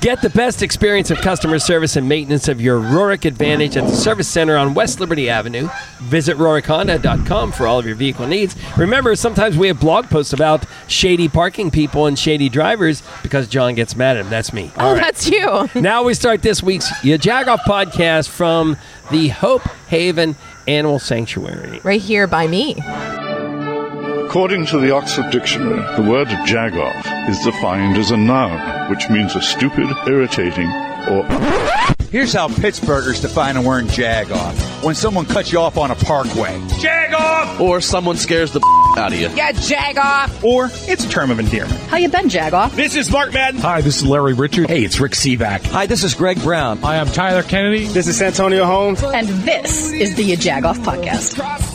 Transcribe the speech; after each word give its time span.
Get 0.00 0.22
the 0.22 0.30
best 0.30 0.62
experience 0.62 1.10
of 1.10 1.18
customer 1.18 1.58
service 1.58 1.96
and 1.96 2.08
maintenance 2.08 2.46
of 2.46 2.60
your 2.60 2.78
Rohrich 2.80 3.24
Advantage 3.24 3.76
at 3.76 3.82
the 3.82 3.96
Service 3.96 4.28
Center 4.28 4.56
on 4.56 4.72
West 4.72 5.00
Liberty 5.00 5.28
Avenue. 5.28 5.68
Visit 6.02 6.36
RohrichHonda.com 6.36 7.50
for 7.50 7.66
all 7.66 7.80
of 7.80 7.84
your 7.84 7.96
vehicle 7.96 8.24
needs. 8.28 8.54
Remember, 8.76 9.16
sometimes 9.16 9.58
we 9.58 9.66
have 9.66 9.80
blog 9.80 10.04
posts 10.08 10.32
about 10.32 10.64
shady 10.86 11.28
parking 11.28 11.72
people 11.72 12.06
and 12.06 12.16
shady 12.16 12.48
drivers 12.48 13.02
because 13.24 13.48
John 13.48 13.74
gets 13.74 13.96
mad 13.96 14.16
at 14.16 14.24
him. 14.24 14.30
That's 14.30 14.52
me. 14.52 14.70
Oh, 14.76 14.94
that's 14.94 15.28
you. 15.28 15.68
now 15.80 16.04
we 16.04 16.14
start 16.14 16.42
this 16.42 16.62
week's 16.62 16.88
Ya 17.02 17.16
Jagoff 17.16 17.58
podcast 17.66 18.28
from 18.28 18.76
the 19.10 19.30
Hope 19.30 19.62
Haven 19.88 20.36
Animal 20.68 21.00
Sanctuary. 21.00 21.80
Right 21.82 22.00
here 22.00 22.28
by 22.28 22.46
me. 22.46 22.76
According 24.28 24.66
to 24.66 24.78
the 24.78 24.90
Oxford 24.90 25.30
Dictionary, 25.30 25.80
the 25.96 26.02
word 26.02 26.28
jagoff 26.28 27.30
is 27.30 27.38
defined 27.42 27.96
as 27.96 28.10
a 28.10 28.16
noun, 28.18 28.90
which 28.90 29.08
means 29.08 29.34
a 29.34 29.40
stupid, 29.40 29.88
irritating, 30.06 30.68
or 31.08 31.24
Here's 32.10 32.34
how 32.34 32.48
Pittsburghers 32.48 33.22
define 33.22 33.56
a 33.56 33.62
word 33.62 33.88
jag 33.88 34.30
off. 34.30 34.84
When 34.84 34.94
someone 34.94 35.24
cuts 35.24 35.50
you 35.50 35.60
off 35.60 35.78
on 35.78 35.90
a 35.90 35.94
parkway. 35.94 36.58
Jagoff! 36.78 37.58
Or 37.58 37.80
someone 37.80 38.16
scares 38.18 38.52
the 38.52 38.60
out 38.98 39.14
of 39.14 39.18
you. 39.18 39.28
Yeah, 39.30 39.52
jagoff! 39.52 40.44
Or 40.44 40.68
it's 40.90 41.06
a 41.06 41.08
term 41.08 41.30
of 41.30 41.38
endearment. 41.40 41.80
How 41.88 41.96
you 41.96 42.10
been, 42.10 42.28
Jagoff? 42.28 42.76
This 42.76 42.96
is 42.96 43.10
Mark 43.10 43.32
Madden. 43.32 43.62
Hi, 43.62 43.80
this 43.80 43.96
is 43.96 44.04
Larry 44.04 44.34
Richert. 44.34 44.68
Hey, 44.68 44.84
it's 44.84 45.00
Rick 45.00 45.12
Sebak. 45.12 45.64
Hi, 45.68 45.86
this 45.86 46.04
is 46.04 46.12
Greg 46.12 46.38
Brown. 46.42 46.76
Hi, 46.78 46.98
I'm 46.98 47.08
Tyler 47.08 47.42
Kennedy. 47.42 47.86
This 47.86 48.06
is 48.06 48.20
Antonio 48.20 48.66
Holmes. 48.66 49.02
And 49.02 49.26
this 49.26 49.90
is 49.90 50.14
the 50.16 50.32
Jagoff 50.36 50.76
Podcast. 50.84 51.67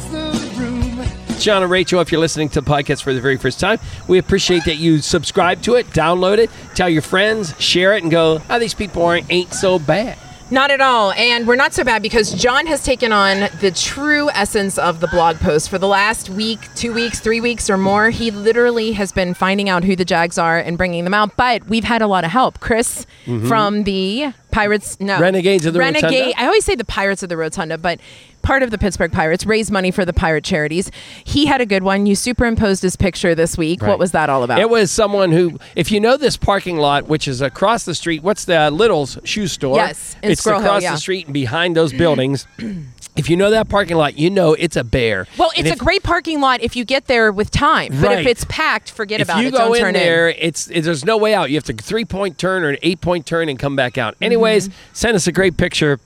John 1.43 1.61
and 1.61 1.69
Rachel, 1.69 1.99
if 1.99 2.09
you're 2.09 2.21
listening 2.21 2.47
to 2.49 2.61
the 2.61 2.69
podcast 2.69 3.03
for 3.03 3.13
the 3.13 3.19
very 3.19 3.35
first 3.35 3.59
time, 3.59 3.77
we 4.07 4.17
appreciate 4.17 4.63
that 4.63 4.77
you 4.77 4.99
subscribe 4.99 5.61
to 5.63 5.75
it, 5.75 5.85
download 5.87 6.37
it, 6.37 6.49
tell 6.73 6.87
your 6.87 7.01
friends, 7.01 7.53
share 7.61 7.93
it, 7.97 8.01
and 8.01 8.09
go, 8.09 8.41
oh, 8.49 8.59
these 8.59 8.73
people 8.73 9.03
aren't 9.05 9.29
ain't 9.29 9.53
so 9.53 9.77
bad. 9.77 10.17
Not 10.51 10.71
at 10.71 10.81
all. 10.81 11.11
And 11.13 11.47
we're 11.47 11.55
not 11.55 11.73
so 11.73 11.83
bad 11.83 12.01
because 12.01 12.31
John 12.31 12.67
has 12.67 12.83
taken 12.83 13.11
on 13.11 13.49
the 13.59 13.71
true 13.75 14.29
essence 14.29 14.77
of 14.77 14.99
the 14.99 15.07
blog 15.07 15.37
post 15.37 15.69
for 15.69 15.77
the 15.79 15.87
last 15.87 16.29
week, 16.29 16.59
two 16.75 16.93
weeks, 16.93 17.19
three 17.19 17.41
weeks, 17.41 17.69
or 17.69 17.77
more. 17.77 18.09
He 18.11 18.29
literally 18.29 18.91
has 18.93 19.11
been 19.11 19.33
finding 19.33 19.67
out 19.67 19.83
who 19.83 19.95
the 19.95 20.05
Jags 20.05 20.37
are 20.37 20.59
and 20.59 20.77
bringing 20.77 21.05
them 21.05 21.13
out. 21.13 21.35
But 21.35 21.65
we've 21.67 21.85
had 21.85 22.01
a 22.01 22.07
lot 22.07 22.23
of 22.23 22.31
help. 22.31 22.59
Chris 22.61 23.05
Mm-hmm. 23.25 23.47
from 23.47 23.83
the 23.85 24.33
Pirates, 24.51 24.99
no. 24.99 25.17
Renegades 25.17 25.65
of 25.65 25.71
the 25.73 25.79
Renegade. 25.79 26.03
Rotunda? 26.11 26.41
I 26.41 26.45
always 26.45 26.65
say 26.65 26.75
the 26.75 26.83
Pirates 26.83 27.23
of 27.23 27.29
the 27.29 27.37
Rotunda, 27.37 27.77
but 27.77 28.01
part 28.43 28.61
of 28.61 28.69
the 28.69 28.77
Pittsburgh 28.77 29.11
Pirates 29.11 29.45
raise 29.45 29.71
money 29.71 29.89
for 29.89 30.05
the 30.05 30.13
pirate 30.13 30.43
charities. 30.43 30.91
He 31.23 31.47
had 31.47 31.61
a 31.61 31.65
good 31.65 31.81
one. 31.81 32.05
You 32.05 32.13
superimposed 32.15 32.83
his 32.83 32.95
picture 32.95 33.33
this 33.33 33.57
week. 33.57 33.81
Right. 33.81 33.89
What 33.89 33.99
was 33.99 34.11
that 34.11 34.29
all 34.29 34.43
about? 34.43 34.59
It 34.59 34.69
was 34.69 34.91
someone 34.91 35.31
who, 35.31 35.57
if 35.75 35.91
you 35.91 35.99
know 35.99 36.17
this 36.17 36.37
parking 36.37 36.77
lot, 36.77 37.07
which 37.07 37.27
is 37.27 37.41
across 37.41 37.85
the 37.85 37.95
street, 37.95 38.21
what's 38.21 38.45
the 38.45 38.69
Little's 38.69 39.17
shoe 39.23 39.47
store? 39.47 39.77
Yes, 39.77 40.15
in 40.21 40.31
it's 40.31 40.41
Squirrel 40.41 40.59
Hill, 40.59 40.69
across 40.69 40.83
yeah. 40.83 40.91
the 40.91 40.97
street 40.97 41.25
and 41.25 41.33
behind 41.33 41.75
those 41.75 41.91
buildings. 41.93 42.45
if 43.15 43.29
you 43.29 43.37
know 43.37 43.49
that 43.51 43.69
parking 43.69 43.95
lot, 43.97 44.17
you 44.17 44.29
know 44.29 44.53
it's 44.53 44.75
a 44.75 44.83
bear. 44.83 45.27
Well, 45.37 45.51
it's 45.55 45.69
if- 45.69 45.75
a 45.75 45.79
great 45.79 46.03
parking 46.03 46.41
lot 46.41 46.61
if 46.61 46.75
you 46.75 46.83
get 46.85 47.05
there 47.07 47.31
with 47.31 47.49
time. 47.51 47.91
But 47.93 48.01
Right. 48.09 48.19
if 48.19 48.27
it's 48.27 48.45
packed, 48.49 48.91
forget 48.91 49.21
If 49.21 49.27
about 49.29 49.41
you 49.41 49.47
it. 49.47 49.51
go 49.51 49.57
Don't 49.59 49.75
in 49.77 49.81
turn 49.81 49.93
there, 49.93 50.29
it's 50.29 50.67
it, 50.69 50.81
there's 50.81 51.05
no 51.05 51.17
way 51.17 51.33
out. 51.33 51.49
You 51.49 51.55
have 51.55 51.63
to 51.65 51.73
three 51.73 52.05
point 52.05 52.37
turn 52.37 52.63
or 52.63 52.69
an 52.69 52.77
eight 52.81 52.99
point 53.01 53.25
turn 53.25 53.47
and 53.49 53.57
come 53.57 53.75
back 53.75 53.97
out. 53.97 54.15
Anyways, 54.21 54.67
Mm-hmm. 54.69 54.77
send 54.93 55.15
us 55.15 55.27
a 55.27 55.31
great 55.31 55.55
picture 55.57 55.99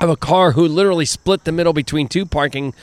of 0.00 0.10
a 0.10 0.16
car 0.16 0.52
who 0.52 0.66
literally 0.66 1.04
split 1.04 1.44
the 1.44 1.52
middle 1.52 1.72
between 1.72 2.08
two 2.08 2.26
parking 2.26 2.74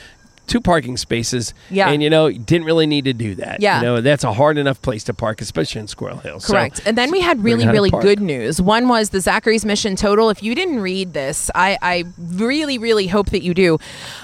two 0.52 0.60
parking 0.60 0.98
spaces. 0.98 1.54
Yeah. 1.70 1.90
and 1.90 2.04
you 2.04 2.10
know 2.10 2.30
didn't 2.30 2.66
really 2.66 2.86
need 2.86 3.06
to 3.06 3.14
do 3.14 3.36
that. 3.36 3.62
Yeah. 3.62 3.78
you 3.78 3.86
know 3.86 4.02
that's 4.02 4.24
a 4.24 4.34
hard 4.34 4.58
enough 4.58 4.82
place 4.82 5.04
to 5.06 5.14
park, 5.14 5.42
especially 5.42 5.80
in 5.82 5.88
Squirrel 5.88 6.18
Hill. 6.18 6.40
So, 6.40 6.54
Correct. 6.54 6.82
and 6.86 6.98
then 6.98 7.10
we 7.12 7.22
had 7.22 7.44
really, 7.44 7.66
really 7.68 7.90
good 7.90 8.20
news. 8.20 8.62
One 8.62 8.88
was 8.90 9.12
the 9.12 9.22
Zachary's 9.22 9.66
Mission 9.66 9.96
Total. 9.96 10.30
If 10.30 10.44
you 10.44 10.54
didn't 10.54 10.82
read 10.82 11.14
this, 11.14 11.50
I, 11.56 11.78
I 11.82 12.04
really, 12.18 12.78
really 12.78 13.08
hope 13.08 13.30
that 13.30 13.44
you 13.44 13.54
do. 13.54 13.80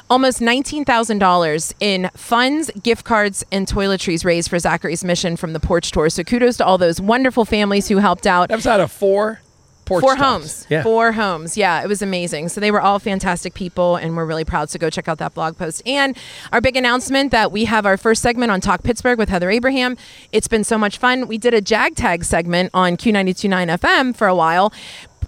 Almost 0.10 0.40
$19,000 0.42 1.74
in 1.80 2.10
funds, 2.16 2.72
gift 2.84 3.06
cards, 3.06 3.46
and 3.52 3.68
toiletries 3.68 4.26
raised 4.26 4.50
for 4.50 4.60
Zachary's 4.60 5.04
Mission 5.04 5.38
from 5.38 5.54
the 5.54 5.60
Porch 5.60 5.92
Tour. 5.92 6.10
So 6.10 6.24
kudos 6.24 6.58
to 6.58 6.66
all 6.66 6.78
those 6.78 7.00
wonderful 7.00 7.46
families 7.46 7.88
who 7.88 7.98
helped 7.98 8.28
out. 8.28 8.50
That 8.50 8.56
was 8.56 8.68
out 8.68 8.80
of 8.80 8.92
four 8.92 9.40
porch 9.88 10.02
Four 10.04 10.16
stops. 10.18 10.28
homes. 10.30 10.68
Yeah. 10.70 10.84
Four 10.84 11.14
homes. 11.14 11.58
Yeah, 11.58 11.82
it 11.82 11.88
was 11.88 12.02
amazing. 12.02 12.50
So 12.50 12.62
they 12.62 12.70
were 12.72 12.82
all 12.82 13.00
fantastic 13.00 13.54
people, 13.54 13.96
and 13.96 14.16
we're 14.16 14.26
really 14.26 14.46
proud. 14.46 14.70
So 14.70 14.78
go 14.78 14.90
check 14.90 15.08
out 15.08 15.18
that 15.18 15.34
blog 15.34 15.58
post. 15.58 15.82
And 15.86 16.16
our 16.52 16.62
big 16.62 16.76
announcement 16.76 17.32
that 17.32 17.52
we 17.52 17.66
have 17.66 17.86
our 17.86 17.98
first 17.98 18.22
segment 18.22 18.52
on 18.52 18.62
Talk 18.62 18.84
Pittsburgh 18.84 19.18
with 19.18 19.30
Heather 19.30 19.50
Abraham. 19.50 19.98
It's 20.32 20.48
been 20.48 20.64
so 20.64 20.78
much 20.78 20.98
fun. 20.98 21.28
We 21.28 21.38
did 21.38 21.54
a 21.54 21.62
Jag 21.62 21.96
Tag 21.96 22.24
segment 22.26 22.70
on 22.74 22.98
Q929 22.98 23.78
FM 23.80 24.16
for 24.16 24.28
a 24.28 24.36
while. 24.36 24.72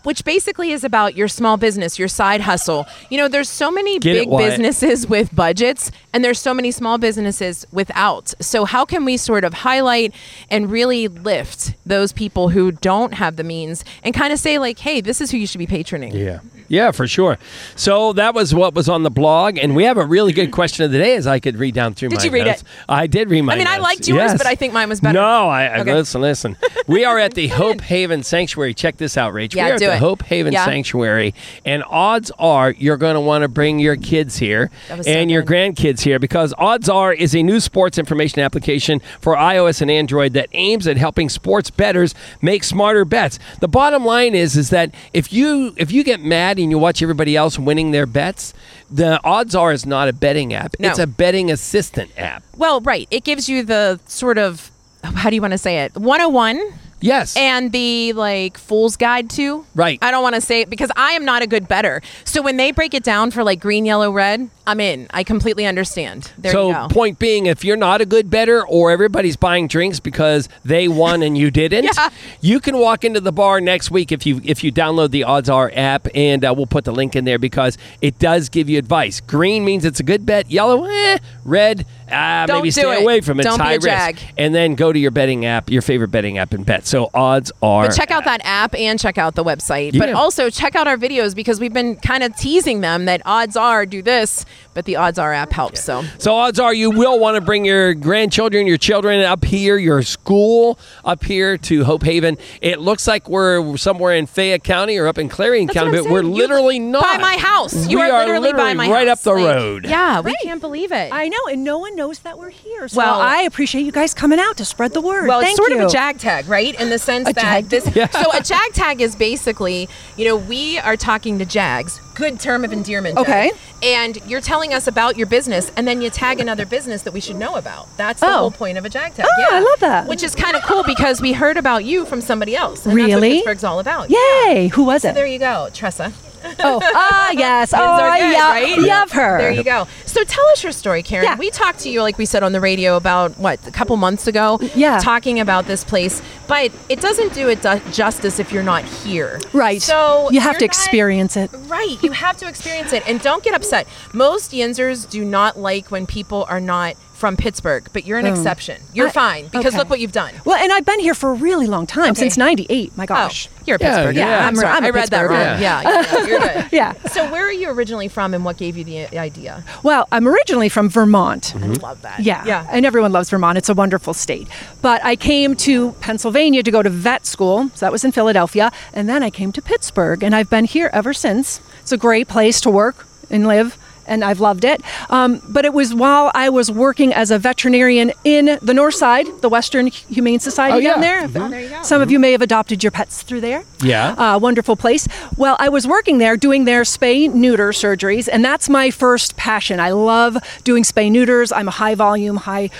Which 0.03 0.23
basically 0.23 0.71
is 0.71 0.83
about 0.83 1.15
your 1.15 1.27
small 1.27 1.57
business, 1.57 1.99
your 1.99 2.07
side 2.07 2.41
hustle. 2.41 2.85
You 3.09 3.17
know, 3.17 3.27
there's 3.27 3.49
so 3.49 3.69
many 3.69 3.99
Get 3.99 4.13
big 4.13 4.29
Wyatt. 4.29 4.51
businesses 4.51 5.07
with 5.07 5.35
budgets, 5.35 5.91
and 6.13 6.23
there's 6.23 6.39
so 6.39 6.53
many 6.53 6.71
small 6.71 6.97
businesses 6.97 7.65
without. 7.71 8.33
So, 8.41 8.65
how 8.65 8.85
can 8.85 9.05
we 9.05 9.17
sort 9.17 9.43
of 9.43 9.53
highlight 9.53 10.13
and 10.49 10.71
really 10.71 11.07
lift 11.07 11.73
those 11.85 12.11
people 12.13 12.49
who 12.49 12.71
don't 12.71 13.13
have 13.13 13.35
the 13.35 13.43
means 13.43 13.83
and 14.03 14.13
kind 14.13 14.31
of 14.31 14.39
say, 14.39 14.57
like, 14.57 14.79
hey, 14.79 15.01
this 15.01 15.21
is 15.21 15.31
who 15.31 15.37
you 15.37 15.47
should 15.47 15.59
be 15.59 15.67
patroning? 15.67 16.13
Yeah. 16.13 16.39
Yeah, 16.69 16.91
for 16.91 17.07
sure. 17.07 17.37
So 17.75 18.13
that 18.13 18.33
was 18.33 18.53
what 18.53 18.73
was 18.75 18.87
on 18.87 19.03
the 19.03 19.09
blog, 19.09 19.57
and 19.57 19.75
we 19.75 19.83
have 19.83 19.97
a 19.97 20.05
really 20.05 20.31
good 20.33 20.51
question 20.51 20.85
of 20.85 20.91
the 20.91 20.97
day. 20.99 21.15
As 21.15 21.27
I 21.27 21.39
could 21.39 21.57
read 21.57 21.73
down 21.75 21.95
through 21.95 22.09
Did 22.09 22.19
my 22.19 22.23
you 22.25 22.31
read 22.31 22.45
notes. 22.45 22.61
it? 22.61 22.67
I 22.87 23.07
did 23.07 23.29
read 23.29 23.41
my. 23.41 23.53
I 23.53 23.57
mean, 23.57 23.67
I 23.67 23.77
liked 23.79 24.07
yours, 24.07 24.17
Yes. 24.19 24.37
but 24.37 24.45
I 24.47 24.55
think 24.55 24.71
mine 24.73 24.87
was 24.87 25.01
better. 25.01 25.13
No, 25.19 25.49
I, 25.49 25.65
I 25.65 25.79
Okay. 25.79 25.93
listen, 25.93 26.21
listen. 26.21 26.57
we 26.87 27.03
are 27.05 27.17
at 27.17 27.33
the 27.33 27.47
Hope 27.61 27.81
Haven 27.81 28.21
Sanctuary. 28.23 28.73
Check 28.73 28.97
this 28.97 29.17
out, 29.17 29.33
Rach. 29.33 29.53
Yeah, 29.55 29.65
we 29.65 29.71
are 29.71 29.73
at 29.73 29.79
the 29.79 29.93
it. 29.93 29.99
Hope 29.99 30.23
Haven 30.23 30.53
Yeah. 30.53 30.65
Sanctuary, 30.65 31.33
and 31.65 31.83
odds 31.89 32.31
are 32.37 32.71
you're 32.77 32.97
going 32.97 33.15
to 33.15 33.21
want 33.21 33.41
to 33.41 33.47
bring 33.47 33.79
your 33.79 33.95
kids 33.95 34.37
here 34.37 34.69
was 34.95 35.05
so 35.07 35.11
and 35.11 35.31
your 35.31 35.41
grandkids 35.43 36.01
here 36.01 36.19
because 36.19 36.53
Odds 36.59 36.87
Are 36.87 37.11
is 37.13 37.33
a 37.35 37.41
new 37.41 37.59
sports 37.59 37.97
information 37.97 38.41
application 38.41 39.01
for 39.21 39.35
iOS 39.35 39.81
and 39.81 39.89
Android 39.89 40.33
that 40.33 40.49
aims 40.53 40.85
at 40.87 40.97
helping 40.97 41.29
sports 41.29 41.71
bettors 41.71 42.13
make 42.41 42.63
smarter 42.63 43.05
bets. 43.05 43.39
The 43.59 43.67
bottom 43.67 44.05
line 44.05 44.35
is 44.35 44.55
is 44.55 44.69
that 44.69 44.93
if 45.13 45.33
you 45.33 45.73
if 45.77 45.91
you 45.91 46.03
get 46.03 46.19
mad 46.21 46.58
and 46.63 46.71
you 46.71 46.77
watch 46.77 47.01
everybody 47.01 47.35
else 47.35 47.59
winning 47.59 47.91
their 47.91 48.05
bets, 48.05 48.53
the 48.89 49.19
Odds 49.23 49.55
Are 49.55 49.71
is 49.71 49.85
not 49.85 50.07
a 50.07 50.13
betting 50.13 50.53
app. 50.53 50.75
No. 50.79 50.89
It's 50.89 50.99
a 50.99 51.07
betting 51.07 51.51
assistant 51.51 52.11
app. 52.17 52.43
Well, 52.57 52.81
right. 52.81 53.07
It 53.11 53.23
gives 53.23 53.49
you 53.49 53.63
the 53.63 53.99
sort 54.05 54.37
of, 54.37 54.71
how 55.03 55.29
do 55.29 55.35
you 55.35 55.41
want 55.41 55.53
to 55.53 55.57
say 55.57 55.79
it? 55.79 55.95
101 55.95 56.73
Yes. 57.01 57.35
and 57.37 57.71
the 57.71 58.13
like 58.13 58.57
fool's 58.57 58.95
guide 58.97 59.29
to. 59.31 59.65
Right. 59.75 59.99
I 60.01 60.11
don't 60.11 60.23
want 60.23 60.35
to 60.35 60.41
say 60.41 60.61
it 60.61 60.69
because 60.69 60.91
I 60.95 61.13
am 61.13 61.25
not 61.25 61.41
a 61.41 61.47
good 61.47 61.67
better. 61.67 62.01
So 62.25 62.41
when 62.41 62.57
they 62.57 62.71
break 62.71 62.93
it 62.93 63.03
down 63.03 63.31
for 63.31 63.43
like 63.43 63.59
green, 63.59 63.85
yellow, 63.85 64.11
red, 64.11 64.49
I'm 64.67 64.79
in. 64.79 65.07
I 65.11 65.23
completely 65.23 65.65
understand. 65.65 66.31
There 66.37 66.51
so 66.51 66.67
you 66.67 66.73
go. 66.73 66.87
point 66.89 67.17
being, 67.19 67.45
if 67.47 67.63
you're 67.63 67.77
not 67.77 68.01
a 68.01 68.05
good 68.05 68.29
better 68.29 68.65
or 68.67 68.91
everybody's 68.91 69.35
buying 69.35 69.67
drinks 69.67 69.99
because 69.99 70.47
they 70.63 70.87
won 70.87 71.23
and 71.23 71.37
you 71.37 71.49
didn't, 71.51 71.85
Yeah. 71.95 72.09
you 72.41 72.59
can 72.59 72.77
walk 72.77 73.03
into 73.03 73.19
the 73.19 73.31
bar 73.31 73.59
next 73.61 73.89
week 73.91 74.11
if 74.11 74.25
you 74.25 74.41
if 74.43 74.63
you 74.63 74.71
download 74.71 75.11
the 75.11 75.23
Odds 75.23 75.49
Are 75.49 75.71
app, 75.73 76.07
and 76.13 76.45
uh, 76.45 76.53
we'll 76.55 76.67
put 76.67 76.85
the 76.85 76.91
link 76.91 77.15
in 77.15 77.25
there 77.25 77.39
because 77.39 77.77
it 78.01 78.19
does 78.19 78.49
give 78.49 78.69
you 78.69 78.77
advice. 78.77 79.21
Green 79.21 79.65
means 79.65 79.85
it's 79.85 79.99
a 79.99 80.03
good 80.03 80.25
bet. 80.25 80.51
Yellow, 80.51 80.85
eh. 80.85 81.17
Red, 81.45 81.85
ah, 82.11 82.45
Don't 82.47 82.57
maybe 82.57 82.67
do 82.69 82.71
stay 82.71 82.97
it. 82.97 83.01
away 83.01 83.21
from 83.21 83.39
it. 83.39 83.43
Don't 83.43 83.59
it's 83.61 83.83
be 83.83 83.89
a 83.89 83.93
risk. 83.93 84.19
jag. 84.19 84.33
And 84.37 84.53
then 84.55 84.75
go 84.75 84.91
to 84.93 84.99
your 84.99 85.11
betting 85.11 85.45
app, 85.45 85.69
your 85.69 85.81
favorite 85.81 86.09
betting 86.09 86.37
app, 86.37 86.53
and 86.53 86.65
bet. 86.65 86.85
So 86.87 87.09
Odds 87.13 87.51
Are. 87.61 87.87
But 87.87 87.95
check 87.95 88.11
out 88.11 88.25
that 88.25 88.41
app 88.43 88.73
and 88.75 88.99
check 88.99 89.17
out 89.17 89.35
the 89.35 89.43
website. 89.43 89.97
But 89.97 90.11
also 90.13 90.49
check 90.49 90.75
out 90.75 90.87
our 90.87 90.97
videos 90.97 91.35
because 91.35 91.59
we've 91.59 91.73
been 91.73 91.95
kind 91.97 92.23
of 92.23 92.35
teasing 92.35 92.81
them 92.81 93.05
that 93.05 93.21
odds 93.25 93.55
are 93.55 93.85
do 93.85 94.01
this, 94.01 94.45
but 94.73 94.85
the 94.85 94.95
odds 94.95 95.19
are 95.19 95.33
app 95.33 95.51
helps. 95.51 95.83
So 95.83 96.03
So 96.17 96.33
odds 96.35 96.59
are 96.59 96.73
you 96.73 96.91
will 96.91 97.19
want 97.19 97.35
to 97.35 97.41
bring 97.41 97.65
your 97.65 97.93
grandchildren, 97.93 98.67
your 98.67 98.77
children 98.77 99.21
up 99.21 99.43
here, 99.45 99.77
your 99.77 100.01
school 100.01 100.79
up 101.05 101.23
here 101.23 101.57
to 101.57 101.83
Hope 101.83 102.03
Haven. 102.03 102.37
It 102.61 102.79
looks 102.79 103.07
like 103.07 103.29
we're 103.29 103.77
somewhere 103.77 104.13
in 104.13 104.25
Fayette 104.25 104.63
County 104.63 104.97
or 104.97 105.07
up 105.07 105.17
in 105.17 105.29
Clarion 105.29 105.67
That's 105.67 105.77
County, 105.77 105.91
what 105.91 105.97
I'm 105.99 106.03
but 106.05 106.11
we're 106.11 106.21
saying. 106.21 106.35
You- 106.35 106.47
lthe 106.47 106.81
not 106.91 107.03
by 107.03 107.17
my 107.17 107.37
house. 107.37 107.87
You 107.87 107.97
we 107.99 108.03
are 108.03 108.11
are 108.11 108.25
literally 108.25 108.53
by 108.53 108.73
my 108.73 108.89
right 108.89 109.07
house. 109.07 109.19
up 109.19 109.23
the 109.23 109.33
Like, 109.41 109.55
road. 109.55 109.85
Yeah, 109.85 110.19
we 110.21 110.31
Right. 110.31 110.35
can't 110.43 110.61
believe 110.61 110.91
it. 110.91 111.09
I 111.11 111.27
know, 111.27 111.37
and 111.49 111.63
no 111.63 111.77
one 111.79 111.95
knows 111.99 112.19
that 112.19 112.37
we're 112.39 112.49
here. 112.49 112.87
So 112.87 112.97
Well- 112.97 113.19
I 113.19 113.41
appreciate 113.41 113.83
you 113.83 113.91
guys 113.91 114.13
coming 114.13 114.39
out 114.39 114.55
to 114.57 114.65
spread 114.65 114.93
the 114.93 115.01
word. 115.01 115.27
Well, 115.27 115.41
Thank 115.41 115.51
it's 115.51 115.57
sort 115.57 115.71
you. 115.71 115.81
of 115.83 115.89
a 115.89 115.91
jag 115.91 116.17
tag, 116.17 116.47
right? 116.47 116.73
In 116.79 116.89
the 116.89 116.97
sense 116.97 117.25
that 117.33 117.69
this. 117.69 117.83
tag? 117.83 118.09
So 118.23 118.31
a 118.31 118.41
jag 118.41 118.73
tag 118.73 119.01
is 119.01 119.15
basically, 119.17 119.89
you 120.17 120.25
know, 120.25 120.37
we 120.37 120.79
are 120.79 120.95
talking 120.95 121.37
to 121.39 121.45
jags. 121.45 121.99
Good 122.15 122.39
term 122.39 122.63
of 122.63 122.71
endearment. 122.73 123.17
Okay. 123.17 123.51
And 123.83 124.17
you're 124.25 124.41
telling 124.41 124.73
us 124.73 124.87
about 124.87 125.17
your 125.17 125.27
business, 125.27 125.71
and 125.77 125.85
then 125.87 126.01
you 126.01 126.09
tag 126.09 126.39
another 126.39 126.65
business 126.65 127.01
that 127.03 127.13
we 127.13 127.19
should 127.21 127.35
know 127.37 127.55
about. 127.55 127.87
That's 127.97 128.19
the 128.21 128.27
Oh. 128.27 128.37
whole 128.39 128.51
point 128.51 128.77
of 128.77 128.85
a 128.85 128.89
jag 128.89 129.13
tag. 129.15 129.25
Oh, 129.27 129.41
yeah. 129.41 129.57
I 129.57 129.59
love 129.59 129.79
that. 129.81 130.07
Which 130.07 130.23
is 130.23 130.35
kind 130.35 130.55
of 130.55 130.63
cool 130.63 130.83
because 130.83 131.21
we 131.21 131.33
heard 131.33 131.57
about 131.57 131.83
you 131.85 132.05
from 132.05 132.21
somebody 132.21 132.55
else. 132.55 132.85
Really? 132.87 133.35
Pittsburgh's 133.35 133.63
all 133.65 133.79
about. 133.79 134.09
Yay! 134.09 134.69
Who 134.73 134.83
was 134.83 135.01
So 135.01 135.09
it? 135.09 135.15
there 135.15 135.25
you 135.27 135.39
go, 135.39 135.69
Tressa. 135.73 136.11
Oh, 136.61 136.81
ah, 136.83 137.31
yes. 137.31 137.73
Oh, 137.73 137.77
are 137.77 138.17
good, 138.17 138.31
yeah, 138.31 138.49
right? 138.51 138.77
love 138.79 139.11
her. 139.11 139.37
There 139.39 139.51
you 139.51 139.63
go. 139.63 139.87
So 140.05 140.23
tell 140.25 140.45
us 140.47 140.61
your 140.61 140.71
story, 140.73 141.03
Karen. 141.03 141.25
Yeah. 141.25 141.37
We 141.37 141.49
talked 141.51 141.79
to 141.79 141.89
you, 141.89 142.01
like 142.01 142.17
we 142.17 142.25
said 142.25 142.43
on 142.43 142.51
the 142.51 142.59
radio, 142.59 142.97
about 142.97 143.37
what 143.39 143.65
a 143.65 143.71
couple 143.71 143.95
months 143.97 144.27
ago. 144.27 144.59
Yeah. 144.75 144.99
talking 144.99 145.39
about 145.39 145.65
this 145.67 145.83
place, 145.83 146.21
but 146.47 146.71
it 146.89 146.99
doesn't 147.01 147.33
do 147.33 147.47
it 147.49 147.61
du- 147.61 147.81
justice 147.91 148.39
if 148.39 148.51
you're 148.51 148.63
not 148.63 148.83
here. 148.83 149.39
Right. 149.53 149.81
So 149.81 150.29
you 150.31 150.39
have 150.41 150.57
to 150.57 150.65
not- 150.65 150.69
experience 150.69 151.37
it. 151.37 151.49
Right, 151.67 151.97
you 152.01 152.11
have 152.11 152.37
to 152.37 152.47
experience 152.47 152.91
it, 152.93 153.07
and 153.07 153.21
don't 153.21 153.43
get 153.43 153.53
upset. 153.53 153.87
Most 154.13 154.51
Yinzers 154.51 155.09
do 155.09 155.23
not 155.23 155.57
like 155.57 155.91
when 155.91 156.05
people 156.07 156.45
are 156.49 156.59
not 156.61 156.95
from 157.19 157.37
Pittsburgh, 157.37 157.87
but 157.93 158.05
you're 158.05 158.17
an 158.17 158.25
oh. 158.25 158.31
exception. 158.31 158.81
You're 158.93 159.07
I- 159.07 159.11
fine 159.11 159.43
because 159.45 159.67
okay. 159.67 159.77
look 159.77 159.89
what 159.89 159.99
you've 159.99 160.11
done. 160.11 160.33
Well, 160.45 160.57
and 160.57 160.71
I've 160.71 160.85
been 160.85 160.99
here 160.99 161.13
for 161.13 161.31
a 161.31 161.33
really 161.33 161.67
long 161.67 161.85
time, 161.85 162.11
Okay. 162.11 162.21
since 162.21 162.37
'98. 162.37 162.97
My 162.97 163.03
Oh, 163.03 163.07
gosh. 163.07 163.49
you're 163.65 163.75
a 163.75 163.79
Yeah, 163.79 163.95
Pittsburgh. 163.95 164.15
yeah. 164.15 164.47
I'm, 164.47 164.55
sorry. 164.55 164.67
I'm 164.67 164.83
a 164.83 164.87
I 164.87 164.89
read 164.89 165.09
that 165.09 165.25
Pittsburgher. 165.25 165.29
wrong. 165.29 165.61
Yeah, 165.61 165.81
yeah, 165.81 166.25
you're 166.25 166.39
good. 166.39 166.65
Yeah. 166.71 166.93
So 167.11 167.29
where 167.31 167.45
are 167.45 167.51
you 167.51 167.69
originally 167.69 168.07
from, 168.07 168.33
and 168.33 168.45
what 168.45 168.57
gave 168.57 168.77
you 168.77 168.83
the 168.83 169.17
idea? 169.17 169.63
Well, 169.83 170.07
I'm 170.11 170.27
originally 170.27 170.69
from 170.69 170.89
Vermont. 170.89 171.53
I 171.55 171.59
mm-hmm. 171.59 171.73
love 171.83 172.01
that. 172.03 172.21
Yeah. 172.21 172.43
yeah. 172.45 172.67
And 172.71 172.85
everyone 172.85 173.11
loves 173.11 173.29
Vermont. 173.29 173.57
It's 173.57 173.69
a 173.69 173.73
wonderful 173.73 174.13
state. 174.13 174.47
But 174.81 175.03
I 175.03 175.15
came 175.15 175.55
to 175.57 175.91
Pennsylvania 175.93 176.63
to 176.63 176.71
go 176.71 176.81
to 176.81 176.89
vet 176.89 177.25
school. 177.25 177.69
So 177.75 177.85
that 177.85 177.91
was 177.91 178.03
in 178.03 178.11
Philadelphia. 178.11 178.71
And 178.93 179.09
then 179.09 179.23
I 179.23 179.29
came 179.29 179.51
to 179.53 179.61
Pittsburgh. 179.61 180.23
And 180.23 180.35
I've 180.35 180.49
been 180.49 180.65
here 180.65 180.89
ever 180.93 181.13
since. 181.13 181.61
It's 181.81 181.91
a 181.91 181.97
great 181.97 182.27
place 182.27 182.61
to 182.61 182.69
work 182.69 183.05
and 183.29 183.47
live. 183.47 183.77
And 184.09 184.25
I've 184.25 184.39
loved 184.41 184.65
it. 184.65 184.81
Um, 185.09 185.41
but 185.47 185.63
it 185.65 185.73
was 185.73 185.93
while 185.93 186.31
I 186.33 186.49
was 186.49 186.69
working 186.71 187.13
as 187.13 187.31
a 187.31 187.37
veterinarian 187.39 188.11
in 188.23 188.57
the 188.61 188.73
North 188.73 188.95
Side, 188.95 189.27
the 189.41 189.49
Western 189.49 189.87
Humane 189.87 190.39
Society 190.39 190.75
Oh, 190.75 190.79
yeah. 190.79 190.91
down 190.93 191.01
there. 191.01 191.27
there 191.27 191.61
you 191.61 191.69
go. 191.69 191.83
Some 191.83 192.01
of 192.01 192.09
you 192.11 192.19
may 192.19 192.31
have 192.33 192.41
adopted 192.41 192.83
your 192.83 192.91
pets 192.91 193.21
through 193.21 193.41
there. 193.41 193.63
Yeah. 193.83 194.15
Uh, 194.17 194.39
wonderful 194.39 194.75
place. 194.75 195.07
Well, 195.37 195.55
I 195.59 195.69
was 195.69 195.87
working 195.87 196.17
there 196.17 196.35
doing 196.37 196.65
their 196.65 196.81
spay 196.81 197.31
neuter 197.33 197.69
surgeries, 197.69 198.27
and 198.31 198.43
that's 198.43 198.67
my 198.67 198.89
first 198.91 199.37
passion. 199.37 199.79
I 199.79 199.91
love 199.91 200.37
doing 200.63 200.83
spay 200.83 201.11
neuters. 201.11 201.51
I'm 201.51 201.67
a 201.67 201.71
high 201.71 201.95
volume, 201.95 202.37
high 202.37 202.71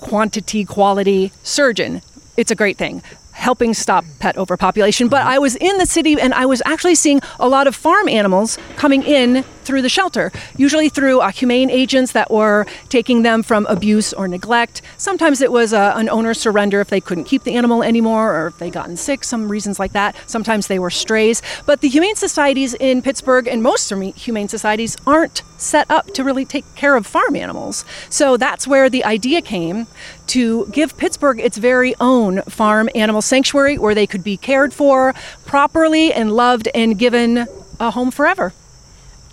quantity, 0.00 0.64
quality 0.64 1.32
surgeon. 1.42 2.02
It's 2.36 2.50
a 2.50 2.54
great 2.54 2.76
thing. 2.76 3.02
Helping 3.32 3.74
stop 3.74 4.04
pet 4.18 4.36
overpopulation. 4.36 5.08
But 5.08 5.22
I 5.22 5.38
was 5.38 5.56
in 5.56 5.76
the 5.78 5.86
city 5.86 6.20
and 6.20 6.32
I 6.34 6.46
was 6.46 6.62
actually 6.64 6.94
seeing 6.94 7.20
a 7.38 7.48
lot 7.48 7.66
of 7.66 7.74
farm 7.74 8.08
animals 8.08 8.58
coming 8.76 9.02
in 9.02 9.44
through 9.66 9.82
the 9.82 9.88
shelter, 9.88 10.32
usually 10.56 10.88
through 10.88 11.20
uh, 11.20 11.30
humane 11.30 11.68
agents 11.70 12.12
that 12.12 12.30
were 12.30 12.66
taking 12.88 13.22
them 13.22 13.42
from 13.42 13.66
abuse 13.66 14.12
or 14.12 14.28
neglect. 14.28 14.80
Sometimes 14.96 15.40
it 15.40 15.50
was 15.50 15.72
uh, 15.72 15.92
an 15.96 16.08
owner 16.08 16.34
surrender 16.34 16.80
if 16.80 16.88
they 16.88 17.00
couldn't 17.00 17.24
keep 17.24 17.42
the 17.42 17.54
animal 17.56 17.82
anymore 17.82 18.32
or 18.34 18.46
if 18.46 18.58
they 18.58 18.70
gotten 18.70 18.96
sick, 18.96 19.24
some 19.24 19.48
reasons 19.48 19.78
like 19.78 19.92
that. 19.92 20.14
Sometimes 20.26 20.68
they 20.68 20.78
were 20.78 20.90
strays. 20.90 21.42
But 21.66 21.80
the 21.80 21.88
humane 21.88 22.16
societies 22.16 22.74
in 22.74 23.02
Pittsburgh 23.02 23.48
and 23.48 23.62
most 23.62 23.90
humane 23.90 24.48
societies 24.48 24.96
aren't 25.06 25.42
set 25.58 25.90
up 25.90 26.06
to 26.14 26.22
really 26.22 26.44
take 26.44 26.64
care 26.74 26.96
of 26.96 27.06
farm 27.06 27.34
animals. 27.34 27.84
So 28.08 28.36
that's 28.36 28.66
where 28.68 28.88
the 28.88 29.04
idea 29.04 29.42
came 29.42 29.88
to 30.28 30.66
give 30.72 30.96
Pittsburgh 30.96 31.40
its 31.40 31.56
very 31.56 31.94
own 32.00 32.42
farm 32.42 32.88
animal 32.94 33.22
sanctuary 33.22 33.78
where 33.78 33.94
they 33.94 34.06
could 34.06 34.24
be 34.24 34.36
cared 34.36 34.72
for 34.74 35.14
properly 35.44 36.12
and 36.12 36.32
loved 36.32 36.68
and 36.74 36.98
given 36.98 37.46
a 37.80 37.90
home 37.90 38.10
forever. 38.10 38.52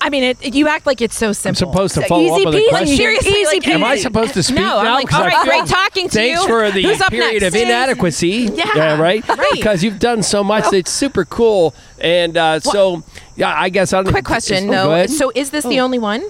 I 0.02 0.10
mean, 0.10 0.24
it, 0.24 0.54
you 0.54 0.68
act 0.68 0.86
like 0.86 1.00
it's 1.02 1.16
so 1.16 1.32
simple. 1.32 1.66
I'm 1.70 1.72
supposed 1.74 1.94
to 1.96 2.02
follow 2.08 2.24
easy 2.24 2.46
up 2.46 2.54
with 2.54 2.56
a 2.56 2.58
peasy. 2.58 2.70
question. 2.70 2.98
Seriously, 2.98 3.32
Easy 3.32 3.46
like, 3.46 3.64
peasy. 3.64 3.72
Am 3.76 3.84
I 3.86 3.96
supposed 3.96 4.34
to 4.34 4.44
speak 4.44 4.58
No, 4.58 4.80
I'm 4.80 4.84
now? 4.84 4.96
like, 4.96 5.08
'Cause 5.08 5.20
all 5.22 5.26
I 5.26 5.30
right, 5.30 5.44
great 5.46 5.66
talking 5.66 6.10
to 6.10 6.14
Thanks 6.16 6.32
you. 6.32 6.36
Thanks 6.36 6.46
for 6.46 6.72
the 6.72 6.82
Who's 6.84 6.98
period 7.10 7.42
next? 7.42 7.56
of 7.56 7.62
inadequacy. 7.62 8.50
Yeah. 8.54 9.00
right? 9.00 9.26
Right. 9.30 9.48
Because 9.54 9.82
you've 9.82 10.00
done 10.00 10.22
so 10.22 10.44
much 10.44 10.74
It's 10.74 10.92
super 10.92 11.24
cool. 11.24 11.74
And 12.02 12.36
uh, 12.36 12.60
so, 12.60 13.02
yeah, 13.38 13.54
I 13.58 13.70
guess 13.70 13.94
I 13.94 14.02
don't 14.04 14.12
Quick 14.12 14.26
question, 14.26 14.68
Oh, 14.68 14.72
though. 14.74 14.92
ahead. 14.94 15.10
So, 15.10 15.32
is 15.36 15.52
this 15.52 15.64
the 15.64 15.80
only 15.80 16.00
one? 16.00 16.22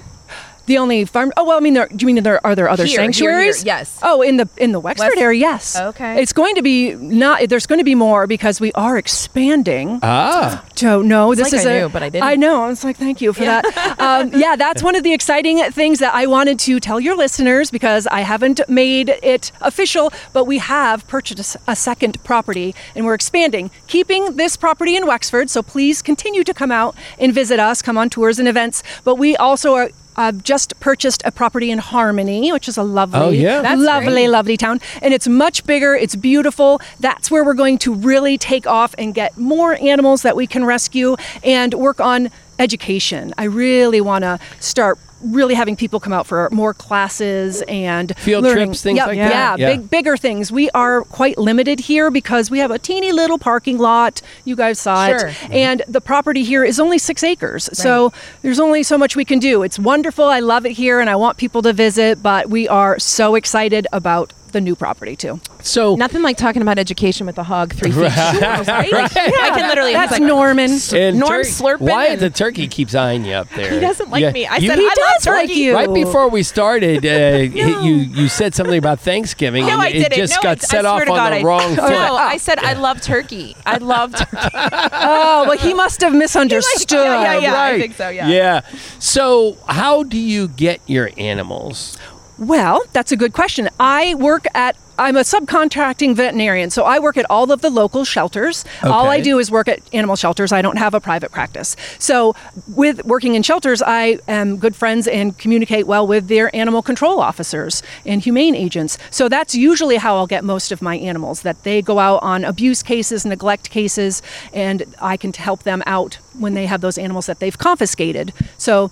The 0.65 0.77
only 0.77 1.04
farm. 1.04 1.33
Oh 1.36 1.44
well, 1.45 1.57
I 1.57 1.60
mean, 1.60 1.74
there, 1.74 1.88
do 1.89 1.98
you 2.07 2.13
mean 2.13 2.24
there 2.24 2.39
are 2.45 2.56
there 2.56 2.69
other 2.69 2.86
Here, 2.86 3.01
here, 3.01 3.12
sanctuaries? 3.12 3.63
here, 3.63 3.74
yes. 3.75 4.00
Oh, 4.01 4.21
in 4.21 4.38
the 4.38 4.48
in 4.57 4.71
the 4.71 4.80
Wexford 4.80 5.10
West- 5.10 5.18
area, 5.19 5.39
yes. 5.39 5.77
Okay. 5.77 6.21
It's 6.21 6.31
going 6.31 6.56
to 6.56 6.62
be 6.62 6.94
not. 6.95 7.50
There's 7.50 7.68
going 7.68 7.80
to 7.80 7.83
be 7.83 7.95
more 7.95 8.27
because 8.27 8.62
we 8.62 8.71
are 8.74 8.98
expanding. 8.98 10.00
ah. 10.04 10.63
So 10.75 11.01
no, 11.01 11.33
this 11.36 11.51
like 11.51 11.62
is 11.62 11.65
I 11.65 11.71
a. 11.71 11.80
knew, 11.81 11.89
but 11.89 12.01
I 12.04 12.10
didn't. 12.10 12.24
I 12.25 12.36
know. 12.36 12.69
It's 12.69 12.83
like 12.83 12.95
thank 12.98 13.19
you 13.21 13.33
for 13.33 13.44
that. 13.44 13.63
Um, 14.04 14.31
yeah, 14.33 14.56
that's 14.56 14.81
one 14.83 14.95
of 14.95 15.04
the 15.04 15.13
exciting 15.13 15.60
things 15.71 16.00
that 16.00 16.13
I 16.13 16.25
wanted 16.27 16.60
to 16.60 16.80
tell 16.80 17.00
your 17.00 17.15
listeners 17.15 17.69
because 17.71 18.06
I 18.07 18.21
haven't 18.21 18.60
made 18.68 19.10
it 19.10 19.51
official, 19.62 20.12
but 20.33 20.45
we 20.45 20.57
have 20.57 21.07
purchased 21.07 21.56
a 21.68 21.75
second 21.75 22.21
property 22.24 22.75
and 22.95 23.06
we're 23.06 23.13
expanding, 23.13 23.71
keeping 23.88 24.36
this 24.36 24.57
property 24.57 24.95
in 24.95 25.06
Wexford. 25.07 25.50
So 25.50 25.62
please 25.62 26.01
continue 26.01 26.44
to 26.44 26.54
come 26.54 26.71
out 26.71 26.95
and 27.19 27.33
visit 27.33 27.60
us, 27.60 27.81
come 27.81 27.98
on 27.98 28.10
tours 28.10 28.39
and 28.39 28.48
events. 28.48 28.83
But 29.04 29.15
we 29.15 29.36
also 29.38 29.74
are. 29.75 29.89
I've 30.15 30.44
just 30.44 30.80
purchased 30.80 31.21
a 31.25 31.31
property 31.31 31.71
in 31.71 31.80
Harmony, 31.80 32.51
which 32.51 32.68
is 32.68 32.77
a 32.77 32.83
lovely, 32.83 33.19
Oh, 33.19 33.30
yeah. 33.30 33.62
That's 33.62 33.81
lovely, 33.81 34.12
great. 34.24 34.27
lovely 34.30 34.57
town. 34.57 34.80
And 35.01 35.13
it's 35.13 35.27
much 35.27 35.65
bigger, 35.65 35.95
it's 35.95 36.15
beautiful. 36.15 36.81
That's 37.00 37.31
where 37.31 37.44
we're 37.44 37.54
going 37.54 37.77
to 37.80 37.94
really 37.94 38.38
take 38.38 38.68
off 38.68 38.94
and 38.98 39.13
get 39.13 39.38
more 39.38 39.74
animals 39.81 40.21
that 40.21 40.36
we 40.36 40.48
can 40.48 40.65
rescue 40.65 41.15
and 41.44 41.74
work 41.74 42.00
on 42.00 42.30
education. 42.60 43.33
I 43.38 43.45
really 43.45 44.00
want 44.01 44.24
to 44.24 44.39
start 44.60 44.98
really 45.24 45.54
having 45.54 45.75
people 45.75 46.00
come 46.00 46.14
out 46.14 46.28
for 46.28 46.50
more 46.52 46.74
classes 46.74 47.62
and 47.68 48.16
Field 48.18 48.44
learning. 48.44 48.68
trips, 48.68 48.81
things 48.84 48.98
Yep, 48.98 49.08
like 49.08 49.18
yeah, 49.18 49.30
that. 49.30 49.60
Yeah. 49.60 49.75
big 49.75 49.90
bigger 49.90 50.18
things. 50.18 50.52
We 50.52 50.70
are 50.72 51.04
quite 51.04 51.38
limited 51.38 51.80
here 51.81 52.12
because 52.12 52.52
we 52.52 52.60
have 52.60 52.72
a 52.72 52.80
teeny 52.80 53.12
little 53.12 53.38
parking 53.38 53.78
lot. 53.78 54.22
You 54.46 54.56
guys 54.56 54.80
saw 54.80 55.08
Sure. 55.08 55.28
it. 55.28 55.52
And 55.52 55.81
the 55.88 56.02
property 56.02 56.44
here 56.44 56.64
is 56.64 56.80
only 56.80 56.98
6 56.98 57.24
acres. 57.24 57.70
So 57.74 58.12
there's 58.42 58.60
only 58.60 58.84
so 58.84 58.98
much 58.98 59.16
we 59.16 59.25
can 59.25 59.40
do. 59.40 59.64
It's 59.64 59.80
wonderful. 59.80 60.25
I 60.25 60.40
love 60.40 60.66
it 60.66 60.74
here 60.74 61.00
and 61.00 61.10
I 61.10 61.16
want 61.16 61.38
people 61.38 61.62
to 61.64 61.74
visit, 61.74 62.22
but 62.22 62.50
we 62.50 62.68
are 62.68 63.00
so 63.00 63.36
excited 63.36 63.88
about 63.94 64.34
the 64.52 64.62
new 64.62 64.75
property 64.75 65.16
too. 65.16 65.40
So, 65.63 65.95
Nothing 65.95 66.21
like 66.21 66.36
talking 66.38 66.62
about 66.62 66.77
education 66.77 67.25
with 67.25 67.38
a 67.38 67.44
hog 67.44 67.74
three 67.74 67.89
feet 67.92 68.12
short, 68.12 68.13
right? 68.68 68.68
Right. 68.92 69.15
I 69.15 69.50
can 69.56 69.68
literally. 69.69 69.94
That's 69.94 70.12
he's 70.13 70.19
like, 70.19 70.27
Norman. 70.27 70.71
and 70.94 71.18
Norm 71.19 71.31
tur- 71.44 71.50
slurping 71.50 71.80
Why 71.80 72.07
and- 72.07 72.19
the 72.21 72.30
turkey 72.30 72.68
keeps 72.68 72.94
eyeing 72.94 73.24
you 73.25 73.33
up 73.33 73.50
there? 73.56 73.71
He 73.71 73.80
doesn't 73.80 74.10
like 74.10 74.21
Yeah. 74.21 74.31
me. 74.31 74.45
I 74.45 74.57
You- 74.57 74.68
said 74.69 74.77
He 74.80 74.86
I 74.86 74.88
love 74.89 74.95
does 74.95 75.27
like 75.27 75.48
turkey. 75.48 75.60
you. 75.60 75.74
Right 75.74 75.94
before 75.94 76.27
we 76.30 76.44
started, 76.44 77.06
uh, 77.06 77.38
you 77.39 77.95
you 77.95 78.27
said 78.27 78.54
something 78.54 78.77
about 78.77 79.00
Thanksgiving, 79.00 79.65
No, 79.65 79.74
and 79.74 79.81
I 79.81 79.88
it 79.88 79.94
didn't. 79.94 80.18
just 80.18 80.36
no, 80.36 80.42
got 80.44 80.57
I, 80.63 80.65
set 80.68 80.86
I 80.86 80.89
off 80.89 81.01
on 81.01 81.07
God, 81.07 81.31
the 81.31 81.38
I, 81.38 81.44
wrong 81.44 81.75
foot. 81.75 81.89
No, 81.89 82.15
I 82.18 82.38
said 82.38 82.60
I 82.60 82.74
love 82.74 83.01
turkey. 83.01 83.56
I 83.65 83.77
love 83.77 84.13
turkey. 84.15 84.50
Oh, 84.54 85.45
well, 85.48 85.57
he 85.57 85.74
must 85.74 86.01
have 86.01 86.13
misunderstood. 86.13 86.92
Yeah, 87.06 87.33
yeah, 87.36 87.38
yeah. 87.39 87.62
I 87.63 87.80
think 87.80 87.95
so, 87.95 88.10
yeah. 88.10 88.27
Yeah. 88.27 88.62
So, 89.00 89.57
how 89.68 90.04
do 90.04 90.18
you 90.18 90.48
get 90.50 90.81
your 90.88 91.10
animals? 91.18 91.98
Well, 92.38 92.82
that's 92.94 93.12
a 93.12 93.16
good 93.16 93.34
question. 93.34 93.70
I 93.80 94.16
work 94.16 94.46
at 94.56 94.78
I'm 94.98 95.18
a 95.18 95.22
subcontracting 95.22 96.16
veterinarian, 96.16 96.70
so 96.70 96.84
I 96.84 97.00
work 97.00 97.18
at 97.18 97.26
all 97.30 97.52
of 97.52 97.62
the 97.62 97.72
local 97.72 98.06
shelters. 98.06 98.64
All 98.84 99.08
I 99.10 99.22
do 99.22 99.40
is 99.40 99.50
work 99.50 99.68
at 99.68 99.80
animal 99.92 100.16
shelters. 100.16 100.52
I 100.52 100.62
don't 100.62 100.78
have 100.78 100.94
a 100.94 101.00
private 101.00 101.32
practice. 101.32 101.76
So, 101.98 102.36
with 102.68 103.04
working 103.04 103.34
in 103.34 103.42
shelters, 103.42 103.82
I 103.82 104.20
am 104.28 104.58
good 104.58 104.75
friends 104.75 105.08
and 105.08 105.36
communicate 105.38 105.88
well 105.88 106.06
with 106.06 106.28
their 106.28 106.56
animal 106.56 106.84
control 106.84 107.20
officers 107.20 107.82
and 108.06 108.22
humane 108.22 108.56
agents. 108.56 109.00
So, 109.10 109.28
that's 109.28 109.56
usually 109.56 109.98
how 109.98 110.16
I'll 110.16 110.28
get 110.28 110.44
most 110.44 110.72
of 110.72 110.82
my 110.82 110.96
animals 110.98 111.42
that 111.42 111.63
they 111.63 111.82
go 111.82 111.98
out 111.98 112.22
on 112.22 112.44
abuse 112.46 112.84
cases, 112.84 113.25
neglect 113.25 113.72
cases, 113.72 114.22
and 114.54 114.84
I 115.02 115.18
can 115.18 115.34
help 115.34 115.63
them 115.63 115.82
out 115.88 116.20
when 116.38 116.54
they 116.54 116.68
have 116.68 116.82
those 116.82 117.00
animals 117.00 117.25
that 117.25 117.40
they've 117.40 117.58
confiscated. 117.58 118.32
So, 118.60 118.92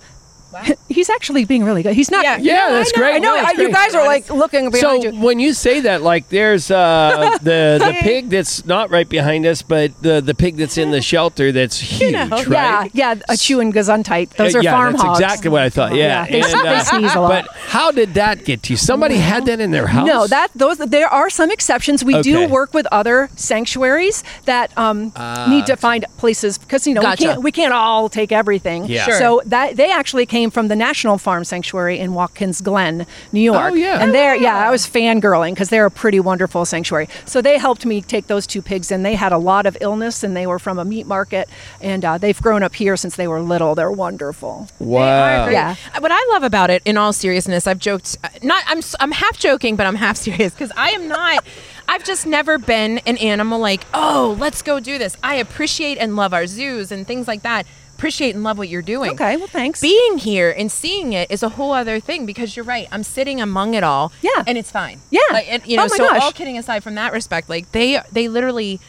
He's 0.88 1.08
actually 1.10 1.44
being 1.44 1.64
really 1.64 1.82
good. 1.82 1.94
He's 1.94 2.10
not. 2.10 2.22
Yeah. 2.24 2.36
Yeah, 2.38 2.54
No, 2.68 2.74
that's 2.74 2.92
I 2.94 2.98
know, 3.00 3.02
great. 3.02 3.14
I 3.14 3.18
know. 3.18 3.34
No, 3.36 3.42
I, 3.42 3.50
it's 3.50 3.58
you 3.58 3.72
guys 3.72 3.94
are 3.94 4.06
like 4.06 4.28
looking 4.30 4.70
behind 4.70 5.02
So 5.02 5.10
you. 5.10 5.20
when 5.20 5.40
you 5.40 5.52
say 5.54 5.80
that, 5.80 6.02
like 6.02 6.28
there's 6.28 6.70
uh, 6.70 7.38
the 7.42 7.78
the 7.80 7.96
pig 8.00 8.28
that's 8.30 8.64
not 8.66 8.90
right 8.90 9.08
behind 9.08 9.46
us, 9.46 9.62
but 9.62 10.00
the 10.02 10.20
the 10.20 10.34
pig 10.34 10.56
that's 10.56 10.76
in 10.78 10.90
the 10.90 11.00
shelter 11.12 11.52
that's 11.52 11.78
huge, 11.78 12.12
know. 12.12 12.28
right? 12.28 12.48
Yeah, 12.48 13.14
yeah, 13.14 13.14
a 13.28 13.36
chewing 13.36 13.72
gesundheit. 13.72 14.30
Those 14.36 14.54
Uh, 14.54 14.58
are 14.58 14.62
yeah, 14.62 14.72
farm 14.72 14.92
that's 14.92 15.02
hogs. 15.04 15.20
exactly 15.20 15.50
what 15.50 15.62
I 15.62 15.70
thought. 15.70 15.94
Yeah, 15.94 16.26
Yeah, 16.26 16.30
they- 16.30 16.42
And, 16.42 16.54
uh, 16.54 16.72
they 16.78 16.84
sneeze 16.84 17.14
a 17.14 17.20
lot. 17.20 17.28
But 17.46 17.56
how 17.56 17.90
did 17.90 18.14
that 18.14 18.44
get 18.44 18.62
to 18.64 18.72
you? 18.74 18.76
Somebody 18.76 19.16
had 19.16 19.46
that 19.46 19.60
in 19.60 19.70
their 19.70 19.86
house. 19.86 20.06
No, 20.06 20.26
that 20.26 20.48
those 20.54 20.78
there 20.78 21.08
are 21.08 21.30
some 21.30 21.50
exceptions. 21.50 22.04
We 22.04 22.20
do 22.22 22.46
work 22.48 22.74
with 22.74 22.86
other 22.92 23.30
sanctuaries 23.36 24.24
that 24.44 24.76
um, 24.76 25.12
need 25.48 25.66
to 25.66 25.76
find 25.76 26.04
places 26.18 26.58
because 26.58 26.86
you 26.86 26.94
know 26.94 27.02
Gotcha. 27.02 27.22
we 27.22 27.26
can't 27.28 27.42
we 27.44 27.52
can't 27.52 27.72
all 27.72 28.08
take 28.08 28.32
everything. 28.32 28.86
Yeah. 28.86 29.04
Sure. 29.04 29.18
So 29.18 29.42
that 29.46 29.76
they 29.76 29.90
actually 29.90 30.26
came 30.26 30.41
from 30.50 30.68
the 30.68 30.76
National 30.76 31.18
Farm 31.18 31.44
Sanctuary 31.44 31.98
in 31.98 32.14
Watkins 32.14 32.60
Glen, 32.60 33.06
New 33.32 33.40
York. 33.40 33.72
Oh, 33.72 33.74
yeah. 33.74 33.98
And 34.02 34.12
they're 34.14 34.34
yeah, 34.36 34.56
I 34.66 34.70
was 34.70 34.86
fangirling 34.86 35.52
because 35.52 35.68
they're 35.68 35.86
a 35.86 35.90
pretty 35.90 36.20
wonderful 36.20 36.64
sanctuary. 36.64 37.08
So 37.26 37.40
they 37.42 37.58
helped 37.58 37.84
me 37.86 38.00
take 38.02 38.26
those 38.26 38.46
two 38.46 38.62
pigs, 38.62 38.90
and 38.90 39.04
they 39.04 39.14
had 39.14 39.32
a 39.32 39.38
lot 39.38 39.66
of 39.66 39.76
illness, 39.80 40.22
and 40.24 40.36
they 40.36 40.46
were 40.46 40.58
from 40.58 40.78
a 40.78 40.84
meat 40.84 41.06
market, 41.06 41.48
and 41.80 42.04
uh, 42.04 42.18
they've 42.18 42.40
grown 42.40 42.62
up 42.62 42.74
here 42.74 42.96
since 42.96 43.16
they 43.16 43.28
were 43.28 43.40
little. 43.40 43.74
They're 43.74 43.90
wonderful. 43.90 44.68
wow. 44.78 45.44
Great. 45.44 45.54
Yeah. 45.54 45.76
What 45.98 46.12
I 46.12 46.26
love 46.32 46.42
about 46.42 46.70
it, 46.70 46.82
in 46.84 46.96
all 46.96 47.12
seriousness, 47.12 47.66
I've 47.66 47.78
joked. 47.78 48.16
uh, 48.24 48.28
Not, 48.42 48.62
I'm, 48.66 48.78
s- 48.78 48.96
I'm 49.00 49.12
half 49.12 49.38
joking, 49.38 49.76
but 49.76 49.86
I'm 49.86 49.96
half 49.96 50.16
serious 50.26 50.52
because 50.52 50.72
I 50.76 50.90
am 50.90 51.08
not. 51.08 51.44
I've 51.88 52.04
just 52.04 52.26
never 52.26 52.58
been 52.58 52.98
an 53.00 53.16
animal 53.18 53.58
like, 53.58 53.84
oh, 53.92 54.36
let's 54.38 54.62
go 54.62 54.80
do 54.80 54.98
this. 54.98 55.16
I 55.22 55.34
appreciate 55.36 55.98
and 55.98 56.16
love 56.16 56.32
our 56.32 56.46
zoos 56.46 56.90
and 56.92 57.06
things 57.06 57.26
like 57.28 57.42
that. 57.42 57.66
Appreciate 58.02 58.34
and 58.34 58.42
love 58.42 58.58
what 58.58 58.68
you're 58.68 58.82
doing. 58.82 59.12
Okay, 59.12 59.36
well, 59.36 59.46
thanks. 59.46 59.80
Being 59.80 60.18
here 60.18 60.50
and 60.50 60.72
seeing 60.72 61.12
it 61.12 61.30
is 61.30 61.44
a 61.44 61.50
whole 61.50 61.72
other 61.72 62.00
thing 62.00 62.26
because 62.26 62.56
you're 62.56 62.64
right. 62.64 62.88
I'm 62.90 63.04
sitting 63.04 63.40
among 63.40 63.74
it 63.74 63.84
all. 63.84 64.10
Yeah. 64.22 64.42
and 64.44 64.58
it's 64.58 64.72
fine. 64.72 64.98
Yeah. 65.10 65.20
like, 65.30 65.46
and, 65.48 65.64
you 65.64 65.76
know. 65.76 65.84
Oh 65.84 65.88
my 65.88 65.96
so 65.96 66.08
gosh. 66.08 66.20
all 66.22 66.32
kidding 66.32 66.58
aside 66.58 66.82
from 66.82 66.96
that 66.96 67.12
respect, 67.12 67.48
like 67.48 67.70
they 67.70 68.00
they 68.10 68.26
literally, 68.26 68.80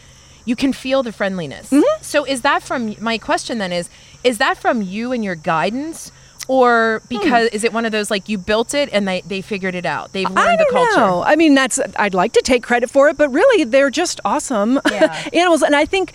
you 0.46 0.56
can 0.56 0.74
feel 0.74 1.04
the 1.04 1.12
friendliness. 1.12 1.70
Mm-hmm. 1.70 2.02
So 2.02 2.24
is 2.26 2.42
that 2.42 2.64
from 2.64 2.96
my 3.00 3.20
question 3.20 3.60
then 3.60 3.72
is 3.72 3.88
is 4.24 4.40
that 4.40 4.58
from 4.58 4.82
you 4.82 5.12
and 5.12 5.24
your 5.24 5.36
guidance? 5.36 6.12
Or 6.50 7.00
Hmm. 7.04 7.08
because 7.20 7.50
is 7.50 7.64
it 7.64 7.72
one 7.72 7.86
of 7.86 7.92
those 7.94 8.10
like 8.12 8.28
you 8.28 8.38
built 8.40 8.74
it 8.74 8.90
and 8.92 9.08
they, 9.08 9.22
they 9.22 9.42
figured 9.42 9.76
it 9.76 9.86
out? 9.86 10.12
They've 10.12 10.28
learned 10.30 10.40
I 10.40 10.56
the 10.58 10.64
don't 10.72 10.74
culture. 10.74 10.98
know. 11.00 11.24
I 11.24 11.36
mean, 11.38 11.54
that's 11.56 11.80
I'd 11.98 12.14
like 12.16 12.34
to 12.34 12.42
take 12.42 12.64
credit 12.64 12.90
for 12.90 13.08
it, 13.10 13.16
but 13.16 13.30
really, 13.30 13.64
they're 13.64 13.90
just 13.92 14.20
awesome 14.26 14.80
Yeah. 14.92 15.24
animals, 15.34 15.62
and 15.62 15.74
I 15.76 15.86
think 15.86 16.12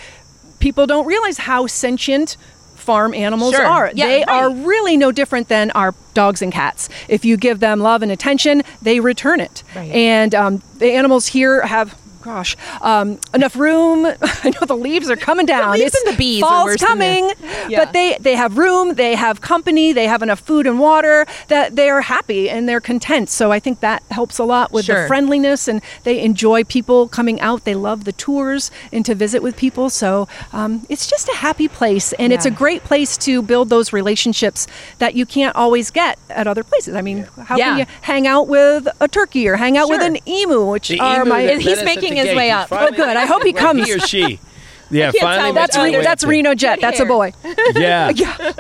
people 0.59 0.87
don't 0.87 1.07
realize 1.07 1.39
how 1.39 1.67
sentient 1.69 2.37
farm 2.79 3.13
animals 3.15 3.55
Sure. 3.55 3.67
are. 3.67 3.91
Yeah, 3.95 4.07
they 4.07 4.19
right. 4.21 4.29
are 4.29 4.51
really 4.51 4.97
no 4.97 5.13
different 5.13 5.49
than 5.49 5.71
our 5.73 5.95
dogs 6.15 6.41
and 6.43 6.53
cats. 6.53 6.89
If 7.09 7.25
you 7.25 7.37
give 7.37 7.61
them 7.61 7.81
love 7.81 8.03
and 8.03 8.11
attention, 8.11 8.63
they 8.81 9.01
return 9.01 9.41
it. 9.41 9.63
Right. 9.75 9.91
And 9.91 10.35
um, 10.35 10.63
the 10.79 10.93
animals 10.93 11.27
here 11.27 11.63
have. 11.67 11.97
Gosh, 12.29 12.57
um, 12.83 13.19
enough 13.33 13.57
room. 13.57 14.05
I 14.23 14.51
know 14.51 14.67
the 14.67 14.77
leaves 14.77 15.09
are 15.09 15.17
coming 15.17 15.47
down. 15.47 15.73
leaves 15.73 15.95
it's 15.95 16.05
and 16.05 16.13
the 16.13 16.19
bees 16.19 16.41
fall's 16.43 16.67
worse 16.67 16.81
than 16.83 16.99
the- 16.99 17.05
coming, 17.05 17.33
Yeah. 17.71 17.85
but 17.85 17.95
they 17.95 18.19
they 18.21 18.35
have 18.37 18.59
room. 18.59 18.95
They 18.97 19.15
have 19.15 19.41
company. 19.41 19.95
They 19.95 20.07
have 20.07 20.23
enough 20.23 20.41
food 20.41 20.67
and 20.67 20.79
water 20.79 21.25
that 21.49 21.75
they 21.77 21.89
are 21.89 22.03
happy 22.03 22.51
and 22.51 22.69
they're 22.69 22.83
content. 22.83 23.31
So 23.31 23.51
I 23.51 23.61
think 23.61 23.81
that 23.81 24.03
helps 24.11 24.39
a 24.39 24.45
lot 24.45 24.73
with 24.73 24.85
Sure. 24.85 25.03
the 25.03 25.09
friendliness 25.09 25.69
and 25.69 25.81
they 26.05 26.21
enjoy 26.21 26.65
people 26.65 27.09
coming 27.09 27.41
out. 27.41 27.65
They 27.65 27.75
love 27.75 28.05
the 28.05 28.13
tours 28.13 28.71
and 28.93 29.07
to 29.07 29.15
visit 29.15 29.43
with 29.43 29.57
people. 29.57 29.89
So 29.89 30.29
um, 30.53 30.85
it's 30.91 31.07
just 31.07 31.31
a 31.31 31.37
happy 31.37 31.67
place, 31.67 32.13
and 32.19 32.31
it's 32.31 32.45
a 32.45 32.51
great 32.51 32.85
place 32.85 33.17
to 33.19 33.41
build 33.41 33.71
those 33.71 33.91
relationships 33.95 34.67
that 34.99 35.15
you 35.15 35.25
can't 35.25 35.57
always 35.57 35.91
get 35.91 36.19
at 36.29 36.47
other 36.47 36.63
places. 36.63 36.95
I 36.95 37.01
mean, 37.01 37.27
how 37.47 37.57
Yeah. 37.57 37.65
can 37.71 37.79
you 37.79 37.87
hang 38.03 38.27
out 38.27 38.49
with 38.49 38.87
a 39.01 39.09
turkey 39.09 39.49
or 39.49 39.57
hang 39.57 39.79
out 39.79 39.89
with 39.89 40.03
an 40.03 40.19
emu, 40.29 40.67
which 40.67 40.89
The 40.89 41.01
are 41.01 41.23
emu 41.23 41.31
my 41.31 41.47
that 41.47 41.61
He's 41.63 41.77
met 41.79 41.85
making 41.87 42.15
the 42.15 42.18
his 42.27 42.37
way 42.37 42.51
up. 42.51 42.69
Oh, 42.71 42.91
good. 42.91 43.17
I 43.17 43.27
hope 43.27 43.43
he 43.43 43.53
comes. 43.53 43.87
He 43.87 43.95
or 43.95 43.99
she. 44.01 44.41
Yeah, 44.91 45.11
finally. 45.21 45.53
that's 45.53 45.77
Re- 45.77 46.03
that's. 46.03 46.25
Reno 46.25 46.55
Jet. 46.55 46.81
That's 46.81 46.99
a 46.99 47.05
boy. 47.05 47.35
Yeah. 47.77 48.11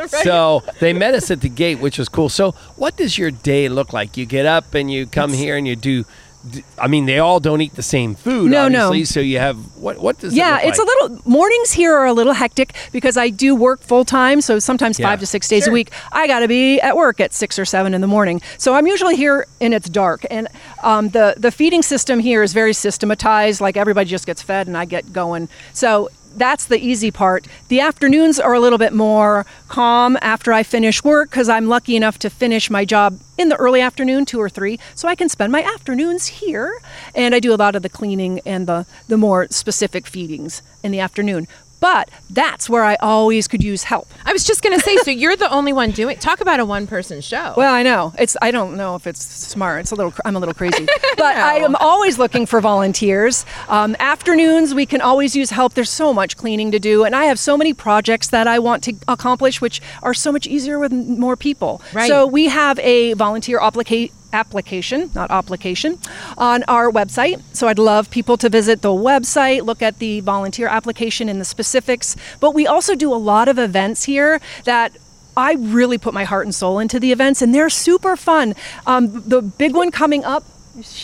So 0.06 0.62
they 0.78 0.92
met 0.92 1.14
us 1.14 1.30
at 1.30 1.40
the 1.40 1.48
gate, 1.48 1.80
which 1.80 1.98
was 1.98 2.10
cool. 2.10 2.28
So 2.28 2.52
what 2.76 2.98
does 2.98 3.16
your 3.16 3.30
day 3.30 3.70
look 3.70 3.94
like? 3.94 4.18
You 4.18 4.26
get 4.26 4.44
up 4.44 4.74
and 4.74 4.90
you 4.90 5.06
come 5.06 5.32
here 5.32 5.56
and 5.56 5.66
you 5.66 5.74
do. 5.74 6.04
D- 6.50 6.64
I 6.78 6.88
mean, 6.88 7.07
they 7.07 7.18
all 7.18 7.40
don't 7.40 7.61
eat 7.61 7.75
the 7.75 7.83
same 7.83 8.14
food, 8.14 8.50
No, 8.50 8.68
no. 8.68 8.88
obviously. 8.88 9.04
So 9.04 9.21
you 9.21 9.38
have 9.38 9.57
what? 9.76 9.99
What 9.99 10.18
does? 10.18 10.35
Yeah, 10.35 10.59
it 10.59 10.64
look 10.64 10.68
it's 10.68 10.78
like? 10.78 10.88
a 10.88 10.90
little 11.04 11.23
mornings 11.30 11.73
here 11.73 11.95
are 11.95 12.07
a 12.07 12.12
little 12.12 12.33
hectic 12.33 12.75
because 12.92 13.16
I 13.16 13.28
do 13.30 13.54
work 13.54 13.80
full 13.80 14.04
time, 14.04 14.40
so 14.40 14.59
sometimes 14.59 14.99
Yeah. 14.99 15.07
five 15.09 15.21
to 15.21 15.26
six 15.26 15.49
days 15.49 15.64
Sure. 15.64 15.73
a 15.73 15.75
week. 15.75 15.90
I 16.12 16.26
got 16.26 16.40
to 16.40 16.49
be 16.49 16.80
at 16.80 16.97
work 16.97 17.21
at 17.21 17.33
six 17.33 17.59
or 17.59 17.64
seven 17.64 17.95
in 17.95 18.00
the 18.00 18.07
morning, 18.07 18.40
so 18.59 18.75
I'm 18.75 18.87
usually 18.87 19.16
here 19.16 19.47
and 19.61 19.73
it's 19.75 19.88
dark. 19.88 20.25
And 20.30 20.49
um, 20.83 21.09
the 21.11 21.35
the 21.37 21.50
feeding 21.50 21.83
system 21.83 22.18
here 22.21 22.42
is 22.42 22.52
very 22.52 22.73
systematized. 22.73 23.61
Like 23.61 23.76
everybody 23.76 24.09
just 24.09 24.26
gets 24.26 24.42
fed, 24.42 24.66
and 24.66 24.76
I 24.76 24.85
get 24.85 25.12
going. 25.12 25.49
So 25.73 26.11
that's 26.37 26.66
the 26.66 26.78
easy 26.78 27.11
part. 27.11 27.47
The 27.68 27.80
afternoons 27.80 28.38
are 28.38 28.54
a 28.54 28.61
little 28.61 28.78
bit 28.78 28.92
more 28.92 29.47
calm 29.68 30.16
after 30.20 30.52
I 30.52 30.62
finish 30.62 31.02
work 31.02 31.30
because 31.30 31.49
I'm 31.49 31.68
lucky 31.68 31.97
enough 31.97 32.18
to 32.20 32.30
finish 32.30 32.70
my 32.70 32.85
job 32.85 33.20
in 33.37 33.49
the 33.49 33.56
early 33.56 33.80
afternoon, 33.80 34.25
two 34.25 34.40
or 34.40 34.49
three, 34.49 34.78
so 34.94 35.08
I 35.08 35.14
can 35.14 35.28
spend 35.28 35.52
my 35.52 35.62
afternoons 35.62 36.26
here. 36.26 36.80
And 37.14 37.35
I 37.35 37.40
do 37.40 37.54
a 37.54 37.56
lot 37.56 37.76
of 37.76 37.82
the 37.82 37.88
cleaning 37.88 38.40
and 38.44 38.66
the, 38.66 38.87
the 39.06 39.16
more 39.16 39.47
specific 39.50 40.06
feedings 40.06 40.62
in 40.82 40.92
the 40.92 41.00
afternoon. 41.00 41.47
But 41.80 42.11
that's 42.30 42.68
where 42.68 42.85
I 42.85 42.97
always 42.97 43.47
could 43.47 43.62
use 43.62 43.85
help. 43.85 44.08
I 44.25 44.32
was 44.32 44.44
just 44.44 44.62
gonna 44.62 44.80
say, 44.80 44.97
so 44.99 45.11
you're 45.11 45.37
the 45.37 45.50
only 45.50 45.73
one 45.73 45.92
doing. 45.92 46.16
Talk 46.18 46.40
about 46.40 46.61
a 46.61 46.64
one-person 46.64 47.20
show. 47.20 47.54
Well, 47.56 47.73
I 47.73 47.82
know 47.82 48.12
it's. 48.18 48.37
I 48.42 48.50
don't 48.50 48.76
know 48.76 48.94
if 48.94 49.06
it's 49.06 49.25
smart. 49.25 49.80
It's 49.80 49.92
a 49.92 49.94
little. 49.94 50.12
I'm 50.25 50.37
a 50.37 50.38
little 50.38 50.54
crazy, 50.54 50.87
but 51.16 51.37
I 51.37 51.56
am 51.58 51.76
always 51.76 52.18
looking 52.18 52.47
for 52.47 52.61
volunteers. 52.61 53.44
Um, 53.68 53.97
afternoons, 53.99 54.75
we 54.75 54.87
can 54.87 55.00
always 55.00 55.37
use 55.37 55.50
help. 55.50 55.75
There's 55.75 55.90
so 55.90 56.12
much 56.12 56.37
cleaning 56.37 56.73
to 56.73 56.78
do, 56.78 57.04
and 57.04 57.14
I 57.14 57.25
have 57.26 57.38
so 57.38 57.56
many 57.56 57.73
projects 57.73 58.28
that 58.28 58.47
I 58.47 58.58
want 58.58 58.82
to 58.85 58.94
accomplish, 59.06 59.61
which 59.61 59.80
are 60.02 60.14
so 60.14 60.32
much 60.32 60.47
easier 60.47 60.78
with 60.78 60.92
more 60.92 61.37
people. 61.37 61.80
Right. 61.92 62.08
So 62.08 62.26
we 62.26 62.49
have 62.49 62.78
a 62.80 63.14
volunteer 63.14 63.61
application 63.61 64.14
application, 64.32 65.11
not 65.14 65.30
application, 65.30 65.99
on 66.37 66.64
our 66.64 66.90
website. 66.90 67.42
So 67.52 67.68
I'd 67.68 67.78
love 67.78 68.11
people 68.11 68.37
to 68.38 68.49
visit 68.49 68.82
the 68.82 68.88
website, 68.88 69.64
look 69.64 69.82
at 69.82 69.99
the 69.99 70.20
volunteer 70.20 70.68
application 70.68 71.28
and 71.28 71.40
the 71.40 71.44
specifics. 71.44 72.16
But 72.40 72.54
we 72.54 72.66
also 72.66 72.94
do 72.94 73.12
a 73.12 73.16
lot 73.16 73.49
of 73.49 73.58
events 73.58 74.04
here 74.04 74.40
that 74.64 74.97
I 75.37 75.52
really 75.52 75.99
put 75.99 76.14
my 76.14 76.25
heart 76.25 76.47
and 76.47 76.54
soul 76.54 76.80
into 76.80 76.99
the 76.99 77.12
events, 77.12 77.42
and 77.42 77.54
they're 77.54 77.70
super 77.70 78.16
fun. 78.16 78.54
Um, 78.87 79.23
the 79.23 79.40
big 79.40 79.75
one 79.75 79.90
coming 79.90 80.25
up. 80.25 80.44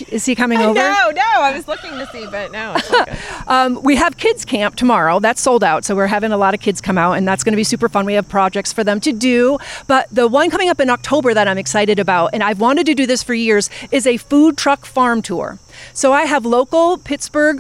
Is 0.08 0.24
he 0.26 0.34
coming 0.34 0.60
over? 0.60 0.74
no, 0.74 1.10
no, 1.10 1.22
I 1.36 1.52
was 1.54 1.66
looking 1.66 1.90
to 1.92 2.06
see, 2.12 2.26
but 2.26 2.52
no. 2.52 2.76
Um, 3.46 3.82
we 3.82 3.96
have 3.96 4.16
kids 4.16 4.42
camp 4.44 4.74
tomorrow. 4.74 5.20
That's 5.20 5.40
sold 5.40 5.62
out, 5.62 5.84
so 5.84 5.94
we're 5.94 6.06
having 6.06 6.32
a 6.32 6.36
lot 6.38 6.54
of 6.54 6.60
kids 6.60 6.80
come 6.80 6.96
out, 6.96 7.12
and 7.14 7.28
that's 7.28 7.44
going 7.44 7.52
to 7.52 7.56
be 7.56 7.64
super 7.64 7.90
fun. 7.90 8.06
We 8.06 8.14
have 8.14 8.26
projects 8.26 8.72
for 8.72 8.82
them 8.82 9.00
to 9.00 9.12
do. 9.12 9.58
But 9.86 10.08
the 10.10 10.26
one 10.28 10.48
coming 10.50 10.70
up 10.70 10.80
in 10.80 10.88
October 10.88 11.34
that 11.34 11.46
I'm 11.46 11.58
excited 11.58 11.98
about, 11.98 12.30
and 12.32 12.42
I've 12.42 12.58
wanted 12.58 12.86
to 12.86 12.94
do 12.94 13.06
this 13.06 13.22
for 13.22 13.34
years, 13.34 13.68
is 13.90 14.06
a 14.06 14.16
food 14.16 14.56
truck 14.56 14.86
farm 14.86 15.20
tour. 15.20 15.58
So 15.92 16.12
I 16.14 16.22
have 16.22 16.46
local 16.46 16.96
Pittsburgh 16.96 17.58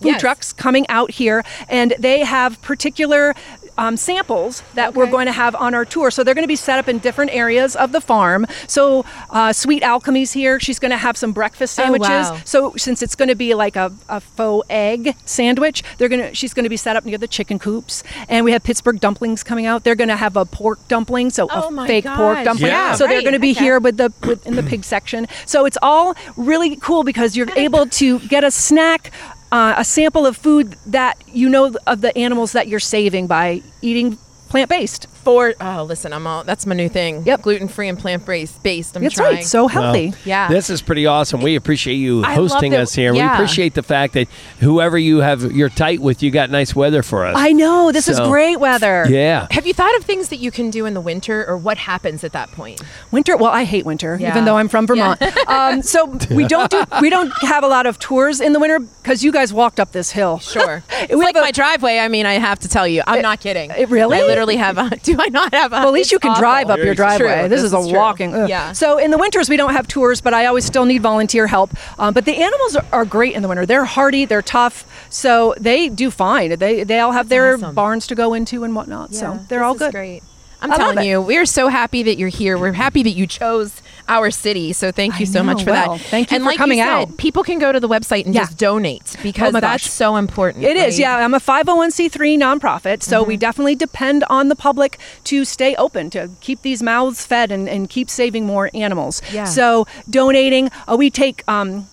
food 0.00 0.06
Yes. 0.08 0.20
trucks 0.20 0.52
coming 0.52 0.86
out 0.88 1.10
here, 1.10 1.42
and 1.68 1.94
they 1.98 2.20
have 2.20 2.60
particular. 2.62 3.34
Um, 3.78 3.96
samples 3.98 4.62
that 4.74 4.94
we're 4.94 5.10
going 5.10 5.26
to 5.26 5.32
have 5.32 5.54
on 5.54 5.74
our 5.74 5.84
tour. 5.84 6.10
So 6.10 6.24
they're 6.24 6.34
going 6.34 6.44
to 6.44 6.48
be 6.48 6.56
set 6.56 6.78
up 6.78 6.88
in 6.88 6.98
different 6.98 7.30
areas 7.34 7.76
of 7.76 7.92
the 7.92 8.00
farm. 8.00 8.46
So 8.66 9.04
uh, 9.28 9.52
Sweet 9.52 9.82
Alchemy's 9.82 10.32
here. 10.32 10.58
She's 10.58 10.78
going 10.78 10.92
to 10.92 10.96
have 10.96 11.16
some 11.18 11.32
breakfast 11.32 11.78
Oh, 11.78 11.82
sandwiches. 11.82 12.08
wow. 12.08 12.40
So 12.46 12.72
since 12.76 13.02
it's 13.02 13.14
going 13.14 13.28
to 13.28 13.34
be 13.34 13.54
like 13.54 13.76
a, 13.76 13.92
a 14.08 14.20
faux 14.20 14.66
egg 14.70 15.14
sandwich, 15.26 15.82
they're 15.98 16.08
going 16.08 16.22
to 16.22 16.34
she's 16.34 16.54
going 16.54 16.64
to 16.64 16.70
be 16.70 16.76
set 16.78 16.96
up 16.96 17.04
near 17.04 17.18
the 17.18 17.28
chicken 17.28 17.58
coops. 17.58 18.02
And 18.30 18.46
we 18.46 18.52
have 18.52 18.62
Pittsburgh 18.64 18.98
dumplings 18.98 19.42
coming 19.42 19.66
out. 19.66 19.84
They're 19.84 19.94
going 19.94 20.08
to 20.08 20.16
have 20.16 20.36
a 20.36 20.46
pork 20.46 20.78
dumpling, 20.88 21.28
so 21.28 21.46
Oh 21.50 21.68
a 21.68 21.70
my 21.70 21.86
fake 21.86 22.06
pork 22.06 22.44
dumpling. 22.44 22.70
Yeah. 22.70 22.94
So 22.94 23.06
they're 23.06 23.20
going 23.20 23.34
to 23.34 23.38
be 23.38 23.50
okay. 23.50 23.60
here 23.60 23.78
with 23.78 23.98
the 23.98 24.10
with, 24.26 24.46
in 24.46 24.56
the 24.56 24.62
pig 24.62 24.84
section. 24.84 25.26
So 25.44 25.66
it's 25.66 25.78
all 25.82 26.14
really 26.36 26.76
cool 26.76 27.04
because 27.04 27.36
you're 27.36 27.50
able 27.56 27.86
to 27.86 28.20
get 28.20 28.42
a 28.42 28.50
snack. 28.50 29.12
Uh, 29.52 29.74
a 29.76 29.84
sample 29.84 30.26
of 30.26 30.36
food 30.36 30.76
that 30.86 31.16
you 31.28 31.48
know 31.48 31.72
of 31.86 32.00
the 32.00 32.16
animals 32.18 32.52
that 32.52 32.66
you're 32.66 32.80
saving 32.80 33.26
by 33.26 33.62
eating 33.80 34.18
plant-based. 34.48 35.06
For 35.26 35.54
oh, 35.60 35.82
listen, 35.82 36.12
I'm 36.12 36.24
all 36.24 36.44
that's 36.44 36.66
my 36.66 36.76
new 36.76 36.88
thing. 36.88 37.24
Yep. 37.26 37.42
gluten 37.42 37.66
free 37.66 37.88
and 37.88 37.98
plant 37.98 38.24
based. 38.24 38.62
Based. 38.62 38.96
I'm 38.96 39.02
That's 39.02 39.16
trying. 39.16 39.34
right. 39.34 39.44
So 39.44 39.66
healthy. 39.66 40.14
Yeah. 40.24 40.46
This 40.48 40.70
is 40.70 40.80
pretty 40.80 41.04
awesome. 41.06 41.40
We 41.40 41.56
appreciate 41.56 41.96
you 41.96 42.22
I 42.22 42.34
hosting 42.36 42.76
us 42.76 42.94
here. 42.94 43.12
We 43.12 43.18
appreciate 43.18 43.74
the 43.74 43.82
fact 43.82 44.14
that 44.14 44.28
whoever 44.60 44.96
you 44.96 45.18
have 45.18 45.50
you're 45.50 45.68
tight 45.68 45.98
with, 45.98 46.22
you 46.22 46.30
got 46.30 46.50
nice 46.50 46.76
weather 46.76 47.02
for 47.02 47.26
us. 47.26 47.34
I 47.36 47.50
know 47.50 47.90
this 47.90 48.06
is 48.06 48.20
great 48.20 48.60
weather. 48.60 49.04
yeah. 49.08 49.48
Have 49.50 49.66
you 49.66 49.74
thought 49.74 49.96
of 49.96 50.04
things 50.04 50.28
that 50.28 50.36
you 50.36 50.52
can 50.52 50.70
do 50.70 50.86
in 50.86 50.94
the 50.94 51.00
winter, 51.00 51.44
or 51.44 51.56
what 51.56 51.76
happens 51.76 52.22
at 52.22 52.30
that 52.30 52.52
point? 52.52 52.80
Winter. 53.10 53.36
Well, 53.36 53.50
I 53.50 53.64
hate 53.64 53.84
winter, 53.84 54.16
Yeah. 54.20 54.30
even 54.30 54.44
though 54.44 54.56
I'm 54.58 54.68
from 54.68 54.86
Vermont. 54.86 55.20
um, 55.48 55.82
so 55.82 56.06
we 56.30 56.46
don't 56.46 56.70
do 56.70 56.84
we 57.00 57.10
don't 57.10 57.32
have 57.42 57.64
a 57.64 57.68
lot 57.68 57.86
of 57.86 57.98
tours 57.98 58.40
in 58.40 58.52
the 58.52 58.60
winter 58.60 58.78
because 58.78 59.24
you 59.24 59.32
guys 59.32 59.52
walked 59.52 59.80
up 59.80 59.90
this 59.90 60.12
hill. 60.12 60.38
Sure. 60.38 60.84
It's 61.00 61.10
We 61.14 61.24
like 61.24 61.36
a- 61.36 61.40
my 61.40 61.50
driveway. 61.50 61.98
I 61.98 62.06
mean, 62.06 62.26
I 62.26 62.34
have 62.34 62.60
to 62.60 62.68
tell 62.68 62.86
you, 62.86 63.02
I'm 63.08 63.22
not 63.22 63.40
kidding. 63.40 63.70
it 63.72 63.88
really? 63.88 64.18
I 64.18 64.22
literally 64.22 64.56
have 64.56 64.78
a. 64.78 64.90
Do 65.18 65.22
I 65.22 65.28
not 65.28 65.54
have 65.54 65.72
a? 65.72 65.76
Well, 65.76 65.88
at 65.88 65.94
least 65.94 66.12
you 66.12 66.18
can 66.18 66.32
awful. 66.32 66.42
drive 66.42 66.70
up 66.70 66.78
your 66.78 66.94
driveway. 66.94 67.48
This, 67.48 67.62
is 67.62 67.72
a 67.72 67.76
true. 67.76 67.92
walking. 67.92 68.34
ugh. 68.34 68.48
Yeah. 68.48 68.72
So 68.72 68.98
in 68.98 69.10
the 69.10 69.18
winters 69.18 69.48
we 69.48 69.56
don't 69.56 69.72
have 69.72 69.88
tours, 69.88 70.20
but 70.20 70.34
I 70.34 70.46
always 70.46 70.64
still 70.64 70.84
need 70.84 71.02
volunteer 71.02 71.46
help. 71.46 71.70
Um, 71.98 72.12
but 72.14 72.24
the 72.24 72.36
animals 72.36 72.76
are, 72.76 72.84
are 72.92 73.04
great 73.04 73.34
in 73.34 73.42
the 73.42 73.48
winter. 73.48 73.66
They're 73.66 73.84
hardy. 73.84 74.24
They're 74.24 74.42
tough. 74.42 75.06
So 75.10 75.54
they 75.58 75.88
do 75.88 76.10
fine. 76.10 76.58
They 76.58 76.84
they 76.84 77.00
all 77.00 77.12
have 77.12 77.28
their 77.28 77.54
awesome. 77.54 77.74
barns 77.74 78.06
to 78.08 78.14
go 78.14 78.34
into 78.34 78.64
and 78.64 78.74
whatnot. 78.74 79.12
Yeah, 79.12 79.18
so 79.18 79.44
they're 79.48 79.60
this 79.60 79.64
all 79.64 79.74
is 79.74 79.78
good. 79.78 79.92
Great. 79.92 80.22
I'm 80.60 80.72
I 80.72 80.76
telling 80.76 81.06
you, 81.06 81.20
we 81.20 81.36
are 81.36 81.46
so 81.46 81.68
happy 81.68 82.02
that 82.04 82.16
you're 82.16 82.28
here. 82.28 82.58
We're 82.58 82.72
happy 82.72 83.02
that 83.02 83.10
you 83.10 83.26
chose 83.26 83.82
our 84.08 84.30
city. 84.30 84.72
So 84.72 84.90
thank 84.92 85.18
you 85.20 85.26
I 85.26 85.30
so 85.30 85.42
much 85.42 85.64
for 85.64 85.70
Well, 85.70 85.96
that. 85.96 86.00
thank 86.06 86.30
you 86.30 86.36
and 86.36 86.44
for 86.44 86.50
like 86.50 86.58
coming 86.58 86.78
said, 86.78 86.88
out. 86.88 87.16
People 87.16 87.42
can 87.42 87.58
go 87.58 87.72
to 87.72 87.80
the 87.80 87.88
website 87.88 88.24
and 88.26 88.34
Yeah. 88.34 88.42
just 88.42 88.58
donate 88.58 89.16
because 89.22 89.48
Oh 89.54 89.60
that's 89.60 89.84
gosh. 89.84 89.90
so 89.90 90.16
important. 90.16 90.64
It 90.64 90.76
is, 90.76 90.82
right? 90.82 90.92
Mm-hmm. 90.92 91.00
yeah. 91.00 91.16
I'm 91.24 91.34
a 91.34 91.40
501c3 91.40 92.36
nonprofit, 92.38 93.02
so 93.02 93.22
we 93.22 93.36
definitely 93.36 93.74
depend 93.74 94.24
on 94.30 94.48
the 94.48 94.56
public 94.56 94.98
to 95.24 95.44
stay 95.44 95.74
open, 95.76 96.10
to 96.10 96.30
keep 96.40 96.62
these 96.62 96.82
mouths 96.82 97.24
fed 97.26 97.50
and, 97.50 97.68
and 97.68 97.88
keep 97.90 98.08
saving 98.10 98.46
more 98.46 98.70
animals. 98.74 99.22
Yeah. 99.32 99.44
So 99.44 99.86
donating, 100.08 100.70
uh, 100.90 100.96
we 100.96 101.10
take. 101.10 101.42
Um, 101.48 101.88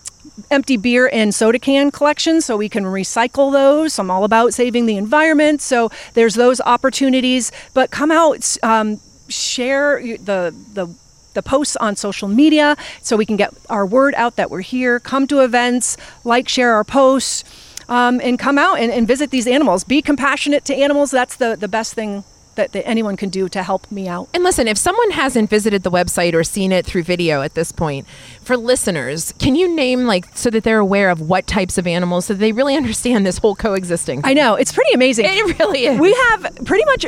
empty 0.50 0.76
beer 0.76 1.08
and 1.12 1.32
soda 1.32 1.60
can 1.60 1.92
collections 1.92 2.44
so 2.44 2.56
we 2.56 2.68
can 2.68 2.82
recycle 2.84 3.52
those 3.52 3.98
i'm 4.00 4.10
all 4.10 4.24
about 4.24 4.52
saving 4.52 4.84
the 4.86 4.96
environment 4.96 5.62
so 5.62 5.90
there's 6.14 6.34
those 6.34 6.60
opportunities 6.62 7.52
but 7.72 7.90
come 7.92 8.10
out 8.10 8.56
um, 8.64 8.98
share 9.28 10.00
the 10.02 10.52
the 10.72 10.86
the 11.34 11.42
posts 11.42 11.76
on 11.76 11.96
social 11.96 12.28
media 12.28 12.76
so 13.02 13.16
we 13.16 13.26
can 13.26 13.36
get 13.36 13.52
our 13.68 13.86
word 13.86 14.14
out 14.16 14.36
that 14.36 14.50
we're 14.50 14.60
here 14.60 14.98
come 15.00 15.26
to 15.26 15.40
events 15.40 15.96
like 16.24 16.48
share 16.48 16.74
our 16.74 16.84
posts 16.84 17.44
um, 17.88 18.20
and 18.22 18.38
come 18.38 18.56
out 18.58 18.78
and, 18.78 18.90
and 18.90 19.06
visit 19.06 19.30
these 19.30 19.46
animals 19.46 19.84
be 19.84 20.00
compassionate 20.00 20.64
to 20.64 20.74
animals 20.74 21.10
that's 21.10 21.36
the, 21.36 21.56
the 21.56 21.68
best 21.68 21.94
thing 21.94 22.24
that, 22.54 22.72
that 22.72 22.86
anyone 22.86 23.16
can 23.16 23.28
do 23.28 23.48
to 23.48 23.62
help 23.62 23.90
me 23.90 24.08
out. 24.08 24.28
And 24.34 24.44
listen, 24.44 24.68
if 24.68 24.78
someone 24.78 25.10
hasn't 25.12 25.50
visited 25.50 25.82
the 25.82 25.90
website 25.90 26.34
or 26.34 26.44
seen 26.44 26.72
it 26.72 26.86
through 26.86 27.02
video 27.02 27.42
at 27.42 27.54
this 27.54 27.72
point, 27.72 28.06
for 28.42 28.56
listeners, 28.56 29.32
can 29.38 29.54
you 29.54 29.74
name 29.74 30.06
like 30.06 30.36
so 30.36 30.50
that 30.50 30.64
they're 30.64 30.78
aware 30.78 31.10
of 31.10 31.20
what 31.20 31.46
types 31.46 31.78
of 31.78 31.86
animals 31.86 32.26
so 32.26 32.34
that 32.34 32.40
they 32.40 32.52
really 32.52 32.76
understand 32.76 33.26
this 33.26 33.38
whole 33.38 33.54
coexisting? 33.54 34.20
I 34.24 34.34
know 34.34 34.54
it's 34.54 34.72
pretty 34.72 34.92
amazing. 34.92 35.26
It 35.28 35.58
really 35.58 35.86
is. 35.86 36.00
We 36.00 36.12
have 36.12 36.58
pretty 36.64 36.84
much 36.84 37.06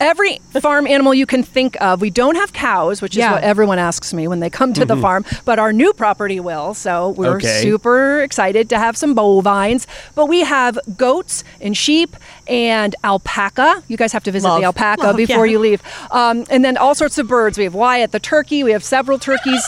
every 0.00 0.40
farm 0.60 0.86
animal 0.86 1.14
you 1.14 1.26
can 1.26 1.42
think 1.42 1.80
of. 1.80 2.00
We 2.00 2.10
don't 2.10 2.34
have 2.36 2.52
cows, 2.52 3.02
which 3.02 3.12
is 3.12 3.18
Yeah. 3.18 3.34
what 3.34 3.44
everyone 3.44 3.78
asks 3.78 4.12
me 4.12 4.26
when 4.26 4.40
they 4.40 4.50
come 4.50 4.72
to 4.72 4.84
the 4.84 4.94
mm-hmm. 4.94 5.02
farm, 5.02 5.24
but 5.44 5.58
our 5.58 5.72
new 5.72 5.92
property 5.92 6.40
will. 6.40 6.74
So 6.74 7.10
we're 7.10 7.36
Okay. 7.36 7.62
super 7.62 8.22
excited 8.22 8.68
to 8.70 8.78
have 8.78 8.96
some 8.96 9.14
bovines. 9.14 9.86
But 10.14 10.26
we 10.26 10.40
have 10.40 10.78
goats 10.96 11.44
and 11.60 11.76
sheep 11.76 12.16
and 12.50 12.94
alpaca. 13.04 13.82
You 13.88 13.96
guys 13.96 14.12
have 14.12 14.24
to 14.24 14.32
visit 14.32 14.48
Love. 14.48 14.60
the 14.60 14.64
alpaca 14.66 15.02
Love, 15.08 15.16
before 15.16 15.46
yeah. 15.46 15.52
you 15.52 15.58
leave. 15.60 15.82
Um, 16.10 16.44
and 16.50 16.64
then 16.64 16.76
all 16.76 16.94
sorts 16.94 17.16
of 17.16 17.28
birds. 17.28 17.56
We 17.56 17.64
have 17.64 17.74
Wyatt 17.74 18.10
the 18.12 18.18
turkey. 18.20 18.64
We 18.64 18.72
have 18.72 18.84
several 18.84 19.18
turkeys. 19.18 19.64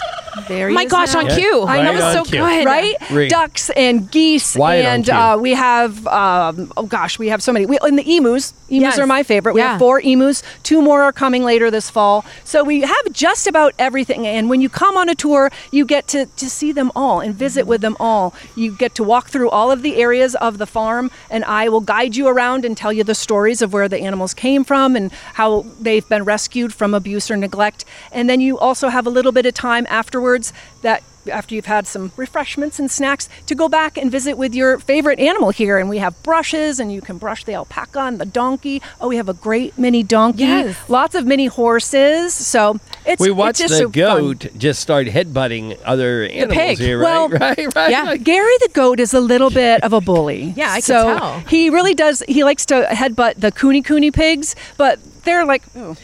There 0.49 0.71
My 0.71 0.87
gosh, 0.87 1.12
now. 1.12 1.21
on 1.21 1.27
Yeah. 1.27 1.37
cue. 1.37 1.62
I 1.69 1.83
know. 1.83 1.93
That 1.93 1.95
was 1.95 2.03
Right 2.03 2.12
so 2.15 2.19
on 2.21 2.25
cue. 2.25 2.39
good. 2.41 2.65
Right? 2.67 3.11
Ring. 3.11 3.29
Ducks 3.29 3.71
and 3.71 4.11
geese. 4.11 4.57
Wyatt 4.57 4.87
on 4.87 4.93
and 4.95 5.05
cue. 5.05 5.15
uh, 5.15 5.37
we 5.37 5.53
have, 5.55 6.07
um, 6.07 6.73
oh 6.77 6.85
gosh, 6.85 7.19
we 7.19 7.29
have 7.29 7.43
so 7.43 7.53
many. 7.53 7.67
We, 7.67 7.79
and 7.83 7.99
the 7.99 8.17
emus. 8.17 8.55
Emus 8.71 8.83
Yes. 8.83 8.99
are 8.99 9.07
my 9.07 9.23
favorite. 9.23 9.53
We 9.53 9.61
Yeah. 9.61 9.73
have 9.73 9.79
four 9.79 10.01
emus. 10.01 10.43
Two 10.62 10.81
more 10.81 11.03
are 11.03 11.12
coming 11.12 11.45
later 11.45 11.71
this 11.71 11.91
fall. 11.91 12.25
So 12.45 12.65
we 12.65 12.81
have 12.81 13.12
just 13.12 13.47
about 13.47 13.75
everything. 13.79 14.27
And 14.27 14.49
when 14.49 14.62
you 14.62 14.71
come 14.71 14.97
on 14.97 15.09
a 15.11 15.15
tour, 15.15 15.51
you 15.71 15.85
get 15.85 16.09
to, 16.09 16.25
to 16.25 16.49
see 16.51 16.73
them 16.73 16.91
all 16.97 17.21
and 17.21 17.35
visit 17.35 17.67
with 17.67 17.83
them 17.83 17.97
all. 18.01 18.35
You 18.57 18.73
get 18.73 18.95
to 18.97 19.05
walk 19.05 19.29
through 19.29 19.51
all 19.51 19.71
of 19.71 19.83
the 19.83 19.97
areas 19.97 20.35
of 20.37 20.57
the 20.57 20.67
farm, 20.67 21.11
and 21.31 21.45
I 21.45 21.69
will 21.69 21.81
guide 21.83 22.17
you 22.17 22.27
around 22.27 22.65
and 22.65 22.72
tell 22.75 22.93
you 22.93 23.05
the 23.05 23.14
stories 23.14 23.62
of 23.62 23.73
where 23.73 23.88
the 23.88 23.99
animals 23.99 24.35
came 24.35 24.64
from 24.64 24.97
and 24.97 25.12
how 25.35 25.67
they've 25.81 26.09
been 26.09 26.25
rescued 26.25 26.73
from 26.73 26.95
abuse 26.95 27.31
or 27.31 27.37
neglect. 27.37 27.85
And 28.11 28.29
then 28.29 28.41
you 28.41 28.59
also 28.59 28.88
have 28.88 29.07
a 29.07 29.11
little 29.11 29.33
bit 29.33 29.47
of 29.47 29.55
time 29.55 29.87
afterwards 29.88 30.52
that 30.83 31.02
after 31.31 31.55
you've 31.55 31.67
had 31.67 31.87
some 31.87 32.11
refreshments 32.17 32.79
and 32.79 32.91
snacks 32.91 33.29
to 33.47 33.55
go 33.55 33.69
back 33.69 33.97
and 33.97 34.11
visit 34.11 34.37
with 34.37 34.55
your 34.55 34.79
favorite 34.79 35.19
animal 35.21 35.50
here 35.50 35.79
and 35.79 35.88
we 35.88 35.99
have 35.99 36.21
brushes 36.23 36.81
and 36.81 36.93
you 36.93 37.00
can 37.00 37.19
brush 37.19 37.45
the 37.45 37.55
alpaca 37.55 38.00
and 38.00 38.19
the 38.21 38.25
donkey 38.26 38.81
oh 39.00 39.09
we 39.09 39.17
have 39.17 39.29
a 39.29 39.35
great 39.35 39.76
mini 39.79 40.02
donkey 40.02 40.43
Yes. 40.45 40.76
lots 40.88 41.14
of 41.14 41.26
mini 41.26 41.47
horses 41.47 42.35
so 42.35 42.79
it's 43.07 43.21
We 43.21 43.29
it's 43.31 43.37
watched 43.37 43.59
just 43.61 43.73
the 43.75 43.79
so 43.79 43.85
fun. 43.85 43.93
goat 43.93 44.47
just 44.59 44.81
start 44.81 45.07
headbutting 45.09 45.79
other 45.85 46.25
animals 46.25 46.57
pig. 46.57 46.79
here, 46.79 46.99
right? 46.99 47.05
Well, 47.05 47.29
right, 47.41 47.75
right. 47.75 47.91
yeah. 47.91 48.02
Like, 48.05 48.23
Gary 48.25 48.57
the 48.61 48.69
goat 48.73 49.00
is 49.00 49.12
a 49.14 49.21
little 49.21 49.50
bit 49.50 49.83
of 49.85 49.93
a 49.93 50.00
bully. 50.00 50.55
Yeah, 50.57 50.71
I 50.71 50.75
can 50.76 50.83
so 50.83 51.19
tell. 51.19 51.41
He 51.49 51.69
really 51.71 51.95
does. 51.95 52.23
He 52.29 52.45
likes 52.45 52.64
to 52.67 52.87
headbutt 52.91 53.35
the 53.37 53.50
kunekune 53.52 54.12
pigs, 54.12 54.55
but 54.76 54.99
they're 55.25 55.45
like. 55.45 55.62
ooh. 55.76 55.97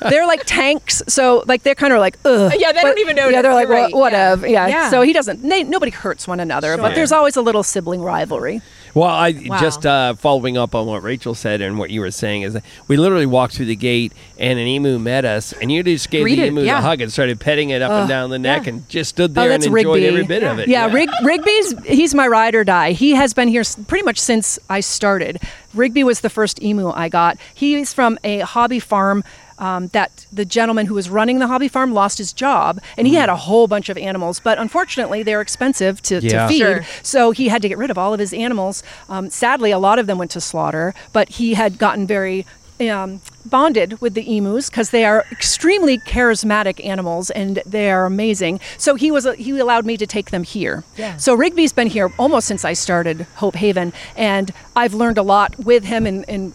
They're 0.00 0.26
like 0.26 0.42
tanks, 0.44 1.02
so 1.08 1.42
like 1.46 1.62
they're 1.62 1.74
kind 1.74 1.92
of 1.92 2.00
like, 2.00 2.18
ugh. 2.24 2.52
Yeah, 2.58 2.72
they 2.72 2.80
But- 2.82 2.88
don't 2.88 2.98
even 2.98 3.16
know. 3.16 3.28
Yeah, 3.28 3.42
they're 3.42 3.54
like, 3.54 3.68
You're 3.68 3.76
right. 3.76 3.94
whatever. 3.94 4.46
Yeah. 4.46 4.66
Yeah. 4.66 4.90
So 4.90 5.02
he 5.02 5.12
doesn't. 5.12 5.42
They, 5.42 5.62
nobody 5.64 5.90
hurts 5.90 6.28
one 6.28 6.38
another, 6.40 6.76
but 6.76 6.94
there's 6.94 7.12
always 7.12 7.36
a 7.36 7.42
little 7.42 7.62
sibling 7.62 8.02
rivalry. 8.02 8.60
Well, 8.94 9.08
I 9.10 9.32
Wow. 9.46 9.58
just 9.60 9.84
uh, 9.84 10.14
following 10.14 10.56
up 10.56 10.74
on 10.74 10.86
what 10.86 11.02
Rachel 11.02 11.34
said 11.34 11.60
and 11.60 11.78
what 11.78 11.90
you 11.90 12.00
were 12.00 12.10
saying 12.10 12.42
is 12.42 12.54
that 12.54 12.64
we 12.88 12.96
literally 12.96 13.26
walked 13.26 13.54
through 13.54 13.66
the 13.66 13.76
gate 13.76 14.12
and 14.38 14.58
an 14.58 14.66
emu 14.66 14.98
met 14.98 15.26
us, 15.26 15.52
and 15.52 15.70
you 15.70 15.82
just 15.82 16.08
gave 16.10 16.22
Greeted, 16.22 16.44
the 16.44 16.48
emu 16.48 16.62
yeah. 16.62 16.78
a 16.78 16.80
hug 16.80 17.02
and 17.02 17.12
started 17.12 17.38
petting 17.38 17.70
it 17.70 17.82
up 17.82 17.90
and 17.90 18.08
down 18.08 18.30
the 18.30 18.38
neck, 18.38 18.62
yeah. 18.64 18.70
and 18.72 18.88
just 18.88 19.10
stood 19.10 19.32
Oh, 19.32 19.34
there 19.42 19.52
and 19.52 19.62
enjoyed 19.64 19.84
Rigby. 19.96 20.06
every 20.06 20.24
bit 20.24 20.42
of 20.42 20.58
it. 20.58 20.68
Yeah, 20.68 20.90
Rig, 20.90 21.10
Rigby's 21.22 21.74
he's 21.84 22.14
my 22.14 22.26
ride 22.26 22.54
or 22.54 22.64
die. 22.64 22.92
He 22.92 23.10
has 23.14 23.34
been 23.34 23.48
here 23.48 23.64
pretty 23.86 24.04
much 24.04 24.18
since 24.18 24.58
I 24.70 24.80
started. 24.80 25.42
Rigby 25.74 26.02
was 26.02 26.20
the 26.20 26.30
first 26.30 26.62
emu 26.62 26.90
I 26.90 27.10
got. 27.10 27.36
He's 27.54 27.92
from 27.92 28.18
a 28.24 28.38
hobby 28.40 28.78
farm. 28.80 29.24
Um, 29.58 29.88
that 29.88 30.26
the 30.30 30.44
gentleman 30.44 30.84
who 30.84 30.92
was 30.94 31.08
running 31.08 31.38
the 31.38 31.46
hobby 31.46 31.68
farm 31.68 31.94
lost 31.94 32.18
his 32.18 32.34
job, 32.34 32.78
and 32.98 33.06
he 33.06 33.14
had 33.14 33.30
a 33.30 33.36
whole 33.36 33.66
bunch 33.66 33.88
of 33.88 33.96
animals. 33.96 34.38
But 34.38 34.58
unfortunately, 34.58 35.22
they're 35.22 35.40
expensive 35.40 36.02
to, 36.02 36.20
Yeah. 36.20 36.42
to 36.42 36.48
feed, 36.48 36.58
Sure. 36.58 36.84
so 37.02 37.30
he 37.30 37.48
had 37.48 37.62
to 37.62 37.68
get 37.70 37.78
rid 37.78 37.90
of 37.90 37.96
all 37.96 38.12
of 38.12 38.20
his 38.20 38.34
animals. 38.34 38.82
Um, 39.08 39.30
sadly, 39.30 39.70
a 39.70 39.78
lot 39.78 39.98
of 39.98 40.06
them 40.06 40.18
went 40.18 40.30
to 40.32 40.42
slaughter, 40.42 40.94
but 41.14 41.30
he 41.30 41.54
had 41.54 41.78
gotten 41.78 42.06
very 42.06 42.44
um, 42.78 43.22
bonded 43.46 43.98
with 44.02 44.12
the 44.12 44.36
emus 44.36 44.68
because 44.68 44.90
they 44.90 45.02
are 45.06 45.24
extremely 45.32 45.96
charismatic 45.96 46.84
animals 46.84 47.30
and 47.30 47.62
they 47.64 47.90
are 47.90 48.04
amazing. 48.04 48.60
So 48.76 48.96
he 48.96 49.10
was 49.10 49.26
he 49.38 49.58
allowed 49.58 49.86
me 49.86 49.96
to 49.96 50.06
take 50.06 50.30
them 50.30 50.42
here. 50.42 50.84
Yeah. 50.98 51.16
So 51.16 51.32
Rigby's 51.34 51.72
been 51.72 51.86
here 51.86 52.12
almost 52.18 52.46
since 52.46 52.66
I 52.66 52.74
started 52.74 53.26
Hope 53.36 53.56
Haven, 53.56 53.94
and 54.14 54.52
I've 54.76 54.92
learned 54.92 55.16
a 55.16 55.22
lot 55.22 55.58
with 55.58 55.84
him 55.84 56.04
and. 56.06 56.52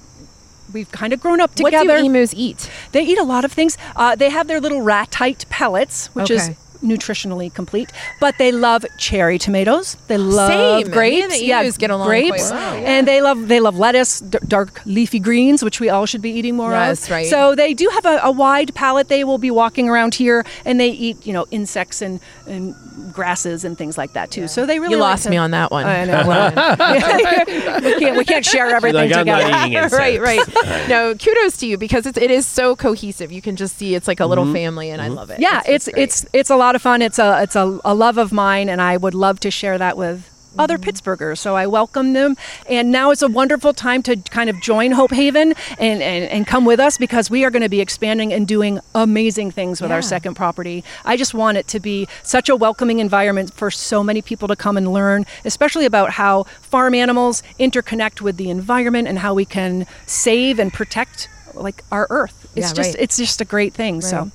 We've 0.74 0.92
kind 0.92 1.14
of 1.14 1.20
grown 1.22 1.40
up 1.42 1.56
together. 1.56 1.88
What 1.88 2.00
do 2.00 2.06
emus 2.06 2.34
eat? 2.36 2.70
They 2.92 3.04
eat 3.04 3.18
a 3.18 3.24
lot 3.24 3.46
of 3.46 3.52
things. 3.52 3.78
Uh, 3.96 4.16
they 4.16 4.30
have 4.30 4.48
their 4.48 4.60
little 4.60 4.82
ratite 4.82 5.48
pellets, 5.50 6.08
which 6.16 6.32
is 6.32 6.52
nutritionally 6.82 7.54
complete. 7.54 7.92
But 8.20 8.38
they 8.40 8.52
love 8.52 8.84
cherry 8.98 9.38
tomatoes. 9.38 9.98
They 10.08 10.18
love 10.18 10.84
Same. 10.84 10.92
Grapes. 10.92 11.38
the 11.40 11.46
yeah, 11.46 11.70
get 11.78 11.92
along 11.92 12.08
grapes. 12.08 12.50
quite 12.50 12.52
well, 12.60 12.76
yeah. 12.80 12.90
And 12.90 13.08
they 13.08 13.22
love 13.22 13.48
they 13.48 13.60
love 13.60 13.78
lettuce, 13.78 14.20
d- 14.20 14.40
dark 14.48 14.82
leafy 14.86 15.20
greens, 15.20 15.64
which 15.64 15.80
we 15.80 15.90
all 15.90 16.06
should 16.08 16.22
be 16.24 16.32
eating 16.32 16.56
more 16.56 16.72
Yes, 16.72 17.06
of. 17.06 17.12
right. 17.12 17.28
So 17.28 17.54
they 17.56 17.74
do 17.76 17.88
have 17.94 18.06
a, 18.06 18.20
a 18.24 18.32
wide 18.32 18.74
palate. 18.74 19.10
They 19.10 19.24
will 19.24 19.38
be 19.38 19.52
walking 19.52 19.90
around 19.90 20.16
here, 20.16 20.44
and 20.66 20.80
they 20.80 20.90
eat 20.90 21.26
you 21.26 21.34
know 21.34 21.46
insects 21.52 22.02
and 22.02 22.20
and 22.47 22.75
grasses 23.13 23.63
and 23.63 23.77
things 23.77 23.97
like 23.97 24.13
that 24.13 24.32
too. 24.32 24.47
So 24.47 24.65
they 24.65 24.80
really 24.80 24.93
You 24.93 24.99
like 24.99 25.12
lost 25.12 25.23
to- 25.23 25.30
me 25.30 25.38
on 25.38 25.51
that 25.51 25.71
one. 25.71 25.86
I 25.86 26.06
know. 26.06 26.21
we 27.82 27.99
can't 27.99 28.17
we 28.17 28.25
can't 28.25 28.45
share 28.45 28.67
everything 28.67 29.10
like, 29.10 29.17
I'm 29.17 29.25
not 29.25 29.41
together. 29.41 29.67
eating 29.67 29.97
right, 29.97 30.21
right. 30.21 30.89
No, 30.89 31.15
kudos 31.15 31.58
to 31.58 31.67
you 31.67 31.77
because 31.77 32.06
it's, 32.06 32.17
it 32.17 32.32
is 32.32 32.45
so 32.45 32.75
cohesive. 32.75 33.32
You 33.32 33.41
can 33.41 33.56
just 33.56 33.77
see 33.77 33.95
it's 33.95 34.08
like 34.08 34.19
a 34.19 34.25
little 34.25 34.45
mm-hmm. 34.45 34.54
family, 34.54 34.89
and 34.89 35.01
I 35.01 35.08
mm-hmm. 35.08 35.15
love 35.15 35.30
it. 35.30 35.39
yeah 35.39 35.62
it's 35.65 35.88
great. 35.88 36.04
it's 36.04 36.25
it's 36.34 36.49
a 36.49 36.56
lot 36.56 36.75
of 36.75 36.82
fun 36.82 37.01
it's 37.01 37.19
a 37.19 37.41
it's 37.41 37.56
a, 37.56 37.80
a 37.84 37.93
love 37.93 38.17
of 38.17 38.32
mine 38.32 38.69
and 38.69 38.82
i 38.82 38.97
would 38.97 39.13
love 39.13 39.39
to 39.41 39.51
share 39.51 39.77
that 39.77 39.97
with 39.97 40.31
other 40.58 40.78
mm-hmm. 40.78 40.90
pittsburghers 40.90 41.38
so 41.38 41.56
i 41.56 41.66
welcome 41.66 42.14
them. 42.14 42.36
And 42.68 42.92
now 42.92 43.12
it's 43.12 43.22
a 43.22 43.28
wonderful 43.28 43.74
time 43.74 44.04
to 44.04 44.16
kind 44.18 44.50
of 44.50 44.60
join 44.62 44.92
hope 44.92 45.12
haven 45.12 45.54
and, 45.80 46.02
and, 46.02 46.26
and 46.26 46.46
come 46.48 46.66
with 46.66 46.80
us 46.80 46.98
because 46.98 47.30
we 47.30 47.44
are 47.46 47.50
going 47.50 47.62
to 47.62 47.70
be 47.70 47.82
expanding 47.82 48.34
and 48.34 48.48
doing 48.48 48.80
amazing 48.94 49.52
things 49.52 49.82
with 49.82 49.90
Yeah. 49.90 49.96
our 49.96 50.02
second 50.02 50.36
property. 50.36 50.84
I 51.06 51.18
just 51.18 51.34
want 51.34 51.58
it 51.58 51.68
to 51.70 51.80
be 51.80 52.08
such 52.24 52.50
a 52.50 52.56
welcoming 52.56 53.00
environment 53.00 53.54
for 53.54 53.72
so 53.72 54.04
many 54.04 54.22
people 54.22 54.48
to 54.48 54.56
come 54.56 54.78
and 54.78 54.92
learn 54.92 55.26
especially 55.46 55.86
about 55.86 56.12
how 56.12 56.44
farm 56.62 56.94
animals 56.94 57.42
interconnect 57.60 58.22
with 58.22 58.38
the 58.38 58.50
environment 58.50 59.08
and 59.08 59.20
how 59.20 59.34
we 59.34 59.46
can 59.46 59.86
save 60.06 60.60
and 60.60 60.72
protect 60.74 61.30
like 61.54 61.84
our 61.92 62.08
earth. 62.10 62.50
It's 62.56 62.70
Yeah, 62.70 62.74
just 62.74 62.94
right. 62.96 63.04
it's 63.04 63.18
just 63.18 63.42
a 63.42 63.46
great 63.46 63.74
thing 63.74 64.02
so 64.02 64.32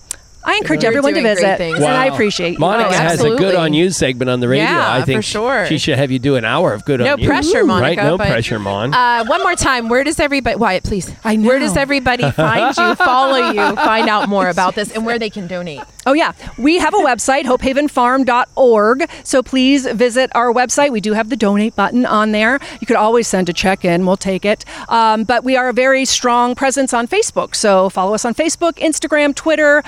I 0.47 0.57
encourage 0.57 0.83
You're 0.85 0.91
everyone 0.93 1.15
to 1.15 1.23
visit, 1.23 1.59
things. 1.59 1.77
and 1.77 1.85
I 1.85 2.09
Wow. 2.09 2.15
appreciate 2.15 2.53
you. 2.53 2.59
Monica 2.59 2.89
Oh, 2.91 2.93
has 2.93 3.23
a 3.23 3.31
good 3.35 3.55
on 3.57 3.73
you 3.75 3.91
segment 3.91 4.31
on 4.31 4.41
the 4.41 4.49
radio. 4.49 4.65
Yeah, 4.65 4.93
I 4.93 5.01
for 5.01 5.07
think 5.07 5.25
sure. 5.25 5.67
she 5.67 5.77
should 5.77 5.99
have 5.99 6.11
you 6.11 6.19
do 6.21 6.37
an 6.37 6.45
hour 6.45 6.73
of 6.73 6.85
good 6.85 7.01
No 7.01 7.15
on 7.15 7.19
you. 7.19 7.27
No 7.27 7.33
pressure, 7.33 7.59
Right? 7.65 7.67
Monica, 7.67 8.03
No 8.05 8.17
but- 8.19 8.29
pressure, 8.29 8.59
Mon. 8.59 8.95
Uh, 8.95 9.25
one 9.25 9.43
more 9.43 9.55
time, 9.57 9.89
where 9.89 10.05
does 10.05 10.21
everybody, 10.21 10.57
Wyatt, 10.57 10.85
please? 10.85 11.11
I 11.25 11.37
know. 11.37 11.49
Where 11.49 11.59
does 11.59 11.77
everybody 11.77 12.31
find 12.31 12.77
you, 12.77 12.95
follow 12.95 13.51
you, 13.51 13.75
find 13.77 14.09
out 14.09 14.29
more 14.29 14.49
about 14.49 14.75
this, 14.77 14.91
and 14.93 15.05
where 15.05 15.19
they 15.19 15.31
can 15.31 15.47
donate? 15.49 15.81
Oh, 16.09 16.13
yeah. 16.13 16.33
We 16.57 16.79
have 16.79 16.95
a 16.95 16.99
website, 16.99 17.45
hopehavenfarm.org. 17.47 19.09
So 19.25 19.43
please 19.43 19.87
visit 19.87 20.31
our 20.35 20.53
website. 20.53 20.91
We 20.93 21.01
do 21.01 21.15
have 21.15 21.31
the 21.31 21.37
donate 21.37 21.75
button 21.75 22.07
on 22.07 22.31
there. 22.33 22.61
You 22.81 22.87
could 22.87 22.97
always 22.97 23.27
send 23.27 23.49
a 23.49 23.53
check 23.53 23.85
in, 23.85 24.07
we'll 24.07 24.17
take 24.17 24.45
it. 24.45 24.65
Um, 24.89 25.25
but 25.25 25.43
we 25.43 25.57
are 25.57 25.69
a 25.69 25.73
very 25.73 26.05
strong 26.05 26.55
presence 26.55 26.95
on 26.95 27.09
Facebook. 27.09 27.55
So 27.57 27.89
follow 27.89 28.15
us 28.15 28.25
on 28.25 28.35
Facebook, 28.35 28.75
Instagram, 28.75 29.35
Twitter, 29.35 29.83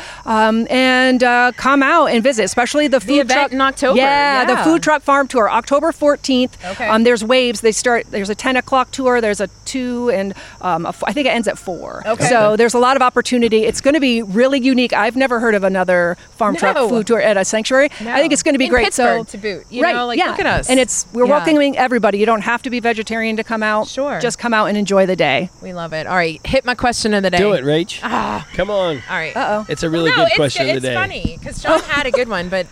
um, 0.49 0.67
and 0.71 1.23
uh, 1.23 1.53
come 1.57 1.83
out 1.83 2.07
and 2.07 2.23
visit, 2.23 2.45
especially 2.45 2.89
the 2.89 3.01
food 3.01 3.21
event 3.21 3.31
truck 3.31 3.53
in 3.53 3.61
October, 3.61 3.99
Yeah, 3.99 4.45
the 4.45 4.57
food 4.65 4.83
truck 4.83 5.03
farm 5.03 5.29
tour, 5.29 5.51
October 5.51 5.93
14th. 5.93 6.53
Okay. 6.73 6.89
Um, 6.89 7.05
there's 7.05 7.25
waves. 7.25 7.61
They 7.61 7.73
start, 7.73 8.07
there's 8.11 8.31
a 8.31 8.35
10 8.35 8.57
o'clock 8.57 8.91
tour, 8.91 9.21
there's 9.21 9.41
a 9.41 9.49
2, 9.65 10.11
and 10.11 10.35
um, 10.61 10.87
a 10.87 10.91
f- 10.91 11.05
I 11.07 11.13
think 11.13 11.27
it 11.27 11.31
ends 11.31 11.47
at 11.49 11.59
4. 11.59 12.03
Okay. 12.07 12.25
So 12.29 12.57
there's 12.57 12.75
a 12.75 12.79
lot 12.79 12.97
of 12.97 13.03
opportunity. 13.03 13.65
It's 13.65 13.81
going 13.81 13.95
to 13.95 14.01
be 14.01 14.23
really 14.23 14.59
unique. 14.61 14.93
I've 14.93 15.17
never 15.17 15.41
heard 15.41 15.55
of 15.55 15.65
another 15.65 16.17
farm 16.37 16.57
truck 16.57 16.77
food 16.89 17.07
tour 17.07 17.21
at 17.21 17.37
a 17.37 17.45
sanctuary. 17.45 17.91
I 18.01 18.21
think 18.21 18.33
it's 18.33 18.43
going 18.43 18.55
to 18.55 18.59
be 18.59 18.65
In 18.67 18.71
great. 18.71 18.85
Pittsburgh, 18.87 19.27
so 19.29 19.33
to 19.33 19.39
boot, 19.39 19.67
you 19.71 19.83
right, 19.83 19.95
know, 19.95 20.07
like, 20.07 20.19
yeah. 20.19 20.31
look 20.31 20.41
at 20.41 20.47
us. 20.47 20.69
And 20.71 20.81
it's 20.81 21.07
we're 21.13 21.25
Yeah. 21.27 21.31
welcoming 21.31 21.77
everybody. 21.79 22.19
You 22.19 22.27
don't 22.27 22.43
have 22.43 22.63
to 22.63 22.71
be 22.71 22.81
vegetarian 22.81 23.37
to 23.37 23.45
come 23.45 23.63
out. 23.63 23.89
Sure. 23.89 24.19
Just 24.21 24.39
come 24.39 24.53
out 24.55 24.67
and 24.67 24.77
enjoy 24.77 25.07
the 25.07 25.17
day. 25.17 25.51
We 25.63 25.73
love 25.73 25.93
it. 25.93 26.07
All 26.07 26.17
right, 26.17 26.41
hit 26.47 26.65
my 26.65 26.75
question 26.75 27.15
of 27.15 27.23
the 27.23 27.31
day. 27.31 27.39
do 27.39 27.53
it, 27.53 27.65
Rach. 27.65 28.01
Ah. 28.03 28.47
Come 28.55 28.71
on. 28.71 28.97
All 29.09 29.17
right. 29.17 29.37
Uh 29.37 29.47
oh. 29.61 29.67
It's 29.69 29.83
a 29.83 29.91
really 29.91 30.11
no, 30.11 30.17
good 30.17 30.27
it's, 30.29 30.37
question 30.37 30.67
it's 30.67 30.77
of 30.79 30.83
the 30.83 30.89
day. 30.89 30.95
funny 30.95 31.37
because 31.39 31.61
Sean 31.63 31.81
had 31.81 32.07
a 32.07 32.11
good 32.11 32.29
one, 32.29 32.49
but 32.49 32.67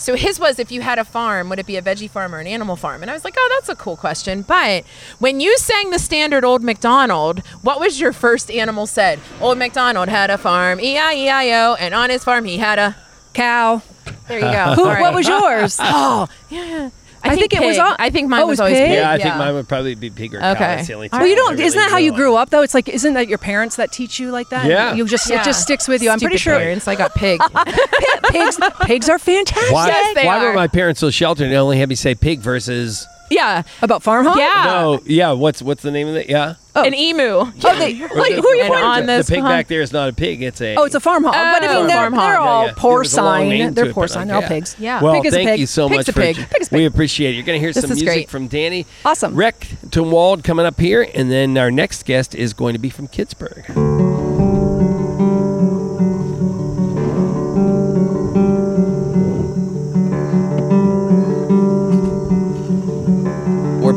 so 0.00 0.16
his 0.16 0.40
was 0.40 0.58
if 0.58 0.72
you 0.72 0.80
had 0.80 0.98
a 0.98 1.04
farm, 1.04 1.48
would 1.48 1.58
it 1.58 1.66
be 1.66 1.76
a 1.76 1.82
veggie 1.82 2.10
farm 2.10 2.34
or 2.34 2.38
an 2.38 2.46
animal 2.46 2.74
farm? 2.76 3.02
And 3.02 3.10
I 3.10 3.14
was 3.14 3.24
like, 3.24 3.34
oh, 3.36 3.48
that's 3.56 3.68
a 3.68 3.76
cool 3.76 3.96
question. 3.96 4.42
But 4.42 4.84
when 5.18 5.40
you 5.40 5.56
sang 5.58 5.90
the 5.90 5.98
standard 5.98 6.44
Old 6.44 6.62
MacDonald, 6.62 7.40
what 7.62 7.78
was 7.78 8.00
your 8.00 8.12
first 8.12 8.50
animal 8.50 8.86
said? 8.86 9.20
Old 9.40 9.58
MacDonald 9.58 10.08
had 10.08 10.30
a 10.30 10.38
farm, 10.38 10.80
E 10.80 10.98
I 10.98 11.12
E 11.14 11.28
I 11.28 11.50
O, 11.66 11.74
and 11.74 11.94
on 11.94 12.10
his 12.10 12.24
farm 12.24 12.44
he 12.44 12.58
had 12.58 12.78
a. 12.78 12.96
Cow. 13.32 13.80
There 14.26 14.38
you 14.38 14.52
go. 14.52 14.74
Who, 14.74 14.86
right. 14.86 15.00
What 15.00 15.14
was 15.14 15.28
yours? 15.28 15.78
Oh, 15.82 16.26
yeah. 16.48 16.90
I, 17.22 17.30
I 17.32 17.36
think 17.36 17.52
it 17.52 17.60
was 17.60 17.76
pig. 17.76 17.80
all- 17.84 17.96
I 17.98 18.10
think 18.10 18.28
mine 18.28 18.40
Oh, 18.40 18.44
it 18.44 18.46
was 18.46 18.50
was 18.54 18.60
always 18.60 18.78
pig? 18.78 18.88
pig. 18.88 18.96
Yeah, 18.98 19.10
I 19.10 19.18
think 19.18 19.36
mine 19.36 19.54
would 19.54 19.68
probably 19.68 19.94
be 19.94 20.10
pig 20.10 20.34
or 20.34 20.40
cow. 20.40 20.52
Okay. 20.52 20.58
That's 20.60 20.88
the 20.88 20.94
only 20.94 21.08
Well, 21.12 21.20
Well, 21.20 21.28
you 21.28 21.36
don't. 21.36 21.52
really 21.52 21.64
isn't 21.64 21.78
that 21.78 21.90
how 21.90 21.98
you 21.98 22.10
grew 22.12 22.20
grew 22.30 22.36
up 22.36 22.50
though? 22.50 22.62
It's 22.62 22.74
like, 22.74 22.88
isn't 22.88 23.14
that 23.14 23.28
your 23.28 23.38
parents 23.38 23.76
that 23.76 23.92
teach 23.92 24.18
you 24.18 24.30
like 24.30 24.48
that? 24.50 24.66
Yeah. 24.66 24.94
You 24.94 25.04
just 25.06 25.28
Yeah. 25.28 25.40
it 25.40 25.44
just 25.44 25.62
sticks 25.62 25.86
with 25.88 26.02
you. 26.02 26.10
I'm 26.10 26.18
pretty 26.18 26.36
Stupid 26.38 26.42
sure 26.52 26.58
parents. 26.58 26.88
I 26.88 26.94
got 26.96 27.14
pig. 27.14 27.40
pigs 28.30 28.58
pigs 28.82 29.08
are 29.08 29.18
fantastic. 29.18 29.72
Why, 29.72 29.86
Yes, 29.88 30.14
they 30.14 30.26
why 30.26 30.42
were 30.44 30.52
my 30.54 30.68
parents 30.68 31.00
so 31.00 31.10
sheltered 31.10 31.46
and 31.48 31.54
only 31.56 31.78
had 31.78 31.88
me 31.88 31.94
say 31.94 32.14
pig 32.14 32.40
versus 32.40 33.06
yeah. 33.30 33.62
About 33.82 34.02
farm 34.02 34.26
home? 34.26 34.38
Yeah. 34.38 34.62
no? 34.66 35.00
Yeah, 35.06 35.32
what's 35.32 35.62
what's 35.62 35.82
the 35.82 35.90
name 35.90 36.08
of 36.08 36.16
it? 36.16 36.28
Yeah, 36.28 36.54
oh. 36.76 36.84
An 36.84 36.94
emu. 36.94 37.22
Oh, 37.22 37.52
they, 37.62 37.94
like, 37.94 38.32
who 38.34 38.46
are 38.48 38.54
you 38.54 38.62
And 38.62 38.68
farming 38.68 38.84
on 38.84 39.00
to? 39.02 39.06
this 39.06 39.26
the 39.26 39.32
pig 39.34 39.40
farm- 39.42 39.52
back 39.52 39.66
there 39.68 39.80
is 39.80 39.92
not 39.92 40.08
a 40.08 40.12
pig. 40.12 40.42
It's 40.42 40.60
a 40.60 40.74
Oh, 40.76 40.84
it's 40.84 40.94
a 40.94 41.00
farm 41.00 41.24
hog. 41.24 41.32
but 41.32 41.62
I 41.64 41.68
Oh, 41.74 41.78
mean, 41.80 41.86
they're, 41.88 41.96
farm 41.96 42.12
hog. 42.12 42.22
they're 42.22 42.32
Yeah, 42.32 42.38
all 42.38 42.66
yeah. 42.66 42.72
There's 42.72 43.14
a 43.14 43.22
long 43.22 43.40
porcine. 43.42 43.48
name 43.48 43.74
They're 43.74 43.84
to 43.84 43.90
it, 43.90 43.94
but 43.94 44.00
porcine. 44.00 44.26
They're 44.26 44.36
all 44.36 44.42
yeah. 44.42 44.48
pigs. 44.48 44.76
Yeah. 44.78 45.02
Well, 45.02 45.14
Pig 45.14 45.26
is 45.26 45.32
a 45.32 45.36
thank 45.36 45.48
pig. 45.50 45.60
you 45.60 45.66
so 45.66 45.88
Pig's 45.88 45.96
much 45.98 46.08
a 46.08 46.12
for 46.12 46.20
pig. 46.20 46.36
jo- 46.36 46.44
Pig's 46.50 46.72
a 46.72 46.74
We 46.76 46.84
appreciate 46.86 47.30
it. 47.30 47.34
You're 47.36 47.44
going 47.46 47.56
to 47.56 47.60
hear 47.60 47.72
This 47.72 47.82
some 47.82 47.92
is 47.92 47.98
music 48.02 48.06
great. 48.14 48.30
from 48.30 48.48
Danny. 48.48 48.86
Awesome. 49.04 49.34
Rick 49.34 49.68
Tumwald 49.88 50.44
coming 50.44 50.66
up 50.66 50.78
here, 50.78 51.06
and 51.14 51.30
then 51.30 51.56
our 51.58 51.70
next 51.70 52.04
guest 52.04 52.34
is 52.34 52.52
going 52.52 52.72
to 52.74 52.78
be 52.78 52.90
from 52.90 53.08
Pittsburgh. 53.08 53.64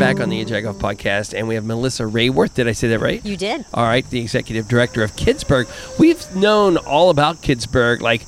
Back 0.04 0.20
on 0.20 0.28
the 0.28 0.44
Jagoff 0.44 0.80
podcast, 0.80 1.34
and 1.34 1.48
we 1.48 1.56
have 1.56 1.64
Melissa 1.64 2.04
Rayworth. 2.04 2.56
Did 2.56 2.68
I 2.68 2.74
say 2.74 2.90
that 2.90 3.00
right? 3.00 3.24
You 3.26 3.38
did. 3.38 3.64
All 3.74 3.86
right, 3.86 4.08
the 4.10 4.20
executive 4.20 4.68
director 4.68 5.02
of 5.02 5.16
Kidsburgh. 5.16 5.66
We've 5.98 6.36
known 6.36 6.76
all 6.76 7.10
about 7.10 7.42
Kidsburgh, 7.42 8.02
like 8.02 8.26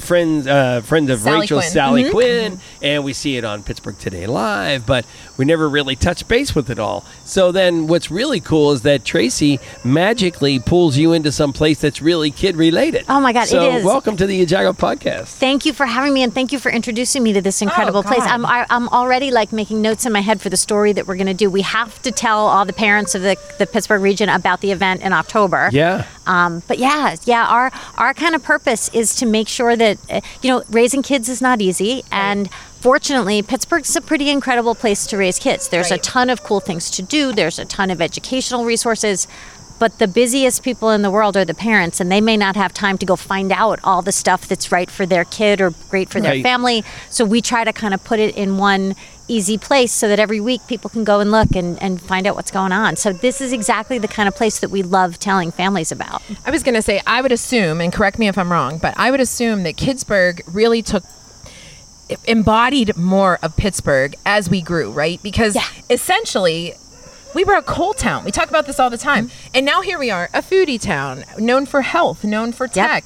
friends, 0.00 0.46
uh, 0.46 0.80
friend 0.82 1.08
of 1.10 1.20
Sally 1.20 1.40
Rachel, 1.40 1.58
Quinn. 1.60 1.70
Sally 1.70 2.04
Mhm. 2.04 2.10
Quinn, 2.10 2.60
and 2.82 3.04
we 3.04 3.12
see 3.12 3.36
it 3.36 3.44
on 3.44 3.62
Pittsburgh 3.62 3.98
Today 3.98 4.26
Live, 4.26 4.86
but 4.86 5.04
we 5.36 5.44
never 5.44 5.68
really 5.68 5.96
touch 5.96 6.26
base 6.28 6.54
with 6.54 6.70
it 6.70 6.78
all. 6.78 7.04
So 7.24 7.52
then, 7.52 7.86
what's 7.86 8.10
really 8.10 8.40
cool 8.40 8.72
is 8.72 8.82
that 8.82 9.04
Tracy 9.04 9.60
magically 9.84 10.58
pulls 10.58 10.96
you 10.96 11.12
into 11.12 11.32
some 11.32 11.52
place 11.52 11.78
that's 11.80 12.02
really 12.02 12.30
kid 12.30 12.56
related. 12.56 13.04
Oh 13.08 13.20
my 13.20 13.32
God, 13.32 13.46
so 13.46 13.76
is. 13.76 13.84
welcome 13.84 14.16
to 14.16 14.26
the 14.26 14.36
Jago 14.36 14.72
podcast. 14.72 15.28
Thank 15.28 15.64
you 15.64 15.72
for 15.72 15.86
having 15.86 16.12
me, 16.12 16.22
and 16.22 16.34
thank 16.34 16.52
you 16.52 16.58
for 16.58 16.70
introducing 16.70 17.22
me 17.22 17.32
to 17.32 17.40
this 17.40 17.62
incredible 17.62 18.02
place. 18.02 18.22
I'm 18.22 18.44
I, 18.44 18.66
I'm 18.70 18.88
already 18.88 19.30
like 19.30 19.52
making 19.52 19.80
notes 19.82 20.04
in 20.06 20.12
my 20.12 20.20
head 20.20 20.40
for 20.40 20.48
the 20.50 20.56
story 20.56 20.92
that 20.92 21.06
we're 21.06 21.16
going 21.16 21.26
to 21.28 21.34
do. 21.34 21.48
We 21.50 21.62
have 21.62 22.00
to 22.02 22.10
tell 22.10 22.46
all 22.46 22.64
the 22.64 22.72
parents 22.72 23.14
of 23.14 23.22
the 23.22 23.36
the 23.58 23.66
Pittsburgh 23.66 24.02
region 24.02 24.28
about 24.28 24.60
the 24.60 24.72
event 24.72 25.02
in 25.02 25.12
October. 25.12 25.70
Yeah. 25.72 26.04
Um, 26.26 26.62
but 26.66 26.78
yeah, 26.78 27.14
yeah, 27.24 27.46
our 27.46 27.70
our 27.96 28.12
kind 28.12 28.34
of 28.34 28.42
purpose 28.42 28.90
is 28.92 29.14
to 29.16 29.26
make 29.26 29.46
sure 29.48 29.75
that 29.76 29.98
uh, 30.10 30.20
you 30.42 30.50
know 30.50 30.64
raising 30.70 31.02
kids 31.02 31.28
is 31.28 31.40
not 31.40 31.60
easy, 31.60 32.02
and 32.10 32.50
fortunately, 32.80 33.42
Pittsburgh's 33.42 33.94
a 33.96 34.00
pretty 34.00 34.30
incredible 34.30 34.74
place 34.74 35.06
to 35.08 35.16
raise 35.16 35.38
kids. 35.38 35.68
There's 35.68 35.90
a 35.90 35.98
ton 35.98 36.30
of 36.30 36.42
cool 36.42 36.60
things 36.60 36.90
to 36.92 37.02
do. 37.02 37.32
There's 37.32 37.58
a 37.58 37.64
ton 37.64 37.90
of 37.90 38.00
educational 38.00 38.64
resources. 38.64 39.26
But 39.78 39.98
the 39.98 40.08
busiest 40.08 40.62
people 40.62 40.88
in 40.88 41.02
the 41.02 41.10
world 41.10 41.36
are 41.36 41.44
the 41.44 41.52
parents, 41.52 42.00
and 42.00 42.10
they 42.10 42.22
may 42.22 42.36
not 42.38 42.56
have 42.56 42.72
time 42.72 42.96
to 42.96 43.04
go 43.04 43.14
find 43.14 43.52
out 43.52 43.78
all 43.84 44.00
the 44.00 44.10
stuff 44.12 44.48
that's 44.48 44.72
right 44.72 44.90
for 44.90 45.04
their 45.04 45.24
kid 45.24 45.60
or 45.60 45.72
great 45.90 46.08
for 46.08 46.18
their 46.18 46.42
family. 46.42 46.82
So 47.10 47.26
we 47.26 47.42
try 47.42 47.62
to 47.62 47.74
kind 47.74 47.92
of 47.92 48.02
put 48.02 48.18
it 48.18 48.34
in 48.36 48.56
one 48.56 48.94
easy 49.28 49.58
place 49.58 49.92
so 49.92 50.08
that 50.08 50.18
every 50.20 50.40
week 50.40 50.60
people 50.68 50.88
can 50.88 51.02
go 51.04 51.20
and 51.20 51.30
look 51.30 51.54
and, 51.56 51.80
and 51.82 52.00
find 52.00 52.26
out 52.26 52.36
what's 52.36 52.50
going 52.50 52.72
on. 52.72 52.96
So 52.96 53.12
this 53.12 53.40
is 53.40 53.52
exactly 53.52 53.98
the 53.98 54.08
kind 54.08 54.28
of 54.28 54.34
place 54.36 54.60
that 54.60 54.70
we 54.70 54.82
love 54.82 55.18
telling 55.18 55.50
families 55.50 55.90
about. 55.90 56.22
I 56.44 56.50
was 56.50 56.62
going 56.62 56.74
to 56.76 56.82
say, 56.82 57.00
I 57.06 57.20
would 57.22 57.32
assume, 57.32 57.80
and 57.80 57.92
correct 57.92 58.18
me 58.18 58.28
if 58.28 58.38
I'm 58.38 58.52
wrong, 58.52 58.78
but 58.78 58.94
I 58.96 59.10
would 59.10 59.20
assume 59.20 59.64
that 59.64 59.76
Kidsburgh 59.76 60.42
really 60.52 60.80
took 60.82 61.02
embodied 62.26 62.96
more 62.96 63.38
of 63.42 63.56
Pittsburgh 63.56 64.14
as 64.24 64.48
we 64.48 64.62
grew, 64.62 64.90
right? 64.90 65.20
Because 65.22 65.56
Yeah. 65.56 65.64
essentially 65.90 66.74
we 67.34 67.42
were 67.44 67.54
a 67.56 67.62
coal 67.62 67.92
town. 67.94 68.24
We 68.24 68.30
talk 68.30 68.48
about 68.48 68.66
this 68.66 68.78
all 68.78 68.90
the 68.90 68.96
time. 68.96 69.26
Mm-hmm. 69.28 69.48
And 69.54 69.66
now 69.66 69.80
here 69.82 69.98
we 69.98 70.10
are, 70.10 70.30
a 70.32 70.40
foodie 70.40 70.80
town, 70.80 71.24
known 71.36 71.66
for 71.66 71.82
health, 71.82 72.22
known 72.24 72.52
for 72.52 72.66
Yep. 72.66 72.72
tech. 72.74 73.04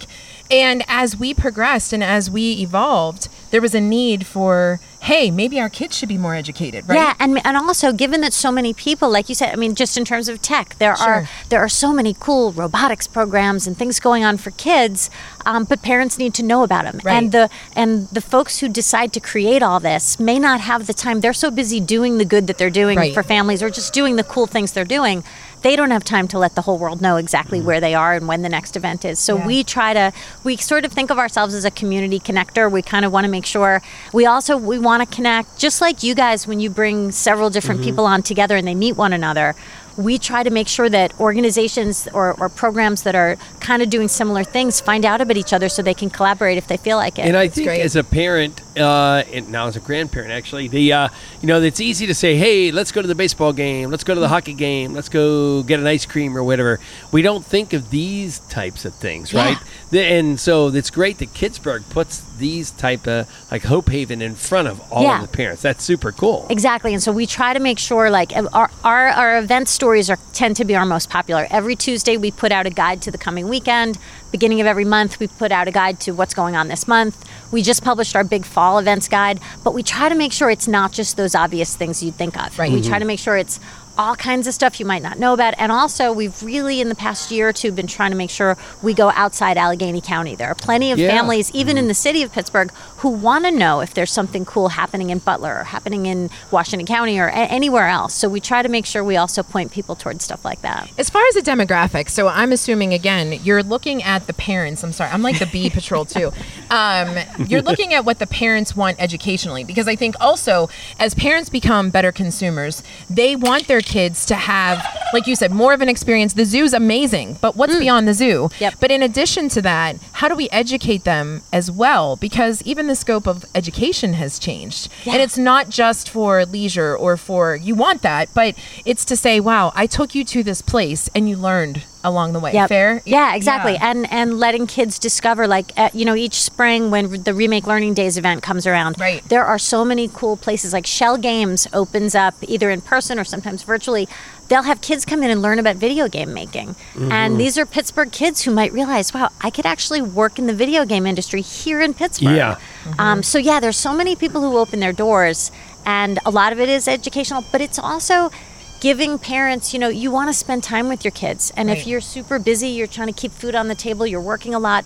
And 0.50 0.84
as 0.86 1.16
we 1.16 1.32
progressed 1.32 1.92
and 1.92 2.04
as 2.04 2.30
we 2.30 2.52
evolved, 2.60 3.28
there 3.50 3.60
was 3.60 3.74
a 3.74 3.80
need 3.80 4.26
for, 4.26 4.80
hey, 5.00 5.30
maybe 5.30 5.58
our 5.60 5.68
kids 5.68 5.96
should 5.96 6.08
be 6.08 6.18
more 6.18 6.34
educated, 6.34 6.88
right? 6.88 6.94
Yeah, 6.96 7.14
and 7.18 7.44
and 7.44 7.56
also 7.56 7.92
given 7.92 8.20
that 8.20 8.32
so 8.32 8.50
many 8.52 8.72
people, 8.72 9.10
like 9.10 9.28
you 9.28 9.34
said, 9.34 9.52
I 9.52 9.56
mean, 9.56 9.74
just 9.74 9.96
in 9.96 10.04
terms 10.04 10.28
of 10.28 10.40
tech, 10.40 10.76
there 10.78 10.92
are 10.92 11.28
there 11.48 11.60
are 11.60 11.68
so 11.68 11.92
many 11.92 12.14
cool 12.18 12.52
robotics 12.52 13.06
programs 13.06 13.66
and 13.66 13.76
things 13.76 13.98
going 14.00 14.24
on 14.24 14.36
for 14.36 14.50
kids, 14.52 15.10
um, 15.46 15.64
but 15.64 15.82
parents 15.82 16.18
need 16.18 16.34
to 16.34 16.42
know 16.42 16.62
about 16.62 16.84
them. 16.84 17.00
Right. 17.04 17.14
And 17.16 17.32
the 17.32 17.50
and 17.74 18.08
the 18.08 18.20
folks 18.20 18.58
who 18.60 18.68
decide 18.68 19.12
to 19.14 19.20
create 19.20 19.62
all 19.62 19.80
this 19.80 20.20
may 20.20 20.38
not 20.38 20.60
have 20.60 20.86
the 20.86 20.94
time. 20.94 21.20
They're 21.20 21.32
so 21.32 21.50
busy 21.50 21.80
doing 21.80 22.18
the 22.18 22.24
good 22.24 22.46
that 22.46 22.56
they're 22.58 22.70
doing 22.70 22.98
Right. 22.98 23.14
for 23.14 23.22
families 23.22 23.62
or 23.62 23.70
just 23.70 23.92
doing 23.92 24.16
the 24.16 24.24
cool 24.24 24.46
things 24.46 24.72
they're 24.72 24.84
doing. 24.84 25.24
They 25.62 25.76
don't 25.76 25.90
have 25.90 26.04
time 26.04 26.28
to 26.28 26.38
let 26.38 26.54
the 26.54 26.62
whole 26.62 26.78
world 26.78 27.00
know 27.00 27.16
exactly 27.16 27.58
mm-hmm. 27.58 27.66
where 27.66 27.80
they 27.80 27.94
are 27.94 28.14
and 28.14 28.26
when 28.26 28.42
the 28.42 28.48
next 28.48 28.76
event 28.76 29.04
is. 29.04 29.18
So 29.18 29.36
Yeah. 29.36 29.46
we 29.46 29.64
try 29.64 29.92
to 29.94 30.12
we 30.44 30.56
sort 30.56 30.84
of 30.84 30.92
think 30.92 31.10
of 31.10 31.18
ourselves 31.18 31.54
as 31.54 31.64
a 31.64 31.70
community 31.70 32.18
connector. 32.18 32.70
We 32.70 32.82
kind 32.82 33.04
of 33.04 33.12
want 33.12 33.24
to 33.24 33.30
make 33.30 33.46
sure 33.46 33.82
we 34.12 34.26
also 34.26 34.56
we 34.56 34.78
want 34.78 35.08
to 35.08 35.14
connect 35.14 35.58
just 35.58 35.80
like 35.80 36.02
you 36.02 36.14
guys 36.14 36.46
when 36.46 36.60
you 36.60 36.70
bring 36.70 37.12
several 37.12 37.50
different 37.50 37.80
mm-hmm. 37.80 37.90
people 37.90 38.06
on 38.06 38.22
together 38.22 38.56
and 38.56 38.66
they 38.66 38.74
meet 38.74 38.96
one 38.96 39.12
another. 39.12 39.54
We 40.02 40.18
try 40.18 40.42
to 40.42 40.50
make 40.50 40.68
sure 40.68 40.88
that 40.88 41.18
organizations 41.20 42.08
or, 42.12 42.32
or 42.40 42.48
programs 42.48 43.02
that 43.02 43.14
are 43.14 43.36
kind 43.60 43.82
of 43.82 43.90
doing 43.90 44.08
similar 44.08 44.44
things 44.44 44.80
find 44.80 45.04
out 45.04 45.20
about 45.20 45.36
each 45.36 45.52
other 45.52 45.68
so 45.68 45.82
they 45.82 45.94
can 45.94 46.10
collaborate 46.10 46.58
if 46.58 46.66
they 46.66 46.76
feel 46.76 46.96
like 46.96 47.18
it. 47.18 47.22
And 47.26 47.36
I 47.36 47.48
think 47.48 47.68
great. 47.68 47.80
as 47.82 47.96
a 47.96 48.04
parent, 48.04 48.62
uh, 48.78 49.24
and 49.32 49.50
now 49.50 49.66
as 49.66 49.76
a 49.76 49.80
grandparent, 49.80 50.32
actually, 50.32 50.68
the 50.68 50.92
uh, 50.92 51.08
you 51.40 51.48
know 51.48 51.60
it's 51.60 51.80
easy 51.80 52.06
to 52.06 52.14
say, 52.14 52.36
"Hey, 52.36 52.70
let's 52.70 52.92
go 52.92 53.02
to 53.02 53.08
the 53.08 53.14
baseball 53.14 53.52
game, 53.52 53.90
let's 53.90 54.04
go 54.04 54.14
to 54.14 54.20
the 54.20 54.28
hockey 54.28 54.54
game, 54.54 54.94
let's 54.94 55.08
go 55.08 55.62
get 55.62 55.80
an 55.80 55.86
ice 55.86 56.06
cream 56.06 56.36
or 56.36 56.42
whatever." 56.42 56.80
We 57.12 57.22
don't 57.22 57.44
think 57.44 57.72
of 57.72 57.90
these 57.90 58.38
types 58.48 58.84
of 58.84 58.94
things, 58.94 59.34
right? 59.34 59.58
The, 59.90 60.02
and 60.02 60.38
so 60.38 60.68
it's 60.68 60.90
great 60.90 61.18
that 61.18 61.34
Pittsburgh 61.34 61.82
puts 61.90 62.20
these 62.40 62.72
type 62.72 63.06
of 63.06 63.28
like 63.52 63.62
Hope 63.62 63.88
Haven 63.88 64.20
in 64.20 64.34
front 64.34 64.66
of 64.66 64.80
all 64.90 65.04
Yeah. 65.04 65.22
of 65.22 65.30
the 65.30 65.36
parents. 65.36 65.62
That's 65.62 65.84
super 65.84 66.10
cool. 66.10 66.46
Exactly, 66.50 66.92
and 66.92 67.02
so 67.02 67.12
we 67.12 67.26
try 67.26 67.52
to 67.52 67.60
make 67.60 67.78
sure 67.78 68.10
like 68.10 68.32
our 68.34 68.70
our, 68.82 69.08
our 69.08 69.38
event 69.38 69.68
stories 69.68 70.10
are 70.10 70.18
tend 70.32 70.56
to 70.56 70.64
be 70.64 70.74
our 70.74 70.86
most 70.86 71.08
popular. 71.08 71.46
Every 71.50 71.76
Tuesday 71.76 72.16
we 72.16 72.30
put 72.32 72.50
out 72.50 72.66
a 72.66 72.70
guide 72.70 73.02
to 73.02 73.10
the 73.10 73.18
coming 73.18 73.48
weekend. 73.48 73.98
Beginning 74.32 74.60
of 74.60 74.66
every 74.66 74.84
month 74.84 75.20
we 75.20 75.26
put 75.28 75.52
out 75.52 75.68
a 75.68 75.72
guide 75.72 76.00
to 76.00 76.12
what's 76.12 76.34
going 76.34 76.56
on 76.56 76.68
this 76.68 76.88
month. 76.88 77.28
We 77.52 77.62
just 77.62 77.84
published 77.84 78.16
our 78.16 78.24
big 78.24 78.44
fall 78.44 78.78
events 78.78 79.08
guide, 79.08 79.40
but 79.64 79.74
we 79.74 79.82
try 79.82 80.08
to 80.08 80.14
make 80.14 80.32
sure 80.32 80.50
it's 80.50 80.68
not 80.68 80.92
just 80.92 81.16
those 81.16 81.34
obvious 81.34 81.76
things 81.76 82.02
you'd 82.02 82.14
think 82.14 82.36
of. 82.36 82.58
Right. 82.58 82.72
We 82.72 82.80
mm-hmm. 82.80 82.88
try 82.88 82.98
to 82.98 83.04
make 83.04 83.18
sure 83.18 83.36
it's 83.36 83.60
all 84.00 84.16
kinds 84.16 84.46
of 84.46 84.54
stuff 84.54 84.80
you 84.80 84.86
might 84.86 85.02
not 85.02 85.18
know 85.18 85.34
about. 85.34 85.54
And 85.58 85.70
also, 85.70 86.10
we've 86.10 86.42
really, 86.42 86.80
in 86.80 86.88
the 86.88 86.94
past 86.94 87.30
year 87.30 87.50
or 87.50 87.52
two, 87.52 87.70
been 87.70 87.86
trying 87.86 88.12
to 88.12 88.16
make 88.16 88.30
sure 88.30 88.56
we 88.82 88.94
go 88.94 89.10
outside 89.10 89.58
Allegheny 89.58 90.00
County. 90.00 90.34
There 90.34 90.48
are 90.48 90.54
plenty 90.54 90.90
of 90.90 90.98
Yeah. 90.98 91.08
families, 91.08 91.50
even 91.52 91.76
in 91.76 91.82
mm-hmm. 91.82 91.88
the 91.88 91.94
city 91.94 92.22
of 92.22 92.32
Pittsburgh, 92.32 92.72
who 93.00 93.08
want 93.08 93.44
to 93.46 93.50
know 93.50 93.80
if 93.80 93.94
there's 93.94 94.12
something 94.12 94.44
cool 94.44 94.68
happening 94.68 95.08
in 95.10 95.18
Butler 95.18 95.60
or 95.60 95.64
happening 95.64 96.04
in 96.04 96.28
Washington 96.50 96.86
County 96.86 97.18
or 97.18 97.28
a- 97.28 97.32
anywhere 97.32 97.88
else. 97.88 98.12
So 98.12 98.28
we 98.28 98.40
try 98.40 98.60
to 98.60 98.68
make 98.68 98.84
sure 98.84 99.02
we 99.02 99.16
also 99.16 99.42
point 99.42 99.72
people 99.72 99.96
towards 99.96 100.22
stuff 100.22 100.44
like 100.44 100.60
that. 100.60 100.90
As 100.98 101.08
far 101.08 101.22
as 101.28 101.34
the 101.34 101.40
demographic, 101.40 102.10
so 102.10 102.28
I'm 102.28 102.52
assuming 102.52 102.92
again, 102.92 103.32
you're 103.42 103.62
looking 103.62 104.02
at 104.02 104.26
the 104.26 104.34
parents. 104.34 104.84
I'm 104.84 104.92
sorry, 104.92 105.10
I'm 105.10 105.22
like 105.22 105.38
the 105.38 105.46
bee 105.46 105.70
patrol 105.78 106.04
too. 106.04 106.30
Um, 106.70 107.16
you're 107.48 107.62
looking 107.62 107.94
at 107.94 108.04
what 108.04 108.18
the 108.18 108.26
parents 108.26 108.76
want 108.76 109.00
educationally, 109.00 109.64
because 109.64 109.88
I 109.88 109.96
think 109.96 110.14
also 110.20 110.68
as 110.98 111.14
parents 111.14 111.48
become 111.48 111.88
better 111.88 112.12
consumers, 112.12 112.82
they 113.08 113.34
want 113.34 113.66
their 113.66 113.80
kids 113.80 114.26
to 114.26 114.34
have, 114.34 114.84
like 115.14 115.26
you 115.26 115.36
said, 115.36 115.52
more 115.52 115.72
of 115.72 115.80
an 115.80 115.88
experience. 115.88 116.34
The 116.34 116.44
zoo's 116.44 116.74
amazing, 116.74 117.38
but 117.40 117.56
what's 117.56 117.78
beyond 117.78 118.06
the 118.06 118.14
zoo? 118.14 118.50
Mm. 118.50 118.60
Yep. 118.60 118.74
But 118.78 118.90
in 118.90 119.02
addition 119.02 119.48
to 119.50 119.62
that, 119.62 119.96
how 120.12 120.28
do 120.28 120.34
we 120.34 120.50
educate 120.50 121.04
them 121.04 121.40
as 121.50 121.70
well? 121.70 122.16
Because 122.16 122.62
even 122.64 122.89
the 122.90 122.96
scope 122.96 123.26
of 123.26 123.44
education 123.54 124.12
has 124.14 124.38
changed, 124.38 124.88
Yeah. 125.04 125.14
and 125.14 125.22
it's 125.22 125.38
not 125.38 125.70
just 125.70 126.10
for 126.10 126.44
leisure 126.44 126.94
or 126.96 127.16
for 127.16 127.56
you 127.56 127.74
want 127.74 128.02
that, 128.02 128.28
but 128.34 128.54
it's 128.84 129.04
to 129.06 129.16
say, 129.16 129.40
wow, 129.40 129.72
I 129.74 129.86
took 129.86 130.14
you 130.14 130.24
to 130.24 130.42
this 130.42 130.60
place 130.60 131.08
and 131.14 131.28
you 131.28 131.36
learned 131.36 131.82
along 132.02 132.32
the 132.32 132.40
way. 132.40 132.52
Yep. 132.52 132.68
Fair? 132.68 133.02
Yeah, 133.04 133.34
exactly. 133.34 133.74
Yeah. 133.74 133.90
And 133.90 134.10
and 134.12 134.38
letting 134.38 134.66
kids 134.66 134.98
discover, 134.98 135.46
like 135.46 135.72
uh, 135.76 135.90
you 135.92 136.04
know, 136.04 136.14
each 136.16 136.40
spring 136.42 136.90
when 136.90 137.22
the 137.24 137.34
Remake 137.34 137.66
Learning 137.66 137.94
Days 137.94 138.16
event 138.18 138.42
comes 138.42 138.66
around, 138.66 138.98
Right. 138.98 139.22
there 139.28 139.44
are 139.44 139.58
so 139.58 139.84
many 139.84 140.08
cool 140.12 140.36
places. 140.36 140.72
Like 140.72 140.86
Schell 140.86 141.16
Games 141.18 141.66
opens 141.72 142.14
up 142.14 142.34
either 142.42 142.70
in 142.70 142.80
person 142.80 143.18
or 143.18 143.24
sometimes 143.24 143.62
virtually. 143.62 144.08
They'll 144.50 144.64
have 144.64 144.80
kids 144.80 145.04
come 145.04 145.22
in 145.22 145.30
and 145.30 145.40
learn 145.40 145.60
about 145.60 145.76
video 145.76 146.08
game 146.08 146.34
making, 146.34 146.74
and 146.98 147.38
these 147.40 147.56
are 147.56 147.64
Pittsburgh 147.64 148.10
kids 148.10 148.42
who 148.42 148.50
might 148.50 148.72
realize, 148.72 149.14
wow, 149.14 149.30
I 149.40 149.48
could 149.48 149.64
actually 149.64 150.02
work 150.02 150.40
in 150.40 150.48
the 150.48 150.52
video 150.52 150.84
game 150.84 151.06
industry 151.06 151.40
here 151.40 151.80
in 151.80 151.94
Pittsburgh. 151.94 152.34
Yeah. 152.36 152.58
Um, 152.98 153.22
so 153.22 153.38
yeah, 153.38 153.60
there's 153.60 153.76
so 153.76 153.94
many 153.94 154.16
people 154.16 154.40
who 154.40 154.58
open 154.58 154.80
their 154.80 154.92
doors, 154.92 155.52
and 155.86 156.18
a 156.26 156.30
lot 156.30 156.52
of 156.52 156.58
it 156.58 156.68
is 156.68 156.88
educational, 156.88 157.44
but 157.52 157.60
it's 157.60 157.78
also 157.78 158.32
giving 158.80 159.18
parents, 159.20 159.72
you 159.72 159.78
know, 159.78 159.88
you 159.88 160.10
want 160.10 160.28
to 160.30 160.34
spend 160.34 160.64
time 160.64 160.88
with 160.88 161.04
your 161.04 161.12
kids, 161.12 161.52
and 161.56 161.70
if 161.70 161.86
you're 161.86 162.00
super 162.00 162.40
busy, 162.40 162.70
you're 162.70 162.88
trying 162.88 163.06
to 163.06 163.12
keep 163.12 163.30
food 163.30 163.54
on 163.54 163.68
the 163.68 163.74
table, 163.76 164.04
you're 164.04 164.20
working 164.20 164.52
a 164.52 164.58
lot. 164.58 164.84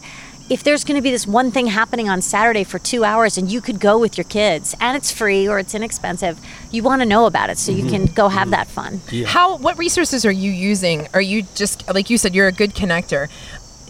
If 0.50 0.62
there's 0.62 0.85
going 0.85 0.96
to 0.96 1.02
be 1.02 1.11
this 1.11 1.26
one 1.26 1.50
thing 1.50 1.66
happening 1.66 2.09
on 2.09 2.20
Saturday 2.20 2.64
for 2.64 2.78
two 2.78 3.02
hours 3.02 3.38
and 3.38 3.50
you 3.50 3.61
could 3.61 3.80
go 3.80 3.98
with 3.98 4.18
your 4.18 4.24
kids 4.24 4.74
and 4.78 4.96
it's 4.96 5.11
free 5.11 5.48
or 5.48 5.59
it's 5.59 5.74
inexpensive, 5.74 6.38
you 6.70 6.83
want 6.83 7.00
to 7.00 7.07
know 7.07 7.26
about 7.26 7.48
it 7.48 7.57
so 7.57 7.72
you 7.72 7.88
can 7.88 8.04
go 8.07 8.28
have 8.28 8.42
mm-hmm. 8.42 8.50
that 8.50 8.66
fun. 8.68 9.00
How? 9.26 9.57
What 9.57 9.78
resources 9.78 10.26
are 10.26 10.33
you 10.33 10.50
using? 10.50 11.09
Are 11.14 11.20
you 11.20 11.44
just 11.54 11.88
like 11.92 12.11
you 12.11 12.18
said? 12.18 12.35
You're 12.35 12.48
a 12.48 12.52
good 12.52 12.74
connector. 12.74 13.28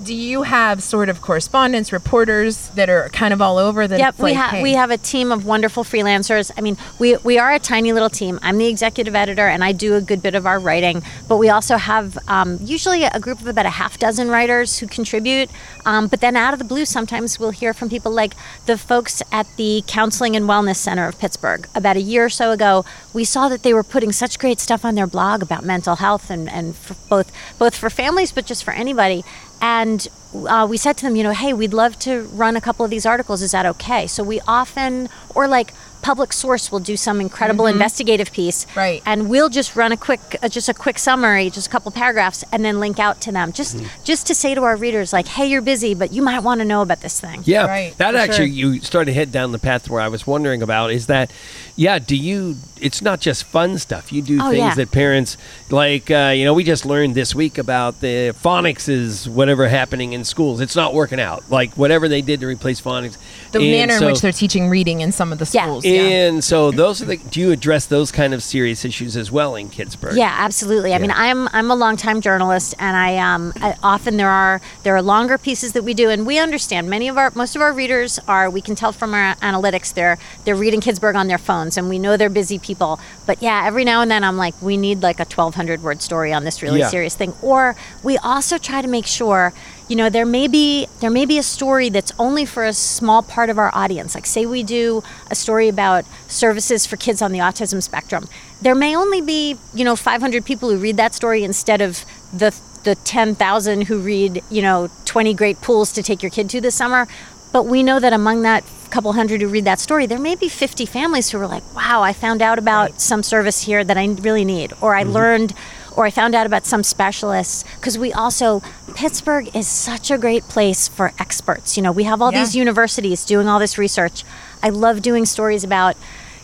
Do 0.03 0.15
you 0.15 0.43
have 0.43 0.83
sort 0.83 1.09
of 1.09 1.23
correspondence 1.23 1.93
reporters 1.93 2.69
that 2.71 2.91
are 2.91 3.09
kind 3.11 3.33
of 3.33 3.41
all 3.41 3.59
over? 3.59 3.87
That 3.87 3.99
Yep, 3.99 4.15
it's 4.15 4.23
we 4.23 4.33
have 4.35 4.51
hey, 4.51 4.63
we 4.63 4.73
have 4.73 4.91
a 4.91 4.99
team 4.99 5.31
of 5.31 5.47
wonderful 5.47 5.85
freelancers. 5.85 6.51
I 6.57 6.63
mean, 6.63 6.77
we 6.99 7.17
we 7.19 7.39
are 7.39 7.53
a 7.53 7.61
tiny 7.61 7.93
little 7.93 8.11
team. 8.11 8.41
I'm 8.43 8.59
the 8.59 8.67
executive 8.67 9.15
editor, 9.15 9.47
and 9.47 9.63
I 9.63 9.73
do 9.73 9.95
a 9.95 10.01
good 10.01 10.21
bit 10.21 10.35
of 10.35 10.47
our 10.47 10.59
writing. 10.59 11.03
But 11.29 11.37
we 11.37 11.49
also 11.49 11.77
have 11.77 12.19
um, 12.27 12.59
usually 12.61 13.05
a 13.05 13.21
group 13.21 13.41
of 13.41 13.47
about 13.47 13.67
a 13.67 13.71
half 13.71 13.99
dozen 13.99 14.29
writers 14.31 14.79
who 14.79 14.89
contribute. 14.89 15.49
Um, 15.87 16.09
but 16.09 16.21
then 16.21 16.37
out 16.37 16.53
of 16.53 16.59
the 16.59 16.65
blue, 16.65 16.85
sometimes 16.85 17.39
we'll 17.39 17.51
hear 17.51 17.73
from 17.73 17.89
people 17.89 18.11
like 18.11 18.35
the 18.67 18.77
folks 18.77 19.23
at 19.31 19.47
the 19.57 19.85
Counseling 19.87 20.35
and 20.35 20.47
Wellness 20.47 20.77
Center 20.77 21.07
of 21.07 21.19
Pittsburgh. 21.19 21.69
About 21.75 21.97
a 21.97 22.01
year 22.01 22.25
or 22.25 22.31
so 22.31 22.51
ago, 22.51 22.85
we 23.13 23.25
saw 23.25 23.49
that 23.49 23.63
they 23.63 23.73
were 23.73 23.85
putting 23.85 24.11
such 24.11 24.39
great 24.41 24.59
stuff 24.59 24.85
on 24.85 24.97
their 24.97 25.07
blog 25.07 25.43
about 25.43 25.65
mental 25.65 25.97
health 25.97 26.31
and 26.31 26.51
and 26.51 26.75
both 27.09 27.31
both 27.59 27.77
for 27.77 27.91
families, 27.91 28.33
but 28.33 28.45
just 28.45 28.65
for 28.65 28.73
anybody. 28.73 29.25
And 29.61 30.07
uh, 30.35 30.67
we 30.69 30.77
said 30.77 30.97
to 30.99 31.07
them, 31.07 31.17
you 31.17 31.23
know, 31.23 31.33
hey, 31.33 31.53
we'd 31.53 31.75
love 31.75 31.99
to 32.01 32.23
run 32.25 32.57
a 32.57 32.61
couple 32.61 32.85
of 32.85 32.91
these 32.91 33.07
articles. 33.07 33.43
Is 33.43 33.53
that 33.53 33.67
okay? 33.67 34.07
So 34.07 34.23
we 34.23 34.41
often, 34.47 35.09
or 35.35 35.49
like 35.49 35.73
Public 36.05 36.35
Source 36.35 36.71
will 36.71 36.81
do 36.81 36.97
some 36.99 37.19
incredible 37.21 37.65
investigative 37.67 38.31
piece, 38.31 38.67
Right. 38.77 39.03
And 39.07 39.29
we'll 39.31 39.49
just 39.49 39.75
run 39.75 39.91
a 39.91 39.97
quick, 39.97 40.21
uh, 40.43 40.49
just 40.51 40.69
a 40.69 40.75
quick 40.75 40.99
summary, 40.99 41.49
just 41.49 41.67
a 41.67 41.71
couple 41.71 41.91
paragraphs, 41.91 42.45
and 42.53 42.63
then 42.63 42.79
link 42.79 42.99
out 42.99 43.23
to 43.23 43.33
them, 43.33 43.53
just 43.53 43.79
just 44.05 44.27
to 44.27 44.35
say 44.35 44.55
to 44.55 44.63
our 44.63 44.77
readers, 44.77 45.13
like, 45.15 45.27
hey, 45.29 45.47
you're 45.47 45.63
busy, 45.63 45.95
but 45.95 46.13
you 46.13 46.21
might 46.23 46.41
want 46.41 46.61
to 46.61 46.65
know 46.67 46.83
about 46.83 47.01
this 47.01 47.19
thing. 47.21 47.41
Yeah, 47.47 47.65
Right, 47.67 47.97
that 47.97 48.13
for 48.13 48.19
actually 48.19 48.49
sure. 48.61 48.73
you 48.75 48.81
started 48.81 49.07
to 49.13 49.15
head 49.15 49.33
down 49.33 49.53
the 49.53 49.59
path 49.59 49.89
where 49.89 50.03
I 50.03 50.09
was 50.09 50.27
wondering 50.27 50.61
about 50.63 50.91
is 50.93 51.07
that, 51.07 51.31
yeah, 51.75 51.99
do 51.99 52.17
you? 52.17 52.57
It's 52.81 53.01
not 53.01 53.21
just 53.21 53.45
fun 53.45 53.79
stuff. 53.79 54.13
You 54.13 54.21
do 54.21 54.39
Oh, 54.43 54.51
things 54.51 54.59
yeah. 54.59 54.75
that 54.75 54.91
parents 54.93 55.39
like. 55.71 56.11
Uh, 56.11 56.33
you 56.37 56.45
know, 56.45 56.53
we 56.53 56.65
just 56.65 56.85
learned 56.85 57.15
this 57.15 57.35
week 57.35 57.57
about 57.57 58.01
the 58.01 58.35
phonics 58.45 58.89
is 58.91 59.27
whatever 59.29 59.69
happening 59.69 60.13
in 60.13 60.23
schools. 60.25 60.61
It's 60.61 60.77
not 60.77 60.93
working 60.93 61.19
out. 61.19 61.51
Like 61.51 61.73
whatever 61.79 62.09
they 62.09 62.21
did 62.21 62.41
to 62.41 62.47
replace 62.47 62.81
phonics. 62.83 63.17
the 63.53 63.61
And 63.61 63.71
manner 63.71 63.95
so- 63.99 64.07
in 64.07 64.13
which 64.13 64.21
they're 64.21 64.33
teaching 64.33 64.69
reading 64.69 65.01
in 65.01 65.13
some 65.13 65.33
of 65.33 65.39
the 65.39 65.49
Yeah. 65.55 65.67
And 66.01 66.43
so 66.45 66.71
those 66.71 67.01
are 67.03 67.05
the. 67.07 67.17
Do 67.17 67.41
you 67.41 67.51
address 67.53 67.87
those 67.87 68.11
kind 68.13 68.35
of 68.35 68.43
serious 68.43 68.85
issues 68.85 69.17
as 69.17 69.31
well 69.31 69.55
in 69.55 69.69
Kidsburgh? 69.71 70.17
Yeah, 70.17 70.35
absolutely. 70.37 70.95
I 70.95 70.99
mean, 70.99 71.11
I'm 71.11 71.49
I'm 71.53 71.71
a 71.71 71.75
longtime 71.75 72.21
journalist, 72.21 72.75
and 72.79 72.97
I 72.97 73.17
um 73.19 73.53
I, 73.57 73.75
often 73.83 74.17
there 74.17 74.29
are 74.29 74.61
there 74.83 74.95
are 74.97 75.03
longer 75.03 75.39
pieces 75.39 75.73
that 75.73 75.83
we 75.85 75.95
do, 75.95 76.11
and 76.11 76.27
we 76.27 76.39
understand 76.39 76.89
many 76.89 77.09
of 77.09 77.17
our 77.19 77.31
most 77.35 77.57
of 77.57 77.63
our 77.63 77.73
readers 77.73 78.19
are 78.29 78.51
we 78.51 78.61
can 78.61 78.75
tell 78.75 78.93
from 78.93 79.15
our 79.15 79.35
analytics 79.37 79.93
they're 79.95 80.19
they're 80.45 80.57
reading 80.57 80.81
Kidsburgh 80.81 81.15
on 81.17 81.29
their 81.29 81.39
phones, 81.39 81.77
and 81.77 81.89
we 81.89 81.99
know 81.99 82.17
they're 82.17 82.29
busy 82.31 82.59
people. 82.59 82.99
But 83.27 83.43
yeah, 83.43 83.63
every 83.67 83.85
now 83.85 84.01
and 84.03 84.11
then 84.11 84.25
I'm 84.25 84.37
like, 84.37 84.55
we 84.63 84.77
need 84.77 85.03
like 85.03 85.19
a 85.21 85.25
1,200 85.25 85.83
word 85.83 86.03
story 86.03 86.33
on 86.33 86.45
this 86.45 86.63
really 86.63 86.81
Yeah. 86.81 86.89
serious 86.89 87.15
thing, 87.15 87.33
or 87.43 87.77
we 88.03 88.19
also 88.19 88.59
try 88.59 88.83
to 88.83 88.89
make 88.89 89.07
sure. 89.07 89.53
You 89.89 89.97
know, 89.97 90.09
there 90.09 90.25
may 90.25 90.49
be 90.49 90.87
there 91.01 91.11
may 91.11 91.27
be 91.27 91.39
a 91.39 91.43
story 91.43 91.91
that's 91.91 92.13
only 92.19 92.47
for 92.47 92.65
a 92.65 92.73
small 92.73 93.23
part 93.23 93.51
of 93.51 93.59
our 93.59 93.71
audience. 93.75 94.15
Like, 94.15 94.27
say 94.27 94.47
we 94.47 94.63
do 94.63 95.03
a 95.31 95.35
story 95.35 95.69
about 95.69 96.05
services 96.27 96.87
for 96.87 96.97
kids 96.97 97.21
on 97.21 97.33
the 97.33 97.39
autism 97.39 97.83
spectrum. 97.83 98.27
There 98.63 98.75
may 98.75 98.97
only 98.97 99.21
be, 99.21 99.57
you 99.75 99.85
know, 99.85 99.95
500 99.95 100.45
people 100.45 100.71
who 100.71 100.79
read 100.79 100.97
that 100.97 101.15
story 101.15 101.45
instead 101.45 101.81
of 101.81 102.05
the 102.33 102.55
the 102.85 102.95
10,000 102.97 103.83
who 103.87 103.99
read, 103.99 104.43
you 104.51 104.61
know, 104.61 104.91
20 105.07 105.33
great 105.35 105.61
pools 105.63 105.91
to 105.93 106.03
take 106.03 106.23
your 106.23 106.31
kid 106.31 106.51
to 106.51 106.61
this 106.61 106.75
summer. 106.75 107.09
But 107.51 107.65
we 107.65 107.83
know 107.83 107.99
that 107.99 108.13
among 108.13 108.43
that 108.43 108.63
couple 108.91 109.13
hundred 109.13 109.41
who 109.41 109.49
read 109.49 109.65
that 109.65 109.81
story, 109.81 110.07
there 110.07 110.21
may 110.21 110.37
be 110.37 110.49
50 110.49 110.87
families 110.87 111.31
who 111.31 111.39
are 111.41 111.47
like, 111.47 111.65
"Wow, 111.75 112.03
I 112.03 112.13
found 112.13 112.41
out 112.43 112.59
about 112.59 113.01
some 113.01 113.23
service 113.23 113.63
here 113.63 113.83
that 113.83 113.99
I 113.99 114.07
really 114.07 114.45
need," 114.45 114.73
or 114.81 114.95
I 114.95 115.03
mm-hmm. 115.03 115.13
learned 115.13 115.55
or 115.97 116.05
I 116.05 116.11
found 116.11 116.35
out 116.35 116.47
about 116.47 116.67
some 116.67 116.83
specialists 116.83 117.65
because 117.77 117.99
we 117.99 118.13
also 118.13 118.63
Pittsburgh 118.95 119.55
is 119.55 119.67
such 119.69 120.11
a 120.11 120.19
great 120.19 120.45
place 120.49 120.89
for 120.89 121.13
experts. 121.19 121.77
You 121.77 121.83
know, 121.83 121.93
we 121.93 122.05
have 122.05 122.21
all 122.23 122.33
Yeah. 122.33 122.41
these 122.41 122.55
universities 122.57 123.25
doing 123.25 123.49
all 123.49 123.59
this 123.59 123.79
research. 123.79 124.25
I 124.63 124.69
love 124.71 125.03
doing 125.03 125.27
stories 125.27 125.65
about 125.65 125.97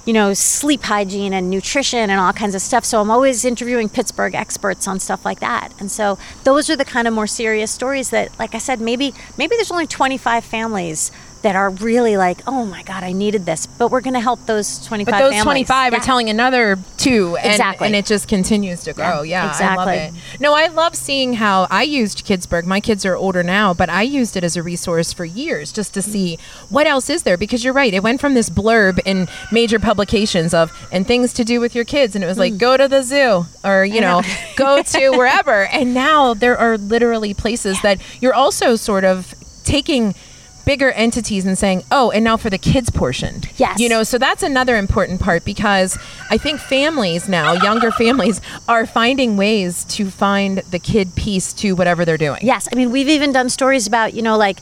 you 0.07 0.15
know, 0.15 0.33
sleep 0.33 0.83
hygiene 0.85 1.35
and 1.35 1.51
nutrition 1.51 2.09
and 2.09 2.19
all 2.19 2.33
kinds 2.33 2.55
of 2.55 2.63
stuff. 2.63 2.87
So 2.87 3.03
I'm 3.03 3.11
always 3.11 3.45
interviewing 3.45 3.91
Pittsburgh 3.91 4.35
experts 4.35 4.89
on 4.89 4.99
stuff 4.99 5.27
like 5.27 5.41
that. 5.41 5.69
And 5.79 5.91
so 5.93 6.19
those 6.43 6.71
are 6.71 6.75
the 6.75 6.87
kind 6.87 7.07
of 7.07 7.13
more 7.13 7.27
serious 7.27 7.71
stories 7.71 8.09
that, 8.09 8.37
like 8.39 8.55
I 8.55 8.59
said, 8.59 8.81
maybe 8.81 9.13
maybe 9.37 9.57
there's 9.57 9.71
only 9.71 9.87
25 9.87 10.43
families 10.43 11.13
that 11.43 11.57
are 11.57 11.71
really 11.71 12.17
like, 12.17 12.43
oh 12.47 12.65
my 12.67 12.83
God, 12.83 13.03
I 13.03 13.13
needed 13.13 13.47
this. 13.47 13.67
But 13.67 13.91
we're 13.91 14.01
going 14.03 14.15
to 14.15 14.21
help 14.21 14.45
those 14.47 14.85
25 14.87 15.13
But 15.13 15.19
those 15.19 15.33
families. 15.33 15.45
25 15.67 15.93
Yeah. 15.93 15.99
are 15.99 16.03
telling 16.03 16.29
another 16.29 16.79
two. 16.97 17.37
And, 17.37 17.51
Exactly. 17.51 17.87
And 17.87 17.97
it 17.97 18.07
just 18.07 18.29
continues 18.29 18.83
to 18.85 18.93
grow. 18.93 19.23
Yeah, 19.23 19.49
exactly. 19.49 19.83
I 19.83 20.07
love 20.07 20.15
it. 20.15 20.41
No, 20.41 20.55
I 20.55 20.67
love 20.69 20.95
seeing 20.95 21.35
how 21.35 21.67
I 21.71 21.83
used 21.83 22.27
Kidsburgh. 22.27 22.65
My 22.65 22.81
kids 22.81 23.07
are 23.07 23.17
older 23.17 23.43
now, 23.43 23.73
but 23.73 23.89
I 23.89 24.03
used 24.03 24.37
it 24.37 24.45
as 24.45 24.57
a 24.57 24.63
resource 24.63 25.13
for 25.13 25.25
years 25.25 25.73
just 25.73 25.95
to 25.95 26.03
see 26.03 26.39
what 26.69 26.87
else 26.87 27.09
is 27.09 27.23
there. 27.23 27.37
Because 27.37 27.65
you're 27.65 27.75
right. 27.75 27.93
It 27.93 28.03
went 28.03 28.21
from 28.21 28.35
this 28.35 28.51
blurb 28.51 29.01
in 29.05 29.29
major 29.51 29.79
publications 29.79 30.53
of, 30.53 30.73
and 30.93 31.07
things 31.07 31.33
to 31.35 31.45
do 31.45 31.61
with 31.61 31.75
your 31.75 31.85
kids. 31.85 32.15
And 32.15 32.23
it 32.23 32.27
was 32.27 32.39
like, 32.39 32.55
mm. 32.55 32.59
go 32.59 32.77
to 32.77 32.89
the 32.89 33.03
zoo 33.03 33.47
or, 33.65 33.85
you 33.85 34.01
know, 34.01 34.23
go 34.57 34.83
to 34.83 35.11
wherever. 35.17 35.67
And 35.67 35.95
now 35.95 36.35
there 36.35 36.59
are 36.59 36.77
literally 36.77 37.35
places 37.35 37.81
that 37.83 38.01
you're 38.21 38.35
also 38.35 38.77
sort 38.77 39.05
of 39.05 39.35
taking 39.65 40.15
bigger 40.65 40.91
entities 40.93 41.47
and 41.47 41.57
saying, 41.57 41.85
oh, 41.91 42.11
and 42.11 42.25
now 42.25 42.37
for 42.37 42.51
the 42.51 42.59
kids 42.59 42.91
portion. 42.91 43.43
Yes. 43.57 43.79
You 43.79 43.89
know, 43.89 44.03
so 44.03 44.19
that's 44.19 44.43
another 44.43 44.77
important 44.77 45.21
part 45.21 45.45
because 45.45 45.99
I 46.31 46.39
think 46.39 46.61
families 46.61 47.29
now, 47.29 47.53
younger 47.53 47.91
families, 47.91 48.41
are 48.69 48.87
finding 48.87 49.37
ways 49.37 49.85
to 49.85 50.11
find 50.11 50.59
the 50.59 50.79
kid 50.79 51.15
piece 51.15 51.53
to 51.55 51.73
whatever 51.73 52.05
they're 52.05 52.17
doing. 52.17 52.41
Yes, 52.43 52.69
I 52.73 52.77
mean 52.77 52.91
we've 52.91 53.09
even 53.09 53.33
done 53.33 53.49
stories 53.49 53.87
about 53.87 54.15
you 54.15 54.23
know 54.23 54.37
like 54.37 54.59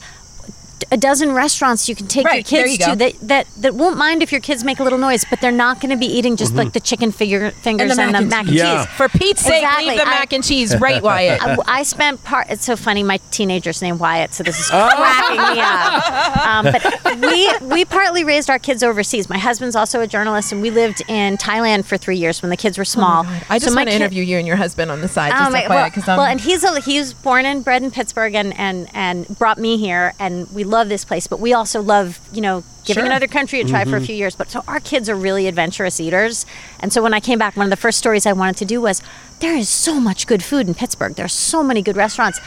a 0.91 0.97
dozen 0.97 1.33
restaurants 1.33 1.89
you 1.89 1.95
can 1.95 2.07
take 2.07 2.25
Right, 2.27 2.51
your 2.51 2.63
kids 2.65 2.79
you 2.79 2.87
to 2.93 2.97
that, 2.97 3.15
that 3.23 3.47
that 3.59 3.75
won't 3.75 3.97
mind 3.97 4.23
if 4.23 4.33
your 4.33 4.41
kids 4.41 4.65
make 4.65 4.79
a 4.81 4.83
little 4.85 4.99
noise, 4.99 5.25
but 5.29 5.41
they're 5.41 5.51
not 5.53 5.81
going 5.81 5.91
to 5.91 5.97
be 5.97 6.07
eating 6.07 6.37
just 6.37 6.55
like 6.55 6.73
the 6.73 6.81
chicken 6.81 7.13
figure, 7.13 7.51
fingers 7.51 7.97
and 7.99 8.15
the, 8.15 8.21
mac 8.23 8.47
and 8.47 8.51
Yeah. 8.57 8.85
cheese. 8.85 8.95
For 8.97 9.09
Pete's 9.09 9.43
sake, 9.43 9.63
Exactly. 9.63 9.87
leave 9.89 9.99
the 9.99 10.07
I- 10.07 10.11
mac 10.11 10.33
and 10.33 10.45
cheese 10.45 10.77
right, 10.79 11.03
Wyatt. 11.03 11.43
I, 11.43 11.57
I 11.67 11.83
spent 11.83 12.23
part. 12.25 12.47
It's 12.51 12.65
so 12.65 12.77
funny. 12.77 13.03
My 13.03 13.19
teenager's 13.31 13.83
named 13.83 14.01
Wyatt, 14.01 14.35
so 14.35 14.43
this 14.43 14.59
is 14.59 14.69
Oh. 14.73 14.89
cracking 14.95 15.55
me 15.57 15.61
up. 15.61 16.47
Um, 16.47 16.65
but 16.65 17.21
we 17.21 17.69
we 17.77 17.85
partly 17.85 18.25
raised 18.25 18.49
our 18.51 18.59
kids 18.59 18.83
overseas. 18.83 19.29
My 19.29 19.39
husband's 19.39 19.77
also 19.77 20.01
a 20.01 20.07
journalist, 20.07 20.53
and 20.53 20.63
we 20.63 20.71
lived 20.71 21.03
in 21.09 21.37
Thailand 21.37 21.85
for 21.85 21.97
three 21.97 22.17
years 22.17 22.43
when 22.43 22.51
the 22.51 22.57
kids 22.57 22.79
were 22.79 22.85
small. 22.85 23.25
Oh 23.27 23.43
I 23.51 23.59
just 23.59 23.71
So 23.73 23.77
want 23.77 23.89
to 23.89 23.93
kid- 23.93 24.03
interview 24.03 24.23
you 24.23 24.39
and 24.39 24.47
your 24.47 24.57
husband 24.57 24.91
on 24.91 25.01
the 25.01 25.09
side. 25.09 25.33
Oh 25.35 25.39
Just 25.39 25.53
my, 25.53 25.63
FYI, 25.63 25.69
well, 25.69 25.91
'cause 25.91 26.09
I'm- 26.09 26.19
well, 26.19 26.27
and 26.27 26.41
he's 26.41 26.65
a, 26.65 26.81
he 26.81 26.99
was 26.99 27.13
born 27.15 27.47
and 27.47 27.65
bred 27.65 27.83
in 27.83 27.91
Pittsburgh 27.91 28.35
and, 28.35 28.57
and, 28.59 28.89
and 28.95 29.27
brought 29.39 29.59
me 29.59 29.77
here, 29.79 30.15
and 30.19 30.51
we 30.53 30.65
love 30.69 30.89
this 30.89 31.05
place. 31.05 31.27
But 31.27 31.41
we 31.41 31.53
also 31.53 31.83
love, 31.83 32.21
you 32.33 32.41
know, 32.41 32.63
giving 32.85 33.03
Sure. 33.03 33.11
another 33.11 33.27
country 33.27 33.61
a 33.61 33.65
try 33.65 33.85
for 33.85 33.97
a 33.97 34.01
few 34.01 34.15
mm-hmm. 34.15 34.21
years. 34.21 34.37
But 34.37 34.51
so 34.51 34.63
our 34.69 34.81
kids 34.81 35.09
are 35.09 35.17
really 35.17 35.47
adventurous 35.47 35.99
eaters, 36.01 36.47
and 36.81 36.93
so 36.93 37.03
when 37.03 37.15
I 37.15 37.21
came 37.21 37.39
back, 37.39 37.57
one 37.57 37.65
of 37.65 37.71
the 37.71 37.77
first 37.77 37.99
stories 37.99 38.27
I 38.27 38.33
wanted 38.33 38.57
to 38.59 38.65
do 38.65 38.81
was 38.81 39.03
there 39.41 39.57
is 39.57 39.69
so 39.69 40.01
much 40.01 40.27
good 40.27 40.43
food 40.43 40.69
in 40.69 40.75
Pittsburgh. 40.75 41.15
There 41.15 41.25
are 41.25 41.29
so 41.29 41.63
many 41.63 41.83
good 41.83 41.97
restaurants. 41.97 42.41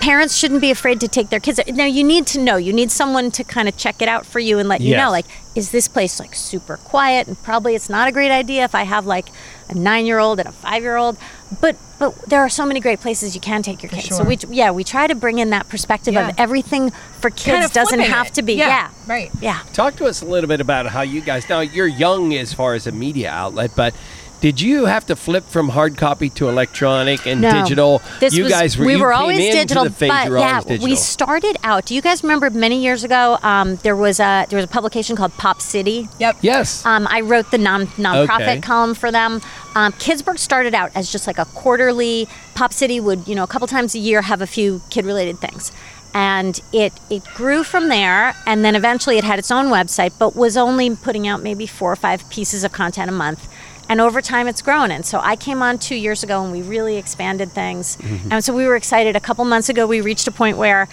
Parents 0.00 0.36
shouldn't 0.36 0.60
be 0.60 0.72
afraid 0.72 0.98
to 1.00 1.06
take 1.06 1.28
their 1.28 1.38
kids. 1.38 1.60
Now 1.68 1.84
you 1.84 2.02
need 2.02 2.26
to 2.28 2.40
know. 2.40 2.56
You 2.56 2.72
need 2.72 2.90
someone 2.90 3.30
to 3.32 3.44
kind 3.44 3.68
of 3.68 3.76
check 3.76 4.02
it 4.02 4.08
out 4.08 4.26
for 4.26 4.40
you 4.40 4.58
and 4.58 4.68
let 4.68 4.80
you 4.80 4.96
know, 4.96 5.10
like, 5.10 5.26
is 5.54 5.70
this 5.70 5.86
place 5.86 6.18
like 6.18 6.34
super 6.34 6.76
quiet? 6.76 7.28
And 7.28 7.40
probably 7.42 7.76
it's 7.76 7.88
not 7.88 8.08
a 8.08 8.12
great 8.12 8.32
idea 8.32 8.64
if 8.64 8.74
I 8.74 8.82
have 8.82 9.06
like 9.06 9.28
a 9.68 9.74
nine-year-old 9.74 10.40
and 10.40 10.48
a 10.48 10.52
five-year-old. 10.52 11.16
But 11.60 11.76
but 12.02 12.20
there 12.28 12.40
are 12.40 12.48
so 12.48 12.66
many 12.66 12.80
great 12.80 13.00
places 13.00 13.34
you 13.36 13.40
can 13.40 13.62
take 13.62 13.80
your 13.82 13.90
kids. 13.90 14.16
So 14.16 14.24
we 14.24 14.36
yeah 14.50 14.72
we 14.72 14.82
try 14.82 15.06
to 15.06 15.14
bring 15.14 15.38
in 15.38 15.50
that 15.50 15.68
perspective 15.68 16.14
Yeah. 16.14 16.30
of 16.30 16.34
everything 16.38 16.90
for 17.20 17.30
kids 17.30 17.44
Kind 17.44 17.64
of 17.64 17.72
doesn't 17.72 18.00
have 18.00 18.26
it. 18.28 18.34
to 18.34 18.42
be 18.42 18.54
Yeah, 18.54 18.66
yeah 18.68 18.90
right. 19.06 19.30
yeah. 19.40 19.60
Talk 19.72 19.94
to 19.96 20.06
us 20.06 20.20
a 20.20 20.26
little 20.26 20.48
bit 20.48 20.60
about 20.60 20.86
how 20.86 21.02
you 21.02 21.20
guys. 21.20 21.48
Now 21.48 21.60
you're 21.60 21.86
young 21.86 22.34
as 22.34 22.52
far 22.52 22.74
as 22.74 22.86
a 22.88 22.92
media 22.92 23.30
outlet, 23.30 23.70
but 23.76 23.94
did 24.42 24.60
you 24.60 24.84
have 24.86 25.06
to 25.06 25.16
flip 25.16 25.44
from 25.44 25.70
hard 25.70 25.96
copy 25.96 26.28
to 26.30 26.48
electronic 26.48 27.26
and 27.26 27.40
No. 27.40 27.50
digital? 27.62 28.02
This 28.20 28.34
you 28.34 28.42
was, 28.44 28.52
guys 28.52 28.76
were 28.76 28.84
we 28.84 28.94
you 28.96 29.00
were 29.00 29.12
always 29.12 29.38
digital, 29.38 29.84
the 29.84 29.90
phase 29.90 30.10
but 30.10 30.30
yeah, 30.32 30.50
always 30.58 30.64
digital. 30.64 30.84
we 30.84 30.96
started 30.96 31.56
out. 31.62 31.86
Do 31.86 31.94
you 31.94 32.02
guys 32.02 32.22
remember 32.22 32.50
many 32.50 32.82
years 32.82 33.04
ago? 33.04 33.38
Um, 33.42 33.76
there 33.76 33.96
was 33.96 34.20
a 34.20 34.44
there 34.50 34.56
was 34.58 34.64
a 34.64 34.68
publication 34.68 35.16
called 35.16 35.32
Pop 35.38 35.62
City. 35.62 36.08
Yep. 36.18 36.38
yes. 36.42 36.84
Um, 36.84 37.06
I 37.08 37.20
wrote 37.22 37.50
the 37.52 37.58
non 37.58 37.86
nonprofit 37.96 38.42
Okay. 38.42 38.60
column 38.60 38.94
for 38.94 39.10
them. 39.10 39.40
Um, 39.74 39.92
Kidsburgh 39.92 40.38
started 40.38 40.74
out 40.74 40.90
as 40.94 41.10
just 41.10 41.26
like 41.26 41.38
a 41.38 41.44
quarterly. 41.46 42.26
Pop 42.54 42.72
City 42.72 43.00
would, 43.00 43.26
you 43.26 43.34
know, 43.34 43.44
a 43.44 43.46
couple 43.46 43.66
times 43.68 43.94
a 43.94 43.98
year 43.98 44.20
have 44.22 44.42
a 44.42 44.46
few 44.46 44.82
kid 44.90 45.06
related 45.06 45.38
things. 45.38 45.72
And 46.14 46.60
it, 46.74 46.92
it 47.08 47.24
grew 47.34 47.64
from 47.64 47.88
there, 47.88 48.34
and 48.46 48.62
then 48.62 48.76
eventually 48.76 49.16
it 49.16 49.24
had 49.24 49.38
its 49.38 49.50
own 49.50 49.66
website, 49.66 50.12
but 50.18 50.36
was 50.36 50.58
only 50.58 50.94
putting 50.94 51.26
out 51.26 51.42
maybe 51.42 51.66
four 51.66 51.90
or 51.90 51.96
five 51.96 52.28
pieces 52.28 52.64
of 52.64 52.72
content 52.72 53.08
a 53.08 53.12
month. 53.14 53.48
And 53.92 54.00
over 54.00 54.22
time, 54.22 54.48
it's 54.48 54.62
grown. 54.62 54.90
And 54.90 55.04
so 55.04 55.20
I 55.22 55.36
came 55.36 55.60
on 55.60 55.78
two 55.78 55.94
years 55.94 56.22
ago, 56.22 56.42
and 56.42 56.50
we 56.50 56.62
really 56.62 56.96
expanded 56.96 57.52
things. 57.52 57.98
Mm-hmm. 57.98 58.32
And 58.32 58.42
so 58.42 58.54
we 58.54 58.64
were 58.64 58.74
excited. 58.74 59.16
A 59.16 59.20
couple 59.20 59.44
months 59.44 59.68
ago, 59.68 59.86
we 59.86 60.00
reached 60.00 60.26
a 60.26 60.32
point 60.32 60.56
where 60.56 60.88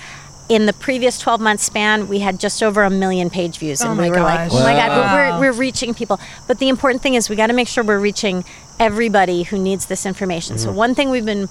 in 0.49 0.65
the 0.65 0.73
previous 0.73 1.17
12 1.17 1.39
month 1.39 1.61
span, 1.61 2.09
we 2.09 2.19
had 2.19 2.41
just 2.41 2.61
over 2.61 2.83
a 2.83 2.89
million 2.89 3.29
page 3.29 3.57
views, 3.57 3.81
oh 3.81 3.89
and 3.89 3.97
Oh 3.97 4.03
we 4.03 4.09
my 4.09 4.17
were 4.17 4.21
like, 4.21 4.51
"Oh 4.51 4.63
my 4.63 4.73
God, 4.73 4.89
Wow. 4.89 4.97
but 4.97 5.39
we're 5.39 5.51
we're 5.51 5.57
reaching 5.57 5.93
people." 5.93 6.19
But 6.45 6.59
the 6.59 6.67
important 6.67 7.01
thing 7.01 7.13
is 7.13 7.29
we 7.29 7.37
got 7.37 7.47
to 7.47 7.53
make 7.53 7.69
sure 7.69 7.85
we're 7.85 7.99
reaching 7.99 8.43
everybody 8.81 9.43
who 9.43 9.57
needs 9.57 9.85
this 9.85 10.05
information. 10.05 10.57
So 10.57 10.67
mm-hmm. 10.67 10.77
one 10.77 10.93
thing 10.93 11.09
we've 11.09 11.25
been 11.25 11.47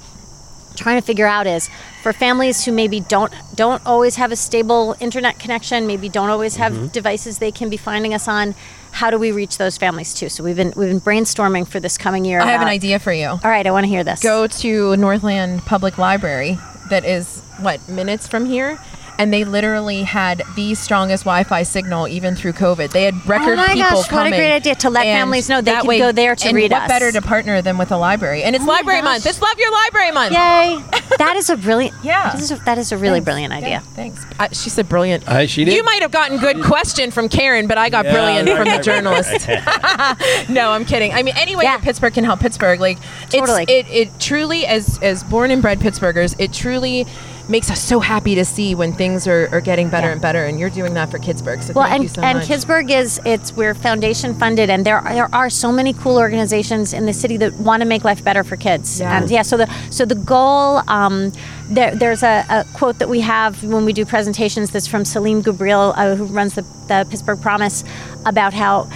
trying 0.77 1.01
to 1.01 1.07
figure 1.07 1.27
out 1.27 1.47
is 1.47 1.71
for 2.03 2.13
families 2.13 2.67
who 2.67 2.73
maybe 2.73 3.01
don't 3.01 3.33
don't 3.55 3.81
always 3.87 4.17
have 4.17 4.33
a 4.33 4.37
stable 4.37 4.97
internet 5.01 5.39
connection, 5.39 5.87
maybe 5.87 6.11
don't 6.11 6.29
always 6.29 6.57
have 6.57 6.75
mm-hmm. 6.75 6.89
devices 6.89 7.39
they 7.39 7.53
can 7.53 7.71
be 7.71 7.79
finding 7.79 8.13
us 8.13 8.29
on. 8.29 8.55
How 8.93 9.11
do 9.11 9.19
we 9.19 9.33
reach 9.33 9.59
those 9.59 9.77
families 9.79 10.15
too? 10.15 10.29
So 10.29 10.43
we've 10.43 10.57
been 10.57 10.73
we've 10.77 10.89
been 10.89 11.01
brainstorming 11.01 11.67
for 11.67 11.81
this 11.81 11.97
coming 11.99 12.25
year. 12.25 12.41
I 12.41 12.47
have 12.47 12.63
an 12.63 12.69
idea 12.69 12.99
for 12.99 13.13
you. 13.13 13.27
All 13.27 13.41
right, 13.45 13.67
I 13.67 13.71
want 13.71 13.85
to 13.85 13.89
hear 13.89 14.05
this. 14.05 14.23
Go 14.23 14.47
to 14.47 14.97
Northland 14.97 15.63
Public 15.63 15.99
Library, 15.99 16.59
that 16.91 17.05
is 17.05 17.41
what 17.61 17.87
minutes 17.89 18.27
from 18.27 18.47
here, 18.47 18.79
and 19.19 19.33
they 19.33 19.45
literally 19.45 20.03
had 20.05 20.43
the 20.57 20.75
strongest 20.75 21.25
Wi-Fi 21.25 21.63
signal 21.65 22.07
even 22.09 22.35
through 22.37 22.53
COVID. 22.53 22.93
They 22.93 23.05
had 23.05 23.15
record 23.27 23.55
Oh 23.55 23.57
my 23.57 23.75
people 23.75 23.91
gosh, 24.03 24.13
what 24.13 24.27
a 24.27 24.31
great 24.31 24.53
idea 24.55 24.75
to 24.77 24.91
let 24.91 25.03
families 25.05 25.49
know 25.49 25.61
they 25.61 25.73
can 25.73 25.87
way- 25.87 25.99
go 25.99 26.13
there 26.13 26.37
to 26.37 26.49
and 26.49 26.57
read 26.57 26.71
what 26.73 26.83
us. 26.83 26.89
better 26.89 27.11
to 27.13 27.21
partner 27.23 27.61
than 27.61 27.79
with 27.79 27.91
a 27.93 27.97
library? 27.97 28.43
And 28.45 28.55
it's 28.55 28.65
Oh 28.65 28.69
Library. 28.69 29.03
Month. 29.03 29.27
It's 29.27 29.41
Love 29.41 29.59
Your 29.59 29.73
Library 29.73 30.13
Month. 30.13 30.33
Yay! 30.33 30.83
That 31.19 31.35
is 31.37 31.51
a 31.51 31.57
brilliant. 31.57 31.95
Yeah. 32.05 32.31
That 32.31 32.41
is 32.41 32.51
a, 32.53 32.57
that 32.65 32.79
is 32.79 32.93
a 32.93 32.97
really 32.97 33.15
Thanks. 33.19 33.25
brilliant 33.25 33.53
idea. 33.53 33.69
Yeah, 33.69 33.81
thanks. 33.81 34.25
I, 34.39 34.49
she 34.49 34.71
said 34.71 34.89
brilliant. 34.89 35.27
Uh, 35.29 35.47
she 35.47 35.65
did. 35.65 35.75
You 35.75 35.83
might 35.85 36.01
have 36.03 36.11
gotten 36.13 36.39
good 36.39 36.63
question 36.63 37.11
from 37.11 37.29
Karen, 37.29 37.67
but 37.67 37.77
I 37.77 37.91
got 37.91 38.05
Yeah, 38.05 38.13
brilliant 38.13 38.49
right, 38.49 38.57
from 38.57 38.65
the 38.67 38.71
right, 38.73 38.83
journalist. 38.83 40.49
no, 40.49 40.71
I'm 40.71 40.85
kidding. 40.85 41.13
I 41.13 41.23
mean, 41.23 41.37
anyway, 41.37 41.65
Yeah. 41.65 41.79
Pittsburgh 41.79 42.15
can 42.15 42.25
help 42.25 42.41
Pittsburgh, 42.41 42.81
like 42.81 42.99
Totally. 43.31 43.65
it's, 43.69 43.89
it, 43.91 43.93
it 44.09 44.21
truly, 44.21 44.65
as 44.67 44.99
as 45.03 45.25
born 45.25 45.51
and 45.51 45.61
bred 45.61 45.81
Pittsburghers, 45.81 46.35
it 46.39 46.53
truly 46.53 47.07
makes 47.49 47.71
us 47.71 47.81
so 47.81 48.01
happy 48.01 48.35
to 48.35 48.45
see 48.45 48.75
when 48.75 48.93
things 48.93 49.27
are, 49.27 49.49
are 49.53 49.61
getting 49.61 49.89
better 49.89 50.11
and 50.11 50.21
better, 50.21 50.45
and 50.45 50.59
you're 50.59 50.71
doing 50.71 50.95
that 50.95 51.11
for 51.11 51.19
Kidsburgh. 51.19 51.63
So 51.63 51.73
Well, 51.75 51.87
thank 51.87 51.95
and 51.95 52.03
you 52.03 52.09
so 52.09 52.23
and. 52.23 52.39
Kidsburgh 52.41 52.91
is 52.91 53.21
it's 53.25 53.53
we're 53.53 53.75
foundation 53.75 54.35
funded, 54.35 54.71
and 54.71 54.85
there 54.85 55.01
there 55.05 55.35
are 55.35 55.51
so 55.51 55.73
many 55.73 55.93
cool 55.93 56.17
organizations 56.17 56.93
in 56.93 57.07
the 57.07 57.13
city 57.13 57.37
that 57.39 57.55
want 57.55 57.83
to 57.83 57.89
make 57.89 58.05
life 58.05 58.23
better 58.23 58.45
for 58.45 58.57
kids. 58.57 59.01
Yeah. 59.01 59.21
And 59.21 59.31
yeah, 59.31 59.43
so 59.43 59.57
the 59.57 59.73
so 59.91 60.05
the 60.05 60.15
goal. 60.15 60.83
Um, 60.89 61.33
there, 61.71 61.95
there's 61.95 62.23
a, 62.23 62.47
a 62.49 62.65
quote 62.73 62.99
that 62.99 63.09
we 63.09 63.21
have 63.21 63.63
when 63.63 63.85
we 63.85 63.93
do 63.93 64.07
presentations 64.07 64.71
that's 64.71 64.87
from 64.87 65.03
Saleem 65.03 65.43
Ghubril, 65.43 65.93
uh, 65.97 66.15
who 66.17 66.25
runs 66.25 66.55
the, 66.55 66.63
the 66.63 67.07
Pittsburgh 67.11 67.41
Promise, 67.41 67.85
about 68.25 68.55
how 68.55 68.89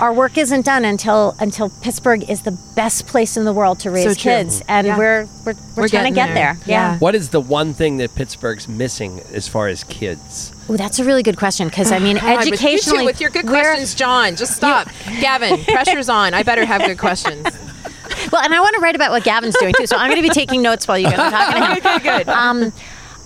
our 0.00 0.12
work 0.12 0.36
isn't 0.38 0.64
done 0.66 0.84
until 0.84 1.34
until 1.40 1.70
Pittsburgh 1.82 2.28
is 2.28 2.42
the 2.42 2.52
best 2.74 3.06
place 3.06 3.36
in 3.36 3.44
the 3.44 3.52
world 3.52 3.80
to 3.80 3.90
raise 3.90 4.04
So 4.04 4.14
kids, 4.14 4.62
and 4.68 4.86
Yeah. 4.86 4.98
we're 4.98 5.24
we're, 5.44 5.52
we're, 5.74 5.82
We're 5.82 5.88
trying 5.88 6.12
to 6.12 6.14
get 6.14 6.34
there. 6.34 6.54
there. 6.54 6.58
Yeah. 6.66 6.98
What 6.98 7.14
is 7.14 7.30
the 7.30 7.40
one 7.40 7.72
thing 7.74 7.96
that 7.98 8.14
Pittsburgh's 8.14 8.68
missing 8.68 9.20
as 9.32 9.46
far 9.48 9.68
as 9.68 9.84
kids? 9.84 10.52
Ooh, 10.68 10.76
that's 10.76 10.98
a 10.98 11.04
really 11.04 11.22
good 11.22 11.36
question 11.36 11.68
because 11.68 11.92
I 11.92 11.98
mean, 12.06 12.16
God, 12.16 12.38
with 12.38 12.46
you 12.46 12.52
educationally, 12.52 13.04
with 13.06 13.20
your 13.20 13.30
good 13.30 13.46
questions, 13.46 13.94
John, 13.94 14.36
just 14.36 14.56
stop. 14.56 14.88
Gavin, 15.20 15.62
pressure's 15.68 16.08
on. 16.08 16.34
I 16.34 16.42
better 16.42 16.64
have 16.64 16.82
good 16.84 16.98
questions. 16.98 17.46
Well, 18.32 18.42
and 18.42 18.52
I 18.54 18.60
want 18.60 18.74
to 18.74 18.80
write 18.80 18.96
about 18.96 19.10
what 19.12 19.24
Gavin's 19.24 19.56
doing 19.58 19.74
too. 19.76 19.86
So 19.86 19.96
I'm 19.96 20.10
going 20.10 20.20
to 20.22 20.28
be 20.28 20.34
taking 20.34 20.62
notes 20.62 20.88
while 20.88 20.98
you 20.98 21.06
guys 21.08 21.18
are 21.18 21.30
talking 21.30 21.62
to 21.82 21.88
him. 21.90 21.96
Okay, 21.96 22.18
good. 22.24 22.28
Um, 22.28 22.72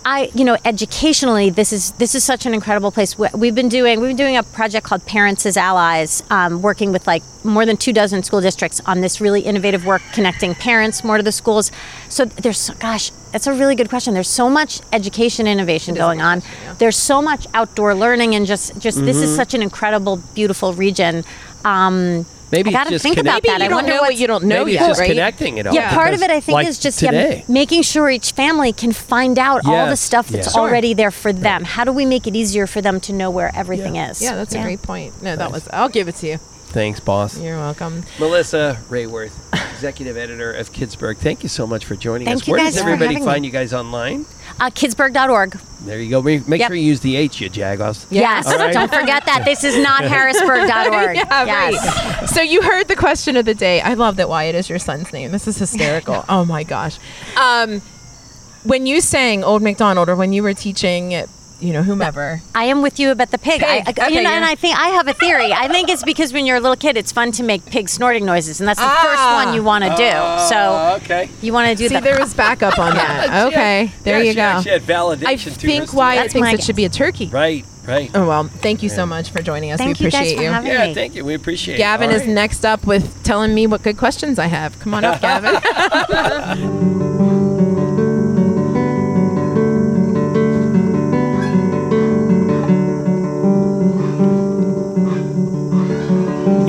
I, 0.02 0.30
you 0.34 0.44
know, 0.44 0.56
educationally, 0.64 1.50
this 1.50 1.72
is 1.74 1.90
this 1.92 2.14
is 2.14 2.24
such 2.24 2.46
an 2.46 2.54
incredible 2.54 2.90
place. 2.90 3.18
We- 3.18 3.28
We've 3.34 3.54
been 3.54 3.68
doing 3.68 4.00
we've 4.00 4.08
been 4.10 4.16
doing 4.16 4.36
a 4.36 4.42
project 4.42 4.86
called 4.86 5.04
Parents 5.04 5.44
as 5.44 5.56
Allies, 5.58 6.22
um, 6.30 6.62
working 6.62 6.90
with 6.90 7.06
like 7.06 7.22
more 7.44 7.66
than 7.66 7.76
two 7.76 7.92
dozen 7.92 8.22
school 8.22 8.40
districts 8.40 8.80
on 8.86 9.02
this 9.02 9.20
really 9.20 9.42
innovative 9.42 9.84
work 9.84 10.00
connecting 10.12 10.54
parents 10.54 11.04
more 11.04 11.18
to 11.18 11.22
the 11.22 11.32
schools. 11.32 11.70
So 12.08 12.24
there's, 12.24 12.70
gosh, 12.70 13.10
that's 13.32 13.46
a 13.46 13.52
really 13.52 13.74
good 13.74 13.88
question. 13.90 14.14
There's 14.14 14.28
so 14.28 14.48
much 14.48 14.80
education 14.92 15.46
innovation 15.46 15.94
going 15.94 16.22
on. 16.22 16.42
There's 16.78 16.96
so 16.96 17.20
much 17.20 17.46
outdoor 17.52 17.94
learning 17.94 18.34
and 18.34 18.46
just 18.46 18.78
just 18.80 19.04
this 19.04 19.18
is 19.18 19.34
such 19.36 19.52
an 19.52 19.60
incredible, 19.62 20.16
beautiful 20.34 20.72
region. 20.72 21.24
Um, 21.64 22.24
Maybe 22.52 22.68
I 22.68 22.70
it's 22.70 22.76
got 22.78 22.84
to 22.84 22.90
just 22.90 23.02
think 23.04 23.16
about 23.18 23.42
that. 23.42 23.42
Maybe 23.42 23.48
you 23.48 23.64
I 23.64 23.68
don't 23.68 23.76
wonder 23.76 23.92
know 23.94 24.00
what 24.02 24.16
you 24.16 24.26
don't 24.26 24.44
know 24.44 24.58
Maybe 24.64 24.72
yet, 24.72 24.80
it's 24.82 24.88
just 24.90 25.00
right? 25.00 25.08
connecting 25.10 25.58
it 25.58 25.66
all. 25.66 25.74
yeah, 25.74 25.94
part 25.94 26.14
of 26.14 26.22
it 26.22 26.30
I 26.30 26.40
think 26.40 26.54
like 26.54 26.66
is 26.66 26.78
just 26.78 27.00
yeah, 27.02 27.42
making 27.48 27.82
sure 27.82 28.10
each 28.10 28.32
family 28.32 28.72
can 28.72 28.92
find 28.92 29.38
out 29.38 29.62
all 29.64 29.86
the 29.86 29.96
stuff 29.96 30.28
that's 30.28 30.48
Yeah. 30.48 30.52
Sure. 30.52 30.62
already 30.62 30.94
there 30.94 31.10
for 31.10 31.32
them. 31.32 31.64
How 31.64 31.84
do 31.84 31.92
we 31.92 32.04
make 32.06 32.26
it 32.26 32.34
easier 32.34 32.66
for 32.66 32.80
them 32.80 33.00
to 33.00 33.12
know 33.12 33.30
where 33.30 33.50
everything 33.54 33.96
is? 33.96 34.20
Yeah, 34.22 34.34
that's 34.36 34.54
a 34.54 34.62
great 34.62 34.82
point. 34.82 35.22
No, 35.22 35.36
that 35.36 35.52
was. 35.52 35.68
I'll 35.72 35.88
give 35.88 36.08
it 36.08 36.16
to 36.16 36.26
you. 36.26 36.38
Thanks, 36.38 37.00
boss. 37.00 37.36
You're 37.36 37.56
welcome. 37.56 38.04
Melissa 38.20 38.78
Rayworth, 38.88 39.32
executive 39.74 40.16
editor 40.16 40.52
of 40.52 40.72
Kidsburgh. 40.72 41.16
Thank 41.16 41.42
you 41.42 41.48
so 41.48 41.66
much 41.66 41.84
for 41.84 41.96
joining 41.96 42.26
Thank 42.28 42.42
us. 42.42 42.46
you 42.46 42.52
Where 42.52 42.60
guys 42.62 42.74
does 42.74 42.82
everybody 42.82 43.14
having 43.14 43.24
find 43.24 43.42
me. 43.42 43.48
you 43.48 43.52
guys 43.52 43.72
online? 43.74 44.24
Uh, 44.60 44.68
kidsburgh.org. 44.68 45.58
There 45.86 45.98
you 45.98 46.10
go. 46.10 46.20
Make 46.20 46.46
make 46.46 46.60
Yep. 46.60 46.68
sure 46.68 46.76
you 46.76 46.84
use 46.84 47.00
the 47.00 47.16
H, 47.16 47.40
you 47.40 47.48
jagoffs. 47.48 48.04
Yes, 48.10 48.46
All 48.46 48.58
right. 48.58 48.72
don't 48.74 48.92
forget 48.92 49.24
that. 49.24 49.46
This 49.46 49.64
is 49.64 49.76
not 49.82 50.04
harrisburg.org. 50.14 51.16
Yeah, 51.16 51.44
yes. 51.46 52.20
right. 52.20 52.28
So 52.28 52.42
you 52.42 52.60
heard 52.60 52.86
the 52.86 52.96
question 52.96 53.38
of 53.38 53.46
the 53.46 53.54
day. 53.54 53.80
I 53.80 53.94
love 53.94 54.16
that 54.16 54.28
Wyatt 54.28 54.54
is 54.54 54.68
your 54.68 54.78
son's 54.78 55.10
name. 55.14 55.32
This 55.32 55.48
is 55.48 55.56
hysterical. 55.56 56.26
oh 56.28 56.44
my 56.44 56.62
gosh. 56.64 56.98
Um, 57.36 57.80
when 58.64 58.84
you 58.86 59.00
sang 59.00 59.42
Old 59.42 59.62
MacDonald, 59.62 60.10
or 60.10 60.16
when 60.16 60.34
you 60.34 60.42
were 60.42 60.52
teaching, 60.52 61.24
you 61.60 61.72
know, 61.72 61.82
whomever. 61.82 62.40
I 62.54 62.64
am 62.64 62.82
with 62.82 62.98
you 62.98 63.10
about 63.10 63.30
the 63.30 63.38
pig. 63.38 63.60
Pig. 63.60 63.68
I- 63.68 64.08
you 64.08 64.16
Okay, 64.16 64.22
know, 64.24 64.30
and. 64.30 64.44
I 64.44 64.54
think 64.54 64.76
I 64.78 64.88
have 64.90 65.06
a 65.08 65.12
theory. 65.14 65.52
I 65.52 65.68
think 65.68 65.88
it's 65.88 66.02
because 66.02 66.32
when 66.32 66.46
you're 66.46 66.56
a 66.56 66.60
little 66.60 66.76
kid, 66.76 66.96
it's 66.96 67.12
fun 67.12 67.32
to 67.32 67.42
make 67.42 67.64
pig 67.66 67.88
snorting 67.88 68.24
noises, 68.24 68.60
and 68.60 68.68
that's 68.68 68.80
the 68.80 68.86
Ah. 68.86 69.02
first 69.02 69.22
one 69.46 69.54
you 69.54 69.62
want 69.62 69.84
to 69.84 69.90
do. 69.90 70.10
So 70.48 70.98
okay. 71.04 71.28
you 71.42 71.52
want 71.52 71.68
to 71.68 71.74
do 71.74 71.88
See, 71.88 71.94
that. 71.94 72.02
there 72.02 72.18
was 72.18 72.32
backup 72.34 72.78
on 72.78 72.94
that. 73.02 73.46
Okay, 73.48 73.90
there 74.04 74.18
Yeah, 74.18 74.24
you 74.24 74.30
she 74.32 74.36
go. 74.36 74.42
actually 74.42 74.70
had 74.72 74.82
validation 74.82 75.26
I 75.26 75.36
think 75.36 75.84
story. 75.88 75.98
Wyatt 75.98 76.22
That's 76.22 76.32
thinks 76.32 76.46
my 76.46 76.52
it 76.54 76.62
should 76.62 76.76
be 76.76 76.84
a 76.84 76.88
turkey. 76.88 77.26
Right, 77.28 77.64
right. 77.86 78.10
Oh 78.14 78.26
well, 78.26 78.44
thank 78.44 78.82
you 78.82 78.88
so 78.88 79.04
much 79.06 79.30
for 79.30 79.42
joining 79.42 79.72
us. 79.72 79.78
Thank 79.78 79.98
we 79.98 80.06
you 80.06 80.10
guys 80.10 80.20
appreciate 80.20 80.36
for 80.36 80.42
you. 80.44 80.50
having 80.50 80.70
Yeah, 80.72 80.86
me. 80.86 80.94
thank 80.94 81.14
you. 81.14 81.24
We 81.24 81.34
appreciate 81.34 81.74
it. 81.74 81.78
Gavin 81.78 82.10
it. 82.10 82.16
is 82.22 82.26
next 82.26 82.64
up 82.64 82.86
with 82.86 83.22
telling 83.22 83.54
me 83.54 83.66
what 83.66 83.82
good 83.82 83.98
questions 83.98 84.38
I 84.38 84.46
have. 84.46 84.78
Come 84.80 84.94
on 84.94 85.04
up, 85.04 85.20
Gavin. 85.26 87.00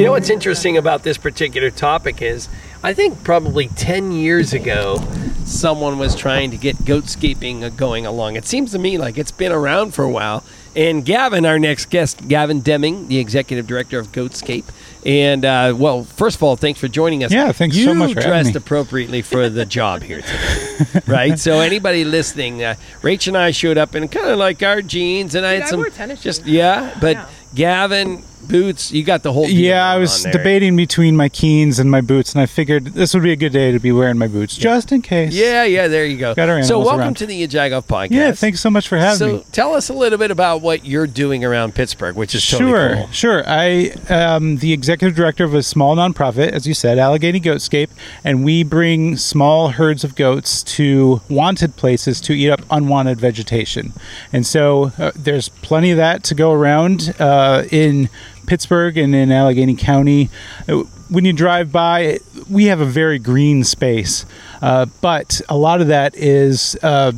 You 0.01 0.07
know 0.07 0.13
what's 0.13 0.31
interesting 0.31 0.77
about 0.77 1.03
this 1.03 1.19
particular 1.19 1.69
topic 1.69 2.23
is 2.23 2.49
I 2.81 2.91
think 2.91 3.23
probably 3.23 3.67
10 3.67 4.11
years 4.11 4.51
ago 4.51 4.97
someone 5.45 5.99
was 5.99 6.15
trying 6.15 6.49
to 6.49 6.57
get 6.57 6.75
goatscaping 6.77 7.77
going 7.77 8.07
along. 8.07 8.35
It 8.35 8.47
seems 8.47 8.71
to 8.71 8.79
me 8.79 8.97
like 8.97 9.19
it's 9.19 9.29
been 9.29 9.51
around 9.51 9.93
for 9.93 10.03
a 10.03 10.09
while. 10.09 10.43
And 10.75 11.05
Gavin, 11.05 11.45
our 11.45 11.59
next 11.59 11.91
guest, 11.91 12.27
Gavin 12.27 12.61
Deming, 12.61 13.09
the 13.09 13.19
executive 13.19 13.67
director 13.67 13.99
of 13.99 14.11
Goatscape. 14.11 14.63
And, 15.05 15.45
uh, 15.45 15.75
well, 15.77 16.05
first 16.05 16.37
of 16.37 16.43
all, 16.43 16.55
thanks 16.55 16.79
for 16.79 16.87
joining 16.87 17.23
us. 17.23 17.31
Yeah, 17.31 17.51
thanks 17.51 17.75
you 17.75 17.83
so 17.83 17.93
much 17.93 18.13
for 18.13 18.21
having 18.21 18.31
dressed 18.31 18.53
me. 18.55 18.57
appropriately 18.57 19.21
for 19.21 19.49
the 19.49 19.67
job 19.67 20.01
here 20.01 20.21
today. 20.21 21.01
right? 21.07 21.37
So, 21.37 21.59
anybody 21.59 22.05
listening, 22.05 22.63
uh, 22.63 22.75
Rach 23.01 23.27
and 23.27 23.37
I 23.37 23.51
showed 23.51 23.77
up 23.77 23.95
in 23.95 24.07
kind 24.07 24.27
of 24.27 24.39
like 24.39 24.63
our 24.63 24.81
jeans, 24.81 25.35
and 25.35 25.45
I 25.45 25.53
had 25.53 25.63
I 25.63 25.65
some. 25.65 25.81
wore 25.81 25.89
tennis 25.89 26.23
just, 26.23 26.41
shoes. 26.41 26.49
yeah, 26.49 26.97
but 27.01 27.17
Yeah. 27.17 27.29
Gavin, 27.53 28.23
boots, 28.47 28.91
you 28.91 29.03
got 29.03 29.23
the 29.23 29.33
whole 29.33 29.47
Yeah, 29.47 29.89
I 29.89 29.97
was 29.97 30.23
debating 30.23 30.75
between 30.75 31.15
my 31.15 31.29
Keens 31.29 31.79
and 31.79 31.89
my 31.89 32.01
boots, 32.01 32.33
and 32.33 32.41
I 32.41 32.45
figured 32.45 32.85
this 32.87 33.13
would 33.13 33.23
be 33.23 33.31
a 33.31 33.35
good 33.35 33.53
day 33.53 33.71
to 33.71 33.79
be 33.79 33.91
wearing 33.91 34.17
my 34.17 34.27
boots, 34.27 34.55
just 34.55 34.91
in 34.91 35.01
case. 35.01 35.33
Yeah, 35.33 35.63
yeah, 35.63 35.87
there 35.87 36.05
you 36.05 36.17
go. 36.17 36.35
Got 36.35 36.49
our 36.49 36.63
so, 36.63 36.79
welcome 36.79 36.99
around. 36.99 37.17
to 37.17 37.25
the 37.25 37.47
Jagoff 37.47 37.85
podcast. 37.85 38.11
Yeah, 38.11 38.31
thanks 38.31 38.59
so 38.59 38.69
much 38.69 38.87
for 38.87 38.97
having 38.97 39.17
so, 39.17 39.27
me. 39.27 39.37
So 39.39 39.45
tell 39.51 39.73
us 39.75 39.89
a 39.89 39.93
little 39.93 40.17
bit 40.17 40.31
about 40.31 40.61
what 40.61 40.85
you're 40.85 41.07
doing 41.07 41.43
around 41.45 41.75
Pittsburgh, 41.75 42.15
which 42.15 42.35
is 42.35 42.47
totally 42.47 42.71
Sure, 42.71 42.95
cool. 42.95 43.07
sure. 43.11 43.43
I 43.47 43.93
am 44.09 44.57
the 44.57 44.73
executive 44.73 45.15
director 45.15 45.43
of 45.43 45.53
a 45.53 45.63
small 45.63 45.95
nonprofit, 45.95 46.49
as 46.51 46.67
you 46.67 46.73
said, 46.73 46.97
Allegheny 46.99 47.39
Goatscape, 47.39 47.89
and 48.23 48.43
we 48.43 48.63
bring 48.63 49.17
small 49.17 49.69
herds 49.69 50.03
of 50.03 50.15
goats 50.15 50.63
to 50.63 51.21
wanted 51.29 51.75
places 51.75 52.19
to 52.21 52.33
eat 52.33 52.49
up 52.49 52.61
unwanted 52.69 53.19
vegetation. 53.19 53.93
And 54.33 54.45
so 54.45 54.91
uh, 54.97 55.11
there's 55.15 55.49
plenty 55.49 55.91
of 55.91 55.97
that 55.97 56.23
to 56.25 56.35
go 56.35 56.51
around 56.51 57.13
uh, 57.19 57.63
in 57.71 58.09
Pittsburgh 58.55 58.97
and 58.97 59.15
in 59.15 59.31
Allegheny 59.31 59.75
County. 59.75 60.29
Uh, 60.67 60.83
When 61.09 61.23
you 61.23 61.31
drive 61.31 61.71
by, 61.71 62.17
we 62.49 62.65
have 62.65 62.81
a 62.81 62.85
very 62.85 63.17
green 63.17 63.63
space, 63.63 64.25
uh, 64.61 64.87
but 64.99 65.39
a 65.47 65.55
lot 65.55 65.79
of 65.79 65.87
that 65.87 66.17
is. 66.17 66.77
Uh, 66.83 67.13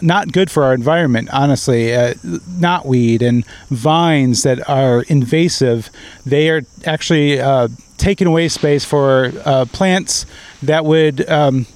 not 0.00 0.30
good 0.32 0.48
for 0.48 0.62
our 0.62 0.72
environment, 0.72 1.28
honestly. 1.32 1.92
Uh, 1.92 2.14
knotweed 2.60 3.20
and 3.20 3.44
vines 3.68 4.44
that 4.44 4.66
are 4.68 5.02
invasive, 5.08 5.90
they 6.24 6.48
are 6.48 6.62
actually 6.86 7.40
uh, 7.40 7.66
taking 7.96 8.28
away 8.28 8.48
space 8.48 8.84
for 8.84 9.32
uh, 9.44 9.64
plants 9.72 10.24
that 10.62 10.84
would, 10.84 11.28
um, 11.28 11.66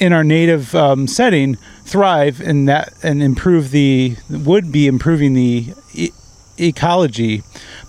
in 0.00 0.12
our 0.12 0.24
native 0.24 0.74
um, 0.74 1.06
setting, 1.06 1.56
thrive 1.84 2.40
and 2.40 2.68
that 2.68 2.92
and 3.04 3.22
improve 3.22 3.70
the 3.70 4.16
would 4.28 4.72
be 4.72 4.88
improving 4.88 5.34
the 5.34 5.72
e- 5.94 6.10
ecology. 6.58 7.42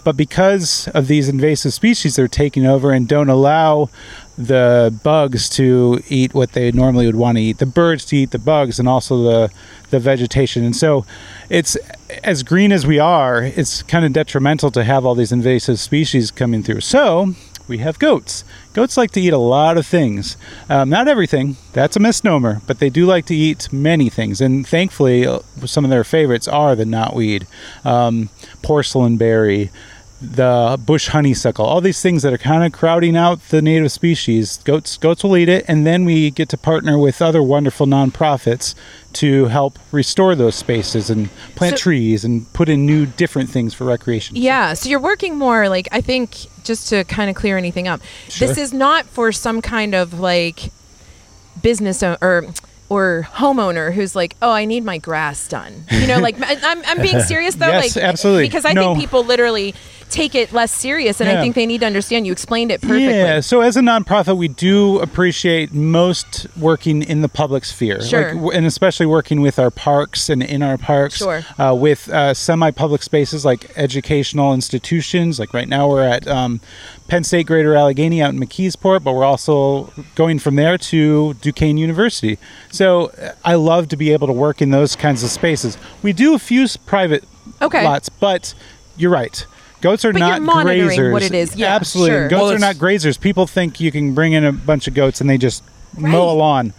But 0.08 0.16
because 0.16 0.88
of 0.94 1.08
these 1.08 1.28
invasive 1.28 1.74
species, 1.74 2.16
they're 2.16 2.30
taking 2.30 2.66
over 2.66 2.94
and 2.94 3.10
don't 3.10 3.28
allow 3.28 3.90
the 4.38 4.98
bugs 5.04 5.50
to 5.50 6.02
eat 6.08 6.34
what 6.34 6.54
they 6.54 6.72
normally 6.72 7.08
would 7.08 7.18
want 7.18 7.38
to 7.38 7.44
eat, 7.44 7.58
the 7.58 7.66
birds 7.66 8.06
to 8.06 8.16
eat 8.16 8.32
the 8.32 8.40
bugs, 8.40 8.80
and 8.80 8.88
also 8.88 9.22
the 9.22 9.52
the 9.90 10.00
vegetation. 10.00 10.64
And 10.64 10.74
so, 10.74 11.06
it's 11.50 11.76
as 12.24 12.42
green 12.42 12.72
as 12.72 12.88
we 12.88 13.00
are, 13.00 13.44
it's 13.44 13.84
kind 13.84 14.06
of 14.06 14.14
detrimental 14.14 14.72
to 14.72 14.86
have 14.86 15.06
all 15.06 15.14
these 15.14 15.34
invasive 15.34 15.78
species 15.78 16.32
coming 16.32 16.64
through. 16.64 16.80
So. 16.80 17.36
We 17.68 17.80
have 17.80 18.00
goats. 18.00 18.46
Goats 18.72 18.96
like 18.96 19.12
to 19.12 19.20
eat 19.20 19.34
a 19.34 19.38
lot 19.38 19.78
of 19.78 19.86
things. 19.86 20.38
Um, 20.70 20.88
not 20.88 21.10
everything, 21.10 21.58
that's 21.74 21.98
a 21.98 22.00
misnomer, 22.00 22.62
but 22.66 22.80
they 22.80 22.90
do 22.90 23.06
like 23.06 23.26
to 23.26 23.36
eat 23.36 23.68
many 23.74 24.10
things. 24.10 24.40
And 24.40 24.66
thankfully, 24.66 25.28
uh, 25.28 25.40
some 25.66 25.84
of 25.84 25.90
their 25.90 26.06
favorites 26.06 26.48
are 26.48 26.78
the 26.78 26.86
knotweed, 26.86 27.46
um, 27.84 28.30
porcelain 28.62 29.18
berry, 29.18 29.70
the 30.20 30.80
bush 30.84 31.10
honeysuckle, 31.10 31.64
all 31.64 31.80
these 31.80 32.02
things 32.02 32.24
that 32.24 32.34
are 32.34 32.40
kind 32.40 32.64
of 32.64 32.72
crowding 32.72 33.16
out 33.16 33.40
the 33.50 33.62
native 33.62 33.92
species. 33.92 34.58
Goats 34.64 34.98
goats 34.98 35.24
will 35.24 35.38
eat 35.38 35.48
it, 35.48 35.64
and 35.68 35.86
then 35.86 36.06
we 36.06 36.32
get 36.32 36.50
to 36.50 36.58
partner 36.58 36.98
with 36.98 37.22
other 37.22 37.44
wonderful 37.44 37.86
nonprofits 37.86 38.74
to 39.14 39.46
help 39.46 39.78
restore 39.92 40.34
those 40.34 40.56
spaces 40.56 41.10
and 41.12 41.30
plant 41.56 41.78
So- 41.78 41.84
trees 41.84 42.24
and 42.26 42.52
put 42.54 42.68
in 42.68 42.86
new 42.86 43.06
different 43.06 43.50
things 43.50 43.74
for 43.76 43.84
recreation. 43.86 44.36
Yeah, 44.36 44.74
so 44.74 44.90
you're 44.90 45.00
working 45.00 45.36
more 45.36 45.70
like 45.70 45.88
I 45.92 46.02
think 46.02 46.48
just 46.64 46.90
to 46.90 47.04
kind 47.04 47.30
of 47.30 47.36
clear 47.36 47.56
anything 47.58 47.88
up. 47.88 48.02
This 48.40 48.58
is 48.58 48.74
not 48.74 49.06
for 49.06 49.32
some 49.32 49.62
kind 49.62 49.94
of 49.94 50.20
like 50.20 50.72
business 51.62 52.02
o- 52.04 52.18
or 52.22 52.46
or 52.90 53.28
homeowner 53.34 53.94
who's 53.94 54.16
like, 54.16 54.36
"Oh, 54.42 54.52
I 54.52 54.64
need 54.66 54.84
my 54.84 54.98
grass 54.98 55.48
done." 55.48 55.84
You 55.92 56.08
know, 56.08 56.20
like 56.20 56.38
I'm 56.42 56.82
I'm 56.86 57.02
being 57.02 57.20
serious 57.22 57.56
though, 57.56 57.68
Yes, 57.68 57.96
like 57.96 58.04
absolutely. 58.04 58.46
because 58.46 58.66
I 58.66 58.74
No. 58.74 58.82
think 58.96 59.00
people 59.00 59.24
literally 59.24 59.76
take 60.10 60.36
it 60.36 60.54
less 60.54 60.72
serious 60.72 61.20
and 61.20 61.30
I 61.30 61.42
think 61.42 61.56
they 61.56 61.66
need 61.66 61.80
to 61.82 61.86
understand 61.86 62.26
you 62.26 62.32
explained 62.32 62.72
it 62.72 62.82
perfectly. 62.82 63.08
Yeah, 63.08 63.40
so 63.42 63.62
as 63.62 63.76
a 63.76 63.82
nonprofit, 63.82 64.38
we 64.38 64.48
do 64.48 65.00
appreciate 65.00 65.74
most 65.74 66.48
working 66.58 67.04
in 67.04 67.22
the 67.22 67.28
public 67.30 67.66
sphere, 67.66 68.02
Sure. 68.02 68.34
w- 68.34 68.52
and 68.52 68.66
especially 68.66 69.06
working 69.06 69.42
with 69.42 69.60
our 69.60 69.70
parks 69.72 70.30
and 70.30 70.42
in 70.42 70.64
our 70.64 70.78
parks, 70.78 71.18
Sure. 71.18 71.44
uh, 71.60 71.74
with 71.76 72.10
uh, 72.10 72.34
semi-public 72.34 73.04
spaces 73.04 73.44
like 73.44 73.70
educational 73.76 74.54
institutions. 74.54 75.40
Like 75.40 75.54
right 75.54 75.68
now, 75.68 75.90
we're 75.90 76.08
at 76.08 76.28
um, 76.28 76.62
Penn 77.08 77.24
State 77.24 77.48
Greater 77.48 77.76
Allegheny 77.76 78.22
out 78.22 78.34
in 78.34 78.40
McKeesport, 78.40 79.04
but 79.04 79.14
we're 79.14 79.26
also 79.26 79.92
going 80.16 80.40
from 80.40 80.56
there 80.56 80.78
to 80.78 81.34
Duquesne 81.36 81.78
University. 81.78 82.38
So 82.72 83.08
uh, 83.08 83.34
I 83.44 83.56
love 83.56 83.88
to 83.90 83.98
be 83.98 84.12
able 84.14 84.28
to 84.28 84.34
work 84.34 84.62
in 84.62 84.72
those 84.72 84.96
kinds 84.96 85.24
of 85.24 85.30
spaces. 85.30 85.78
We 86.02 86.14
do 86.14 86.34
a 86.34 86.40
few 86.40 86.66
private 86.86 87.24
Okay. 87.62 87.84
lots, 87.84 88.10
but 88.10 88.54
you're 88.98 89.12
right. 89.12 89.46
Goats 89.82 90.04
are 90.06 90.12
But 90.14 90.20
you're 90.20 90.28
not 90.30 90.42
monitoring 90.42 90.90
grazers. 91.00 91.12
what 91.12 91.22
it 91.24 91.34
is. 91.34 91.56
Yeah, 91.56 91.76
Absolutely. 91.76 92.12
sure. 92.12 92.28
Goats 92.30 92.42
Well, 92.42 92.52
are 92.54 92.60
not 92.60 92.76
grazers. 92.78 93.20
People 93.20 93.46
think 93.48 93.80
you 93.80 93.92
can 93.92 94.14
bring 94.16 94.34
in 94.34 94.44
a 94.44 94.52
bunch 94.52 94.88
of 94.88 94.94
goats 94.94 95.22
and 95.22 95.30
they 95.30 95.38
just 95.38 95.64
mow 95.96 96.30
a 96.30 96.34
lawn. 96.34 96.74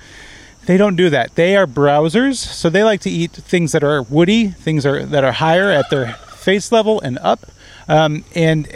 They 0.67 0.77
don't 0.77 0.97
do 0.97 1.09
that. 1.11 1.35
They 1.35 1.57
are 1.57 1.67
browsers, 1.67 2.37
so 2.37 2.69
they 2.69 2.83
like 2.85 3.01
to 3.03 3.11
eat 3.11 3.31
things 3.33 3.73
that 3.73 3.83
are 3.83 4.03
woody, 4.03 4.49
things 4.49 4.85
are 4.85 5.05
that 5.07 5.25
are 5.25 5.33
higher 5.33 5.71
at 5.71 5.89
their 5.91 6.13
face 6.37 6.71
level 6.73 7.01
and 7.01 7.19
up. 7.21 7.47
Um, 7.89 8.25
and 8.35 8.69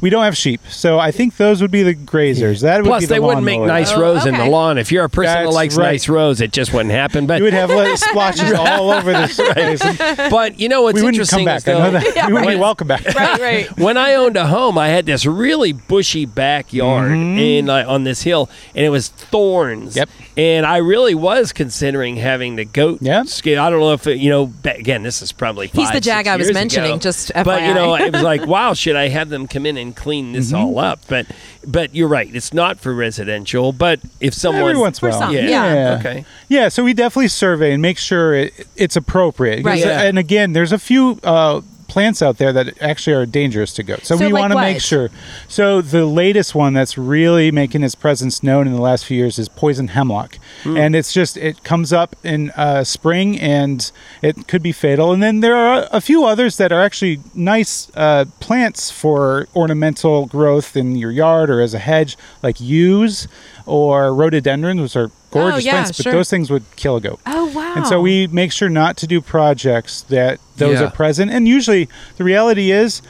we 0.00 0.10
don't 0.10 0.24
have 0.24 0.36
sheep, 0.36 0.60
so 0.68 0.98
I 0.98 1.10
think 1.10 1.36
those 1.36 1.62
would 1.62 1.70
be 1.70 1.82
the 1.82 1.94
grazers. 1.94 2.62
That 2.62 2.78
would 2.82 2.86
Plus, 2.88 3.02
be 3.02 3.06
the 3.06 3.14
they 3.14 3.20
wouldn't 3.20 3.44
make 3.44 3.58
lawnmower. 3.58 3.78
nice 3.78 3.92
Oh, 3.92 4.00
rows 4.00 4.26
in 4.26 4.34
the 4.34 4.40
okay. 4.42 4.50
lawn. 4.50 4.78
If 4.78 4.92
you're 4.92 5.04
a 5.04 5.08
person 5.10 5.32
that 5.34 5.44
That's 5.44 5.54
likes 5.54 5.76
right. 5.76 5.92
nice 5.92 6.08
rows, 6.08 6.40
it 6.40 6.52
just 6.52 6.72
wouldn't 6.72 6.92
happen. 6.92 7.26
But 7.26 7.38
You 7.38 7.44
would 7.44 7.52
have 7.52 7.70
little 7.70 7.96
splotches 7.96 8.52
all 8.58 8.90
over 8.90 9.12
the 9.12 9.52
place. 9.54 10.30
but 10.30 10.58
you 10.60 10.68
know 10.68 10.82
what's 10.82 10.96
we 10.96 11.02
wouldn't 11.02 11.14
interesting 11.16 11.46
come 11.46 11.56
is 11.56 11.64
back. 11.64 11.74
I 11.74 11.78
though, 11.78 11.90
know 11.90 12.00
that. 12.00 12.26
we 12.26 12.32
wouldn't 12.32 12.48
be 12.48 12.54
when- 12.54 12.60
welcome 12.60 12.88
back. 12.88 13.04
Right, 13.14 13.40
right. 13.40 13.78
when 13.78 13.96
I 13.96 14.14
owned 14.14 14.36
a 14.36 14.46
home, 14.46 14.76
I 14.78 14.88
had 14.88 15.06
this 15.06 15.24
really 15.26 15.72
bushy 15.72 16.26
backyard 16.26 17.12
Mm-hmm. 17.12 17.38
in 17.38 17.68
uh, 17.70 17.84
on 17.86 18.04
this 18.04 18.22
hill, 18.22 18.48
and 18.74 18.84
it 18.84 18.88
was 18.90 19.08
thorns. 19.08 19.96
Yep. 19.96 20.08
And 20.36 20.66
I 20.66 20.78
really 20.78 21.14
was 21.14 21.52
considering 21.52 22.16
having 22.16 22.56
the 22.56 22.64
goat 22.64 22.98
Yep. 23.02 23.26
skin. 23.28 23.58
I 23.58 23.70
don't 23.70 23.80
know 23.80 23.92
if 23.92 24.06
it, 24.06 24.18
you 24.18 24.30
know. 24.30 24.46
ba- 24.46 24.74
Again, 24.76 25.02
this 25.02 25.22
is 25.22 25.30
probably 25.32 25.68
He's 25.68 25.86
the 25.88 25.94
five, 25.94 26.02
jag 26.02 26.24
six 26.24 26.28
I 26.28 26.36
was 26.36 26.46
years 26.48 26.54
mentioning, 26.54 26.90
ago. 26.92 26.98
just 26.98 27.30
But 27.32 27.62
you 27.62 27.68
FYI. 27.68 27.74
know, 27.74 27.94
it 27.94 28.12
was 28.12 28.22
like, 28.22 28.46
wow, 28.46 28.74
should 28.74 28.96
I 28.96 29.08
have 29.08 29.28
them 29.28 29.46
come 29.46 29.66
in 29.66 29.76
and 29.76 29.93
clean 29.94 30.32
this 30.32 30.48
Mm-hmm. 30.52 30.56
all 30.56 30.78
up? 30.78 31.00
But 31.08 31.26
but 31.66 31.94
you're 31.94 32.08
right, 32.08 32.28
it's 32.34 32.52
not 32.52 32.78
for 32.78 32.92
residential. 32.94 33.72
But 33.72 34.00
if 34.20 34.34
someone 34.34 34.62
Every 34.70 34.76
once 34.80 34.98
in 34.98 35.00
For 35.00 35.08
a 35.08 35.10
while. 35.12 35.20
some, 35.20 35.32
yeah, 35.34 35.48
yeah. 35.48 35.96
okay. 36.00 36.24
Yeah, 36.48 36.68
so 36.68 36.84
we 36.84 36.92
definitely 36.94 37.28
survey 37.28 37.72
and 37.72 37.80
make 37.82 37.98
sure 37.98 38.34
it, 38.34 38.66
it's 38.76 38.96
appropriate. 38.96 39.64
Right. 39.64 39.80
Yeah. 39.80 40.02
And 40.02 40.18
again, 40.18 40.52
there's 40.52 40.72
a 40.72 40.78
few 40.78 41.18
uh, 41.22 41.60
plants 41.88 42.22
out 42.22 42.38
there 42.38 42.52
that 42.52 42.80
actually 42.82 43.14
are 43.14 43.26
dangerous 43.26 43.72
to 43.74 43.82
goats. 43.82 44.08
So, 44.08 44.16
So 44.16 44.26
we 44.26 44.32
like 44.32 44.40
want 44.40 44.52
to 44.52 44.58
make 44.60 44.80
sure. 44.80 45.10
So 45.48 45.80
the 45.80 46.04
latest 46.06 46.54
one 46.54 46.72
that's 46.74 46.96
really 46.98 47.50
making 47.50 47.82
its 47.82 47.94
presence 47.94 48.42
known 48.42 48.66
in 48.66 48.72
the 48.74 48.80
last 48.80 49.04
few 49.04 49.16
years 49.16 49.38
is 49.38 49.48
poison 49.48 49.88
hemlock, 49.88 50.38
Hmm. 50.62 50.76
and 50.76 50.96
it's 50.96 51.12
just 51.12 51.36
it 51.36 51.62
comes 51.64 51.92
up 51.92 52.16
in 52.24 52.50
uh, 52.52 52.84
spring 52.84 53.38
and 53.40 53.90
it 54.22 54.46
could 54.48 54.62
be 54.62 54.72
fatal. 54.72 55.12
And 55.12 55.22
then 55.22 55.40
there 55.40 55.56
are 55.56 55.86
a 55.92 56.00
few 56.00 56.24
others 56.24 56.56
that 56.56 56.72
are 56.72 56.80
actually 56.80 57.20
nice 57.34 57.90
uh, 57.94 58.24
plants 58.40 58.90
for 58.90 59.46
ornamental 59.54 60.26
growth 60.26 60.76
in 60.76 60.96
your 60.96 61.10
yard 61.10 61.50
or 61.50 61.60
as 61.60 61.74
a 61.74 61.78
hedge, 61.78 62.16
like 62.42 62.60
yews 62.60 63.28
or 63.66 64.14
rhododendrons, 64.14 64.80
which 64.80 64.96
are 64.96 65.06
oh, 65.06 65.12
gorgeous 65.30 65.62
Oh, 65.62 65.66
yeah, 65.66 65.72
plants, 65.72 65.96
but 65.98 66.04
sure. 66.04 66.12
those 66.12 66.30
things 66.30 66.50
would 66.50 66.64
kill 66.76 66.96
a 66.96 67.00
goat. 67.00 67.20
Oh 67.26 67.46
wow. 67.54 67.74
And 67.76 67.86
so 67.86 68.00
we 68.00 68.26
make 68.28 68.52
sure 68.52 68.68
not 68.68 68.96
to 68.98 69.06
do 69.06 69.20
projects 69.20 70.02
that 70.02 70.38
those 70.56 70.80
Yeah. 70.80 70.86
are 70.86 70.90
present. 70.90 71.30
And 71.30 71.48
usually 71.48 71.88
the 72.16 72.24
reality 72.24 72.70
is 72.70 73.00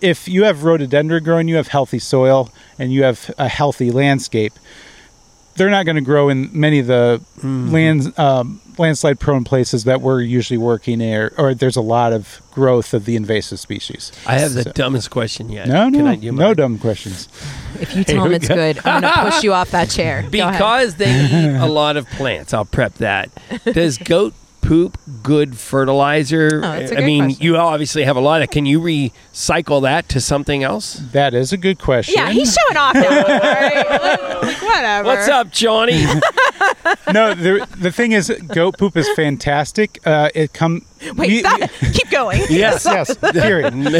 if 0.00 0.28
you 0.28 0.44
have 0.44 0.64
rhododendron 0.64 1.22
growing, 1.24 1.48
you 1.48 1.56
have 1.56 1.68
healthy 1.68 1.98
soil 1.98 2.50
and 2.78 2.92
you 2.92 3.02
have 3.04 3.30
a 3.38 3.48
healthy 3.48 3.90
landscape. 3.90 4.52
They're 5.60 5.68
not 5.70 5.84
going 5.84 5.96
to 5.96 6.00
grow 6.02 6.30
in 6.30 6.48
many 6.58 6.78
of 6.78 6.86
the 6.86 7.20
Mm-hmm. 7.40 7.70
lands, 7.72 8.18
um, 8.18 8.60
landslide 8.78 9.18
prone 9.20 9.44
places 9.44 9.84
that 9.84 10.00
we're 10.02 10.20
usually 10.22 10.56
working 10.58 11.00
in, 11.00 11.14
or, 11.14 11.32
or 11.38 11.54
there's 11.54 11.76
a 11.76 11.80
lot 11.82 12.12
of 12.14 12.40
growth 12.52 12.92
of 12.94 13.04
the 13.06 13.14
invasive 13.16 13.58
species. 13.60 14.10
I 14.26 14.38
have 14.38 14.52
the 14.54 14.62
So- 14.64 14.72
dumbest 14.72 15.10
question 15.10 15.48
yet. 15.50 15.66
No, 15.68 15.90
Can 15.90 16.04
no, 16.04 16.10
I 16.10 16.16
do 16.16 16.32
no 16.32 16.46
mine? 16.48 16.56
dumb 16.56 16.78
questions. 16.78 17.28
if 17.80 17.94
you 17.96 18.04
tell 18.10 18.24
him 18.24 18.32
it's 18.32 18.48
good, 18.48 18.78
I'm 18.84 19.00
gonna 19.02 19.30
push 19.30 19.42
you 19.42 19.52
off 19.54 19.70
that 19.72 19.88
chair. 19.90 20.26
Because 20.30 20.96
they 20.96 21.10
eat 21.10 21.56
a 21.56 21.66
lot 21.66 21.96
of 21.96 22.06
plants. 22.10 22.52
I'll 22.54 22.64
prep 22.66 22.94
that. 22.94 23.30
Does 23.64 23.96
goat 23.98 24.34
poop 24.70 24.96
good 25.24 25.58
fertilizer? 25.58 26.58
Oh, 26.58 26.60
that's 26.60 26.92
a 26.92 26.94
I 26.94 26.98
good 27.00 27.06
mean, 27.06 27.24
question. 27.24 27.44
you 27.44 27.56
obviously 27.56 28.04
have 28.04 28.14
a 28.14 28.20
lot 28.20 28.40
of. 28.40 28.50
Can 28.50 28.66
you 28.66 28.80
recycle 28.80 29.82
that 29.82 30.08
to 30.10 30.20
something 30.20 30.62
else? 30.62 30.94
That 31.10 31.34
is 31.34 31.52
a 31.52 31.56
good 31.56 31.80
question. 31.80 32.14
Yeah, 32.16 32.30
he's 32.30 32.56
showing 32.56 32.76
off 32.76 32.94
now. 32.94 33.02
all 33.02 33.24
right? 33.24 33.90
like 34.42 34.62
whatever. 34.62 35.06
What's 35.08 35.26
up, 35.26 35.50
Johnny? 35.50 36.04
no, 37.12 37.34
the, 37.34 37.66
the 37.78 37.90
thing 37.90 38.12
is, 38.12 38.30
goat 38.46 38.78
poop 38.78 38.96
is 38.96 39.08
fantastic. 39.16 39.98
Uh, 40.06 40.30
it 40.36 40.52
come. 40.52 40.86
Wait, 41.16 41.16
we- 41.16 41.42
that, 41.42 41.68
keep 41.92 42.08
going. 42.08 42.40
yes, 42.48 42.84
yes. 42.84 43.12
Period. 43.16 43.74
but 43.74 43.98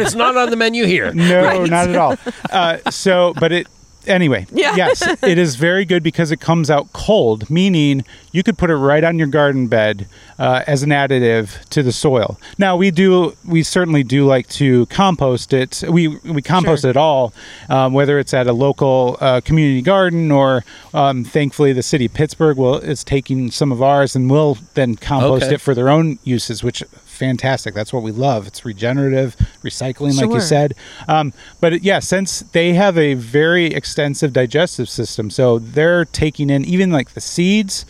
it's 0.00 0.16
not 0.16 0.36
on 0.36 0.50
the 0.50 0.56
menu 0.56 0.84
here. 0.84 1.12
No, 1.12 1.64
not 1.64 1.88
at 1.88 1.94
all. 1.94 2.16
Uh, 2.50 2.78
so, 2.90 3.34
but 3.38 3.52
it 3.52 3.68
anyway. 4.06 4.46
Yeah. 4.52 4.76
Yes, 4.76 5.02
it 5.22 5.38
is 5.38 5.56
very 5.56 5.84
good 5.84 6.02
because 6.02 6.30
it 6.30 6.40
comes 6.40 6.70
out 6.70 6.92
cold, 6.92 7.48
meaning 7.50 8.04
you 8.32 8.42
could 8.42 8.56
put 8.58 8.70
it 8.70 8.76
right 8.76 9.04
on 9.04 9.18
your 9.18 9.26
garden 9.28 9.66
bed 9.66 10.06
uh, 10.38 10.62
as 10.66 10.82
an 10.82 10.90
additive 10.90 11.62
to 11.70 11.82
the 11.82 11.92
soil. 11.92 12.38
Now 12.58 12.76
we 12.76 12.90
do, 12.90 13.36
we 13.46 13.62
certainly 13.62 14.02
do 14.02 14.24
like 14.26 14.48
to 14.50 14.86
compost 14.86 15.52
it. 15.52 15.82
We 15.88 16.08
we 16.08 16.42
compost 16.42 16.82
Sure. 16.82 16.90
it 16.90 16.96
all, 16.96 17.32
um, 17.68 17.92
whether 17.92 18.18
it's 18.18 18.32
at 18.34 18.46
a 18.46 18.52
local 18.52 19.16
uh, 19.20 19.40
community 19.42 19.82
garden 19.82 20.30
or, 20.30 20.64
um, 20.94 21.24
thankfully, 21.24 21.72
the 21.72 21.82
city 21.82 22.06
of 22.06 22.14
Pittsburgh 22.14 22.56
will 22.56 22.76
is 22.78 23.04
taking 23.04 23.50
some 23.50 23.70
of 23.72 23.82
ours 23.82 24.16
and 24.16 24.30
will 24.30 24.58
then 24.74 24.96
compost 24.96 25.44
Okay. 25.44 25.54
it 25.56 25.60
for 25.60 25.74
their 25.74 25.88
own 25.88 26.18
uses, 26.24 26.62
which 26.64 26.82
fantastic. 27.22 27.72
That's 27.72 27.92
what 27.92 28.02
we 28.02 28.10
love. 28.10 28.48
It's 28.48 28.64
regenerative, 28.64 29.36
recycling, 29.62 30.20
like 30.20 30.28
you 30.28 30.40
said. 30.40 30.74
Um, 31.06 31.32
but 31.60 31.80
yeah, 31.84 32.00
since 32.00 32.40
they 32.40 32.72
have 32.72 32.98
a 32.98 33.14
very 33.14 33.66
extensive 33.66 34.32
digestive 34.32 34.88
system, 34.88 35.30
so 35.30 35.60
they're 35.60 36.04
taking 36.04 36.50
in 36.50 36.64
even 36.64 36.90
like 36.90 37.10
the 37.10 37.20
seeds, 37.20 37.86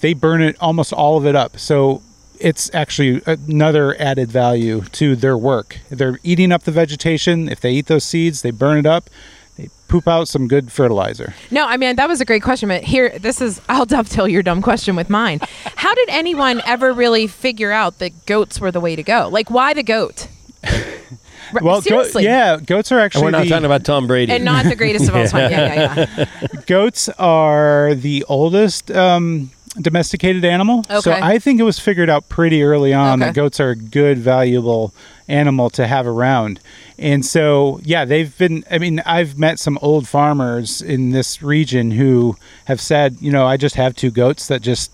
they 0.00 0.14
burn 0.14 0.40
it 0.40 0.56
almost 0.58 0.94
all 0.94 1.18
of 1.18 1.26
it 1.26 1.36
up. 1.36 1.58
So 1.58 2.00
it's 2.40 2.74
actually 2.74 3.20
another 3.26 3.94
added 4.00 4.30
value 4.30 4.80
to 4.92 5.16
their 5.16 5.36
work. 5.36 5.80
They're 5.90 6.18
eating 6.22 6.50
up 6.50 6.62
the 6.62 6.72
vegetation. 6.72 7.50
If 7.50 7.60
they 7.60 7.72
eat 7.72 7.88
those 7.88 8.04
seeds, 8.04 8.40
they 8.40 8.52
burn 8.52 8.78
it 8.78 8.86
up. 8.86 9.10
They 9.56 9.70
poop 9.88 10.06
out 10.06 10.28
some 10.28 10.48
good 10.48 10.70
fertilizer. 10.70 11.34
No, 11.50 11.66
I 11.66 11.76
mean 11.78 11.96
that 11.96 12.08
was 12.08 12.20
a 12.20 12.24
great 12.24 12.42
question, 12.42 12.68
but 12.68 12.82
here 12.84 13.18
this 13.18 13.40
is 13.40 13.60
I'll 13.68 13.86
dovetail 13.86 14.28
your 14.28 14.42
dumb 14.42 14.60
question 14.62 14.96
with 14.96 15.08
mine. 15.08 15.40
How 15.76 15.94
did 15.94 16.08
anyone 16.10 16.60
ever 16.66 16.92
really 16.92 17.26
figure 17.26 17.72
out 17.72 17.98
that 18.00 18.26
goats 18.26 18.60
were 18.60 18.70
the 18.70 18.80
way 18.80 18.96
to 18.96 19.02
go? 19.02 19.28
Like 19.32 19.50
why 19.50 19.72
the 19.74 19.82
goat? 19.82 20.28
R- 20.64 20.72
Well, 21.62 21.76
go- 21.76 21.80
seriously. 21.80 22.24
yeah, 22.24 22.56
goats 22.58 22.90
are 22.90 22.96
And 22.96 23.04
actually 23.04 23.22
we're 23.22 23.30
not 23.30 23.44
the- 23.44 23.50
talking 23.50 23.64
about 23.66 23.84
Tom 23.84 24.08
Brady. 24.08 24.32
And 24.32 24.44
not 24.44 24.64
the 24.64 24.74
greatest 24.74 25.08
of 25.08 25.14
all 25.14 25.26
time. 25.28 25.48
Yeah, 25.52 25.74
yeah, 25.94 26.06
yeah. 26.18 26.60
goats 26.66 27.08
are 27.20 27.94
the 27.94 28.24
oldest 28.28 28.90
um, 28.90 29.52
domesticated 29.80 30.44
animal. 30.44 30.84
So 31.00 31.12
I 31.12 31.38
think 31.38 31.60
it 31.60 31.64
was 31.64 31.78
figured 31.78 32.08
out 32.10 32.28
pretty 32.28 32.62
early 32.62 32.92
on 32.94 33.20
Okay. 33.20 33.28
that 33.28 33.34
goats 33.34 33.60
are 33.60 33.70
a 33.70 33.76
good, 33.76 34.18
valuable 34.18 34.92
animal 35.28 35.70
to 35.70 35.86
have 35.86 36.06
around. 36.06 36.60
And 36.98 37.24
so, 37.26 37.80
yeah, 37.82 38.04
they've 38.04 38.36
been. 38.38 38.64
I 38.70 38.78
mean, 38.78 39.00
I've 39.04 39.38
met 39.38 39.58
some 39.58 39.78
old 39.82 40.08
farmers 40.08 40.80
in 40.80 41.10
this 41.10 41.42
region 41.42 41.90
who 41.90 42.36
have 42.66 42.80
said, 42.80 43.16
you 43.20 43.30
know, 43.30 43.46
I 43.46 43.56
just 43.56 43.74
have 43.74 43.94
two 43.94 44.10
goats 44.10 44.48
that 44.48 44.62
just 44.62 44.90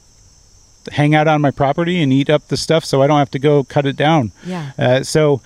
hang 0.91 1.15
out 1.15 1.29
on 1.29 1.41
my 1.41 1.53
property 1.53 2.03
and 2.03 2.13
eat 2.13 2.29
up 2.29 2.49
the 2.49 2.57
stuff 2.57 2.85
so 2.85 3.03
I 3.03 3.07
don't 3.07 3.19
have 3.21 3.31
to 3.33 3.39
go 3.39 3.63
cut 3.63 3.87
it 3.87 3.95
down. 3.95 4.33
Yeah. 4.45 4.73
Uh, 4.77 5.03
so 5.05 5.41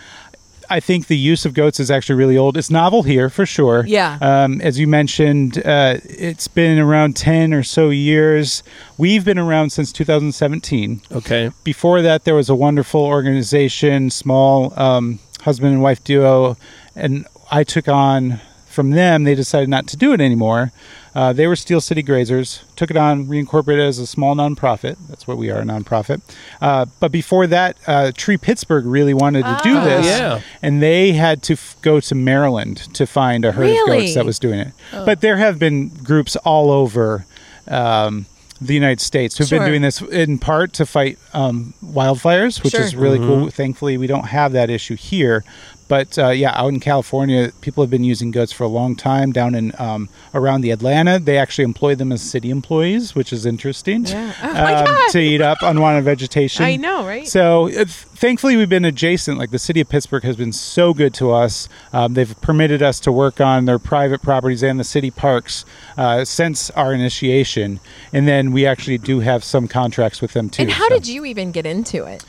I 0.69 0.81
think 0.81 1.07
the 1.07 1.17
use 1.17 1.45
of 1.45 1.55
goats 1.55 1.81
is 1.81 1.91
actually 1.91 2.17
really 2.17 2.37
old. 2.37 2.57
It's 2.57 2.71
novel 2.71 3.03
here 3.03 3.29
for 3.29 3.47
sure. 3.47 3.85
Yeah. 3.87 4.19
Um, 4.21 4.61
as 4.61 4.79
you 4.79 4.87
mentioned, 4.87 5.59
uh, 5.65 5.99
it's 6.05 6.49
been 6.49 6.79
around 6.79 7.17
10 7.17 7.53
or 7.53 7.63
so 7.63 7.91
years. 7.91 8.63
We've 8.99 9.25
been 9.25 9.39
around 9.39 9.71
since 9.71 9.93
2017. 9.93 11.03
Okay. 11.13 11.51
Before 11.65 12.03
that, 12.03 12.25
there 12.25 12.35
was 12.35 12.49
a 12.49 12.55
wonderful 12.55 13.05
organization, 13.05 14.11
small 14.11 14.79
um, 14.79 15.19
husband 15.43 15.73
and 15.73 15.83
wife 15.83 16.03
duo, 16.05 16.57
and 16.95 17.27
I 17.51 17.65
took 17.65 17.89
on 17.89 18.41
from 18.67 18.91
them. 18.91 19.25
They 19.25 19.35
decided 19.35 19.69
not 19.69 19.87
to 19.89 19.97
do 19.97 20.13
it 20.13 20.21
anymore. 20.21 20.73
Uh, 21.17 21.33
they 21.33 21.47
were 21.47 21.57
Steel 21.57 21.81
City 21.81 22.03
Grazers, 22.03 22.61
took 22.77 22.91
it 22.91 22.97
on, 22.99 23.27
reincorporated 23.27 23.89
as 23.89 23.99
a 23.99 24.07
small 24.07 24.35
nonprofit. 24.37 24.97
That's 25.09 25.27
what 25.27 25.39
we 25.39 25.49
are, 25.51 25.61
a 25.61 25.63
nonprofit. 25.63 26.21
Uh, 26.61 26.85
but 27.01 27.11
before 27.11 27.47
that, 27.47 27.79
uh, 27.87 28.13
Tree 28.15 28.37
Pittsburgh 28.37 28.85
really 28.85 29.15
wanted 29.15 29.45
to 29.45 29.59
do 29.65 29.79
Oh. 29.79 29.85
this, 29.85 30.07
yeah. 30.07 30.41
and 30.61 30.83
they 30.83 31.13
had 31.13 31.43
to 31.45 31.55
f- 31.55 31.75
go 31.81 32.01
to 32.01 32.15
Maryland 32.15 32.77
to 32.93 33.07
find 33.07 33.47
a 33.47 33.53
herd 33.53 33.71
of 33.71 33.87
goats 33.87 34.15
that 34.15 34.27
was 34.27 34.39
doing 34.39 34.61
it. 34.61 34.73
But 34.93 35.23
there 35.23 35.39
have 35.39 35.59
been 35.59 35.89
groups 35.89 36.37
all 36.37 36.71
over. 36.71 37.25
Um, 37.67 38.27
the 38.59 38.73
United 38.73 39.03
States 39.03 39.37
who've 39.37 39.47
Sure. 39.49 39.59
been 39.59 39.69
doing 39.69 39.83
this 39.83 40.01
in 40.01 40.39
part 40.39 40.73
to 40.75 40.87
fight 40.87 41.19
um, 41.35 41.75
wildfires, 41.85 42.63
which 42.63 42.73
Sure. 42.73 42.81
is 42.81 42.97
really 42.97 43.19
cool. 43.19 43.51
Thankfully, 43.51 43.99
we 43.99 44.07
don't 44.07 44.29
have 44.29 44.53
that 44.53 44.71
issue 44.71 44.97
here. 44.97 45.45
But 45.89 46.19
uh, 46.19 46.31
yeah, 46.31 46.53
out 46.55 46.69
in 46.69 46.81
California, 46.81 47.53
people 47.61 47.83
have 47.83 47.91
been 47.91 48.05
using 48.05 48.31
goats 48.31 48.53
for 48.53 48.65
a 48.65 48.69
long 48.69 48.97
time. 48.97 49.33
Down 49.33 49.55
in 49.55 49.73
um, 49.79 50.09
around 50.35 50.63
the 50.63 50.71
Atlanta, 50.71 51.19
they 51.19 51.39
actually 51.39 51.65
employ 51.65 51.95
them 51.95 52.11
as 52.11 52.23
city 52.23 52.51
employees, 52.51 53.15
which 53.15 53.33
is 53.33 53.47
interesting. 53.47 54.05
Yeah. 54.05 54.33
Oh 54.43 54.93
um, 54.93 55.11
To 55.11 55.21
eat 55.21 55.41
up 55.41 55.59
unwanted 55.63 56.05
vegetation. 56.05 56.65
I 56.65 56.77
know, 56.77 57.07
right? 57.07 57.27
So 57.27 57.69
uh, 57.69 57.85
thankfully, 57.87 58.57
we've 58.57 58.69
been 58.69 58.85
adjacent. 58.85 59.39
Like 59.39 59.51
the 59.51 59.59
city 59.59 59.81
of 59.81 59.89
Pittsburgh 59.89 60.25
has 60.25 60.37
been 60.37 60.53
so 60.53 60.93
good 60.93 61.15
to 61.15 61.31
us. 61.33 61.69
Um, 61.93 62.15
they've 62.15 62.39
permitted 62.41 62.83
us 62.83 62.99
to 63.01 63.13
work 63.13 63.41
on 63.41 63.67
their 63.67 63.79
private 63.79 64.23
properties 64.23 64.63
and 64.63 64.81
the 64.81 64.85
city 64.85 65.11
parks 65.11 65.65
uh, 65.97 66.25
since 66.25 66.71
our 66.71 66.93
initiation, 66.93 67.81
and 68.13 68.27
then 68.27 68.51
we 68.51 68.67
actually 68.67 68.99
do 68.99 69.21
have 69.21 69.45
some 69.45 69.69
contracts 69.69 70.21
with 70.21 70.33
them 70.33 70.51
too. 70.51 70.63
and 70.63 70.73
how 70.73 70.89
so. 70.89 70.95
did 70.95 71.07
you 71.07 71.25
even 71.25 71.53
get 71.53 71.67
into 71.67 72.05
it? 72.05 72.25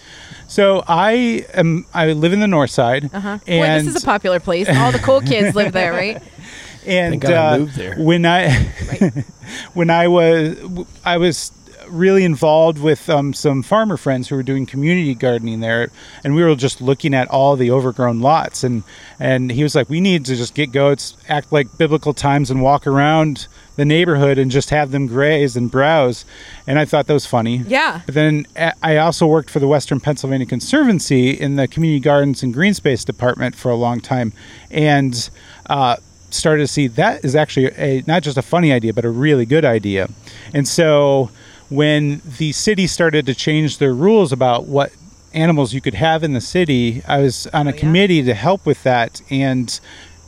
So 0.48 0.84
I 0.88 1.46
am. 1.54 1.86
I 1.94 2.14
live 2.14 2.34
in 2.34 2.40
the 2.40 2.48
north 2.48 2.72
side, 2.72 3.10
Uh-huh. 3.14 3.40
and 3.48 3.84
Boy, 3.84 3.86
this 3.90 3.96
is 3.98 4.04
a 4.04 4.06
popular 4.06 4.40
place. 4.40 4.68
All 4.70 4.92
the 4.92 5.00
cool 5.00 5.22
kids 5.22 5.56
live 5.56 5.74
there, 5.74 5.92
right? 5.92 6.22
and 6.86 7.12
Thank 7.14 7.24
God 7.24 7.34
I 7.34 7.56
uh, 7.56 7.58
moved 7.60 7.76
there. 7.76 7.96
when 7.98 8.26
I 8.26 8.52
when 9.74 9.90
I 9.90 10.08
was 10.08 10.58
I 11.04 11.18
was 11.18 11.52
really 11.90 12.26
involved 12.26 12.80
with 12.80 13.10
um, 13.10 13.34
some 13.34 13.64
farmer 13.64 13.96
friends 13.96 14.28
who 14.28 14.36
were 14.36 14.44
doing 14.44 14.66
community 14.66 15.16
gardening 15.16 15.60
there, 15.62 15.90
and 16.24 16.36
we 16.36 16.44
were 16.44 16.56
just 16.56 16.82
looking 16.82 17.14
at 17.14 17.28
all 17.30 17.56
the 17.56 17.72
overgrown 17.72 18.20
lots, 18.22 18.64
and 18.64 18.84
and 19.20 19.52
he 19.52 19.64
was 19.64 19.76
like, 19.76 19.90
we 19.90 20.00
need 20.02 20.26
to 20.26 20.36
just 20.36 20.54
get 20.54 20.72
goats, 20.72 21.16
act 21.28 21.52
like 21.52 21.78
biblical 21.78 22.14
times, 22.14 22.50
and 22.52 22.62
walk 22.62 22.88
around 22.88 23.48
the 23.78 23.86
neighborhood 23.86 24.38
and 24.38 24.52
just 24.52 24.72
have 24.72 24.92
them 24.92 25.08
graze 25.08 25.56
and 25.56 25.72
browse, 25.72 26.26
and 26.66 26.78
I 26.78 26.84
thought 26.84 27.08
that 27.08 27.14
was 27.14 27.26
funny. 27.26 27.58
Yeah. 27.68 28.02
But 28.06 28.16
then 28.16 28.46
uh, 28.58 28.72
I 28.84 28.98
also 28.98 29.26
worked 29.26 29.50
for 29.50 29.60
the 29.60 29.68
Western 29.68 30.00
Pennsylvania 30.00 30.48
Conservancy 30.48 31.30
in 31.30 31.56
the 31.56 31.68
Community 31.68 32.02
Gardens 32.02 32.44
and 32.44 32.54
Green 32.54 32.74
Space 32.74 33.06
Department 33.06 33.56
for 33.56 33.70
a 33.72 33.76
long 33.76 34.02
time, 34.02 34.34
and 34.70 35.30
uh, 35.70 35.96
started 36.32 36.64
to 36.64 36.68
see 36.68 36.88
that 36.88 37.24
is 37.24 37.36
actually 37.36 37.68
a 37.78 38.04
not 38.08 38.24
just 38.24 38.38
a 38.38 38.42
funny 38.42 38.74
idea, 38.74 38.94
but 38.94 39.06
a 39.06 39.10
really 39.10 39.46
good 39.46 39.64
idea. 39.64 40.10
And 40.54 40.68
so 40.68 41.30
when 41.70 42.22
the 42.38 42.52
city 42.52 42.88
started 42.88 43.26
to 43.28 43.36
change 43.36 43.78
their 43.78 43.94
rules 43.94 44.32
about 44.32 44.66
what 44.66 44.92
animals 45.34 45.74
you 45.74 45.82
could 45.82 45.94
have 45.94 46.24
in 46.24 46.34
the 46.34 46.42
city, 46.42 47.04
I 47.08 47.20
was 47.20 47.46
on 47.48 47.68
a 47.68 47.74
committee 47.74 48.24
to 48.24 48.34
help 48.34 48.66
with 48.66 48.82
that 48.84 49.22
and. 49.30 49.80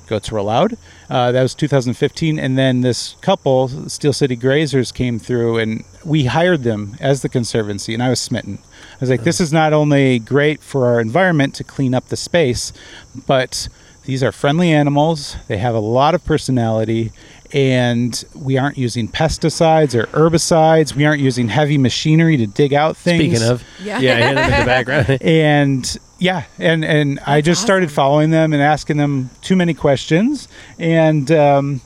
Goats 0.08 0.32
were 0.32 0.40
allowed. 0.40 0.76
Uh, 1.10 1.32
that 1.32 1.42
was 1.42 1.56
2015, 1.56 2.38
and 2.38 2.56
then 2.56 2.82
this 2.82 3.16
couple, 3.22 3.68
Steel 3.90 4.14
City 4.14 4.38
Grazers, 4.38 4.94
came 4.94 5.18
through, 5.18 5.58
and 5.58 5.84
we 6.06 6.26
hired 6.26 6.62
them 6.62 6.96
as 7.00 7.24
the 7.24 7.30
conservancy, 7.30 7.96
and 7.96 8.04
I 8.04 8.10
was 8.10 8.20
smitten. 8.20 8.60
I 8.94 8.98
was 9.00 9.10
like, 9.10 9.24
this 9.24 9.42
is 9.42 9.52
not 9.52 9.74
only 9.74 10.20
great 10.20 10.62
for 10.62 10.86
our 10.86 11.00
environment 11.00 11.56
to 11.56 11.64
clean 11.64 11.96
up 11.96 12.10
the 12.10 12.18
space, 12.18 12.72
but 13.26 13.70
these 14.04 14.22
are 14.22 14.32
friendly 14.32 14.72
animals. 14.72 15.36
They 15.48 15.58
have 15.58 15.74
a 15.74 15.80
lot 15.80 16.14
of 16.14 16.24
personality, 16.24 17.12
and 17.54 18.24
we 18.36 18.58
aren't 18.58 18.78
using 18.78 19.08
pesticides 19.08 19.96
or 19.96 20.06
herbicides. 20.08 20.96
We 20.96 21.06
aren't 21.06 21.22
using 21.22 21.48
heavy 21.50 21.78
machinery 21.78 22.38
to 22.38 22.48
dig 22.48 22.74
out 22.74 22.96
things. 22.98 23.38
Speaking 23.40 23.48
of, 23.52 23.64
Yeah. 23.84 24.00
yeah, 24.00 24.14
I 24.14 24.18
hear 24.22 24.36
them 24.36 24.54
in 24.54 24.60
the 24.60 24.66
background. 24.66 25.10
and 25.22 25.98
yeah, 26.20 26.44
and 26.60 26.84
and 26.86 27.20
I 27.26 27.42
just 27.42 27.62
started 27.62 27.92
following 27.92 28.30
them 28.30 28.54
and 28.54 28.62
asking 28.62 28.98
them 28.98 29.30
too 29.42 29.56
many 29.56 29.74
questions, 29.74 30.48
and 30.78 31.32
um, 31.32 31.82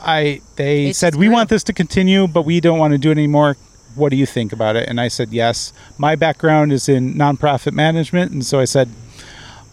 I 0.00 0.40
they 0.56 0.86
It 0.88 0.96
said 0.96 1.10
just 1.12 1.20
we 1.20 1.28
want 1.28 1.50
this 1.50 1.62
to 1.64 1.72
continue, 1.72 2.26
but 2.26 2.42
we 2.42 2.60
don't 2.60 2.78
want 2.78 2.92
to 2.92 2.98
do 2.98 3.10
it 3.10 3.18
anymore. 3.18 3.56
What 3.96 4.10
do 4.10 4.16
you 4.16 4.24
think 4.26 4.52
about 4.52 4.76
it? 4.76 4.88
And 4.88 5.00
I 5.00 5.08
said 5.08 5.30
yes. 5.32 5.72
My 5.98 6.16
background 6.16 6.72
is 6.72 6.88
in 6.88 7.14
nonprofit 7.14 7.72
management, 7.72 8.32
and 8.32 8.44
so 8.46 8.58
I 8.60 8.64
said 8.64 8.88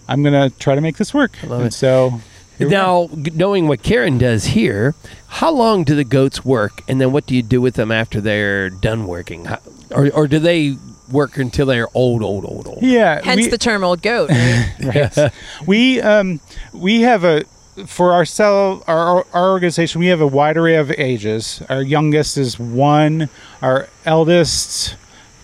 I'm 0.08 0.22
gonna 0.24 0.50
try 0.50 0.76
to 0.76 0.82
make 0.82 0.98
this 0.98 1.14
work. 1.14 1.38
love 1.44 1.60
and 1.62 1.68
it. 1.68 1.74
so 1.74 2.10
here 2.10 2.12
we 2.12 2.18
are. 2.18 2.22
Now, 2.60 3.10
knowing 3.14 3.68
what 3.68 3.84
Karen 3.84 4.18
does 4.18 4.46
here, 4.46 4.96
how 5.28 5.52
long 5.52 5.84
do 5.84 5.96
the 5.96 6.04
goats 6.04 6.44
work, 6.44 6.82
and 6.88 7.00
then 7.00 7.12
what 7.12 7.26
do 7.26 7.36
you 7.36 7.44
do 7.44 7.62
with 7.62 7.76
them 7.76 7.92
after 7.92 8.20
they're 8.22 8.70
done 8.70 9.06
working, 9.06 9.46
How, 9.46 9.60
or 9.92 10.10
or 10.12 10.28
do 10.28 10.40
they 10.40 10.78
work 11.12 11.38
until 11.38 11.66
they're 11.68 11.88
old, 11.94 12.22
old, 12.24 12.44
old, 12.46 12.68
old? 12.68 12.80
yeah, 12.82 13.22
Hence 13.24 13.46
we- 13.46 13.50
the 13.50 13.58
term 13.58 13.84
old 13.84 14.02
goat. 14.02 14.30
right? 14.84 15.10
right. 15.18 15.32
we 15.68 16.02
um 16.02 16.40
we 16.74 17.02
have 17.02 17.24
a 17.24 17.44
for 17.86 18.12
our 18.12 18.26
cell 18.26 18.84
our, 18.88 19.24
our 19.34 19.52
organization 19.52 20.00
we 20.00 20.08
have 20.08 20.20
a 20.20 20.26
wide 20.26 20.58
array 20.58 20.78
of 20.78 20.90
ages 20.98 21.62
our 21.70 21.84
youngest 21.84 22.36
is 22.36 22.58
one 22.58 23.30
our 23.62 23.88
eldest 24.04 24.96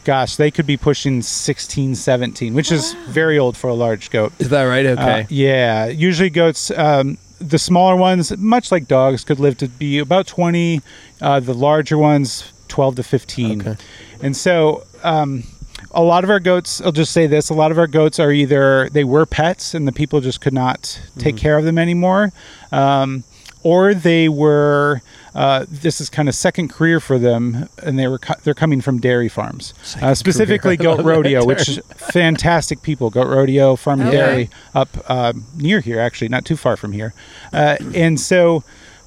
gosh 0.03 0.35
they 0.35 0.51
could 0.51 0.65
be 0.65 0.77
pushing 0.77 1.21
16 1.21 1.95
17 1.95 2.53
which 2.53 2.71
is 2.71 2.93
very 3.07 3.37
old 3.39 3.55
for 3.57 3.69
a 3.69 3.73
large 3.73 4.09
goat 4.09 4.33
Is 4.39 4.49
that 4.49 4.63
right? 4.63 4.85
Uh, 4.85 4.91
Okay. 4.91 5.25
yeah 5.29 5.87
usually 5.87 6.29
goats 6.29 6.71
um 6.71 7.17
the 7.39 7.57
smaller 7.59 7.95
ones 7.95 8.35
much 8.37 8.71
like 8.71 8.87
dogs 8.87 9.23
could 9.23 9.39
live 9.39 9.57
to 9.57 9.67
be 9.67 9.99
about 9.99 10.27
20 10.27 10.81
uh, 11.21 11.39
the 11.39 11.53
larger 11.53 11.97
ones 11.97 12.51
12 12.69 12.95
to 12.97 13.03
15 13.03 13.61
Okay. 13.61 13.75
and 14.21 14.35
so 14.35 14.83
um, 15.03 15.43
a 15.91 16.01
lot 16.01 16.23
of 16.23 16.29
our 16.29 16.39
goats 16.39 16.81
i'll 16.81 16.91
just 16.91 17.11
say 17.11 17.27
this 17.27 17.49
a 17.49 17.53
lot 17.53 17.71
of 17.71 17.77
our 17.77 17.87
goats 17.87 18.19
are 18.19 18.31
either 18.31 18.89
they 18.89 19.03
were 19.03 19.25
pets 19.25 19.73
and 19.73 19.87
the 19.87 19.91
people 19.91 20.21
just 20.21 20.41
could 20.41 20.53
not 20.53 20.99
take 21.17 21.37
care 21.37 21.57
of 21.57 21.65
them 21.65 21.77
anymore 21.77 22.31
um, 22.71 23.23
or 23.63 23.93
they 23.93 24.27
were 24.27 25.01
uh, 25.35 25.65
this 25.69 25.99
is 25.99 26.09
kind 26.09 26.29
of 26.29 26.35
second 26.35 26.69
career 26.69 26.99
for 26.99 27.17
them 27.17 27.67
and 27.81 27.97
they 27.97 28.07
were 28.07 28.19
co- 28.19 28.35
they're 28.43 28.53
coming 28.53 28.81
from 28.81 28.99
dairy 28.99 29.29
farms. 29.29 29.73
Uh, 30.01 30.13
specifically. 30.13 30.77
Goat 30.77 31.03
rodeo 31.03 31.43
which 31.45 31.79
fantastic 31.95 32.81
people. 32.81 33.09
Goat 33.09 33.27
rodeo 33.27 33.75
farm 33.75 33.99
and 34.01 34.09
Okay. 34.09 34.17
dairy 34.17 34.49
up 34.75 34.89
uh, 35.07 35.33
near 35.55 35.79
here 35.79 35.99
actually 35.99 36.29
not 36.29 36.45
too 36.45 36.55
far 36.55 36.77
from 36.77 36.91
here. 36.91 37.13
Uh, 37.51 37.77
and 37.95 38.19
so 38.19 38.63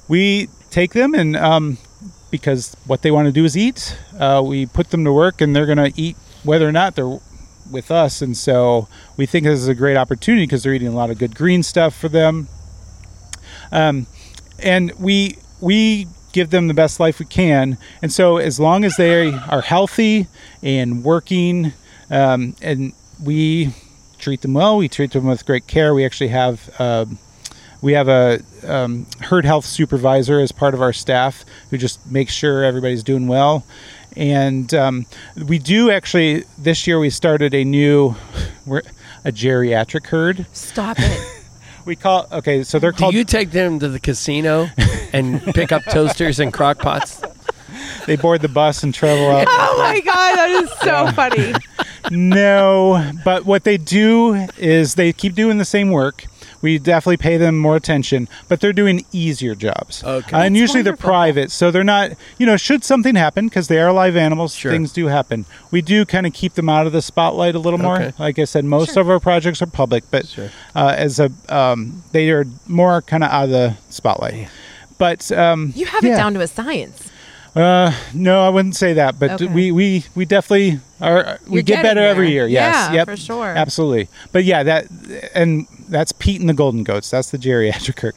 we 0.07 0.49
take 0.69 0.93
them 0.93 1.13
and 1.13 1.35
um, 1.37 1.77
because 2.29 2.75
what 2.85 3.01
they 3.03 3.11
want 3.11 3.25
to 3.25 3.31
do 3.31 3.45
is 3.45 3.55
eat 3.55 3.97
uh, 4.19 4.41
we 4.45 4.65
put 4.65 4.89
them 4.89 5.05
to 5.05 5.13
work 5.13 5.39
and 5.41 5.55
they're 5.55 5.65
going 5.65 5.77
to 5.77 5.93
eat 5.95 6.17
whether 6.43 6.67
or 6.67 6.71
not 6.73 6.95
they're 6.95 7.19
with 7.71 7.91
us. 7.91 8.21
And 8.21 8.35
so 8.37 8.87
we 9.17 9.25
think 9.25 9.45
this 9.45 9.59
is 9.59 9.67
a 9.67 9.75
great 9.75 9.97
opportunity 9.97 10.43
because 10.45 10.63
they're 10.63 10.73
eating 10.73 10.87
a 10.87 10.95
lot 10.95 11.09
of 11.09 11.17
good 11.17 11.35
green 11.35 11.63
stuff 11.63 11.93
for 11.95 12.07
them. 12.09 12.47
Um, 13.71 14.07
and 14.59 14.91
we 14.99 15.37
we 15.59 16.07
give 16.31 16.49
them 16.49 16.67
the 16.67 16.73
best 16.73 16.99
life 16.99 17.19
we 17.19 17.25
can. 17.25 17.77
And 18.01 18.11
so 18.11 18.37
as 18.37 18.59
long 18.59 18.83
as 18.83 18.95
they 18.97 19.31
are 19.31 19.61
healthy 19.61 20.27
and 20.61 21.03
working 21.03 21.73
um, 22.09 22.55
and 22.61 22.93
we 23.21 23.73
treat 24.19 24.41
them 24.41 24.53
well 24.53 24.77
we 24.77 24.89
treat 24.89 25.11
them 25.11 25.25
with 25.25 25.45
great 25.45 25.67
care. 25.67 25.93
We 25.93 26.05
actually 26.05 26.29
have 26.29 26.69
um, 26.79 27.17
we 27.81 27.93
have 27.93 28.07
a 28.07 28.41
um, 28.63 29.05
herd 29.21 29.45
health 29.45 29.65
supervisor 29.65 30.39
as 30.39 30.51
part 30.51 30.73
of 30.73 30.81
our 30.81 30.93
staff 30.93 31.45
who 31.69 31.77
just 31.77 32.05
makes 32.09 32.33
sure 32.33 32.63
everybody's 32.63 33.03
doing 33.03 33.27
well. 33.27 33.65
And 34.15 34.73
um, 34.73 35.05
we 35.35 35.59
do 35.59 35.91
actually 35.91 36.43
this 36.57 36.87
year 36.87 36.99
we 36.99 37.11
started 37.11 37.53
a 37.53 37.63
new 37.63 38.15
a 38.67 39.31
geriatric 39.31 40.07
herd. 40.07 40.45
Stop 40.53 40.97
it. 40.99 41.33
We 41.87 41.95
call 41.95 42.27
okay 42.31 42.63
so 42.63 42.77
they're 42.77 42.91
Do 42.91 42.97
called 42.99 43.13
you 43.15 43.23
take 43.23 43.51
them 43.51 43.79
to 43.79 43.87
the 43.87 43.99
casino 43.99 44.67
and 45.13 45.41
pick 45.55 45.71
up 45.71 45.83
toasters 45.85 46.39
and 46.39 46.53
crock 46.53 46.79
pots? 46.79 47.21
they 48.05 48.15
board 48.15 48.41
the 48.41 48.47
bus 48.49 48.83
and 48.83 48.93
travel 48.93 49.29
out. 49.31 49.47
Oh 49.49 49.75
my 49.79 49.99
god, 50.01 50.35
that 50.35 50.49
is 50.49 50.71
so 50.79 51.11
funny. 51.11 51.53
No, 52.09 53.11
but 53.25 53.45
what 53.45 53.63
they 53.65 53.77
do 53.77 54.33
is 54.57 54.95
they 54.95 55.11
keep 55.11 55.33
doing 55.35 55.57
the 55.57 55.65
same 55.65 55.89
work. 55.91 56.25
We 56.61 56.79
definitely 56.79 57.17
pay 57.17 57.37
them 57.37 57.57
more 57.57 57.75
attention, 57.75 58.27
but 58.47 58.59
they're 58.61 58.73
doing 58.73 59.05
easier 59.11 59.55
jobs. 59.55 60.03
Okay. 60.03 60.35
Uh, 60.35 60.41
and 60.41 60.55
That's 60.55 60.59
usually 60.61 60.81
they're 60.81 60.95
private, 60.95 61.51
so 61.51 61.69
they're 61.71 61.83
not, 61.83 62.11
you 62.37 62.45
know, 62.45 62.57
should 62.57 62.83
something 62.83 63.15
happen, 63.15 63.47
because 63.47 63.67
they 63.67 63.79
are 63.79 63.91
live 63.93 64.15
animals, 64.15 64.55
Sure. 64.55 64.71
things 64.71 64.91
do 64.91 65.07
happen. 65.07 65.45
We 65.71 65.81
do 65.81 66.05
kind 66.05 66.25
of 66.25 66.33
keep 66.33 66.53
them 66.53 66.69
out 66.69 66.87
of 66.87 66.93
the 66.93 67.01
spotlight 67.01 67.55
a 67.55 67.59
little 67.59 67.79
more. 67.79 67.95
Okay. 68.01 68.13
Like 68.17 68.39
I 68.39 68.45
said, 68.45 68.65
most 68.65 68.97
of 68.97 69.09
our 69.09 69.19
projects 69.19 69.61
are 69.61 69.67
public, 69.67 70.03
but 70.11 70.27
Sure. 70.27 70.49
uh, 70.75 70.93
as 70.97 71.19
a, 71.19 71.31
um, 71.49 72.03
they 72.11 72.29
are 72.31 72.45
more 72.67 73.01
kind 73.01 73.23
of 73.23 73.29
out 73.31 73.45
of 73.45 73.49
the 73.51 73.77
spotlight. 73.89 74.49
But 74.97 75.31
um, 75.31 75.73
You 75.75 75.85
have 75.85 76.03
yeah. 76.03 76.13
it 76.13 76.17
down 76.17 76.33
to 76.33 76.41
a 76.41 76.47
science. 76.47 77.06
Uh, 77.57 77.91
no, 78.13 78.41
I 78.45 78.49
wouldn't 78.49 78.75
say 78.75 78.93
that, 78.93 79.19
but 79.19 79.31
Okay. 79.31 79.47
we, 79.47 79.71
we 79.71 80.03
we 80.15 80.25
definitely 80.25 80.79
are. 81.01 81.39
We 81.47 81.55
You're 81.55 81.63
get 81.63 81.81
better 81.83 82.01
getting 82.01 82.03
every 82.11 82.31
year. 82.31 82.47
Yes, 82.47 82.89
Yeah, 82.89 82.93
yep, 82.97 83.07
for 83.07 83.17
sure. 83.17 83.45
absolutely. 83.47 84.09
But 84.31 84.43
yeah, 84.43 84.63
that 84.63 84.87
and 85.33 85.67
that's 85.89 86.11
Pete 86.11 86.39
and 86.39 86.49
the 86.49 86.53
Golden 86.53 86.83
Goats. 86.83 87.09
That's 87.09 87.31
the 87.31 87.37
geriatric 87.37 87.95
Kirk. 87.95 88.15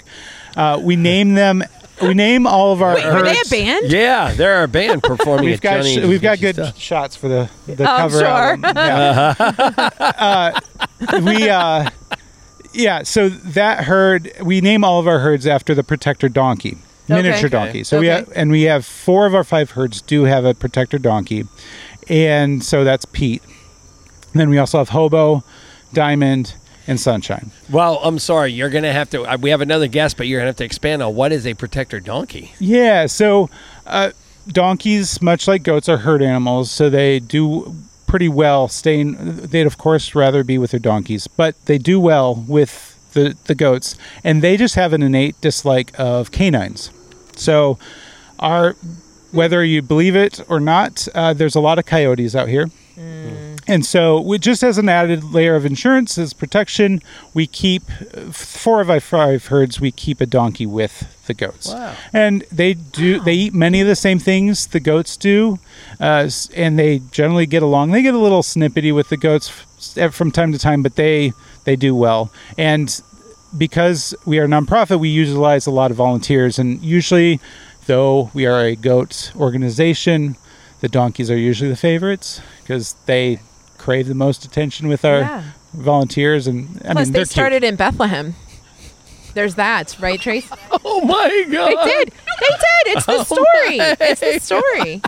Uh, 0.57 0.79
we 0.83 0.97
name 0.97 1.35
them. 1.35 1.63
We 2.03 2.15
name 2.15 2.47
all 2.47 2.73
of 2.73 2.81
our. 2.83 2.95
Wait, 2.95 3.05
are 3.05 3.23
they 3.23 3.39
a 3.39 3.49
band? 3.51 3.91
Yeah, 3.93 4.33
they're 4.33 4.63
a 4.65 4.69
band 4.69 5.03
performing 5.13 5.45
We've 5.47 5.61
got 5.61 5.85
sh- 5.85 5.99
we've 5.99 6.23
got 6.23 6.41
good 6.41 6.55
stuff. 6.57 6.79
shots 6.79 7.15
for 7.17 7.29
the 7.29 7.51
the 7.67 7.85
Oh, 7.89 7.93
I'm 7.95 8.11
cover 8.11 8.19
sure. 8.19 8.59
Yeah. 8.75 9.91
uh, 10.19 11.21
we 11.23 11.49
uh, 11.49 11.91
yeah. 12.73 13.03
So 13.03 13.29
that 13.29 13.85
herd, 13.85 14.33
we 14.43 14.61
name 14.61 14.83
all 14.85 14.99
of 14.99 15.07
our 15.07 15.19
herds 15.21 15.47
after 15.47 15.75
the 15.75 15.85
protector 15.85 16.29
donkey, 16.31 16.79
miniature 17.17 17.47
Okay. 17.47 17.49
donkey. 17.49 17.85
So 17.85 18.01
we 18.01 18.07
have, 18.09 18.31
and 18.35 18.51
we 18.51 18.63
have 18.63 18.85
four 18.87 19.27
of 19.27 19.35
our 19.35 19.45
five 19.45 19.73
herds 19.73 20.01
do 20.03 20.25
have 20.25 20.45
a 20.45 20.55
protector 20.55 20.99
donkey, 20.99 21.45
and 22.09 22.63
so 22.65 22.85
that's 22.85 23.05
Pete. 23.05 23.43
And 24.33 24.41
then 24.41 24.51
we 24.51 24.59
also 24.59 24.79
have 24.79 24.91
Hobo, 24.91 25.43
Diamond, 25.93 26.55
and 26.87 26.99
Sunshine. 27.01 27.51
Well, 27.71 28.01
I'm 28.03 28.19
sorry. 28.19 28.53
You're 28.53 28.71
going 28.71 28.85
to 28.85 28.93
have 28.93 29.11
to. 29.11 29.23
Uh, 29.25 29.37
we 29.41 29.51
have 29.51 29.61
another 29.61 29.87
guest, 29.89 30.17
but 30.17 30.27
you're 30.27 30.39
going 30.41 30.47
to 30.47 30.51
have 30.51 30.57
to 30.57 30.65
expand 30.65 31.03
on 31.03 31.15
what 31.15 31.33
is 31.33 31.47
a 31.47 31.55
protector 31.55 32.01
donkey. 32.01 32.53
Yeah, 32.59 33.07
so 33.07 33.51
uh, 33.87 34.11
donkeys, 34.49 35.21
much 35.21 35.47
like 35.49 35.63
goats, 35.63 35.89
are 35.89 35.99
herd 35.99 36.23
animals, 36.23 36.71
so 36.71 36.89
they 36.91 37.21
do 37.21 37.75
pretty 38.07 38.29
well 38.29 38.67
staying. 38.69 39.17
They'd 39.21 39.67
of 39.67 39.79
course 39.79 40.15
rather 40.15 40.43
be 40.43 40.59
with 40.59 40.73
their 40.73 40.81
donkeys, 40.81 41.27
but 41.29 41.55
they 41.67 41.79
do 41.79 42.01
well 42.01 42.35
with 42.35 42.97
the 43.13 43.37
the 43.45 43.55
goats, 43.55 43.97
and 44.25 44.43
they 44.43 44.57
just 44.57 44.75
have 44.75 44.93
an 44.93 45.03
innate 45.03 45.41
dislike 45.41 45.93
of 45.99 46.31
canines. 46.33 46.91
So, 47.41 47.79
our 48.39 48.75
whether 49.33 49.65
you 49.65 49.81
believe 49.83 50.17
it 50.17 50.41
or 50.49 50.59
not, 50.61 51.07
uh, 51.15 51.33
there's 51.35 51.55
a 51.55 51.61
lot 51.61 51.79
of 51.79 51.87
coyotes 51.87 52.35
out 52.35 52.49
here. 52.49 52.69
And 53.67 53.87
so, 53.87 54.21
we, 54.21 54.39
just 54.39 54.63
as 54.65 54.79
an 54.79 54.89
added 54.89 55.23
layer 55.23 55.55
of 55.55 55.65
insurance, 55.65 56.19
as 56.19 56.33
protection, 56.33 57.01
we 57.35 57.47
keep 57.47 57.83
four 58.33 58.81
of 58.81 58.91
our 58.91 58.99
five 59.01 59.47
herds. 59.47 59.81
We 59.81 59.93
keep 59.93 60.21
a 60.21 60.27
donkey 60.27 60.67
with 60.67 61.17
the 61.27 61.35
goats, 61.35 61.69
Wow. 61.73 61.95
and 62.13 62.43
they 62.51 62.75
do. 62.75 63.21
They 63.21 63.35
eat 63.35 63.55
many 63.55 63.81
of 63.81 63.87
the 63.87 63.95
same 63.95 64.19
things 64.19 64.67
the 64.67 64.81
goats 64.81 65.17
do, 65.17 65.61
uh, 66.01 66.29
and 66.57 66.79
they 66.79 67.01
generally 67.13 67.47
get 67.47 67.63
along. 67.63 67.93
They 67.93 68.03
get 68.03 68.15
a 68.15 68.19
little 68.19 68.43
snippety 68.43 68.93
with 68.93 69.09
the 69.09 69.17
goats 69.17 69.49
from 70.11 70.31
time 70.33 70.51
to 70.53 70.59
time, 70.59 70.83
but 70.83 70.97
they 70.97 71.33
they 71.65 71.77
do 71.77 71.95
well. 71.95 72.33
And 72.59 73.01
because 73.57 74.15
we 74.25 74.39
are 74.39 74.45
a 74.45 74.49
nonprofit, 74.49 75.01
we 75.01 75.09
utilize 75.09 75.67
a 75.67 75.71
lot 75.71 75.91
of 75.91 75.97
volunteers, 75.97 76.59
and 76.59 76.81
usually, 76.83 77.41
though 77.87 78.31
we 78.35 78.47
are 78.47 78.61
a 78.61 78.77
goat 78.77 79.33
organization, 79.37 80.37
the 80.81 80.89
donkeys 80.89 81.31
are 81.31 81.37
usually 81.37 81.71
the 81.71 81.77
favorites 81.77 82.41
because 82.63 82.95
they 83.07 83.41
crave 83.79 84.07
the 84.09 84.15
most 84.15 84.45
attention 84.45 84.89
with 84.89 85.05
our 85.05 85.21
Yeah. 85.21 85.43
volunteers. 85.75 86.47
And 86.47 86.81
I 86.87 86.93
Plus, 86.93 87.07
mean, 87.07 87.13
they 87.13 87.19
they're 87.19 87.25
cute. 87.25 87.29
started 87.31 87.65
in 87.65 87.77
Bethlehem. 87.77 88.35
There's 89.35 89.55
that, 89.57 89.97
right, 90.01 90.21
Trace? 90.21 90.49
Oh 90.85 91.03
my 91.03 91.45
God! 91.51 91.69
They 91.69 91.75
did. 91.91 92.09
They 92.09 92.49
did. 92.49 92.97
It's 92.97 93.07
the 93.07 93.13
oh 93.19 93.23
story. 93.25 93.79
It's 94.01 94.21
the 94.21 94.39
story. 94.41 95.03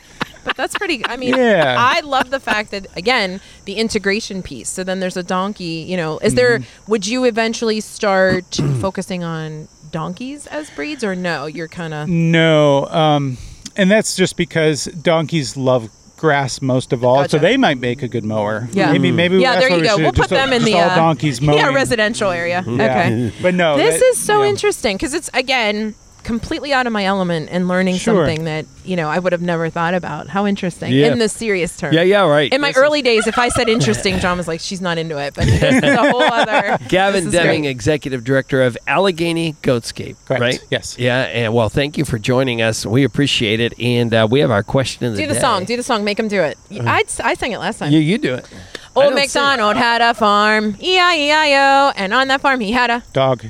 But 0.44 0.56
that's 0.56 0.76
pretty. 0.76 1.04
I 1.06 1.16
mean, 1.16 1.34
Yeah. 1.36 1.76
I 1.78 2.00
love 2.00 2.30
the 2.30 2.40
fact 2.40 2.70
that 2.72 2.86
again 2.96 3.40
the 3.64 3.74
integration 3.74 4.42
piece. 4.42 4.68
So 4.68 4.82
then 4.84 5.00
there's 5.00 5.16
a 5.16 5.22
donkey. 5.22 5.84
You 5.88 5.96
know, 5.96 6.18
is 6.18 6.34
there? 6.34 6.58
Mm-hmm. 6.60 6.90
Would 6.90 7.06
you 7.06 7.24
eventually 7.24 7.80
start 7.80 8.54
focusing 8.80 9.22
on 9.24 9.68
donkeys 9.90 10.46
as 10.48 10.70
breeds, 10.70 11.04
or 11.04 11.14
no? 11.14 11.46
You're 11.46 11.68
kind 11.68 11.94
of. 11.94 12.08
No, 12.08 12.86
um, 12.86 13.38
and 13.76 13.90
that's 13.90 14.16
just 14.16 14.36
because 14.36 14.86
donkeys 14.86 15.56
love 15.56 15.90
grass 16.16 16.62
most 16.62 16.92
of 16.92 17.02
all, 17.04 17.28
so 17.28 17.36
they 17.36 17.56
might 17.56 17.78
make 17.78 18.00
a 18.02 18.06
good 18.08 18.24
mower. 18.24 18.68
Yeah. 18.72 18.92
maybe 18.92 19.10
maybe 19.10 19.38
Yeah, 19.38 19.58
there 19.58 19.70
you 19.70 19.82
go. 19.82 19.96
We'll 19.96 20.12
put 20.12 20.16
just 20.28 20.32
all- 20.32 20.38
them 20.38 20.52
in 20.52 20.62
the 20.64 20.74
all 20.74 20.90
uh, 20.90 20.94
donkeys 20.94 21.40
mowing. 21.42 21.58
yeah 21.58 21.72
residential 21.74 22.30
area. 22.30 22.62
Yeah. 22.66 22.72
Okay. 22.74 23.32
but 23.42 23.54
no, 23.54 23.76
This 23.76 23.98
that- 24.00 24.06
is 24.06 24.18
so 24.18 24.42
yeah. 24.42 24.50
interesting 24.50 24.96
because 24.96 25.14
it's 25.14 25.30
again 25.34 25.94
completely 26.24 26.72
out 26.72 26.86
of 26.86 26.92
my 26.92 27.04
element 27.04 27.48
and 27.50 27.68
learning 27.68 27.96
Sure. 27.96 28.24
something 28.26 28.44
that 28.44 28.66
you 28.84 28.96
know 28.96 29.08
I 29.08 29.18
would 29.18 29.32
have 29.32 29.42
never 29.42 29.68
thought 29.70 29.94
about. 29.94 30.28
How 30.28 30.46
interesting 30.46 30.92
Yeah. 30.92 31.12
in 31.12 31.18
the 31.18 31.28
serious 31.28 31.76
term. 31.76 31.92
Yeah, 31.94 32.02
yeah, 32.02 32.22
right. 32.26 32.52
In 32.52 32.60
my 32.60 32.68
This 32.68 32.76
is- 32.76 32.82
early 32.82 33.02
days, 33.02 33.26
if 33.26 33.38
I 33.38 33.48
said 33.48 33.68
interesting, 33.68 34.18
John 34.18 34.36
was 34.38 34.48
like, 34.48 34.60
"She's 34.60 34.80
not 34.80 34.98
into 34.98 35.18
it," 35.18 35.34
but 35.34 35.46
this 35.46 35.62
is 35.62 35.82
a 35.82 35.96
whole 36.10 36.22
other. 36.32 36.78
Gavin 36.88 37.30
Deming, 37.30 37.62
great. 37.62 37.70
executive 37.70 38.24
director 38.24 38.62
of 38.62 38.76
Allegheny 38.86 39.54
Goatscape. 39.62 40.16
Correct. 40.26 40.40
Right? 40.40 40.60
Yes. 40.70 40.96
Yeah, 40.98 41.22
and 41.22 41.52
well, 41.54 41.68
thank 41.68 41.98
you 41.98 42.04
for 42.04 42.18
joining 42.18 42.62
us. 42.62 42.84
We 42.86 43.04
appreciate 43.04 43.60
it, 43.60 43.78
and 43.80 44.12
uh, 44.14 44.26
we 44.30 44.40
have 44.40 44.50
our 44.50 44.62
question 44.62 45.06
of 45.06 45.16
the 45.16 45.22
Do 45.22 45.28
the 45.28 45.34
day. 45.34 45.40
song. 45.40 45.64
Do 45.64 45.76
the 45.76 45.82
song. 45.82 46.04
Make 46.04 46.18
him 46.18 46.28
do 46.28 46.40
it. 46.42 46.56
I 46.80 47.04
I 47.22 47.34
sang 47.34 47.52
it 47.52 47.58
last 47.58 47.78
time. 47.78 47.92
You, 47.92 47.98
you 48.00 48.18
do 48.18 48.34
it. 48.34 48.46
Old 48.94 49.06
don't 49.06 49.14
MacDonald 49.14 49.76
had 49.76 50.02
a 50.02 50.12
farm, 50.12 50.76
E 50.80 50.96
E-I-E-I-O, 50.96 51.92
and 51.96 52.12
on 52.12 52.28
that 52.28 52.40
farm 52.42 52.60
he 52.60 52.72
had 52.72 52.90
a. 52.90 53.02
dog. 53.12 53.44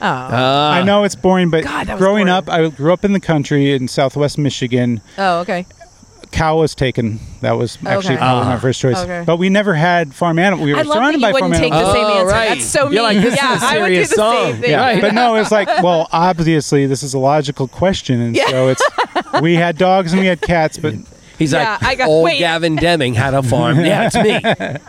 Oh, 0.00 0.06
Uh, 0.06 0.70
I 0.74 0.82
know 0.82 1.04
it's 1.04 1.14
boring, 1.16 1.50
but 1.50 1.64
God, 1.64 1.86
growing 1.98 2.26
boring. 2.26 2.28
up, 2.28 2.48
I 2.48 2.68
grew 2.68 2.92
up 2.92 3.04
in 3.04 3.12
the 3.12 3.20
country 3.20 3.72
in 3.74 3.88
Southwest 3.88 4.38
Michigan. 4.38 5.00
oh, 5.18 5.40
okay. 5.40 5.66
Cow 6.30 6.58
was 6.58 6.74
taken. 6.74 7.20
That 7.40 7.56
was 7.56 7.78
actually 7.86 8.14
Okay. 8.16 8.16
probably 8.18 8.42
Ah. 8.46 8.50
my 8.50 8.58
first 8.58 8.80
choice. 8.80 8.98
Okay. 8.98 9.22
But 9.24 9.38
we 9.38 9.48
never 9.48 9.72
had 9.72 10.12
farm 10.14 10.38
animals. 10.38 10.66
We 10.66 10.72
were 10.74 10.78
I 10.80 10.82
love 10.82 10.88
that 10.88 10.94
surrounded 10.94 11.20
you 11.20 11.26
by 11.26 11.32
wouldn't 11.32 11.54
farm 11.54 11.62
take 11.62 11.72
animals. 11.72 11.94
the 11.94 11.98
same 11.98 12.04
Oh, 12.06 12.18
answer. 12.20 12.26
right. 12.34 12.48
That's 12.50 12.64
so 12.66 12.90
You're 12.90 13.02
like, 13.02 13.16
this 13.16 13.32
is 13.32 13.40
yeah, 13.42 13.58
a 13.58 13.64
I 13.66 13.78
would 13.78 13.86
do 13.88 13.94
serious 13.94 14.08
the 14.10 14.14
song. 14.16 14.44
same 14.52 14.60
thing. 14.60 14.70
Yeah, 14.72 14.80
Right. 14.80 15.00
but 15.00 15.14
no, 15.14 15.36
it's 15.36 15.50
like, 15.50 15.68
well, 15.82 16.06
obviously 16.12 16.86
this 16.86 17.02
is 17.02 17.14
a 17.14 17.18
logical 17.18 17.66
question, 17.66 18.20
and 18.20 18.36
so 18.36 18.68
it's 18.68 18.82
we 19.40 19.54
had 19.54 19.78
dogs 19.78 20.12
and 20.12 20.20
we 20.20 20.26
had 20.28 20.42
cats, 20.42 20.76
but 20.76 20.94
He's 21.38 21.52
Yeah, 21.52 21.72
like, 21.80 21.82
I 21.84 21.94
got- 21.94 22.08
old 22.08 22.24
wait. 22.24 22.38
Gavin 22.40 22.74
Deming 22.76 23.14
had 23.14 23.32
a 23.32 23.42
farm. 23.42 23.78
yeah, 23.84 24.06
it's 24.12 24.16
me. 24.16 24.40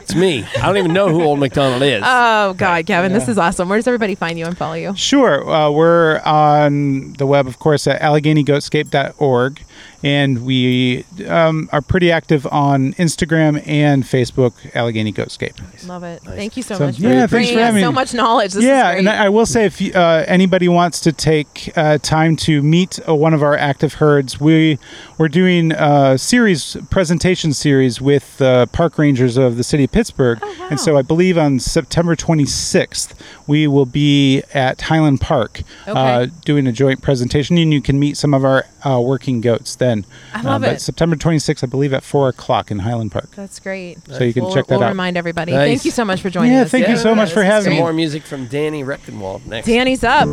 It's 0.02 0.16
me. 0.16 0.44
I 0.58 0.66
don't 0.66 0.78
even 0.78 0.94
know 0.94 1.10
who 1.10 1.22
Old 1.24 1.40
McDonald 1.40 1.84
is. 1.84 2.02
Oh 2.06 2.54
God, 2.54 2.86
Gavin, 2.88 3.14
this 3.14 3.28
is 3.28 3.38
awesome. 3.38 3.70
Where 3.70 3.78
does 3.78 3.88
everybody 3.88 4.16
find 4.16 4.40
you 4.40 4.46
and 4.46 4.58
follow 4.58 4.74
you? 4.74 4.96
Sure. 4.96 5.48
Uh, 5.48 5.70
we're 5.70 6.20
on 6.26 7.14
the 7.14 7.28
web, 7.28 7.46
of 7.48 7.60
course, 7.60 7.86
at 7.88 8.02
AlleghenyGoatscape.org. 8.02 9.62
And 10.04 10.46
we 10.46 11.04
um, 11.28 11.70
are 11.74 11.82
pretty 11.82 12.10
active 12.12 12.48
on 12.48 12.94
Instagram 12.94 13.62
and 13.68 14.04
Facebook, 14.04 14.54
Allegheny 14.76 15.12
Goatscape. 15.12 15.60
Love 15.88 16.04
it. 16.04 16.22
Thank 16.24 16.56
you 16.56 16.64
so, 16.64 16.76
So, 16.76 16.86
much 16.86 16.96
for 16.96 17.02
yeah, 17.02 17.10
thanks 17.28 17.32
bringing 17.32 17.54
for 17.56 17.60
us 17.60 17.66
having 17.66 17.84
so 17.84 17.92
much 17.92 18.14
knowledge. 18.14 18.54
This 18.54 18.64
yeah, 18.64 18.90
is 18.90 18.94
great. 18.94 19.00
and 19.00 19.10
I, 19.10 19.26
I 19.26 19.30
will 19.30 19.46
say 19.46 19.66
if 19.66 19.82
you, 19.82 19.92
uh, 19.94 20.24
anybody 20.28 20.70
wants 20.70 21.02
to 21.02 21.12
take 21.12 21.72
uh, 21.76 21.98
time 21.98 22.36
to 22.38 22.62
meet 22.62 23.00
uh, 23.08 23.14
one 23.14 23.34
of 23.34 23.44
our 23.44 23.58
active 23.58 23.96
herds, 23.96 24.40
we 24.40 24.80
we're 25.18 25.28
doing 25.28 25.74
a 25.74 26.18
series 26.18 26.78
presentation 26.90 27.52
series 27.54 28.00
with 28.00 28.38
the 28.38 28.70
park 28.72 28.98
rangers 28.98 29.36
of 29.36 29.58
the 29.58 29.64
city 29.64 29.84
of 29.84 29.92
Pittsburgh, 29.92 30.40
Oh, 30.42 30.56
wow. 30.60 30.68
and 30.72 30.80
so 30.80 30.98
I 30.98 31.02
believe 31.02 31.38
on 31.38 31.60
September 31.60 32.16
26th 32.16 33.14
we 33.48 33.68
will 33.68 33.86
be 33.86 34.44
at 34.54 34.80
Highland 34.82 35.20
Park 35.22 35.62
uh, 35.88 35.92
Okay. 35.92 36.32
doing 36.46 36.68
a 36.68 36.72
joint 36.72 37.02
presentation, 37.02 37.58
and 37.58 37.74
you 37.74 37.82
can 37.82 38.00
meet 38.00 38.16
some 38.16 38.34
of 38.34 38.46
our 38.46 38.66
uh, 38.86 39.00
working 39.02 39.42
goats 39.42 39.76
then. 39.90 40.06
I 40.34 40.42
love 40.42 40.64
uh, 40.64 40.68
But 40.68 40.76
it. 40.76 40.82
September 40.82 41.16
26th, 41.16 41.64
I 41.64 41.68
believe, 41.68 41.94
at 41.94 42.04
four 42.04 42.30
o'clock 42.30 42.72
in 42.72 42.80
Highland 42.80 43.12
Park. 43.12 43.32
That's 43.36 43.60
great. 43.60 43.98
So 44.08 44.24
you 44.24 44.34
can 44.34 44.44
we'll, 44.44 44.54
check 44.54 44.68
that 44.68 44.76
we'll 44.76 44.84
out. 44.86 44.90
remind 44.90 45.18
everybody. 45.18 45.52
Nice. 45.52 45.68
Thank 45.68 45.86
you 45.86 45.92
so 45.92 46.06
much 46.06 46.22
for 46.22 46.30
joining 46.30 46.52
us. 46.52 46.56
Yeah, 46.56 46.62
us. 46.64 46.72
thank 46.72 46.88
you 46.88 46.98
so 46.98 47.16
much 47.16 47.32
for 47.32 47.44
having 47.44 47.72
me. 47.72 47.76
great. 47.78 47.82
more 47.84 47.94
music 47.94 48.24
from 48.24 48.48
Danny 48.48 48.84
Rectenwald 48.84 49.46
next. 49.46 49.68
Danny's 49.68 50.04
up. 50.04 50.28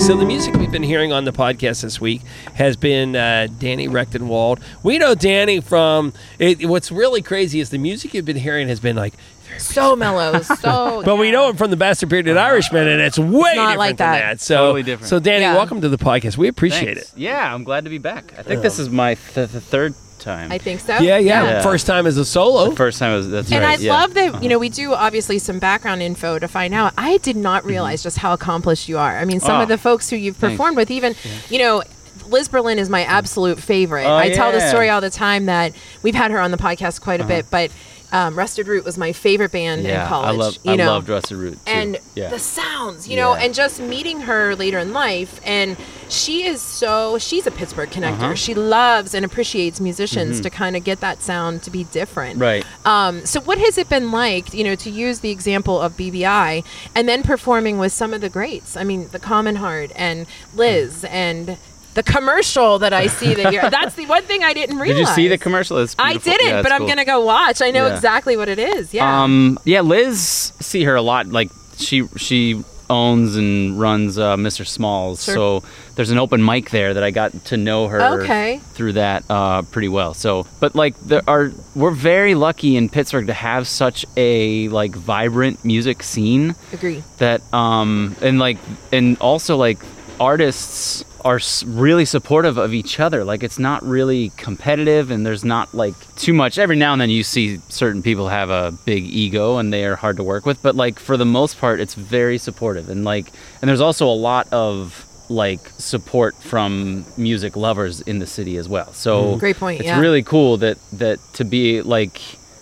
So 0.00 0.16
the 0.16 0.24
music 0.24 0.54
we've 0.56 0.72
been 0.72 0.82
hearing 0.82 1.12
on 1.12 1.24
the 1.24 1.32
podcast 1.32 1.82
this 1.82 2.00
week 2.00 2.22
has 2.54 2.76
been 2.76 3.14
uh, 3.14 3.46
Danny 3.60 3.86
Rectenwald. 3.86 4.60
We 4.82 4.98
know 4.98 5.14
Danny 5.14 5.60
from. 5.60 6.12
It, 6.40 6.64
what's 6.66 6.90
really 6.90 7.22
crazy 7.22 7.60
is 7.60 7.70
the 7.70 7.78
music 7.78 8.14
you've 8.14 8.24
been 8.24 8.36
hearing 8.36 8.66
has 8.68 8.80
been 8.80 8.96
like. 8.96 9.14
So 9.58 9.96
mellow. 9.96 10.40
So. 10.60 11.02
But 11.04 11.16
we 11.16 11.30
know 11.30 11.48
him 11.50 11.56
from 11.56 11.70
the 11.70 11.76
Bastard 11.76 12.08
Bearded 12.08 12.36
Irishmen, 12.36 12.86
and 12.88 13.00
it's 13.00 13.18
way 13.18 13.52
not 13.54 13.72
different 13.72 13.78
like 13.78 13.96
than 13.96 14.12
that. 14.12 14.20
that. 14.20 14.40
So, 14.40 14.56
Totally 14.56 14.82
different. 14.82 15.08
So, 15.08 15.18
Danny, 15.20 15.42
Yeah. 15.42 15.54
welcome 15.54 15.80
to 15.80 15.88
the 15.88 15.96
podcast. 15.96 16.36
We 16.36 16.48
appreciate 16.48 16.96
Thanks. 16.96 17.12
it. 17.12 17.18
Yeah, 17.18 17.54
I'm 17.54 17.64
glad 17.64 17.84
to 17.84 17.90
be 17.90 17.98
back. 17.98 18.34
I 18.38 18.42
think 18.42 18.62
this 18.62 18.78
is 18.78 18.90
my 18.90 19.14
th- 19.14 19.50
the 19.50 19.60
third 19.60 19.94
time. 20.18 20.52
I 20.52 20.58
think 20.58 20.80
so. 20.80 20.98
Yeah, 20.98 21.16
yeah. 21.18 21.44
Yeah. 21.44 21.62
First 21.62 21.86
time 21.86 22.06
as 22.06 22.16
a 22.18 22.24
solo. 22.24 22.70
The 22.70 22.76
first 22.76 22.98
time 22.98 23.14
was 23.14 23.30
that's 23.30 23.50
And 23.50 23.64
right. 23.64 23.78
I 23.78 23.82
yeah. 23.82 23.92
love 23.92 24.14
that, 24.14 24.42
you 24.42 24.48
know, 24.48 24.56
uh-huh. 24.56 24.60
we 24.60 24.68
do 24.68 24.92
obviously 24.92 25.38
some 25.38 25.58
background 25.58 26.02
info 26.02 26.38
to 26.38 26.46
find 26.48 26.74
out. 26.74 26.92
I 26.98 27.16
did 27.18 27.36
not 27.36 27.64
realize 27.64 28.02
just 28.02 28.18
how 28.18 28.32
accomplished 28.34 28.88
you 28.88 28.98
are. 28.98 29.16
I 29.18 29.24
mean, 29.24 29.40
some 29.40 29.58
Oh, 29.58 29.62
of 29.62 29.68
the 29.68 29.78
folks 29.78 30.10
who 30.10 30.16
you've 30.16 30.36
thanks. 30.36 30.54
performed 30.54 30.76
with, 30.76 30.90
even, 30.90 31.14
you 31.48 31.58
know, 31.58 31.82
Liz 32.26 32.48
Berlin 32.48 32.78
is 32.78 32.90
my 32.90 33.02
absolute 33.04 33.58
favorite. 33.58 34.04
Oh, 34.04 34.14
I 34.14 34.30
tell 34.30 34.52
the 34.52 34.60
story 34.60 34.90
all 34.90 35.00
the 35.00 35.10
time 35.10 35.46
that 35.46 35.72
we've 36.02 36.14
had 36.14 36.30
her 36.30 36.38
on 36.38 36.50
the 36.50 36.58
podcast 36.58 37.00
quite 37.00 37.20
a 37.20 37.24
uh-huh. 37.24 37.28
bit, 37.36 37.46
but 37.50 37.70
um, 38.12 38.36
Rusted 38.36 38.66
Root 38.68 38.84
was 38.84 38.98
my 38.98 39.12
favorite 39.12 39.52
band. 39.52 39.82
Yeah, 39.82 40.02
in 40.02 40.08
college. 40.08 40.28
I 40.28 40.32
love. 40.32 40.58
you 40.64 40.72
I 40.72 40.76
know? 40.76 40.86
loved 40.86 41.08
Rusted 41.08 41.36
Root 41.36 41.54
too. 41.66 41.72
and 41.72 41.98
yeah. 42.14 42.28
the 42.30 42.38
sounds, 42.38 43.06
you 43.08 43.16
know, 43.16 43.34
Yeah. 43.36 43.44
and 43.44 43.54
just 43.54 43.80
meeting 43.80 44.20
her 44.22 44.54
later 44.56 44.78
in 44.78 44.92
life. 44.92 45.40
And 45.44 45.76
she 46.08 46.44
is 46.44 46.60
so, 46.60 47.18
she's 47.18 47.46
a 47.46 47.50
Pittsburgh 47.50 47.88
connector. 47.90 48.20
Uh-huh. 48.22 48.34
She 48.34 48.54
loves 48.54 49.14
and 49.14 49.24
appreciates 49.24 49.80
musicians 49.80 50.40
Mhm. 50.40 50.42
to 50.44 50.50
kind 50.50 50.76
of 50.76 50.84
get 50.84 51.00
that 51.00 51.22
sound 51.22 51.62
to 51.64 51.70
be 51.70 51.84
different. 51.84 52.40
Right. 52.40 52.64
Um, 52.84 53.24
so, 53.26 53.40
what 53.42 53.58
has 53.58 53.78
it 53.78 53.88
been 53.88 54.10
like, 54.10 54.52
you 54.52 54.64
know, 54.64 54.74
to 54.76 54.90
use 54.90 55.20
the 55.20 55.30
example 55.30 55.80
of 55.80 55.96
BBI 55.96 56.64
and 56.94 57.08
then 57.08 57.22
performing 57.22 57.78
with 57.78 57.92
some 57.92 58.12
of 58.12 58.20
the 58.20 58.28
greats? 58.28 58.76
I 58.76 58.84
mean, 58.84 59.08
the 59.12 59.20
Commonheart 59.20 59.92
and 59.94 60.26
Liz 60.54 61.04
and 61.04 61.56
the 61.94 62.02
commercial 62.02 62.78
that 62.80 62.92
I 62.92 63.06
see 63.08 63.34
that 63.34 63.52
you're. 63.52 63.68
That's 63.70 63.94
the 63.96 64.06
one 64.06 64.22
thing 64.22 64.42
I 64.44 64.52
didn't 64.52 64.78
realize. 64.78 64.96
Did 64.96 65.08
you 65.08 65.14
see 65.14 65.28
the 65.28 65.38
commercial? 65.38 65.78
It's 65.78 65.94
I 65.98 66.14
didn't, 66.16 66.46
Yeah, 66.46 66.62
but 66.62 66.72
I'm 66.72 66.86
gonna 66.86 67.04
go 67.04 67.20
watch. 67.24 67.60
I 67.62 67.70
know 67.70 67.86
Yeah. 67.86 67.94
exactly 67.94 68.36
what 68.36 68.48
it 68.48 68.58
is. 68.58 68.94
Yeah. 68.94 69.22
Um, 69.24 69.58
yeah, 69.64 69.80
Liz, 69.80 70.52
see 70.60 70.84
her 70.84 70.94
a 70.94 71.02
lot. 71.02 71.26
Like 71.28 71.50
she 71.76 72.06
she 72.16 72.62
owns 72.88 73.36
and 73.36 73.78
runs 73.78 74.18
uh, 74.18 74.34
Mr. 74.36 74.66
Smalls. 74.66 75.22
Sure. 75.24 75.34
So 75.34 75.62
there's 75.94 76.10
an 76.10 76.18
open 76.18 76.44
mic 76.44 76.70
there 76.70 76.92
that 76.94 77.04
I 77.04 77.12
got 77.12 77.44
to 77.46 77.56
know 77.56 77.86
her 77.86 78.20
Okay. 78.22 78.58
through 78.72 78.94
that 78.94 79.22
uh, 79.30 79.62
pretty 79.62 79.86
well. 79.88 80.12
So, 80.12 80.44
but 80.58 80.74
like 80.74 80.98
there 80.98 81.22
are 81.28 81.52
we're 81.76 81.92
very 81.92 82.34
lucky 82.34 82.74
in 82.76 82.88
Pittsburgh 82.88 83.28
to 83.28 83.32
have 83.32 83.68
such 83.68 84.04
a 84.16 84.66
like 84.70 84.92
vibrant 84.96 85.64
music 85.64 86.02
scene 86.02 86.56
Agree. 86.72 87.04
that 87.18 87.42
um 87.54 88.16
and 88.22 88.40
like 88.40 88.58
and 88.90 89.16
also 89.20 89.56
like 89.56 89.78
artists 90.18 91.04
are 91.24 91.40
really 91.66 92.04
supportive 92.04 92.56
of 92.58 92.72
each 92.72 93.00
other. 93.00 93.24
Like 93.24 93.42
it's 93.42 93.58
not 93.58 93.82
really 93.82 94.30
competitive 94.36 95.10
and 95.10 95.24
there's 95.24 95.44
not 95.44 95.74
like 95.74 95.94
too 96.16 96.32
much. 96.32 96.58
Every 96.58 96.76
now 96.76 96.92
and 96.92 97.00
then 97.00 97.10
you 97.10 97.22
see 97.22 97.58
certain 97.68 98.02
people 98.02 98.28
have 98.28 98.50
a 98.50 98.72
big 98.84 99.04
ego 99.04 99.58
and 99.58 99.72
they 99.72 99.84
are 99.84 99.96
hard 99.96 100.16
to 100.16 100.22
work 100.22 100.46
with 100.46 100.62
but 100.62 100.74
like 100.74 100.98
for 100.98 101.16
the 101.16 101.24
most 101.24 101.58
part 101.58 101.80
it's 101.80 101.94
very 101.94 102.38
supportive. 102.38 102.88
And 102.88 103.04
like 103.04 103.30
and 103.60 103.68
there's 103.68 103.80
also 103.80 104.06
a 104.06 104.14
lot 104.14 104.52
of 104.52 105.06
like 105.28 105.60
support 105.78 106.34
from 106.36 107.04
music 107.16 107.56
lovers 107.56 108.00
in 108.00 108.18
the 108.18 108.26
city 108.26 108.56
as 108.56 108.68
well. 108.68 108.92
So 108.92 109.22
mm-hmm. 109.22 109.38
Great 109.38 109.56
point, 109.56 109.80
it's 109.80 109.86
yeah. 109.86 110.00
really 110.00 110.22
cool 110.22 110.56
that 110.58 110.78
that 110.92 111.18
to 111.34 111.44
be 111.44 111.82
like 111.82 112.20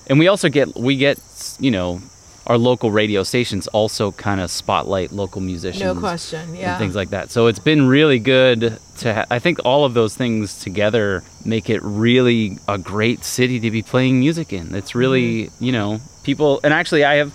and 0.09 0.19
we 0.19 0.29
also 0.29 0.49
get 0.49 0.77
we 0.77 0.97
get 0.97 1.19
you 1.61 1.71
know 1.71 2.01
our 2.49 2.57
local 2.59 2.91
radio 2.91 3.23
stations 3.23 3.67
also 3.69 4.11
kind 4.13 4.41
of 4.41 4.51
spotlight 4.51 5.13
local 5.13 5.41
musicians 5.41 5.85
No 5.85 5.95
question. 5.95 6.55
Yeah. 6.57 6.71
and 6.73 6.79
things 6.79 6.97
like 6.97 7.11
that 7.11 7.31
so 7.31 7.47
it's 7.47 7.59
been 7.59 7.87
really 7.87 8.19
good 8.19 8.79
to 8.99 9.15
ha- 9.15 9.27
i 9.31 9.39
think 9.39 9.59
all 9.65 9.85
of 9.85 9.95
those 9.95 10.17
things 10.17 10.59
together 10.59 11.23
make 11.45 11.69
it 11.71 11.81
really 11.83 12.59
a 12.67 12.79
great 12.79 13.23
city 13.25 13.61
to 13.61 13.71
be 13.71 13.83
playing 13.83 14.19
music 14.21 14.53
in 14.53 14.75
it's 14.75 14.95
really 14.95 15.45
Mm-hmm. 15.45 15.65
you 15.65 15.73
know 15.73 16.01
people 16.25 16.61
and 16.65 16.73
actually 16.75 17.05
i 17.05 17.15
have 17.17 17.33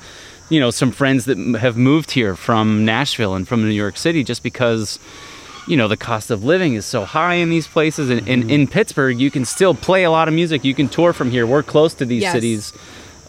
you 0.49 0.59
know 0.59 0.72
some 0.72 0.91
friends 0.91 1.26
that 1.26 1.38
have 1.59 1.78
moved 1.78 2.11
here 2.11 2.36
from 2.36 2.84
nashville 2.86 3.36
and 3.36 3.47
from 3.47 3.61
new 3.64 3.70
york 3.70 3.97
city 3.97 4.24
just 4.24 4.41
because 4.43 4.99
you 5.68 5.78
know 5.78 5.88
the 5.88 5.95
cost 5.97 6.30
of 6.32 6.43
living 6.43 6.74
is 6.74 6.86
so 6.86 7.05
high 7.05 7.36
in 7.36 7.49
these 7.49 7.68
places 7.68 8.09
and, 8.09 8.28
and 8.28 8.51
in 8.51 8.68
pittsburgh 8.68 9.18
you 9.20 9.32
can 9.32 9.45
still 9.45 9.74
play 9.74 10.03
a 10.03 10.11
lot 10.11 10.28
of 10.28 10.34
music 10.34 10.64
you 10.66 10.74
can 10.74 10.89
tour 10.89 11.14
from 11.14 11.32
here 11.32 11.45
we're 11.47 11.64
close 11.64 11.93
to 11.93 12.03
these 12.05 12.24
Yes. 12.24 12.34
cities 12.34 12.74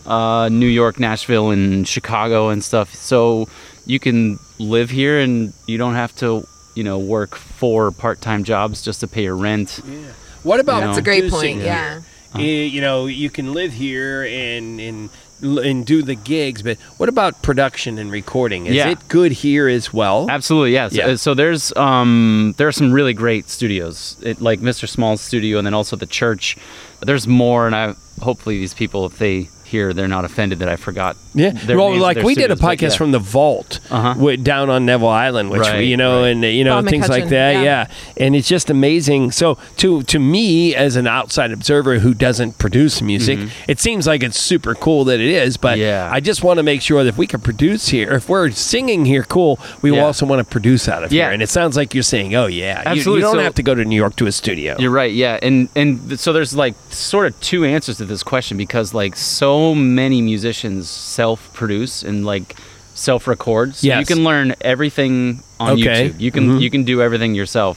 uh, 0.07 0.49
new 0.51 0.67
york 0.67 0.99
nashville 1.01 1.51
and 1.51 1.87
chicago 1.89 2.49
and 2.51 2.63
stuff 2.63 2.95
so 2.95 3.49
you 3.87 3.99
can 3.99 4.39
live 4.59 4.91
here 4.91 5.19
and 5.21 5.53
you 5.67 5.77
don't 5.79 5.95
have 5.95 6.15
to 6.15 6.47
you 6.75 6.85
know 6.85 6.99
work 6.99 7.35
four 7.35 7.91
part-time 7.91 8.45
jobs 8.45 8.83
just 8.83 9.01
to 9.01 9.07
pay 9.09 9.23
your 9.23 9.37
rent 9.37 9.81
Yeah. 9.87 9.99
What 10.43 10.61
about 10.61 10.75
You 10.77 10.81
know? 10.83 10.87
That's 10.89 10.99
a 10.99 11.03
great 11.03 11.21
producing 11.31 11.55
point. 11.57 11.65
Yeah. 11.67 12.01
Eh, 12.37 12.65
You 12.67 12.81
know, 12.83 13.07
you 13.07 13.31
can 13.31 13.55
live 13.55 13.73
here 13.73 14.25
and 14.25 14.79
and 14.81 15.09
and 15.43 15.87
do 15.87 16.03
the 16.03 16.15
gigs, 16.15 16.63
but 16.63 16.77
what 16.99 17.09
about 17.09 17.41
production 17.43 17.99
and 17.99 18.11
recording? 18.13 18.67
Is 18.67 18.75
Yeah. 18.75 18.91
it 18.91 18.99
good 19.09 19.33
here 19.33 19.69
as 19.69 19.93
well? 19.93 20.27
Absolutely, 20.29 20.73
yes. 20.73 20.93
Yeah. 20.93 21.07
Uh, 21.13 21.17
So 21.17 21.33
there's 21.35 21.73
um 21.77 22.55
there 22.59 22.69
are 22.69 22.73
some 22.73 22.93
really 22.93 23.15
great 23.15 23.49
studios, 23.49 24.17
it, 24.23 24.41
like 24.41 24.61
Mr. 24.61 24.87
Small's 24.89 25.21
studio, 25.23 25.57
and 25.59 25.67
then 25.67 25.75
also 25.75 25.97
the 25.97 26.07
church. 26.21 26.57
There's 27.01 27.27
more, 27.27 27.67
and 27.67 27.75
I 27.75 27.95
hopefully 28.21 28.59
these 28.59 28.75
people, 28.75 29.07
if 29.07 29.17
they 29.19 29.49
hear, 29.67 29.93
they're 29.93 30.09
not 30.09 30.25
offended 30.25 30.59
that 30.61 30.69
I 30.69 30.77
forgot. 30.77 31.17
Yeah, 31.37 31.51
their 31.51 31.77
well, 31.77 31.91
names 31.91 32.03
like 32.03 32.17
their 32.19 32.25
we 32.25 32.35
did 32.37 32.51
a 32.53 32.57
podcast 32.57 32.93
yeah. 32.93 32.97
from 32.97 33.11
the 33.13 33.19
Vault 33.19 33.81
Uh-huh. 33.91 34.15
wi- 34.15 34.37
down 34.37 34.71
on 34.71 34.87
Neville 34.87 35.09
Island, 35.09 35.51
which 35.51 35.63
Right, 35.63 35.81
you 35.81 35.97
know, 35.97 36.21
right. 36.23 36.29
and 36.29 36.45
uh, 36.45 36.49
you 36.49 36.63
know 36.63 36.81
Bob 36.81 36.89
things 36.91 37.09
like 37.09 37.29
that. 37.31 37.55
yeah. 37.57 37.63
Yeah. 37.63 37.87
and 38.19 38.37
it's 38.37 38.47
just 38.49 38.71
amazing. 38.71 39.33
So 39.33 39.59
to 39.79 40.03
to 40.05 40.19
me, 40.21 40.75
as 40.77 40.95
an 40.97 41.07
outside 41.09 41.51
observer 41.51 41.99
who 41.99 42.15
doesn't 42.15 42.59
produce 42.59 43.03
music, 43.03 43.39
it 43.67 43.81
seems 43.81 44.07
like 44.07 44.23
it's 44.23 44.39
super 44.39 44.75
cool 44.77 45.05
that 45.07 45.19
it 45.21 45.29
is. 45.29 45.57
But 45.57 45.75
Mm-hmm. 45.79 45.81
Yeah. 45.81 46.09
I 46.13 46.21
just 46.21 46.45
want 46.45 46.59
to 46.59 46.63
make 46.63 46.83
sure 46.83 47.03
that 47.03 47.09
if 47.09 47.19
we 47.19 47.27
can 47.27 47.41
produce 47.41 47.89
here, 47.89 48.13
if 48.13 48.29
we're 48.29 48.51
singing 48.53 49.05
here, 49.07 49.25
cool, 49.25 49.59
we 49.83 49.91
Yeah. 49.93 50.05
also 50.05 50.25
want 50.27 50.39
to 50.39 50.45
produce 50.45 50.89
out 50.89 51.03
of 51.03 51.13
Yeah. 51.13 51.25
here. 51.25 51.33
And 51.33 51.43
it 51.43 51.49
sounds 51.49 51.77
like 51.77 51.95
you're 51.95 52.03
saying, 52.05 52.35
oh 52.37 52.47
yeah, 52.47 52.81
You- 52.83 52.89
Absolutely. 52.93 53.21
You, 53.23 53.27
don't 53.27 53.37
So- 53.37 53.43
have 53.43 53.55
to 53.57 53.63
go 53.65 53.75
to 53.75 53.85
New 53.85 53.97
York 53.97 54.15
to 54.17 54.27
a 54.27 54.33
studio. 54.33 54.77
You're 54.79 54.93
right, 54.93 55.13
yeah, 55.13 55.39
and 55.43 55.69
and 55.75 56.19
so 56.21 56.33
there's 56.33 56.55
like 56.55 56.75
sort 56.91 57.27
of 57.27 57.33
two 57.41 57.65
answers 57.65 57.97
to 57.99 58.05
this 58.05 58.23
question 58.23 58.57
because 58.57 58.95
like 58.95 59.17
so 59.17 59.64
many 59.73 60.21
musicians 60.21 60.91
self-produce 60.91 62.03
and 62.03 62.27
like 62.27 62.57
self-record. 62.95 63.77
So 63.77 63.87
you 63.99 64.05
can 64.05 64.25
learn 64.25 64.55
everything 64.61 65.41
on 65.61 65.73
Okay. 65.81 66.11
YouTube. 66.11 66.21
You 66.21 66.31
can 66.33 66.45
Mhm. 66.49 66.61
you 66.61 66.71
can 66.71 66.83
do 66.85 67.01
everything 67.01 67.35
yourself. 67.35 67.77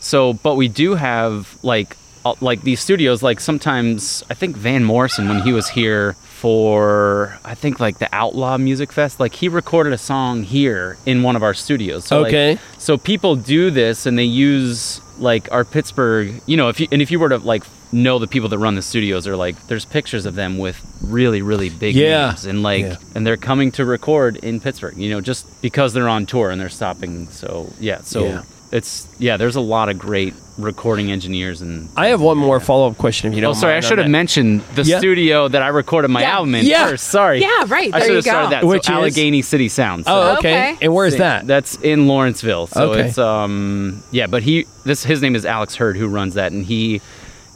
So, 0.00 0.32
but 0.32 0.54
we 0.56 0.68
do 0.68 0.94
have 0.94 1.56
like 1.62 1.96
uh, 2.24 2.34
like 2.40 2.62
these 2.62 2.80
studios. 2.80 3.22
Like 3.22 3.40
sometimes 3.40 4.22
I 4.30 4.34
think 4.34 4.56
Van 4.56 4.82
Morrison 4.84 5.28
when 5.28 5.40
he 5.42 5.52
was 5.52 5.68
here 5.68 6.16
for 6.40 7.38
I 7.44 7.54
think 7.54 7.80
like 7.80 7.98
the 7.98 8.08
Outlaw 8.12 8.56
Music 8.58 8.92
Fest, 8.92 9.20
like 9.20 9.34
he 9.34 9.48
recorded 9.48 9.92
a 9.92 9.98
song 9.98 10.42
here 10.42 10.96
in 11.06 11.22
one 11.22 11.36
of 11.36 11.42
our 11.42 11.54
studios. 11.54 12.04
So, 12.04 12.20
like, 12.22 12.28
Okay. 12.34 12.58
so 12.78 12.96
people 12.98 13.36
do 13.36 13.70
this 13.70 14.06
and 14.06 14.18
they 14.18 14.24
use 14.24 15.00
like 15.20 15.50
our 15.52 15.64
Pittsburgh, 15.64 16.40
you 16.46 16.56
know, 16.56 16.68
if 16.68 16.80
you 16.80 16.88
and 16.90 17.00
if 17.02 17.10
you 17.10 17.18
were 17.20 17.28
to 17.28 17.38
like 17.38 17.64
know 17.92 18.18
the 18.18 18.26
people 18.26 18.48
that 18.48 18.58
run 18.58 18.74
the 18.76 18.82
studios 18.82 19.26
are 19.26 19.36
like 19.36 19.66
there's 19.66 19.84
pictures 19.84 20.24
of 20.24 20.34
them 20.36 20.58
with 20.58 20.80
really 21.02 21.42
really 21.42 21.68
big 21.70 21.94
Yeah. 21.94 22.28
names 22.28 22.46
and 22.46 22.62
like 22.62 22.82
Yeah. 22.84 22.96
and 23.14 23.26
they're 23.26 23.36
coming 23.36 23.72
to 23.72 23.84
record 23.84 24.36
in 24.36 24.60
Pittsburgh, 24.60 24.96
you 24.96 25.10
know, 25.10 25.20
just 25.20 25.44
because 25.62 25.92
they're 25.92 26.08
on 26.08 26.26
tour 26.26 26.50
and 26.50 26.60
they're 26.60 26.68
stopping. 26.68 27.28
So, 27.30 27.72
yeah, 27.80 28.00
so 28.02 28.24
Yeah. 28.26 28.42
it's 28.72 29.08
yeah, 29.18 29.36
there's 29.36 29.56
a 29.56 29.60
lot 29.60 29.88
of 29.88 29.98
great 29.98 30.34
recording 30.62 31.10
engineers 31.10 31.60
and 31.62 31.88
I 31.96 32.08
have 32.08 32.20
one 32.20 32.38
more 32.38 32.60
follow 32.60 32.88
up 32.90 32.96
question 32.98 33.30
if 33.30 33.34
you 33.36 33.40
don't. 33.40 33.50
Oh, 33.50 33.54
sorry, 33.54 33.72
I 33.72 33.76
mind 33.76 33.84
on 33.84 33.88
should 33.88 33.98
have 33.98 34.06
that. 34.06 34.10
mentioned 34.10 34.60
the 34.74 34.82
Yeah. 34.82 34.98
studio 34.98 35.48
that 35.48 35.62
I 35.62 35.68
recorded 35.68 36.08
my 36.08 36.22
Yeah. 36.22 36.32
album 36.36 36.54
in 36.54 36.66
Yeah. 36.66 36.86
first. 36.88 37.08
Sorry. 37.08 37.40
Yeah, 37.40 37.48
right. 37.68 37.90
I 37.92 37.98
There 37.98 38.00
should 38.00 38.08
you 38.08 38.14
have 38.16 38.24
started 38.24 38.46
go. 38.46 38.50
that. 38.50 38.64
Which 38.64 38.84
so 38.84 38.92
is? 39.04 39.16
Allegheny 39.16 39.42
City 39.42 39.68
Sound. 39.68 40.04
So 40.06 40.12
Oh, 40.12 40.36
okay. 40.38 40.72
Okay. 40.72 40.76
And 40.82 40.94
where's 40.94 41.16
that? 41.16 41.46
That's 41.46 41.76
in 41.76 42.06
Lawrenceville. 42.06 42.66
So 42.68 42.90
Okay. 42.92 43.00
it's 43.08 43.18
um 43.18 44.02
yeah, 44.12 44.26
but 44.26 44.42
he 44.42 44.66
this 44.84 45.04
his 45.04 45.22
name 45.22 45.34
is 45.34 45.44
Alex 45.44 45.74
Hurd 45.76 45.96
who 45.96 46.06
runs 46.08 46.34
that 46.34 46.52
and 46.52 46.64
he 46.64 47.00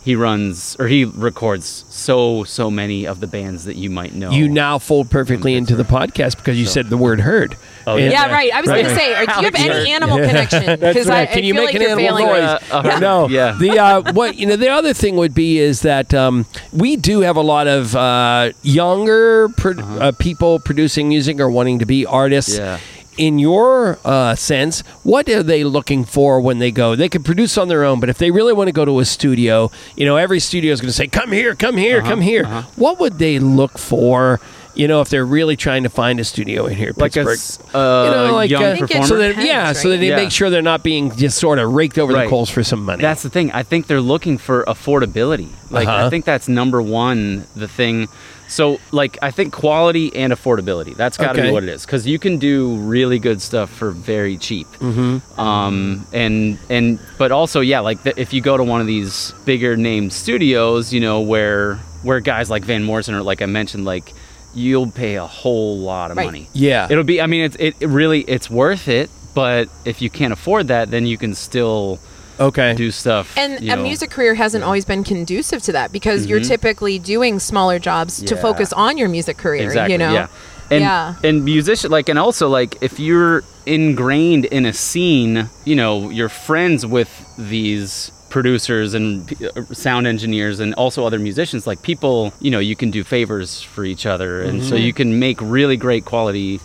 he 0.04 0.14
runs 0.14 0.76
or 0.78 0.86
he 0.86 1.04
records 1.04 1.84
so 1.88 2.44
so 2.44 2.70
many 2.70 3.06
of 3.06 3.20
the 3.20 3.26
bands 3.26 3.64
that 3.64 3.76
you 3.76 3.88
might 3.90 4.14
know. 4.14 4.30
You 4.30 4.48
now 4.48 4.78
fold 4.78 5.10
perfectly 5.10 5.54
into 5.54 5.74
the 5.74 5.82
podcast 5.84 6.36
because 6.36 6.58
you 6.58 6.66
said 6.66 6.90
the 6.90 6.96
word 6.98 7.20
herd. 7.22 7.56
Oh, 7.86 7.96
And, 7.96 8.12
Yeah, 8.12 8.24
uh, 8.24 8.30
right. 8.32 8.52
I 8.52 8.60
was 8.60 8.70
going 8.70 8.84
to 8.84 8.94
say, 8.94 9.14
do 9.26 9.32
you 9.38 9.44
have 9.44 9.54
any 9.54 9.68
Hurd. 9.68 9.88
animal 9.88 10.16
connection? 10.18 10.78
Because 10.80 11.08
I, 11.08 11.20
right. 11.20 11.28
I 11.28 11.32
Can 11.34 11.44
you 11.44 11.54
feel 11.54 11.62
make 11.64 11.74
like 11.74 11.74
an 11.76 11.80
you're 11.82 11.90
animal 11.90 12.16
failing. 12.26 12.42
noise? 12.44 12.62
Uh, 12.70 12.76
uh, 12.94 12.98
no. 12.98 13.28
yeah. 13.28 13.56
The 13.58 13.78
uh, 13.78 14.12
what 14.12 14.36
you 14.36 14.46
know 14.46 14.56
the 14.56 14.68
other 14.70 14.92
thing 14.94 15.16
would 15.16 15.34
be 15.34 15.58
is 15.58 15.80
that 15.82 16.12
um, 16.14 16.46
we 16.72 16.96
do 16.96 17.20
have 17.20 17.36
a 17.36 17.42
lot 17.42 17.66
of 17.66 17.94
uh, 17.96 18.52
younger 18.62 19.48
pro- 19.50 19.78
uh 19.78 20.12
people 20.12 20.58
producing 20.58 21.08
music 21.08 21.40
or 21.40 21.48
wanting 21.50 21.78
to 21.80 21.86
be 21.86 22.04
artists. 22.06 22.56
Yeah. 22.58 22.78
In 23.16 23.38
your 23.38 23.98
uh, 24.04 24.34
sense, 24.34 24.80
what 25.04 25.28
are 25.28 25.42
they 25.42 25.62
looking 25.62 26.04
for 26.04 26.40
when 26.40 26.58
they 26.58 26.70
go? 26.72 26.96
They 26.96 27.08
can 27.08 27.22
produce 27.22 27.56
on 27.56 27.68
their 27.68 27.84
own, 27.84 28.00
but 28.00 28.08
if 28.08 28.18
they 28.18 28.30
really 28.32 28.52
want 28.52 28.66
to 28.68 28.72
go 28.72 28.84
to 28.84 28.98
a 28.98 29.04
studio, 29.04 29.70
you 29.96 30.04
know, 30.04 30.16
every 30.16 30.40
studio 30.40 30.72
is 30.72 30.80
going 30.80 30.88
to 30.88 30.92
say, 30.92 31.06
"Come 31.06 31.30
here, 31.30 31.54
come 31.54 31.76
here, 31.76 31.98
Uh-huh, 32.00 32.08
come 32.10 32.20
here." 32.20 32.44
What 32.76 32.98
would 32.98 33.18
they 33.18 33.38
look 33.38 33.78
for? 33.78 34.40
You 34.76 34.88
know, 34.88 35.00
if 35.00 35.08
they're 35.08 35.24
really 35.24 35.54
trying 35.54 35.84
to 35.84 35.88
find 35.88 36.18
a 36.18 36.24
studio 36.24 36.66
in 36.66 36.76
here, 36.76 36.92
like 36.96 37.12
a 37.14 37.22
Pittsburgh. 37.24 37.34
s- 37.34 37.58
uh, 37.72 38.04
you 38.08 38.10
know, 38.16 38.34
like 38.34 38.50
young 38.50 38.64
I 38.64 38.70
think 38.74 38.82
it 38.82 38.86
performer. 38.88 39.06
so 39.06 39.16
that 39.18 39.28
Depends, 39.28 39.46
yeah, 39.48 39.72
so 39.72 39.88
that 39.90 39.98
they 39.98 40.08
Yeah. 40.08 40.16
make 40.16 40.32
sure 40.32 40.50
they're 40.50 40.62
not 40.62 40.82
being 40.82 41.14
just 41.16 41.38
sort 41.38 41.60
of 41.60 41.72
raked 41.72 41.96
over 41.96 42.12
the 42.12 42.26
coals 42.26 42.50
for 42.50 42.64
some 42.64 42.84
money. 42.84 43.00
That's 43.00 43.22
the 43.22 43.30
thing. 43.30 43.52
I 43.52 43.62
think 43.62 43.86
they're 43.86 44.00
looking 44.00 44.36
for 44.36 44.64
affordability. 44.64 45.46
Like 45.70 45.86
Uh-huh. 45.86 46.06
I 46.06 46.10
think 46.10 46.24
that's 46.24 46.48
number 46.48 46.82
one. 46.82 47.44
The 47.54 47.68
thing, 47.68 48.08
So, 48.46 48.78
like, 48.92 49.18
I 49.22 49.30
think 49.30 49.52
quality 49.52 50.14
and 50.14 50.32
affordability. 50.32 50.94
That's 50.96 51.16
got 51.16 51.32
to 51.32 51.40
Okay. 51.40 51.48
be 51.48 51.52
what 51.52 51.62
it 51.62 51.68
is, 51.70 51.84
because 51.86 52.06
you 52.06 52.18
can 52.18 52.38
do 52.38 52.76
really 52.76 53.18
good 53.18 53.40
stuff 53.40 53.70
for 53.70 53.90
very 53.90 54.36
cheap. 54.36 54.66
Mm-hmm. 54.80 55.40
Um, 55.40 56.06
and 56.12 56.58
and 56.68 56.98
but 57.18 57.32
also, 57.32 57.60
yeah, 57.60 57.80
like 57.80 58.02
the, 58.02 58.18
if 58.20 58.32
you 58.32 58.40
go 58.40 58.56
to 58.56 58.64
one 58.64 58.80
of 58.80 58.86
these 58.86 59.32
bigger 59.44 59.76
name 59.76 60.10
studios, 60.10 60.92
you 60.92 61.00
know, 61.00 61.20
where 61.20 61.76
where 62.02 62.20
guys 62.20 62.50
like 62.50 62.64
Van 62.64 62.84
Morrison 62.84 63.14
or 63.14 63.22
like 63.22 63.40
I 63.42 63.46
mentioned, 63.46 63.84
like 63.86 64.12
you'll 64.54 64.90
pay 64.90 65.16
a 65.16 65.26
whole 65.26 65.78
lot 65.78 66.10
of 66.10 66.16
Right. 66.16 66.26
money. 66.26 66.48
Yeah. 66.52 66.86
It'll 66.90 67.02
be. 67.02 67.20
I 67.20 67.26
mean, 67.26 67.44
it's 67.44 67.56
it, 67.56 67.74
it 67.80 67.88
really 67.88 68.20
it's 68.22 68.48
worth 68.50 68.88
it. 68.88 69.10
But 69.34 69.68
if 69.84 70.00
you 70.00 70.10
can't 70.10 70.32
afford 70.32 70.68
that, 70.68 70.92
then 70.92 71.06
you 71.06 71.18
can 71.18 71.34
still 71.34 71.98
Okay. 72.40 72.74
do 72.74 72.90
stuff. 72.90 73.36
And 73.36 73.58
a 73.62 73.76
know. 73.76 73.82
music 73.82 74.10
career 74.10 74.34
hasn't 74.34 74.64
always 74.64 74.84
been 74.84 75.04
conducive 75.04 75.62
to 75.62 75.72
that 75.72 75.92
because 75.92 76.26
you're 76.26 76.40
typically 76.40 76.98
doing 76.98 77.38
smaller 77.38 77.78
jobs 77.78 78.22
to 78.22 78.36
focus 78.36 78.72
on 78.72 78.98
your 78.98 79.08
music 79.08 79.36
career. 79.36 79.64
Exactly. 79.64 79.92
You 79.92 79.98
know. 79.98 80.12
Yeah. 80.12 80.26
And, 80.70 80.80
Yeah. 80.80 81.14
and 81.22 81.44
musician 81.44 81.90
like 81.90 82.08
and 82.08 82.18
also 82.18 82.48
like 82.48 82.82
if 82.82 82.98
you're 82.98 83.44
ingrained 83.66 84.46
in 84.46 84.64
a 84.66 84.72
scene, 84.72 85.48
you 85.64 85.76
know, 85.76 86.10
you're 86.10 86.28
friends 86.30 86.86
with 86.86 87.10
these 87.38 88.10
producers 88.30 88.94
and 88.94 89.32
uh, 89.56 89.62
sound 89.72 90.06
engineers 90.08 90.58
and 90.58 90.74
also 90.74 91.06
other 91.06 91.20
musicians 91.20 91.68
like 91.68 91.80
people 91.82 92.32
you 92.40 92.50
know 92.50 92.58
you 92.58 92.74
can 92.74 92.90
do 92.90 93.04
favors 93.04 93.62
for 93.62 93.84
each 93.84 94.06
other 94.06 94.42
and 94.42 94.60
so 94.64 94.74
Mm-hmm. 94.74 94.84
you 94.86 94.92
can 94.92 95.18
make 95.20 95.38
really 95.40 95.76
great 95.76 96.04
quality 96.04 96.58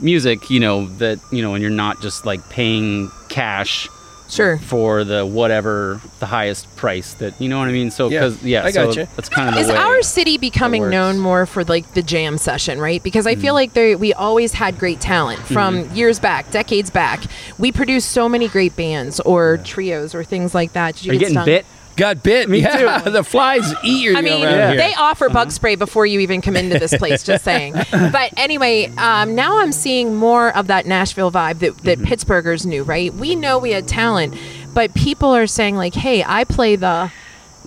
music 0.00 0.50
you 0.50 0.58
know 0.58 0.86
that 0.98 1.20
you 1.30 1.40
know 1.40 1.54
and 1.54 1.62
you're 1.62 1.70
not 1.70 2.02
just 2.02 2.26
like 2.26 2.40
paying 2.48 3.08
cash 3.28 3.88
Sure. 4.32 4.56
for 4.58 5.04
the 5.04 5.26
whatever 5.26 6.00
the 6.20 6.26
highest 6.26 6.74
price 6.76 7.12
that 7.14 7.38
you 7.40 7.48
know 7.48 7.58
what 7.58 7.68
I 7.68 7.72
mean 7.72 7.90
so 7.90 8.08
Yeah, 8.08 8.20
because 8.20 8.42
yeah, 8.42 8.64
I 8.64 8.70
so 8.70 8.86
gotcha. 8.86 9.08
that's 9.14 9.28
kind 9.28 9.48
of 9.50 9.54
the 9.54 9.60
Is 9.60 9.68
way 9.68 9.76
our 9.76 10.00
city 10.02 10.38
becoming 10.38 10.88
known 10.88 11.18
more 11.18 11.44
for 11.44 11.64
like 11.64 11.92
the 11.92 12.02
jam 12.02 12.38
session, 12.38 12.80
right? 12.80 13.02
Because 13.02 13.26
I 13.26 13.34
Mm. 13.34 13.40
feel 13.42 13.54
like 13.54 13.74
there 13.74 13.98
we 13.98 14.14
always 14.14 14.54
had 14.54 14.78
great 14.78 15.00
talent 15.00 15.40
from 15.40 15.84
Mm-hmm. 15.84 15.94
years 15.94 16.18
back, 16.18 16.50
decades 16.50 16.88
back. 16.90 17.20
We 17.58 17.72
produced 17.72 18.10
so 18.12 18.28
many 18.28 18.48
great 18.48 18.74
bands 18.74 19.20
or 19.20 19.58
trios 19.58 20.14
or 20.14 20.24
things 20.24 20.54
like 20.54 20.72
that. 20.72 20.94
Did 20.96 21.04
you, 21.04 21.10
are 21.10 21.14
you 21.14 21.18
get 21.20 21.24
getting 21.26 21.34
stung? 21.34 21.44
bit 21.46 21.66
Got 21.96 22.22
bit. 22.22 22.48
Me 22.48 22.60
yeah. 22.60 22.98
too. 23.00 23.10
the 23.10 23.22
flies 23.22 23.72
eat 23.84 24.02
you 24.02 24.16
I 24.16 24.22
mean, 24.22 24.44
around 24.44 24.70
here. 24.70 24.76
they 24.76 24.94
offer 24.94 25.28
bug 25.28 25.50
spray 25.50 25.74
before 25.74 26.06
you 26.06 26.20
even 26.20 26.40
come 26.40 26.56
into 26.56 26.78
this 26.78 26.96
place. 26.96 27.22
just 27.22 27.44
saying. 27.44 27.74
But 27.90 28.32
anyway, 28.38 28.86
um, 28.96 29.34
now 29.34 29.58
I'm 29.58 29.72
seeing 29.72 30.14
more 30.16 30.54
of 30.56 30.66
that 30.68 30.86
Nashville 30.86 31.30
vibe 31.30 31.58
that, 31.60 31.76
that 31.78 31.98
Mm-hmm. 31.98 32.04
Pittsburghers 32.12 32.64
knew. 32.66 32.82
Right? 32.82 33.12
We 33.12 33.34
know 33.36 33.58
we 33.58 33.70
had 33.72 33.86
talent, 33.86 34.34
but 34.74 34.94
people 34.94 35.28
are 35.34 35.46
saying 35.46 35.76
like, 35.76 35.94
"Hey, 35.94 36.24
I 36.26 36.44
play 36.44 36.76
the." 36.76 37.10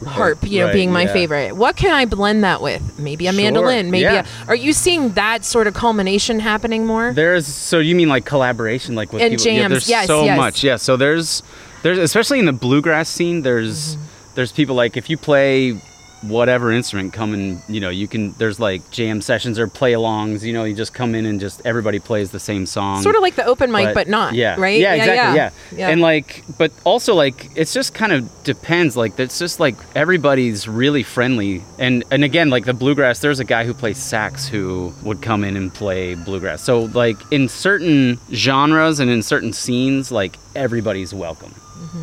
Harp, 0.05 0.43
you 0.43 0.59
know, 0.59 0.65
Right, 0.65 0.73
being 0.73 0.91
my 0.91 1.03
yeah. 1.03 1.13
favorite. 1.13 1.55
What 1.55 1.77
can 1.77 1.89
I 1.93 2.03
blend 2.03 2.43
that 2.43 2.61
with? 2.61 2.99
Maybe 2.99 3.27
a 3.27 3.31
Sure, 3.31 3.41
mandolin. 3.41 3.91
Maybe. 3.91 4.01
yeah. 4.03 4.25
A, 4.45 4.49
are 4.49 4.55
you 4.55 4.73
seeing 4.73 5.11
that 5.13 5.45
sort 5.45 5.67
of 5.67 5.73
culmination 5.73 6.41
happening 6.41 6.85
more? 6.85 7.13
There's 7.13 7.47
so 7.47 7.79
you 7.79 7.95
mean 7.95 8.09
like 8.09 8.25
collaboration, 8.25 8.95
like 8.95 9.13
with 9.13 9.21
And 9.21 9.31
people? 9.31 9.53
Yeah, 9.53 9.59
jams, 9.61 9.71
there's 9.71 9.89
yes, 9.89 10.07
so 10.07 10.25
yes. 10.25 10.37
much. 10.37 10.63
Yeah, 10.65 10.75
so 10.75 10.97
there's 10.97 11.43
there's 11.81 11.97
especially 11.97 12.39
in 12.39 12.45
the 12.45 12.51
bluegrass 12.53 13.07
scene. 13.07 13.41
There's 13.43 13.95
Mm-hmm. 13.95 14.01
There's 14.35 14.51
people 14.51 14.75
like 14.75 14.97
if 14.97 15.09
you 15.09 15.17
play 15.17 15.79
whatever 16.21 16.71
instrument, 16.71 17.13
come 17.13 17.35
and 17.35 17.61
you 17.67 17.79
know 17.79 17.89
you 17.89 18.07
can. 18.07 18.31
There's 18.33 18.59
like 18.59 18.89
jam 18.89 19.21
sessions 19.21 19.59
or 19.59 19.67
play-alongs. 19.67 20.43
You 20.43 20.53
know, 20.53 20.63
you 20.63 20.73
just 20.73 20.93
come 20.93 21.13
in 21.13 21.25
and 21.25 21.39
just 21.39 21.61
everybody 21.65 21.99
plays 21.99 22.31
the 22.31 22.39
same 22.39 22.65
song. 22.65 23.03
Sort 23.03 23.15
of 23.15 23.21
like 23.21 23.35
the 23.35 23.45
open 23.45 23.71
mic, 23.71 23.93
but, 23.93 24.07
not. 24.07 24.33
Yeah. 24.33 24.55
Right. 24.57 24.79
Yeah, 24.79 24.93
exactly. 24.95 25.37
Yeah. 25.37 25.51
Yeah. 25.71 25.89
And 25.89 26.01
like, 26.01 26.43
but 26.57 26.71
also 26.83 27.13
like, 27.13 27.55
it's 27.55 27.73
just 27.73 27.93
kind 27.93 28.11
of 28.11 28.29
depends. 28.43 28.97
Like, 28.97 29.19
it's 29.19 29.37
just 29.37 29.59
like 29.59 29.75
everybody's 29.95 30.67
really 30.67 31.03
friendly. 31.03 31.63
And 31.77 32.03
and 32.09 32.23
again, 32.23 32.49
like 32.49 32.65
the 32.65 32.73
bluegrass, 32.73 33.19
there's 33.19 33.39
a 33.39 33.45
guy 33.45 33.65
who 33.65 33.73
plays 33.73 33.97
sax 33.97 34.47
who 34.47 34.93
would 35.03 35.21
come 35.21 35.43
in 35.43 35.55
and 35.55 35.71
play 35.71 36.15
bluegrass. 36.15 36.63
So 36.63 36.85
like 36.85 37.17
in 37.31 37.49
certain 37.49 38.19
genres 38.31 38.99
and 38.99 39.11
in 39.11 39.21
certain 39.21 39.53
scenes, 39.53 40.11
like 40.11 40.37
everybody's 40.55 41.13
welcome. 41.13 41.53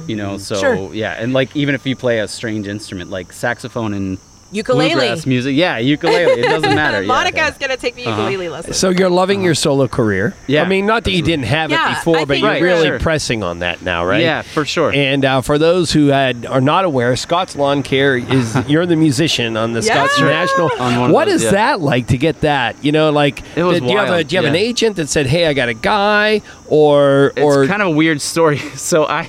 You 0.07 0.17
know, 0.17 0.31
mm-hmm. 0.31 0.39
so 0.39 0.57
Sure. 0.57 0.95
yeah, 0.95 1.13
and 1.13 1.33
like 1.33 1.55
even 1.57 1.75
if 1.75 1.87
you 1.87 1.97
play 1.97 2.19
a 2.21 2.29
strange 2.29 2.67
instrument 2.67 3.11
like 3.11 3.33
saxophone 3.33 3.95
and 3.95 4.19
Ukulele. 4.53 4.91
bluegrass 4.91 5.27
music, 5.27 5.57
yeah, 5.57 5.79
ukulele, 5.79 6.41
it 6.41 6.43
doesn't 6.43 6.75
matter. 6.75 7.01
yeah. 7.03 7.09
Monica's 7.09 7.57
gonna 7.59 7.77
take 7.77 7.95
the 7.97 8.03
ukulele 8.03 8.49
lesson. 8.49 8.73
So 8.75 8.91
you're 8.91 9.09
loving 9.11 9.43
your 9.43 9.55
solo 9.55 9.89
career. 9.89 10.35
Yeah. 10.47 10.63
I 10.63 10.69
mean, 10.69 10.87
not 10.87 11.05
that 11.05 11.13
you 11.13 11.23
didn't 11.23 11.47
have 11.47 11.71
Yeah, 11.71 11.93
it 11.93 11.95
before, 11.97 12.27
but 12.27 12.39
you're 12.39 12.49
Right, 12.51 12.63
really 12.63 12.87
sure. 12.89 13.01
pressing 13.01 13.43
on 13.43 13.61
that 13.61 13.83
now, 13.83 14.05
right? 14.05 14.21
Yeah, 14.21 14.43
for 14.43 14.65
sure. 14.65 14.93
And 14.93 15.25
uh, 15.25 15.41
for 15.41 15.57
those 15.59 15.93
who 15.93 16.09
had 16.09 16.45
are 16.47 16.61
not 16.61 16.85
aware, 16.85 17.17
Scott's 17.17 17.57
Lawn 17.57 17.83
Care 17.83 18.17
is 18.17 18.57
you're 18.69 18.87
the 18.87 18.97
musician 18.97 19.57
on 19.57 19.73
the 19.73 19.83
Scott's 19.83 20.19
Yeah. 20.19 20.27
National. 20.27 20.71
On 20.79 21.11
What 21.13 21.27
those, 21.27 21.37
is 21.37 21.45
yeah. 21.45 21.51
that 21.53 21.81
like 21.81 22.09
to 22.09 22.19
get 22.19 22.41
that? 22.43 22.77
You 22.85 22.93
know, 22.93 23.11
like 23.11 23.43
It 23.57 23.63
was 23.63 23.81
did 23.81 23.89
you 23.91 23.97
have 23.97 24.11
a 24.11 24.23
do 24.23 24.37
you 24.37 24.43
have 24.43 24.51
an 24.51 24.57
agent 24.57 24.97
that 24.97 25.09
said, 25.09 25.27
"Hey, 25.27 25.47
I 25.47 25.55
got 25.55 25.69
a 25.69 25.75
guy," 25.75 26.43
or 26.67 27.33
it's 27.37 27.41
or 27.41 27.67
kind 27.67 27.81
of 27.83 27.89
a 27.89 27.91
weird 27.93 28.21
story. 28.21 28.59
So 28.77 29.07
I, 29.07 29.29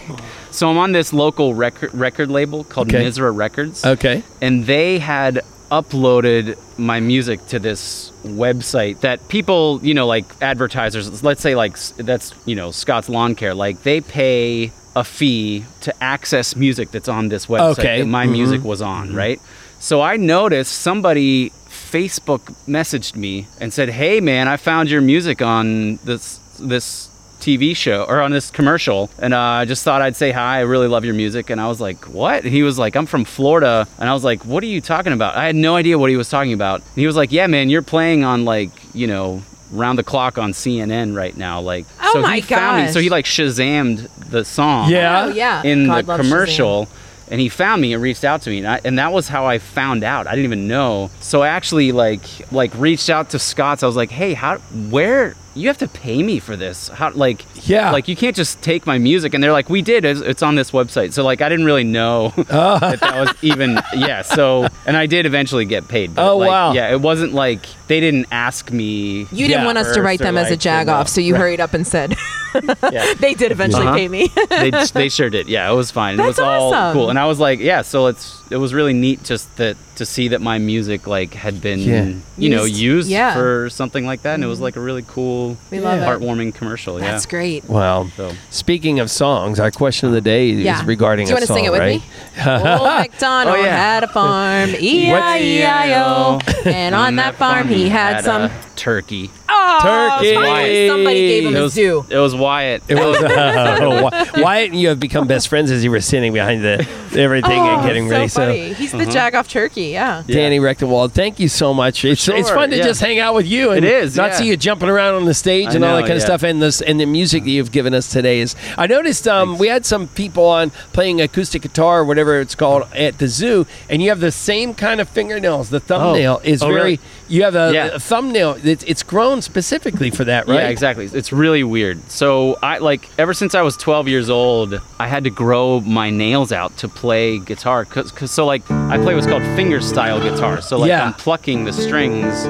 so 0.54 0.70
I'm 0.70 0.78
on 0.78 0.92
this 0.94 1.12
local 1.14 1.54
record 1.54 1.94
record 1.94 2.30
label 2.30 2.64
called 2.64 2.88
Okay. 2.94 3.04
Mizra 3.04 3.36
Records, 3.36 3.86
okay, 3.86 4.24
and 4.42 4.66
they 4.66 5.00
had 5.00 5.42
uploaded 5.72 6.58
my 6.78 7.00
music 7.00 7.46
to 7.48 7.60
this 7.60 8.12
website 8.24 9.00
that 9.02 9.28
people, 9.28 9.80
you 9.84 9.94
know, 9.94 10.06
like 10.08 10.26
advertisers, 10.42 11.24
let's 11.24 11.42
say 11.42 11.56
like 11.56 11.78
that's 11.98 12.34
you 12.46 12.56
know 12.56 12.72
Scott's 12.72 13.10
Lawn 13.10 13.36
Care, 13.36 13.54
like 13.54 13.84
they 13.84 14.00
pay 14.02 14.72
a 14.96 15.04
fee 15.04 15.66
to 15.82 15.92
access 16.04 16.56
music 16.56 16.92
that's 16.92 17.10
on 17.10 17.30
this 17.30 17.48
website 17.48 17.80
Okay. 17.80 18.00
that 18.02 18.08
my 18.08 18.28
Mhm. 18.28 18.32
music 18.32 18.64
was 18.64 18.82
on, 18.82 19.16
right? 19.16 19.40
So 19.80 20.02
I 20.02 20.18
noticed 20.18 20.72
somebody 20.82 21.52
Facebook 21.70 22.54
messaged 22.68 23.16
me 23.16 23.48
and 23.60 23.74
said, 23.74 23.90
"Hey 23.90 24.20
man, 24.22 24.48
I 24.48 24.58
found 24.58 24.90
your 24.90 25.02
music 25.02 25.42
on 25.42 25.98
this 26.06 26.40
this 26.60 27.10
TV 27.44 27.76
show 27.76 28.04
or 28.06 28.22
on 28.22 28.32
this 28.32 28.50
commercial, 28.52 29.10
and 29.20 29.34
uh, 29.34 29.40
I 29.40 29.66
just 29.66 29.84
thought 29.84 30.02
I'd 30.02 30.16
say 30.16 30.32
hi. 30.32 30.58
I 30.58 30.62
really 30.62 30.88
love 30.88 31.04
your 31.06 31.14
music." 31.14 31.50
And 31.50 31.60
I 31.60 31.68
was 31.68 31.80
like, 31.82 32.06
"What?" 32.08 32.44
And 32.44 32.52
he 32.54 32.64
was 32.64 32.80
like, 32.80 32.96
"I'm 32.96 33.06
from 33.06 33.26
Florida," 33.26 33.88
and 34.00 34.10
I 34.10 34.14
was 34.14 34.24
like, 34.24 34.46
"What 34.46 34.64
are 34.64 34.68
you 34.68 34.82
talking 34.82 35.14
about?" 35.14 35.36
I 35.36 35.46
had 35.46 35.56
no 35.56 35.76
idea 35.76 35.98
what 36.00 36.10
he 36.10 36.18
was 36.18 36.30
talking 36.30 36.54
about. 36.54 36.80
And 36.82 36.96
he 36.96 37.06
was 37.08 37.16
like, 37.16 37.32
"Yeah, 37.32 37.48
man, 37.48 37.70
you're 37.70 37.82
playing 37.82 38.24
on 38.24 38.46
like 38.46 38.72
you 38.94 39.08
know." 39.08 39.42
Round 39.72 39.98
the 39.98 40.04
clock 40.04 40.38
on 40.38 40.52
CNN 40.52 41.16
right 41.16 41.36
now, 41.36 41.60
like 41.60 41.88
Oh 42.00 42.12
so 42.14 42.22
my 42.22 42.36
he 42.36 42.42
found 42.42 42.78
me. 42.78 42.84
gosh. 42.84 42.94
So 42.94 43.00
he 43.00 43.10
like 43.10 43.26
Shazammed 43.26 44.08
the 44.30 44.46
song 44.46 44.92
Yeah. 44.92 45.24
Oh 45.26 45.30
yeah. 45.30 45.64
in 45.64 45.88
God 45.88 46.04
the 46.06 46.08
loves 46.10 46.22
commercial 46.22 46.88
and 47.32 47.42
he 47.42 47.50
found 47.50 47.82
me 47.82 47.92
and 47.94 48.04
reached 48.04 48.24
out 48.24 48.44
to 48.44 48.52
me 48.52 48.60
and, 48.60 48.68
I, 48.68 48.82
and 48.86 49.00
that 49.00 49.12
was 49.12 49.28
how 49.28 49.48
i 49.48 49.58
found 49.58 50.04
out 50.04 50.28
i 50.28 50.32
didn't 50.36 50.44
even 50.46 50.68
know 50.68 51.10
so 51.22 51.42
i 51.42 51.48
actually 51.48 51.92
like 51.92 52.22
like 52.52 52.72
reached 52.76 53.10
out 53.10 53.32
to 53.32 53.40
scott's 53.40 53.82
i 53.82 53.88
was 53.88 53.96
like 53.96 54.12
hey 54.12 54.34
how 54.36 54.58
where 54.92 55.34
you 55.56 55.68
have 55.68 55.78
to 55.78 55.88
pay 55.88 56.24
me 56.24 56.40
for 56.40 56.56
this 56.56 56.88
how 56.90 57.12
like 57.12 57.46
Yeah. 57.68 57.92
like 57.92 58.08
you 58.08 58.16
can't 58.16 58.36
just 58.36 58.62
take 58.62 58.86
my 58.88 58.98
music 58.98 59.34
and 59.34 59.44
they're 59.44 59.52
like 59.52 59.70
we 59.70 59.82
did 59.82 60.04
it's, 60.06 60.20
it's 60.22 60.42
on 60.42 60.56
this 60.56 60.72
website 60.72 61.14
so 61.14 61.24
like 61.24 61.42
i 61.42 61.50
didn't 61.50 61.66
really 61.66 61.84
know 61.84 62.34
oh. 62.38 62.80
that 62.80 63.00
that 63.00 63.16
was 63.20 63.30
even 63.44 63.80
yeah 63.96 64.22
so 64.24 64.68
and 64.86 64.98
i 64.98 65.06
did 65.06 65.26
eventually 65.26 65.66
get 65.66 65.88
paid 65.88 66.16
but 66.16 66.28
Oh, 66.32 66.38
like, 66.38 66.50
wow. 66.50 66.74
yeah 66.74 66.92
it 66.92 67.02
wasn't 67.02 67.34
like 67.34 67.66
they 67.88 68.00
didn't 68.00 68.28
ask 68.32 68.72
me 68.72 69.20
You 69.20 69.28
didn't 69.48 69.52
Yeah. 69.52 69.66
want 69.66 69.78
us 69.78 69.94
to 69.94 70.02
write 70.02 70.22
or, 70.22 70.26
them 70.26 70.38
as 70.38 70.48
a 70.48 70.52
like, 70.52 70.60
to 70.60 70.64
jag 70.64 70.90
off, 70.90 71.08
so 71.08 71.22
you 71.22 71.36
hurried 71.36 71.60
up 71.60 71.74
and 71.74 71.86
said 71.86 72.16
yeah 72.92 73.14
they 73.16 73.34
did 73.34 73.52
eventually 73.52 73.86
Uh-huh. 73.88 73.96
pay 73.96 74.08
me. 74.08 74.28
they, 74.50 74.72
they 74.94 75.10
sure 75.10 75.30
did. 75.30 75.48
Yeah, 75.48 75.70
it 75.72 75.76
was 75.76 75.92
fine. 75.92 76.18
That's 76.18 76.38
it 76.38 76.42
That's 76.42 76.62
was 76.62 76.74
all 76.74 76.94
cool, 76.94 77.10
and 77.10 77.18
I 77.20 77.26
was 77.26 77.40
like, 77.40 77.60
yeah. 77.60 77.82
So 77.82 78.08
it's 78.08 78.42
it 78.50 78.58
was 78.58 78.74
really 78.74 78.94
neat 78.94 79.24
just 79.24 79.56
that 79.58 79.78
to 79.96 80.06
see 80.06 80.30
that 80.30 80.42
my 80.42 80.58
music 80.58 81.06
like 81.08 81.34
had 81.36 81.62
been 81.62 81.80
Yeah. 81.80 82.14
you 82.38 82.50
know 82.50 82.64
Used. 82.66 82.80
used 82.82 83.10
Yeah. 83.10 83.34
for 83.36 83.70
something 83.70 84.06
like 84.06 84.24
that, 84.24 84.34
and 84.36 84.44
it 84.44 84.48
was 84.48 84.60
like 84.60 84.76
a 84.76 84.80
really 84.80 85.04
cool, 85.08 85.58
We 85.72 85.80
love 85.80 86.00
it. 86.00 86.06
heartwarming 86.06 86.54
commercial. 86.56 87.00
Yeah. 87.00 87.12
That's 87.12 87.26
great. 87.28 87.66
well. 87.70 88.10
So 88.18 88.32
Speaking 88.50 89.00
of 89.00 89.10
songs, 89.12 89.60
our 89.60 89.70
question 89.72 90.08
of 90.10 90.14
the 90.14 90.22
day 90.22 90.48
Yeah. 90.50 90.80
is 90.80 90.86
regarding 90.86 91.26
Do 91.28 91.32
you 91.32 91.36
a 91.36 91.40
want 91.40 91.42
to 91.44 91.48
song, 91.48 91.58
sing 91.58 91.66
it 91.66 91.72
with 91.72 91.80
right? 91.82 92.02
me? 92.02 92.52
Old 92.52 92.84
MacDonald 93.00 93.58
Oh, 93.58 93.62
yeah. 93.64 93.76
had 93.76 94.04
a 94.04 94.08
farm, 94.08 94.70
E 94.80 95.10
E-I-E-I-O, 95.12 96.40
and 96.66 96.96
on 96.96 97.16
that 97.18 97.36
farm 97.36 97.68
he 97.68 97.90
had 97.90 98.24
some. 98.24 98.50
turkey. 98.76 99.30
Oh, 99.56 100.18
Turkey. 100.20 100.34
finally 100.36 100.88
Somebody 100.88 101.28
gave 101.28 101.44
him 101.46 101.50
It 101.54 101.58
his 101.58 101.64
was 101.64 101.74
due. 101.76 102.06
it 102.10 102.18
was 102.18 102.36
Wyatt. 102.36 102.84
It 102.88 102.96
was 102.96 103.18
uh, 103.24 104.00
Wy- 104.36 104.42
Wyatt 104.42 104.72
and 104.72 104.80
you 104.82 104.88
have 104.90 105.00
become 105.00 105.28
best 105.28 105.48
friends 105.48 105.72
as 105.72 105.84
you 105.84 105.92
were 105.92 106.02
sitting 106.02 106.34
behind 106.34 106.64
the 106.64 106.88
everything 107.18 107.60
oh, 107.60 107.76
and 107.78 107.88
getting 107.88 108.08
so 108.10 108.16
ready. 108.16 108.28
funny. 108.30 108.74
He's 108.74 108.92
the 108.92 109.06
jag 109.06 109.36
off 109.36 109.48
turkey. 109.48 109.86
Yeah. 109.88 110.24
Danny 110.28 110.60
Rectenwald, 110.60 111.12
thank 111.12 111.40
you 111.40 111.48
so 111.48 111.74
much. 111.74 112.04
It's, 112.06 112.28
it's 112.28 112.48
sure, 112.48 112.56
fun 112.56 112.70
to 112.72 112.78
yeah. 112.78 112.84
just 112.84 113.02
hang 113.02 113.20
out 113.20 113.36
with 113.36 113.46
you 113.46 113.72
and 113.72 113.86
It 113.86 113.92
is, 113.92 114.16
not 114.16 114.32
yeah. 114.32 114.38
see 114.38 114.48
you 114.48 114.58
jumping 114.58 114.90
around 114.90 115.16
on 115.16 115.26
the 115.26 115.34
stage 115.34 115.70
I 115.70 115.74
and 115.76 115.84
all 115.86 115.96
that 115.96 116.02
know, 116.02 116.08
kind 116.08 116.18
of 116.18 116.24
stuff. 116.24 116.44
And 116.44 116.62
this 116.62 116.82
and 116.82 117.00
the 117.00 117.06
music 117.06 117.44
that 117.44 117.50
you've 117.52 117.72
given 117.72 117.94
us 117.94 118.10
today 118.12 118.40
is. 118.40 118.56
I 118.78 118.88
noticed 118.88 119.28
um, 119.28 119.58
we 119.58 119.68
had 119.68 119.86
some 119.86 120.08
people 120.08 120.46
on 120.46 120.72
playing 120.94 121.22
acoustic 121.22 121.62
guitar 121.62 122.00
or 122.00 122.06
whatever 122.06 122.40
it's 122.40 122.56
called 122.56 122.84
at 122.96 123.20
the 123.20 123.28
zoo, 123.28 123.68
and 123.90 124.02
you 124.02 124.10
have 124.10 124.20
the 124.20 124.32
same 124.32 124.74
kind 124.74 125.00
of 125.00 125.08
fingernails. 125.10 125.70
The 125.70 125.80
thumbnail 125.80 126.42
is 126.44 126.64
Oh, 126.64 126.68
very. 126.68 126.76
really? 126.82 127.00
You 127.28 127.44
have 127.44 127.56
a, 127.56 127.72
Yeah. 127.74 127.86
a 127.94 128.00
thumbnail. 128.00 128.58
it's, 128.64 128.84
it's 128.86 129.04
grown 129.04 129.42
specifically 129.44 130.10
for 130.10 130.24
that, 130.24 130.48
right? 130.48 130.62
Yeah, 130.62 130.70
exactly. 130.70 131.06
It's 131.06 131.32
really 131.32 131.64
weird. 131.64 132.00
So 132.10 132.58
I 132.64 132.78
like 132.80 133.10
ever 133.20 133.34
since 133.34 133.54
I 133.56 133.62
was 133.62 133.76
12 133.78 134.08
years 134.08 134.30
old, 134.30 134.80
I 135.00 135.08
had 135.08 135.24
to 135.26 135.30
grow 135.30 135.80
my 135.82 136.10
nails 136.10 136.52
out 136.52 136.76
to 136.78 136.88
play 136.88 137.40
guitar. 137.40 137.86
Cause, 137.86 138.12
cause 138.12 138.32
so 138.32 138.46
like 138.46 138.70
I 138.72 138.98
play 138.98 139.14
what's 139.16 139.28
called 139.28 139.44
finger 139.56 139.82
style 139.82 140.20
guitar. 140.22 140.62
So 140.62 140.78
like 140.78 140.90
Yeah. 140.90 141.06
I'm 141.06 141.14
plucking 141.14 141.66
the 141.66 141.74
strings 141.74 142.46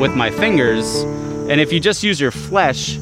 with 0.00 0.14
my 0.14 0.30
fingers, 0.30 1.02
and 1.48 1.60
if 1.60 1.72
you 1.72 1.80
just 1.80 2.02
use 2.02 2.20
your 2.20 2.30
flesh. 2.32 2.98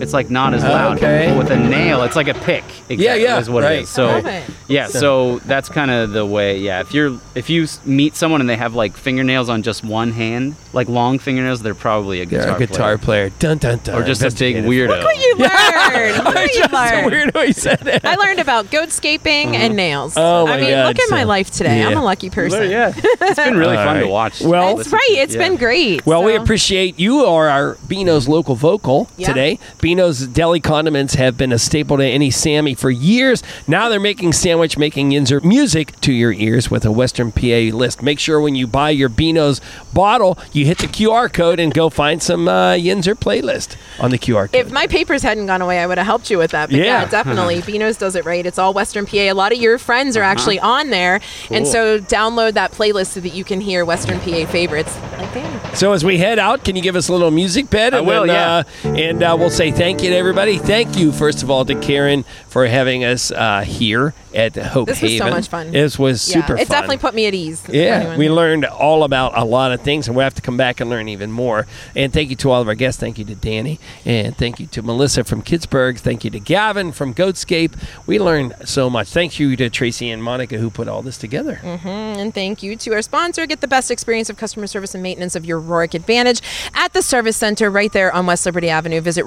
It's 0.00 0.12
like 0.12 0.30
not 0.30 0.54
as 0.54 0.62
loud. 0.62 0.96
Okay. 0.96 1.26
But 1.28 1.38
with 1.38 1.50
a 1.50 1.56
nail, 1.56 2.02
it's 2.02 2.16
like 2.16 2.28
a 2.28 2.34
pick. 2.34 2.64
Exactly, 2.88 3.22
yeah, 3.24 3.38
is 3.38 3.50
what 3.50 3.62
right. 3.64 3.78
it 3.78 3.82
is. 3.82 3.88
So 3.88 4.16
it. 4.16 4.44
yeah, 4.68 4.86
so 4.86 5.38
that's 5.40 5.68
kind 5.68 5.90
of 5.90 6.10
the 6.12 6.24
way. 6.24 6.58
Yeah, 6.58 6.80
if 6.80 6.94
you're 6.94 7.18
if 7.34 7.50
you 7.50 7.66
meet 7.84 8.16
someone 8.16 8.40
and 8.40 8.48
they 8.48 8.56
have 8.56 8.74
like 8.74 8.96
fingernails 8.96 9.48
on 9.48 9.62
just 9.62 9.84
one 9.84 10.12
hand, 10.12 10.54
like 10.72 10.88
long 10.88 11.18
fingernails, 11.18 11.62
they're 11.62 11.74
probably 11.74 12.20
a 12.20 12.24
You're 12.24 12.40
guitar, 12.40 12.56
a 12.56 12.58
guitar 12.58 12.98
player. 12.98 13.30
Dun 13.38 13.58
dun 13.58 13.78
dun. 13.82 14.00
or 14.02 14.04
just 14.04 14.22
a 14.22 14.30
big 14.30 14.56
weirdo. 14.64 14.88
Look 14.88 15.04
what 15.04 15.16
you 15.16 15.34
learned. 15.38 16.16
Look 16.24 16.34
what 16.34 16.54
you 16.54 16.60
Just 16.60 16.72
learned. 16.72 17.12
weirdo. 17.12 17.46
He 17.46 17.52
said 17.52 17.86
it. 17.86 18.04
I 18.04 18.14
learned 18.16 18.40
about 18.40 18.66
goatscaping 18.66 19.54
and 19.54 19.54
mm-hmm. 19.54 19.76
nails. 19.76 20.14
Oh, 20.16 20.46
my 20.46 20.54
I 20.54 20.60
mean, 20.60 20.70
God, 20.70 20.86
look 20.88 20.98
at 20.98 21.10
my 21.10 21.24
life 21.24 21.50
today. 21.50 21.82
I'm 21.84 21.96
a 21.96 22.02
lucky 22.04 22.30
person. 22.30 22.70
yeah, 22.70 22.92
it's 22.96 23.36
been 23.38 23.56
really 23.56 23.76
All 23.76 23.84
fun 23.84 24.00
to 24.00 24.06
watch. 24.08 24.40
Well- 24.40 24.76
That's 24.76 24.90
Listen 24.90 24.92
right. 24.92 25.08
to- 25.08 25.20
It's 25.20 25.34
yeah. 25.34 25.48
been 25.48 25.56
great. 25.56 26.06
Well, 26.06 26.22
we 26.22 26.34
appreciate 26.36 26.98
you 26.98 27.24
are 27.24 27.48
our 27.48 27.74
Beano's 27.86 28.28
local 28.28 28.54
vocal 28.54 29.08
Yeah. 29.16 29.28
today. 29.28 29.58
Beano's 29.90 30.24
deli 30.28 30.60
condiments 30.60 31.14
have 31.14 31.36
been 31.36 31.50
a 31.50 31.58
staple 31.58 31.96
to 31.96 32.04
any 32.04 32.30
Sammy 32.30 32.74
for 32.74 32.92
years. 32.92 33.42
Now 33.66 33.88
they're 33.88 33.98
making 33.98 34.34
sandwich 34.34 34.78
making 34.78 35.10
Yinzer 35.10 35.42
music 35.42 36.00
to 36.02 36.12
your 36.12 36.32
ears 36.32 36.70
with 36.70 36.84
a 36.84 36.92
Western 36.92 37.32
PA 37.32 37.74
list. 37.76 38.00
Make 38.00 38.20
sure 38.20 38.40
when 38.40 38.54
you 38.54 38.68
buy 38.68 38.90
your 38.90 39.08
Beano's 39.08 39.60
bottle, 39.92 40.38
you 40.52 40.64
hit 40.64 40.78
the 40.78 40.86
QR 40.86 41.32
code 41.32 41.58
and 41.58 41.74
go 41.74 41.90
find 41.90 42.22
some 42.22 42.46
uh, 42.46 42.74
Yinzer 42.74 43.16
playlist 43.16 43.74
on 43.98 44.12
the 44.12 44.18
QR 44.18 44.42
code. 44.52 44.54
If 44.54 44.70
my 44.70 44.86
papers 44.86 45.24
hadn't 45.24 45.46
gone 45.46 45.60
away, 45.60 45.80
I 45.80 45.86
would 45.88 45.98
have 45.98 46.06
helped 46.06 46.30
you 46.30 46.38
with 46.38 46.52
that. 46.52 46.68
But 46.70 46.78
yeah, 46.78 46.84
Yeah. 47.02 47.04
definitely. 47.06 47.60
Beano's 47.66 47.96
does 47.96 48.14
it 48.14 48.24
right. 48.24 48.46
It's 48.46 48.60
all 48.60 48.72
Western 48.72 49.06
PA. 49.06 49.16
A 49.16 49.32
lot 49.32 49.50
of 49.50 49.58
your 49.58 49.76
friends 49.76 50.16
Uh-huh. 50.16 50.24
are 50.24 50.30
actually 50.30 50.60
on 50.60 50.90
there. 50.90 51.20
And 51.50 51.66
so 51.66 51.98
download 51.98 52.52
that 52.52 52.70
playlist 52.70 53.06
so 53.08 53.18
that 53.18 53.30
you 53.34 53.42
can 53.42 53.60
hear 53.60 53.84
Western 53.84 54.20
PA 54.20 54.46
favorites 54.46 54.96
like 55.18 55.34
Danny. 55.34 55.58
So 55.74 55.92
as 55.92 56.04
we 56.04 56.18
head 56.18 56.38
out, 56.38 56.64
can 56.64 56.76
you 56.76 56.82
give 56.82 56.94
us 56.94 57.08
a 57.08 57.12
little 57.12 57.32
music 57.32 57.70
bed? 57.70 57.92
I 57.92 57.98
And 57.98 58.06
will, 58.06 58.26
then, 58.26 58.64
yeah. 58.84 58.90
Uh, 58.90 58.94
and 58.94 59.22
uh, 59.24 59.36
we'll 59.36 59.50
say 59.50 59.72
thank 59.80 60.02
you 60.02 60.10
to 60.10 60.16
everybody. 60.16 60.58
Thank 60.58 60.98
you, 60.98 61.10
first 61.10 61.42
of 61.42 61.50
all, 61.50 61.64
to 61.64 61.74
Karen 61.74 62.26
for 62.48 62.66
having 62.66 63.02
us 63.02 63.30
uh, 63.30 63.62
here 63.62 64.12
at 64.34 64.54
Hope 64.54 64.86
This 64.88 65.00
was 65.00 65.16
so 65.16 65.30
much 65.30 65.48
fun. 65.48 65.70
This 65.70 65.98
was 65.98 66.28
Yeah, 66.28 66.34
super 66.34 66.54
it 66.54 66.58
fun. 66.58 66.60
It 66.60 66.68
definitely 66.68 66.98
put 66.98 67.14
me 67.14 67.26
at 67.26 67.34
ease. 67.34 67.62
Yeah, 67.68 68.16
we 68.16 68.28
learned 68.28 68.66
all 68.66 69.04
about 69.04 69.36
a 69.36 69.44
lot 69.44 69.72
of 69.72 69.80
things, 69.80 70.06
and 70.06 70.16
we'll 70.16 70.24
have 70.24 70.34
to 70.34 70.42
come 70.42 70.56
back 70.56 70.80
and 70.80 70.90
learn 70.90 71.08
even 71.08 71.32
more. 71.32 71.66
And 71.96 72.12
thank 72.12 72.28
you 72.30 72.36
to 72.36 72.50
all 72.50 72.60
of 72.60 72.68
our 72.68 72.74
guests. 72.74 73.00
Thank 73.00 73.18
you 73.18 73.24
to 73.24 73.34
Danny, 73.34 73.80
and 74.04 74.36
thank 74.36 74.60
you 74.60 74.66
to 74.66 74.82
Melissa 74.82 75.24
from 75.24 75.42
Kidsburgh. 75.42 75.98
Thank 75.98 76.24
you 76.24 76.30
to 76.30 76.40
Gavin 76.40 76.92
from 76.92 77.14
Goatscape. 77.14 77.72
We 78.06 78.18
learned 78.18 78.54
so 78.66 78.90
much. 78.90 79.08
Thank 79.08 79.40
you 79.40 79.56
to 79.56 79.70
Tracy 79.70 80.10
and 80.10 80.22
Monica 80.22 80.58
who 80.58 80.68
put 80.70 80.88
all 80.88 81.02
this 81.02 81.16
together. 81.16 81.60
And 81.64 82.34
thank 82.34 82.62
you 82.62 82.76
to 82.76 82.92
our 82.92 83.02
sponsor. 83.02 83.46
Get 83.46 83.62
the 83.62 83.68
best 83.68 83.90
experience 83.90 84.28
of 84.28 84.36
customer 84.36 84.66
service 84.66 84.94
and 84.94 85.02
maintenance 85.02 85.34
of 85.34 85.44
your 85.44 85.60
Rohrich 85.60 85.94
Advantage 85.94 86.42
at 86.74 86.92
the 86.92 87.02
service 87.02 87.36
center 87.36 87.70
right 87.70 87.92
there 87.92 88.12
on 88.12 88.26
West 88.26 88.44
Liberty 88.46 88.68
Avenue. 88.68 89.00
Visit 89.00 89.24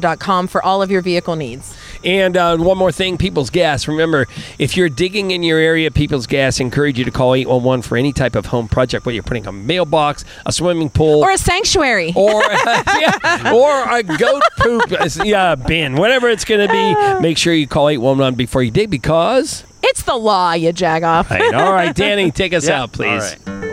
RohrichHonda.com 0.00 0.48
for 0.48 0.62
all 0.64 0.82
of 0.82 0.90
your 0.90 1.00
vehicle 1.02 1.36
needs. 1.36 1.76
And 2.04 2.36
uh, 2.36 2.56
one 2.58 2.76
more 2.76 2.92
thing, 2.92 3.16
People's 3.16 3.50
Gas. 3.50 3.88
Remember, 3.88 4.26
if 4.58 4.76
you're 4.76 4.88
digging 4.88 5.30
in 5.30 5.42
your 5.42 5.58
area, 5.58 5.90
People's 5.90 6.26
Gas 6.26 6.60
encourage 6.60 6.98
you 6.98 7.04
to 7.04 7.10
call 7.10 7.34
811 7.34 7.82
for 7.82 7.96
any 7.96 8.12
type 8.12 8.36
of 8.36 8.46
home 8.46 8.68
project, 8.68 9.06
whether 9.06 9.14
you're 9.14 9.22
putting 9.22 9.46
a 9.46 9.52
mailbox, 9.52 10.24
a 10.46 10.52
swimming 10.52 10.90
pool, 10.90 11.22
Or 11.22 11.30
a 11.30 11.38
sanctuary. 11.38 12.12
or 12.16 12.42
yeah, 12.42 13.52
or 13.54 13.90
a 13.98 14.02
goat 14.02 14.42
poop 14.58 14.92
uh, 14.92 15.08
yeah 15.24 15.54
bin, 15.54 15.96
whatever 15.96 16.28
it's 16.28 16.44
going 16.44 16.66
to 16.66 16.72
be. 16.72 17.20
Make 17.22 17.38
sure 17.38 17.54
you 17.54 17.66
call 17.66 17.88
811 17.88 18.34
before 18.36 18.62
you 18.62 18.70
dig 18.70 18.90
because. 18.90 19.64
It's 19.82 20.02
the 20.02 20.16
law, 20.16 20.52
you 20.52 20.72
jagoff. 20.72 21.30
All 21.54 21.72
right, 21.72 21.94
Danny, 21.94 22.30
take 22.30 22.52
us 22.54 22.66
Yeah, 22.66 22.82
out, 22.82 22.92
please. 22.92 23.36
all 23.46 23.54
right. 23.54 23.63